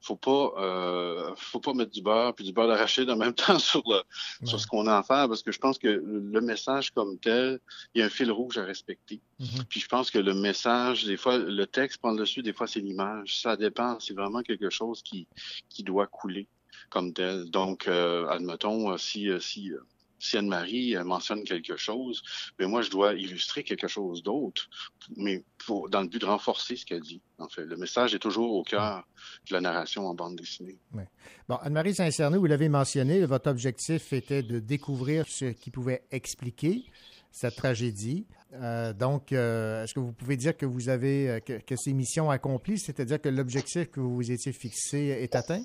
faut 0.00 0.16
pas 0.16 0.52
euh, 0.58 1.34
faut 1.36 1.60
pas 1.60 1.74
mettre 1.74 1.90
du 1.90 2.02
beurre 2.02 2.34
puis 2.34 2.44
du 2.44 2.52
beurre 2.52 2.68
d'arachide 2.68 3.10
en 3.10 3.16
même 3.16 3.34
temps 3.46 3.58
sur 3.58 3.82
le 3.86 4.02
sur 4.46 4.60
ce 4.60 4.66
qu'on 4.66 4.86
a 4.86 4.98
à 4.98 5.02
faire 5.02 5.28
parce 5.28 5.42
que 5.42 5.52
je 5.52 5.58
pense 5.58 5.78
que 5.78 5.88
le 5.88 6.40
message 6.40 6.90
comme 6.92 7.18
tel 7.18 7.60
il 7.94 8.00
y 8.00 8.02
a 8.02 8.06
un 8.06 8.10
fil 8.10 8.30
rouge 8.30 8.58
à 8.58 8.64
respecter. 8.64 9.20
Puis 9.68 9.80
je 9.80 9.88
pense 9.88 10.10
que 10.10 10.18
le 10.18 10.34
message 10.34 11.04
des 11.04 11.16
fois 11.16 11.38
le 11.38 11.66
texte 11.66 11.98
prend 11.98 12.12
le 12.12 12.18
dessus 12.18 12.42
des 12.42 12.52
fois 12.52 12.66
c'est 12.66 12.80
l'image. 12.80 13.40
Ça 13.40 13.56
dépend 13.56 13.98
c'est 14.00 14.14
vraiment 14.14 14.42
quelque 14.42 14.70
chose 14.70 15.02
qui 15.02 15.26
qui 15.68 15.82
doit 15.82 16.06
couler 16.06 16.48
comme 16.90 17.12
tel. 17.12 17.50
Donc 17.50 17.88
euh, 17.88 18.26
admettons 18.28 18.92
euh, 18.92 18.96
si 18.96 19.28
euh, 19.28 19.40
si 19.40 19.72
euh, 19.72 19.80
si 20.18 20.36
Anne-Marie 20.36 20.96
euh, 20.96 21.04
mentionne 21.04 21.44
quelque 21.44 21.76
chose, 21.76 22.22
mais 22.58 22.66
moi, 22.66 22.82
je 22.82 22.90
dois 22.90 23.14
illustrer 23.14 23.62
quelque 23.62 23.88
chose 23.88 24.22
d'autre, 24.22 24.68
mais 25.16 25.44
pour, 25.64 25.88
dans 25.88 26.02
le 26.02 26.08
but 26.08 26.20
de 26.20 26.26
renforcer 26.26 26.76
ce 26.76 26.84
qu'elle 26.84 27.00
dit. 27.00 27.20
En 27.38 27.48
fait, 27.48 27.64
le 27.64 27.76
message 27.76 28.14
est 28.14 28.18
toujours 28.18 28.52
au 28.52 28.62
cœur 28.62 29.06
de 29.48 29.54
la 29.54 29.60
narration 29.60 30.06
en 30.06 30.14
bande 30.14 30.36
dessinée. 30.36 30.76
Oui. 30.94 31.04
Bon, 31.48 31.56
Anne-Marie 31.56 31.94
Saint-Cerny, 31.94 32.36
vous 32.36 32.46
l'avez 32.46 32.68
mentionné, 32.68 33.24
votre 33.24 33.50
objectif 33.50 34.12
était 34.12 34.42
de 34.42 34.58
découvrir 34.58 35.24
ce 35.28 35.46
qui 35.46 35.70
pouvait 35.70 36.02
expliquer 36.10 36.84
cette 37.30 37.56
tragédie. 37.56 38.26
Euh, 38.54 38.92
donc, 38.92 39.32
euh, 39.32 39.84
est-ce 39.84 39.94
que 39.94 40.00
vous 40.00 40.12
pouvez 40.12 40.36
dire 40.36 40.56
que 40.56 40.66
vous 40.66 40.88
avez 40.88 41.40
que, 41.44 41.60
que 41.60 41.76
ces 41.76 41.92
missions 41.92 42.30
accomplies, 42.30 42.78
c'est-à-dire 42.78 43.20
que 43.20 43.28
l'objectif 43.28 43.90
que 43.90 44.00
vous 44.00 44.14
vous 44.14 44.30
étiez 44.32 44.52
fixé 44.52 44.98
est 44.98 45.34
atteint? 45.34 45.62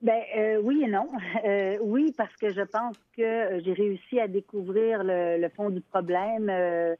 Ben 0.00 0.22
euh, 0.36 0.60
oui 0.62 0.82
et 0.84 0.88
non. 0.88 1.08
Euh, 1.44 1.78
oui, 1.80 2.12
parce 2.16 2.34
que 2.36 2.52
je 2.52 2.62
pense 2.62 2.96
que 3.16 3.22
euh, 3.22 3.60
j'ai 3.64 3.72
réussi 3.72 4.20
à 4.20 4.28
découvrir 4.28 5.02
le, 5.04 5.38
le 5.40 5.48
fond 5.50 5.70
du 5.70 5.80
problème 5.80 6.48
euh, 6.50 6.94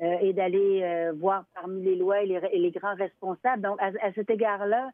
et 0.00 0.32
d'aller 0.32 1.10
voir 1.16 1.44
parmi 1.54 1.82
les 1.82 1.94
lois 1.94 2.22
et 2.22 2.26
les, 2.26 2.40
et 2.50 2.58
les 2.58 2.70
grands 2.72 2.96
responsables. 2.96 3.62
Donc, 3.62 3.80
à, 3.80 3.92
à 4.02 4.12
cet 4.12 4.28
égard-là, 4.30 4.90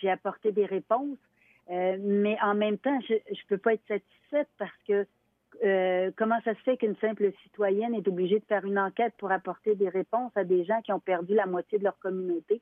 j'ai 0.00 0.10
apporté 0.10 0.50
des 0.50 0.66
réponses, 0.66 1.18
mais 1.68 2.36
en 2.42 2.54
même 2.54 2.76
temps, 2.76 2.98
je 3.08 3.14
ne 3.14 3.48
peux 3.48 3.58
pas 3.58 3.74
être 3.74 3.86
satisfaite 3.86 4.48
parce 4.58 4.76
que 4.88 5.06
comment 6.16 6.40
ça 6.44 6.54
se 6.54 6.60
fait 6.62 6.78
qu'une 6.78 6.96
simple 6.96 7.30
citoyenne 7.44 7.94
est 7.94 8.08
obligée 8.08 8.40
de 8.40 8.44
faire 8.46 8.64
une 8.64 8.78
enquête 8.78 9.14
pour 9.18 9.30
apporter 9.30 9.76
des 9.76 9.88
réponses 9.88 10.32
à 10.34 10.42
des 10.42 10.64
gens 10.64 10.82
qui 10.82 10.92
ont 10.92 11.00
perdu 11.00 11.34
la 11.34 11.46
moitié 11.46 11.78
de 11.78 11.84
leur 11.84 11.98
communauté? 12.00 12.60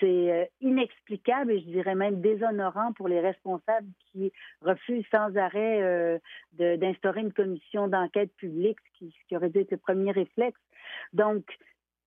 C'est 0.00 0.32
euh, 0.32 0.44
inexplicable 0.60 1.52
et 1.52 1.60
je 1.60 1.66
dirais 1.66 1.94
même 1.94 2.20
déshonorant 2.20 2.92
pour 2.92 3.08
les 3.08 3.20
responsables 3.20 3.88
qui 4.10 4.32
refusent 4.60 5.06
sans 5.10 5.36
arrêt 5.36 5.82
euh, 5.82 6.18
d'instaurer 6.52 7.20
une 7.20 7.32
commission 7.32 7.88
d'enquête 7.88 8.34
publique, 8.36 8.78
ce 8.98 9.06
qui, 9.28 9.36
aurait 9.36 9.50
dû 9.50 9.60
être 9.60 9.72
le 9.72 9.76
premier 9.78 10.12
réflexe. 10.12 10.60
Donc, 11.12 11.44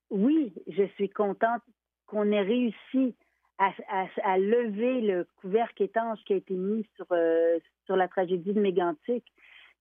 oui, 0.09 0.53
je 0.67 0.83
suis 0.95 1.09
contente 1.09 1.61
qu'on 2.05 2.31
ait 2.31 2.41
réussi 2.41 3.15
à, 3.59 4.37
lever 4.37 5.01
le 5.01 5.27
couvercle 5.41 5.83
étanche 5.83 6.19
qui 6.25 6.33
a 6.33 6.37
été 6.37 6.53
mis 6.53 6.87
sur, 6.95 7.07
euh, 7.11 7.57
sur 7.85 7.95
la 7.95 8.07
tragédie 8.07 8.53
de 8.53 8.61
Mégantic, 8.61 9.25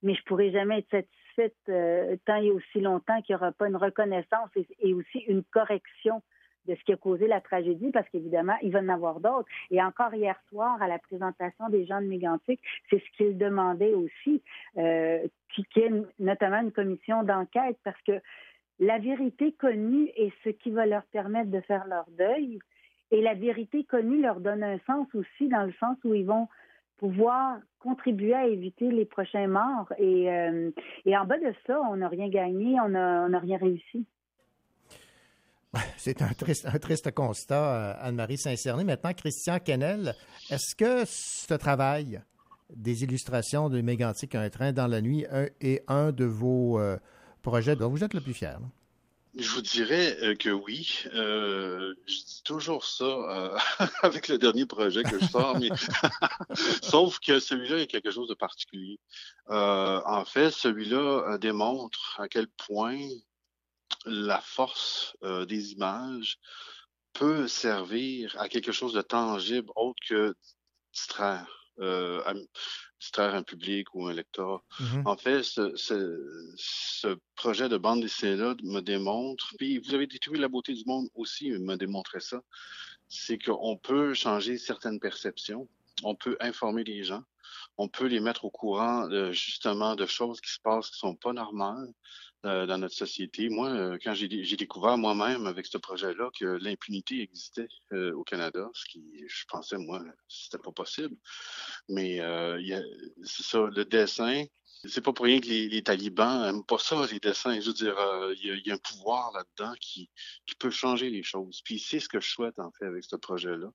mais 0.01 0.15
je 0.15 0.23
pourrais 0.23 0.51
jamais 0.51 0.79
être 0.79 0.89
satisfaite 0.89 1.55
euh, 1.69 2.17
tant 2.25 2.41
et 2.41 2.51
aussi 2.51 2.81
longtemps 2.81 3.21
qu'il 3.21 3.35
n'y 3.35 3.41
aura 3.41 3.51
pas 3.51 3.67
une 3.67 3.75
reconnaissance 3.75 4.49
et 4.79 4.93
aussi 4.93 5.19
une 5.27 5.43
correction 5.43 6.23
de 6.67 6.75
ce 6.75 6.83
qui 6.83 6.93
a 6.93 6.97
causé 6.97 7.27
la 7.27 7.41
tragédie, 7.41 7.91
parce 7.91 8.07
qu'évidemment, 8.09 8.57
il 8.61 8.71
va 8.71 8.79
en 8.79 8.89
avoir 8.89 9.19
d'autres. 9.19 9.47
Et 9.71 9.81
encore 9.81 10.13
hier 10.13 10.35
soir, 10.49 10.81
à 10.81 10.87
la 10.87 10.99
présentation 10.99 11.69
des 11.69 11.85
gens 11.85 12.01
de 12.01 12.07
Mégantic, 12.07 12.59
c'est 12.89 12.99
ce 12.99 13.17
qu'ils 13.17 13.37
demandaient 13.37 13.93
aussi, 13.93 14.41
euh, 14.77 15.25
qui- 15.53 15.65
qu'il 15.65 15.83
y 15.83 15.85
ait 15.85 16.03
notamment 16.19 16.61
une 16.61 16.71
commission 16.71 17.23
d'enquête, 17.23 17.77
parce 17.83 18.01
que 18.03 18.19
la 18.79 18.99
vérité 18.99 19.53
connue 19.53 20.09
est 20.15 20.31
ce 20.43 20.49
qui 20.49 20.71
va 20.71 20.85
leur 20.85 21.03
permettre 21.03 21.49
de 21.49 21.61
faire 21.61 21.85
leur 21.87 22.05
deuil. 22.17 22.59
Et 23.09 23.21
la 23.21 23.33
vérité 23.33 23.85
connue 23.85 24.21
leur 24.21 24.39
donne 24.39 24.63
un 24.63 24.79
sens 24.85 25.07
aussi, 25.15 25.47
dans 25.47 25.63
le 25.63 25.73
sens 25.79 25.97
où 26.03 26.13
ils 26.13 26.25
vont 26.25 26.47
pouvoir 26.97 27.59
contribuer 27.79 28.33
à 28.33 28.47
éviter 28.47 28.91
les 28.91 29.05
prochains 29.05 29.47
morts. 29.47 29.91
Et, 29.97 30.31
euh, 30.31 30.71
et 31.05 31.17
en 31.17 31.25
bas 31.25 31.37
de 31.37 31.53
ça, 31.65 31.79
on 31.89 31.97
n'a 31.97 32.07
rien 32.07 32.27
gagné, 32.27 32.79
on 32.81 32.89
n'a 32.89 33.23
on 33.25 33.29
n'a 33.29 33.39
rien 33.39 33.57
réussi. 33.57 34.05
C'est 35.97 36.21
un 36.21 36.33
triste, 36.33 36.65
un 36.65 36.79
triste 36.79 37.11
constat, 37.11 37.55
euh, 37.55 37.93
Anne-Marie 38.01 38.37
Saint-Cerny. 38.37 38.83
Maintenant, 38.83 39.13
Christian 39.13 39.59
Kennel, 39.59 40.15
est-ce 40.49 40.75
que 40.75 41.03
ce 41.05 41.53
travail 41.53 42.21
des 42.73 43.03
illustrations 43.03 43.69
de 43.69 43.81
Mégantic, 43.81 44.35
Un 44.35 44.49
train 44.49 44.71
dans 44.73 44.87
la 44.87 45.01
nuit, 45.01 45.25
un- 45.31 45.47
est 45.61 45.83
un 45.87 46.11
de 46.11 46.25
vos 46.25 46.79
euh, 46.79 46.97
projets 47.41 47.75
dont 47.75 47.89
vous 47.89 48.03
êtes 48.03 48.13
le 48.13 48.21
plus 48.21 48.33
fier? 48.33 48.59
Je 49.39 49.49
vous 49.51 49.61
dirais 49.61 50.17
euh, 50.23 50.35
que 50.35 50.49
oui. 50.49 51.03
Je 51.13 51.93
dis 52.07 52.41
toujours 52.43 52.83
ça 52.85 53.55
avec 54.01 54.27
le 54.29 54.37
dernier 54.39 54.65
projet 54.65 55.03
que 55.03 55.19
je 55.19 55.25
sors, 55.27 55.59
mais 55.59 55.69
sauf 56.81 57.19
que 57.19 57.39
celui-là 57.39 57.77
est 57.79 57.87
quelque 57.87 58.09
chose 58.11 58.27
de 58.29 58.33
particulier. 58.33 58.99
En 59.47 60.23
fait, 60.25 60.49
celui-là 60.51 61.37
démontre 61.37 62.19
à 62.19 62.27
quel 62.27 62.47
point 62.47 62.97
la 64.05 64.41
force 64.41 65.15
euh, 65.23 65.45
des 65.45 65.71
images 65.73 66.37
peut 67.13 67.47
servir 67.47 68.35
à 68.39 68.47
quelque 68.49 68.71
chose 68.71 68.93
de 68.93 69.01
tangible 69.01 69.71
autre 69.75 69.99
que 70.07 70.35
distraire, 70.93 71.47
euh, 71.79 72.21
à- 72.25 72.33
distraire 72.99 73.35
un 73.35 73.43
public 73.43 73.93
ou 73.93 74.07
un 74.07 74.13
lecteur. 74.13 74.63
Mhm. 74.79 75.03
En 75.05 75.17
fait, 75.17 75.43
ce, 75.43 75.75
ce, 75.75 76.53
ce 76.57 77.17
projet 77.35 77.69
de 77.69 77.77
bande 77.77 78.01
dessinée-là 78.01 78.55
me 78.63 78.81
démontre, 78.81 79.53
puis 79.57 79.79
vous 79.79 79.93
avez 79.93 80.07
détruit 80.07 80.39
la 80.39 80.47
beauté 80.47 80.73
du 80.73 80.83
monde 80.85 81.07
aussi, 81.15 81.51
me 81.51 81.75
démontrait 81.75 82.19
ça, 82.19 82.41
c'est 83.09 83.37
qu'on 83.37 83.77
peut 83.77 84.13
changer 84.13 84.57
certaines 84.57 84.99
perceptions, 84.99 85.67
on 86.03 86.15
peut 86.15 86.37
informer 86.39 86.83
les 86.83 87.03
gens, 87.03 87.23
on 87.77 87.87
peut 87.87 88.05
les 88.07 88.19
mettre 88.19 88.45
au 88.45 88.51
courant 88.51 89.07
de, 89.07 89.31
justement 89.31 89.95
de 89.95 90.05
choses 90.05 90.41
qui 90.41 90.51
se 90.51 90.59
passent 90.59 90.89
qui 90.89 90.97
sont 90.99 91.15
pas 91.15 91.33
normales 91.33 91.87
euh, 91.87 91.93
dans 92.43 92.77
notre 92.77 92.95
société. 92.95 93.49
Moi, 93.49 93.69
euh, 93.69 93.97
quand 94.01 94.13
j'ai 94.13 94.27
dé- 94.27 94.43
j'ai 94.43 94.57
découvert 94.57 94.97
moi-même 94.97 95.47
avec 95.47 95.65
ce 95.65 95.77
projet-là 95.77 96.29
que 96.39 96.45
l'impunité 96.45 97.21
existait 97.21 97.67
euh, 97.93 98.13
au 98.13 98.23
Canada, 98.23 98.69
ce 98.73 98.85
qui, 98.85 99.03
je 99.27 99.43
pensais, 99.47 99.77
moi, 99.77 100.03
c'était 100.27 100.61
pas 100.61 100.71
possible. 100.71 101.15
Mais 101.89 102.19
euh, 102.21 102.59
c'est 103.23 103.43
ça, 103.43 103.67
le 103.73 103.85
dessin, 103.85 104.45
c'est 104.85 105.01
pas 105.01 105.13
pour 105.13 105.25
rien 105.25 105.39
que 105.39 105.47
les, 105.47 105.83
talibans 105.83 106.43
aiment 106.45 106.65
pas 106.65 106.77
ça, 106.77 107.05
les 107.11 107.19
dessins. 107.19 107.59
Je 107.59 107.67
veux 107.67 107.73
dire, 107.73 107.97
euh, 107.97 108.33
il 108.41 108.61
y, 108.65 108.71
a, 108.71 108.75
un 108.75 108.77
pouvoir 108.77 109.31
là-dedans 109.33 109.73
qui, 109.81 110.09
qui 110.45 110.55
peut 110.55 110.69
changer 110.69 111.09
les 111.09 111.23
choses. 111.23 111.61
Puis 111.63 111.79
c'est 111.79 111.99
ce 111.99 112.09
que 112.09 112.19
je 112.19 112.29
souhaite, 112.29 112.59
en 112.59 112.71
fait, 112.71 112.85
avec 112.85 113.03
ce 113.03 113.15
projet-là. 113.15 113.69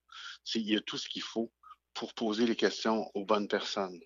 Il 0.54 0.70
y 0.70 0.76
a 0.76 0.80
tout 0.80 0.98
ce 0.98 1.08
qu'il 1.08 1.22
faut 1.22 1.52
pour 1.94 2.14
poser 2.14 2.46
les 2.46 2.56
questions 2.56 3.10
aux 3.14 3.24
bonnes 3.24 3.48
personnes. 3.48 4.00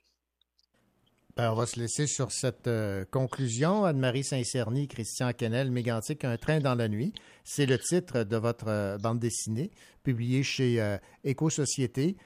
Ben, 1.37 1.51
on 1.53 1.55
va 1.55 1.67
se 1.67 1.79
laisser 1.79 2.07
sur 2.07 2.33
cette 2.33 2.67
euh, 2.67 3.05
conclusion. 3.11 3.85
Anne-Marie 3.85 4.25
Saint-Cerny, 4.25 4.89
Christian 4.89 5.35
Kennel, 5.35 5.71
Mégantic, 5.71 6.25
Un 6.25 6.39
train 6.39 6.61
dans 6.61 6.75
la 6.75 6.89
nuit. 6.89 7.13
C'est 7.45 7.67
le 7.67 7.79
titre 7.79 8.23
de 8.23 8.37
votre 8.39 8.69
euh, 8.69 8.97
bande 8.97 9.19
dessinée, 9.19 9.71
publiée 10.03 10.43
chez 10.43 10.81
euh, 10.81 10.97
Éco-Société. 11.25 12.17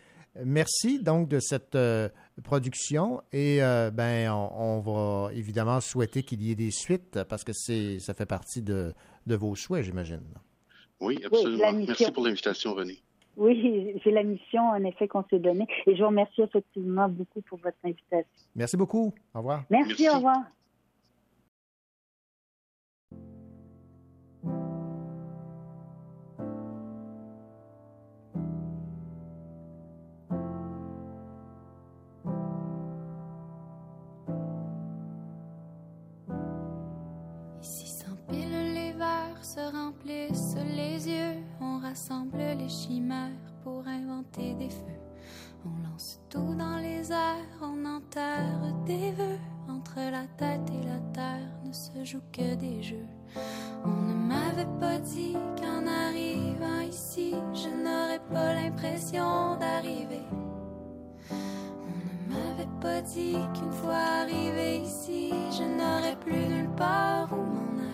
Merci 0.45 1.03
donc 1.03 1.29
de 1.29 1.41
cette 1.41 1.75
euh, 1.75 2.09
production 2.45 3.21
et 3.33 3.61
euh, 3.65 3.91
ben 3.91 4.31
on, 4.31 4.79
on 4.79 4.81
va 4.81 5.35
évidemment 5.35 5.81
souhaiter 5.81 6.23
qu'il 6.23 6.41
y 6.41 6.53
ait 6.53 6.55
des 6.55 6.71
suites 6.71 7.25
parce 7.25 7.43
que 7.43 7.53
c'est 7.53 7.99
ça 7.99 8.15
fait 8.15 8.27
partie 8.27 8.63
de, 8.63 8.95
de 9.27 9.35
vos 9.35 9.57
souhaits, 9.57 9.85
j'imagine. 9.85 10.23
Oui, 11.01 11.19
absolument. 11.25 11.73
Merci 11.73 12.13
pour 12.13 12.25
l'invitation, 12.25 12.75
René. 12.75 13.03
Oui, 13.37 14.01
c'est 14.05 14.11
la 14.11 14.23
mission, 14.23 14.69
en 14.71 14.83
effet, 14.85 15.09
qu'on 15.09 15.25
s'est 15.31 15.39
donnée. 15.39 15.67
Et 15.87 15.95
je 15.95 16.03
vous 16.03 16.09
remercie 16.09 16.43
effectivement 16.43 17.09
beaucoup 17.09 17.41
pour 17.43 17.59
votre 17.59 17.79
invitation. 17.85 18.27
Merci 18.55 18.77
beaucoup. 18.77 19.13
Au 19.35 19.39
revoir. 19.39 19.65
Merci, 19.71 20.09
au 20.09 20.15
revoir. 20.15 20.43
Se 39.55 39.73
remplissent 39.73 40.57
les 40.77 41.09
yeux. 41.09 41.43
On 41.61 41.81
rassemble 41.81 42.39
les 42.39 42.69
chimères 42.69 43.51
pour 43.65 43.83
inventer 43.85 44.55
des 44.55 44.71
feux. 44.71 45.01
On 45.67 45.89
lance 45.89 46.21
tout 46.29 46.55
dans 46.55 46.79
les 46.79 47.11
airs, 47.11 47.59
on 47.61 47.85
enterre 47.85 48.61
des 48.87 49.11
vœux. 49.11 49.41
Entre 49.69 49.99
la 49.99 50.25
tête 50.37 50.71
et 50.71 50.87
la 50.87 51.01
terre 51.13 51.51
ne 51.65 51.73
se 51.73 52.05
joue 52.05 52.23
que 52.33 52.55
des 52.55 52.81
jeux. 52.81 53.09
On 53.85 53.89
ne 53.89 54.15
m'avait 54.15 54.79
pas 54.79 54.99
dit 54.99 55.37
qu'en 55.59 55.85
arrivant 55.85 56.81
ici, 56.89 57.35
je 57.53 57.71
n'aurais 57.71 58.21
l'impression 58.55 59.57
d'arriver. 59.57 60.27
On 61.31 62.33
ne 62.33 62.35
m'avait 62.35 62.81
pas 62.81 63.03
dit 63.03 63.37
qu'une 63.55 63.73
fois 63.73 64.05
arrivé 64.23 64.79
ici, 64.79 65.33
je 65.51 65.65
n'aurais 65.65 66.17
plus 66.21 66.47
nulle 66.47 66.71
part 66.77 67.33
où 67.33 67.43
m'en 67.43 67.79
aller. 67.79 67.90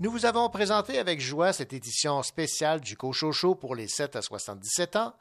Nous 0.00 0.10
vous 0.10 0.24
avons 0.24 0.48
présenté 0.48 0.98
avec 0.98 1.20
joie 1.20 1.52
cette 1.52 1.74
édition 1.74 2.22
spéciale 2.22 2.80
du 2.80 2.96
Cochocho 2.96 3.54
pour 3.54 3.74
les 3.74 3.86
7 3.86 4.16
à 4.16 4.22
77 4.22 4.96
ans, 4.96 5.14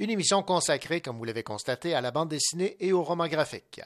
une 0.00 0.10
émission 0.10 0.42
consacrée, 0.42 1.00
comme 1.00 1.18
vous 1.18 1.24
l'avez 1.24 1.44
constaté, 1.44 1.94
à 1.94 2.00
la 2.00 2.10
bande 2.10 2.30
dessinée 2.30 2.76
et 2.80 2.92
au 2.92 3.04
roman 3.04 3.28
graphique. 3.28 3.80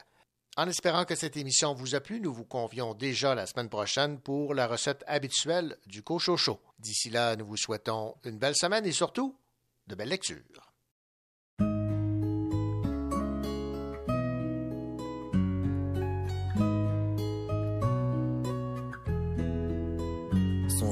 En 0.57 0.67
espérant 0.67 1.05
que 1.05 1.13
cette 1.13 1.37
émission 1.37 1.75
vous 1.75 1.93
a 1.93 1.99
plu, 1.99 2.19
nous 2.19 2.33
vous 2.33 2.45
convions 2.45 2.95
déjà 2.95 3.35
la 3.35 3.45
semaine 3.45 3.69
prochaine 3.69 4.19
pour 4.19 4.55
la 4.55 4.65
recette 4.65 5.03
habituelle 5.05 5.77
du 5.85 6.01
Cochocho. 6.01 6.59
D'ici 6.79 7.11
là, 7.11 7.35
nous 7.35 7.45
vous 7.45 7.55
souhaitons 7.55 8.15
une 8.23 8.39
belle 8.39 8.55
semaine 8.55 8.87
et 8.87 8.91
surtout 8.91 9.37
de 9.85 9.93
belles 9.93 10.09
lectures. 10.09 10.68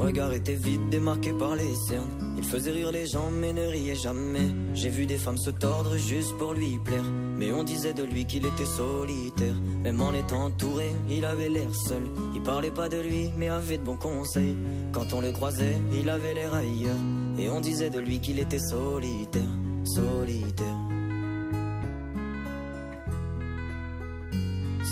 Regard 0.08 0.32
était 0.32 0.56
vide, 0.56 0.90
démarqué 0.90 1.34
par 1.34 1.56
les 1.56 1.76
cernes. 1.76 2.10
Il 2.38 2.44
faisait 2.44 2.72
rire 2.72 2.92
les 2.92 3.08
gens, 3.08 3.30
mais 3.30 3.52
ne 3.52 3.66
riait 3.68 3.96
jamais. 3.96 4.48
J'ai 4.74 4.90
vu 4.90 5.06
des 5.06 5.18
femmes 5.18 5.38
se 5.38 5.50
tordre 5.50 5.98
juste 5.98 6.38
pour 6.38 6.54
lui 6.54 6.80
plaire. 6.84 7.04
Mais 7.38 7.52
on 7.52 7.64
disait 7.64 7.94
de 7.94 8.04
lui 8.04 8.26
qu'il 8.26 8.46
était 8.46 8.66
solitaire. 8.66 9.56
Même 9.84 10.02
en 10.02 10.14
étant 10.14 10.46
entouré, 10.46 10.90
il 11.10 11.26
avait 11.26 11.50
l'air 11.50 11.74
seul. 11.76 12.04
Il 12.34 12.42
parlait 12.42 12.72
pas 12.72 12.88
de 12.88 13.02
lui, 13.02 13.32
mais 13.38 13.50
avait 13.50 13.78
de 13.78 13.84
bons 13.84 13.98
conseils. 13.98 14.56
Quand 14.94 15.12
on 15.14 15.20
le 15.20 15.32
croisait, 15.34 15.78
il 15.92 16.10
avait 16.10 16.34
l'air 16.34 16.54
ailleurs. 16.54 17.04
Et 17.38 17.50
on 17.50 17.60
disait 17.60 17.90
de 17.90 18.00
lui 18.00 18.20
qu'il 18.20 18.40
était 18.40 18.60
solitaire, 18.60 19.42
solitaire. 19.84 20.78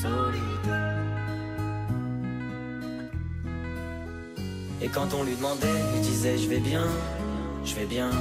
Solitaire. 0.01 0.34
Et 4.85 4.87
quand 4.87 5.15
on 5.19 5.23
lui 5.23 5.35
demandait, 5.35 5.81
il 5.95 6.01
disait 6.01 6.37
je 6.37 6.47
vais 6.47 6.59
bien, 6.59 6.85
je 7.65 7.73
vais 7.73 7.85
bien, 7.85 8.11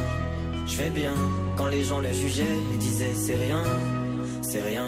je 0.66 0.76
vais 0.78 0.88
bien. 0.88 1.12
Quand 1.58 1.66
les 1.66 1.84
gens 1.84 2.00
le 2.00 2.10
jugeaient, 2.10 2.56
il 2.72 2.78
disait 2.78 3.12
c'est 3.14 3.34
rien, 3.34 3.62
c'est 4.40 4.62
rien, 4.62 4.86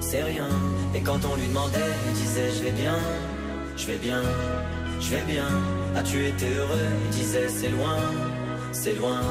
c'est 0.00 0.22
rien. 0.22 0.50
Et 0.94 1.00
quand 1.00 1.20
on 1.24 1.36
lui 1.36 1.48
demandait, 1.48 1.94
il 2.06 2.12
disait 2.12 2.50
je 2.54 2.64
vais 2.64 2.72
bien, 2.72 2.98
je 3.78 3.86
vais 3.86 3.96
bien, 3.96 4.20
je 5.00 5.08
vais 5.08 5.22
bien. 5.22 5.48
As-tu 5.96 6.26
été 6.26 6.46
heureux? 6.54 6.90
Il 7.06 7.10
disait 7.18 7.48
c'est 7.48 7.70
loin, 7.70 7.96
c'est 8.72 8.94
loin, 8.96 9.22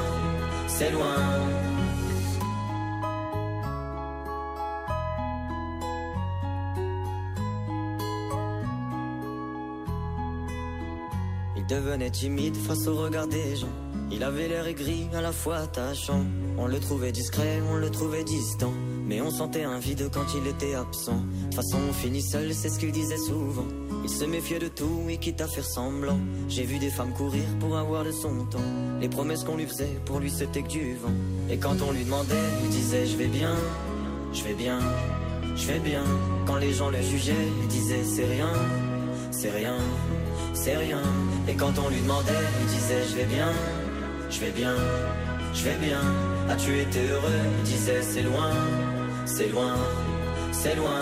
c'est 0.68 0.90
loin. 0.90 1.18
Devenait 11.70 12.10
timide 12.10 12.58
face 12.58 12.88
au 12.88 12.96
regard 12.96 13.28
des 13.28 13.56
gens. 13.56 13.68
Il 14.12 14.24
avait 14.24 14.48
l'air 14.48 14.66
aigri, 14.66 15.08
à 15.14 15.22
la 15.22 15.32
fois 15.32 15.58
attachant. 15.58 16.26
On 16.58 16.66
le 16.66 16.80
trouvait 16.80 17.12
discret, 17.12 17.62
on 17.72 17.78
le 17.78 17.92
trouvait 17.92 18.24
distant. 18.24 18.74
Mais 19.06 19.22
on 19.22 19.30
sentait 19.30 19.64
un 19.64 19.78
vide 19.78 20.10
quand 20.12 20.26
il 20.36 20.48
était 20.48 20.74
absent. 20.74 21.18
De 21.18 21.44
toute 21.46 21.56
façon, 21.56 21.78
on 21.88 21.94
finit 21.94 22.24
seul, 22.24 22.54
c'est 22.54 22.70
ce 22.70 22.80
qu'il 22.80 22.92
disait 22.92 23.18
souvent. 23.18 23.68
Il 24.04 24.10
se 24.10 24.26
méfiait 24.26 24.60
de 24.60 24.68
tout 24.68 25.06
et 25.10 25.18
quitte 25.18 25.42
à 25.42 25.48
faire 25.48 25.66
semblant. 25.66 26.18
J'ai 26.48 26.64
vu 26.64 26.80
des 26.80 26.90
femmes 26.90 27.14
courir 27.14 27.44
pour 27.60 27.78
avoir 27.78 28.04
de 28.04 28.12
son 28.12 28.46
temps. 28.46 28.60
Les 29.00 29.10
promesses 29.10 29.44
qu'on 29.44 29.58
lui 29.58 29.68
faisait, 29.68 30.00
pour 30.06 30.20
lui 30.20 30.32
c'était 30.32 30.64
que 30.64 30.70
du 30.70 30.96
vent. 30.96 31.14
Et 31.50 31.58
quand 31.58 31.82
on 31.88 31.92
lui 31.92 32.04
demandait, 32.04 32.36
il 32.64 32.70
disait 32.70 33.06
je 33.06 33.18
vais 33.18 33.28
bien, 33.28 33.56
je 34.34 34.44
vais 34.44 34.54
bien, 34.54 34.80
je 35.56 35.68
vais 35.68 35.80
bien. 35.80 36.04
Quand 36.48 36.58
les 36.58 36.74
gens 36.74 36.90
le 36.90 37.02
jugeaient, 37.02 37.48
il 37.62 37.68
disait 37.68 38.04
c'est 38.04 38.26
rien, 38.26 38.52
c'est 39.32 39.52
rien, 39.52 39.78
c'est 40.54 40.76
rien. 40.76 41.02
Et 41.48 41.56
quand 41.56 41.78
on 41.80 41.90
lui 41.90 42.02
demandait, 42.02 42.46
il 42.62 42.68
disait 42.68 43.04
je 43.10 43.16
vais 43.16 43.26
bien, 43.26 43.52
je 44.30 44.40
vais 44.40 44.52
bien, 44.52 44.76
je 45.54 45.64
vais 45.64 45.78
bien. 45.78 46.02
As-tu 46.50 46.80
été 46.80 47.08
heureux? 47.10 47.42
Il 47.60 47.64
disait 47.64 48.02
c'est 48.02 48.24
loin, 48.24 48.52
c'est 49.26 49.50
loin, 49.50 49.76
c'est 50.52 50.76
loin. 50.76 51.02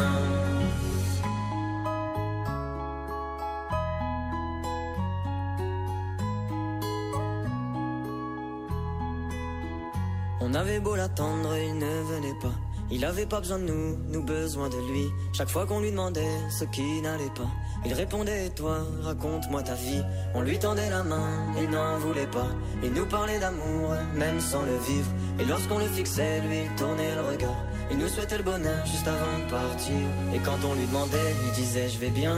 On 10.39 10.53
avait 10.53 10.79
beau 10.79 10.95
l'attendre, 10.95 11.57
il 11.57 11.77
ne 11.77 12.01
venait 12.03 12.39
pas. 12.41 12.66
Il 12.89 13.03
avait 13.03 13.25
pas 13.25 13.39
besoin 13.39 13.59
de 13.59 13.65
nous, 13.65 13.97
nous 14.09 14.23
besoin 14.23 14.69
de 14.69 14.77
lui. 14.91 15.09
Chaque 15.33 15.49
fois 15.49 15.65
qu'on 15.65 15.81
lui 15.81 15.91
demandait 15.91 16.37
ce 16.49 16.63
qui 16.63 17.01
n'allait 17.01 17.33
pas, 17.35 17.49
il 17.85 17.93
répondait 17.93 18.49
toi, 18.49 18.79
raconte-moi 19.01 19.61
ta 19.61 19.75
vie. 19.75 20.01
On 20.33 20.41
lui 20.41 20.57
tendait 20.57 20.89
la 20.89 21.03
main, 21.03 21.53
il 21.61 21.69
n'en 21.69 21.97
voulait 21.99 22.27
pas. 22.27 22.47
Il 22.81 22.93
nous 22.93 23.05
parlait 23.05 23.39
d'amour, 23.39 23.91
même 24.15 24.39
sans 24.39 24.61
le 24.61 24.77
vivre. 24.77 25.09
Et 25.39 25.45
lorsqu'on 25.45 25.79
le 25.79 25.87
fixait, 25.87 26.39
lui, 26.41 26.59
il 26.63 26.75
tournait 26.75 27.13
le 27.15 27.21
regard. 27.21 27.57
Il 27.91 27.97
nous 27.97 28.07
souhaitait 28.07 28.37
le 28.37 28.43
bonheur 28.43 28.85
juste 28.85 29.07
avant 29.07 29.45
de 29.45 29.49
partir. 29.49 29.95
Et 30.33 30.39
quand 30.39 30.57
on 30.65 30.73
lui 30.73 30.85
demandait, 30.87 31.35
il 31.45 31.51
disait 31.53 31.89
Je 31.89 31.99
vais 31.99 32.09
bien, 32.09 32.37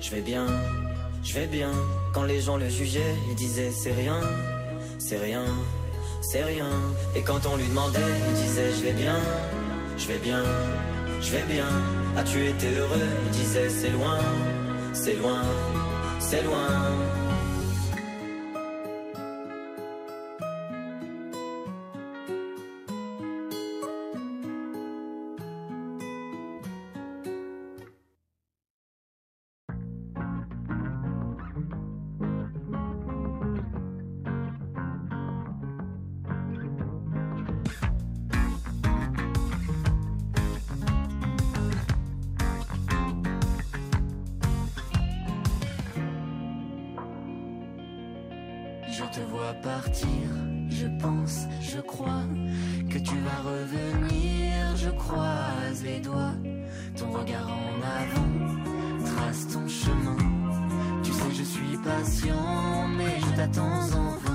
je 0.00 0.10
vais 0.10 0.20
bien, 0.20 0.46
je 1.24 1.34
vais 1.34 1.46
bien. 1.46 1.72
Quand 2.12 2.24
les 2.24 2.40
gens 2.40 2.58
le 2.58 2.68
jugeaient, 2.68 3.14
il 3.30 3.34
disait 3.36 3.70
C'est 3.70 3.92
rien, 3.92 4.20
c'est 4.98 5.18
rien, 5.18 5.44
c'est 6.22 6.44
rien. 6.44 6.70
Et 7.14 7.22
quand 7.22 7.44
on 7.46 7.56
lui 7.56 7.66
demandait, 7.66 7.98
il 8.28 8.34
disait 8.42 8.70
Je 8.78 8.82
vais 8.84 8.92
bien, 8.92 9.18
je 9.98 10.06
vais 10.08 10.18
bien, 10.18 10.42
je 11.20 11.30
vais 11.32 11.42
bien. 11.42 11.68
As-tu 12.16 12.46
été 12.46 12.74
heureux? 12.74 13.08
Il 13.26 13.30
disait 13.30 13.68
C'est 13.68 13.90
loin, 13.90 14.18
c'est 14.92 15.14
loin, 15.14 15.42
c'est 16.20 16.42
loin. 16.42 17.21
Partir, 49.60 50.08
je 50.70 50.86
pense, 51.00 51.46
je 51.60 51.78
crois 51.80 52.24
que 52.90 52.98
tu 52.98 53.14
vas 53.18 53.48
revenir, 53.48 54.76
je 54.76 54.90
croise 54.90 55.84
les 55.84 56.00
doigts, 56.00 56.34
ton 56.96 57.12
regard 57.12 57.48
en 57.48 57.80
avant 57.82 59.04
trace 59.04 59.46
ton 59.48 59.68
chemin. 59.68 60.16
Tu 61.04 61.12
sais, 61.12 61.30
je 61.32 61.42
suis 61.42 61.76
patient, 61.84 62.88
mais 62.96 63.20
je 63.20 63.36
t'attends 63.36 63.82
en 63.94 64.16
vain. 64.18 64.31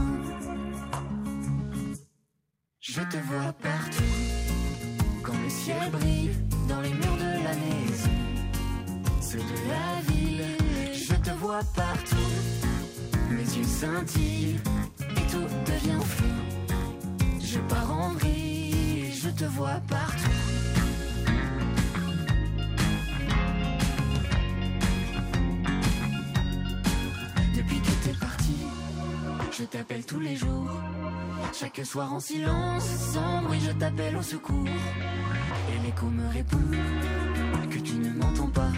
Soir 31.84 32.12
en 32.12 32.20
silence, 32.20 32.86
sans 33.14 33.44
bruit, 33.44 33.62
je 33.66 33.72
t'appelle 33.72 34.18
au 34.18 34.22
secours. 34.22 34.66
Et 34.66 35.86
l'écho 35.86 36.08
me 36.08 36.28
répond 36.28 36.58
que 37.70 37.78
tu 37.78 37.94
ne 37.94 38.10
m'entends 38.10 38.50
pas. 38.50 38.72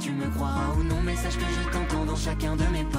Tu 0.00 0.12
me 0.12 0.26
croiras 0.30 0.72
ou 0.78 0.84
non, 0.84 1.00
mais 1.04 1.14
sache 1.14 1.36
que 1.36 1.44
je 1.44 1.70
t'entends 1.70 2.06
dans 2.06 2.16
chacun 2.16 2.56
de 2.56 2.64
mes 2.72 2.84
pas. 2.84 2.98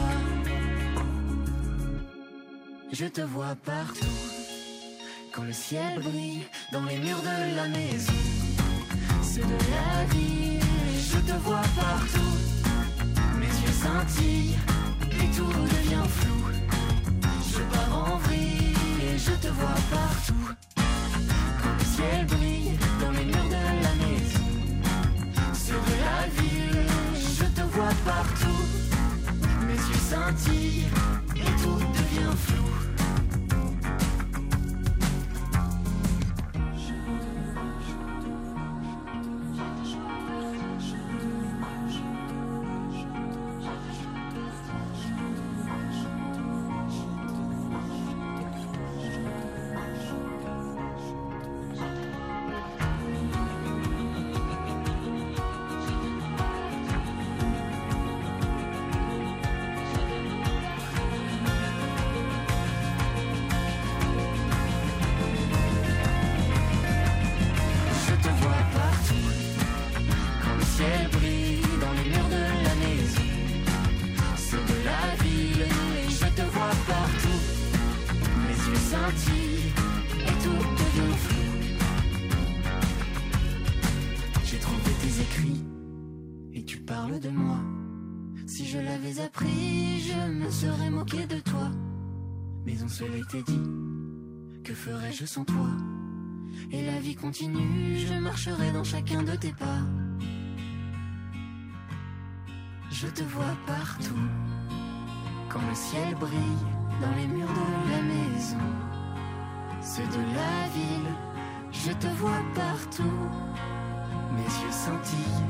Je 2.93 3.05
te 3.07 3.21
vois 3.21 3.55
partout, 3.65 4.05
quand 5.33 5.43
le 5.43 5.53
ciel 5.53 5.99
brille 6.01 6.43
dans 6.71 6.85
les 6.85 6.99
murs 6.99 7.21
de 7.21 7.55
la 7.55 7.67
maison. 7.67 8.13
Ceux 9.23 9.41
de 9.41 9.57
la 9.71 10.05
vie, 10.13 10.59
je 11.11 11.17
te 11.17 11.37
vois 11.39 11.65
partout. 11.75 12.37
Mes 13.37 13.47
yeux 13.47 13.73
scintillent 13.81 14.57
et 15.11 15.35
tout 15.35 15.51
devient 15.51 16.07
flou. 16.07 16.38
Je 19.29 19.47
te 19.47 19.53
vois 19.53 19.79
partout. 19.91 20.47
Quand 20.75 21.75
le 21.77 21.85
ciel 21.85 22.25
brille 22.25 22.71
dans 23.01 23.11
les 23.11 23.25
murs 23.25 23.49
de 23.49 23.61
la 23.85 23.93
maison. 24.01 24.49
De 25.69 25.95
la 26.09 26.21
ville, 26.41 26.85
je 27.37 27.45
te 27.45 27.61
vois 27.61 27.95
partout. 28.05 28.63
Mes 29.67 29.73
yeux 29.73 30.03
scintillent 30.09 30.88
continue, 97.21 97.97
je 97.97 98.13
marcherai 98.13 98.71
dans 98.71 98.83
chacun 98.83 99.23
de 99.23 99.35
tes 99.35 99.51
pas. 99.51 99.81
Je 102.91 103.07
te 103.07 103.23
vois 103.23 103.55
partout, 103.65 104.27
quand 105.49 105.61
le 105.67 105.75
ciel 105.75 106.15
brille 106.15 106.65
dans 107.01 107.15
les 107.15 107.27
murs 107.27 107.47
de 107.47 107.91
la 107.91 108.01
maison. 108.01 108.57
Ceux 109.81 110.07
de 110.07 110.23
la 110.35 110.67
ville, 110.73 111.13
je 111.71 111.91
te 111.91 112.07
vois 112.17 112.43
partout. 112.55 113.29
Mes 114.35 114.43
yeux 114.43 114.71
scintillent 114.71 115.45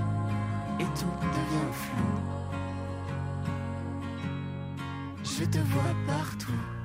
et 0.79 0.89
tout 0.99 1.17
devient 1.21 1.73
flou. 1.73 2.11
Je 5.23 5.45
te 5.45 5.59
vois 5.59 5.95
partout. 6.07 6.78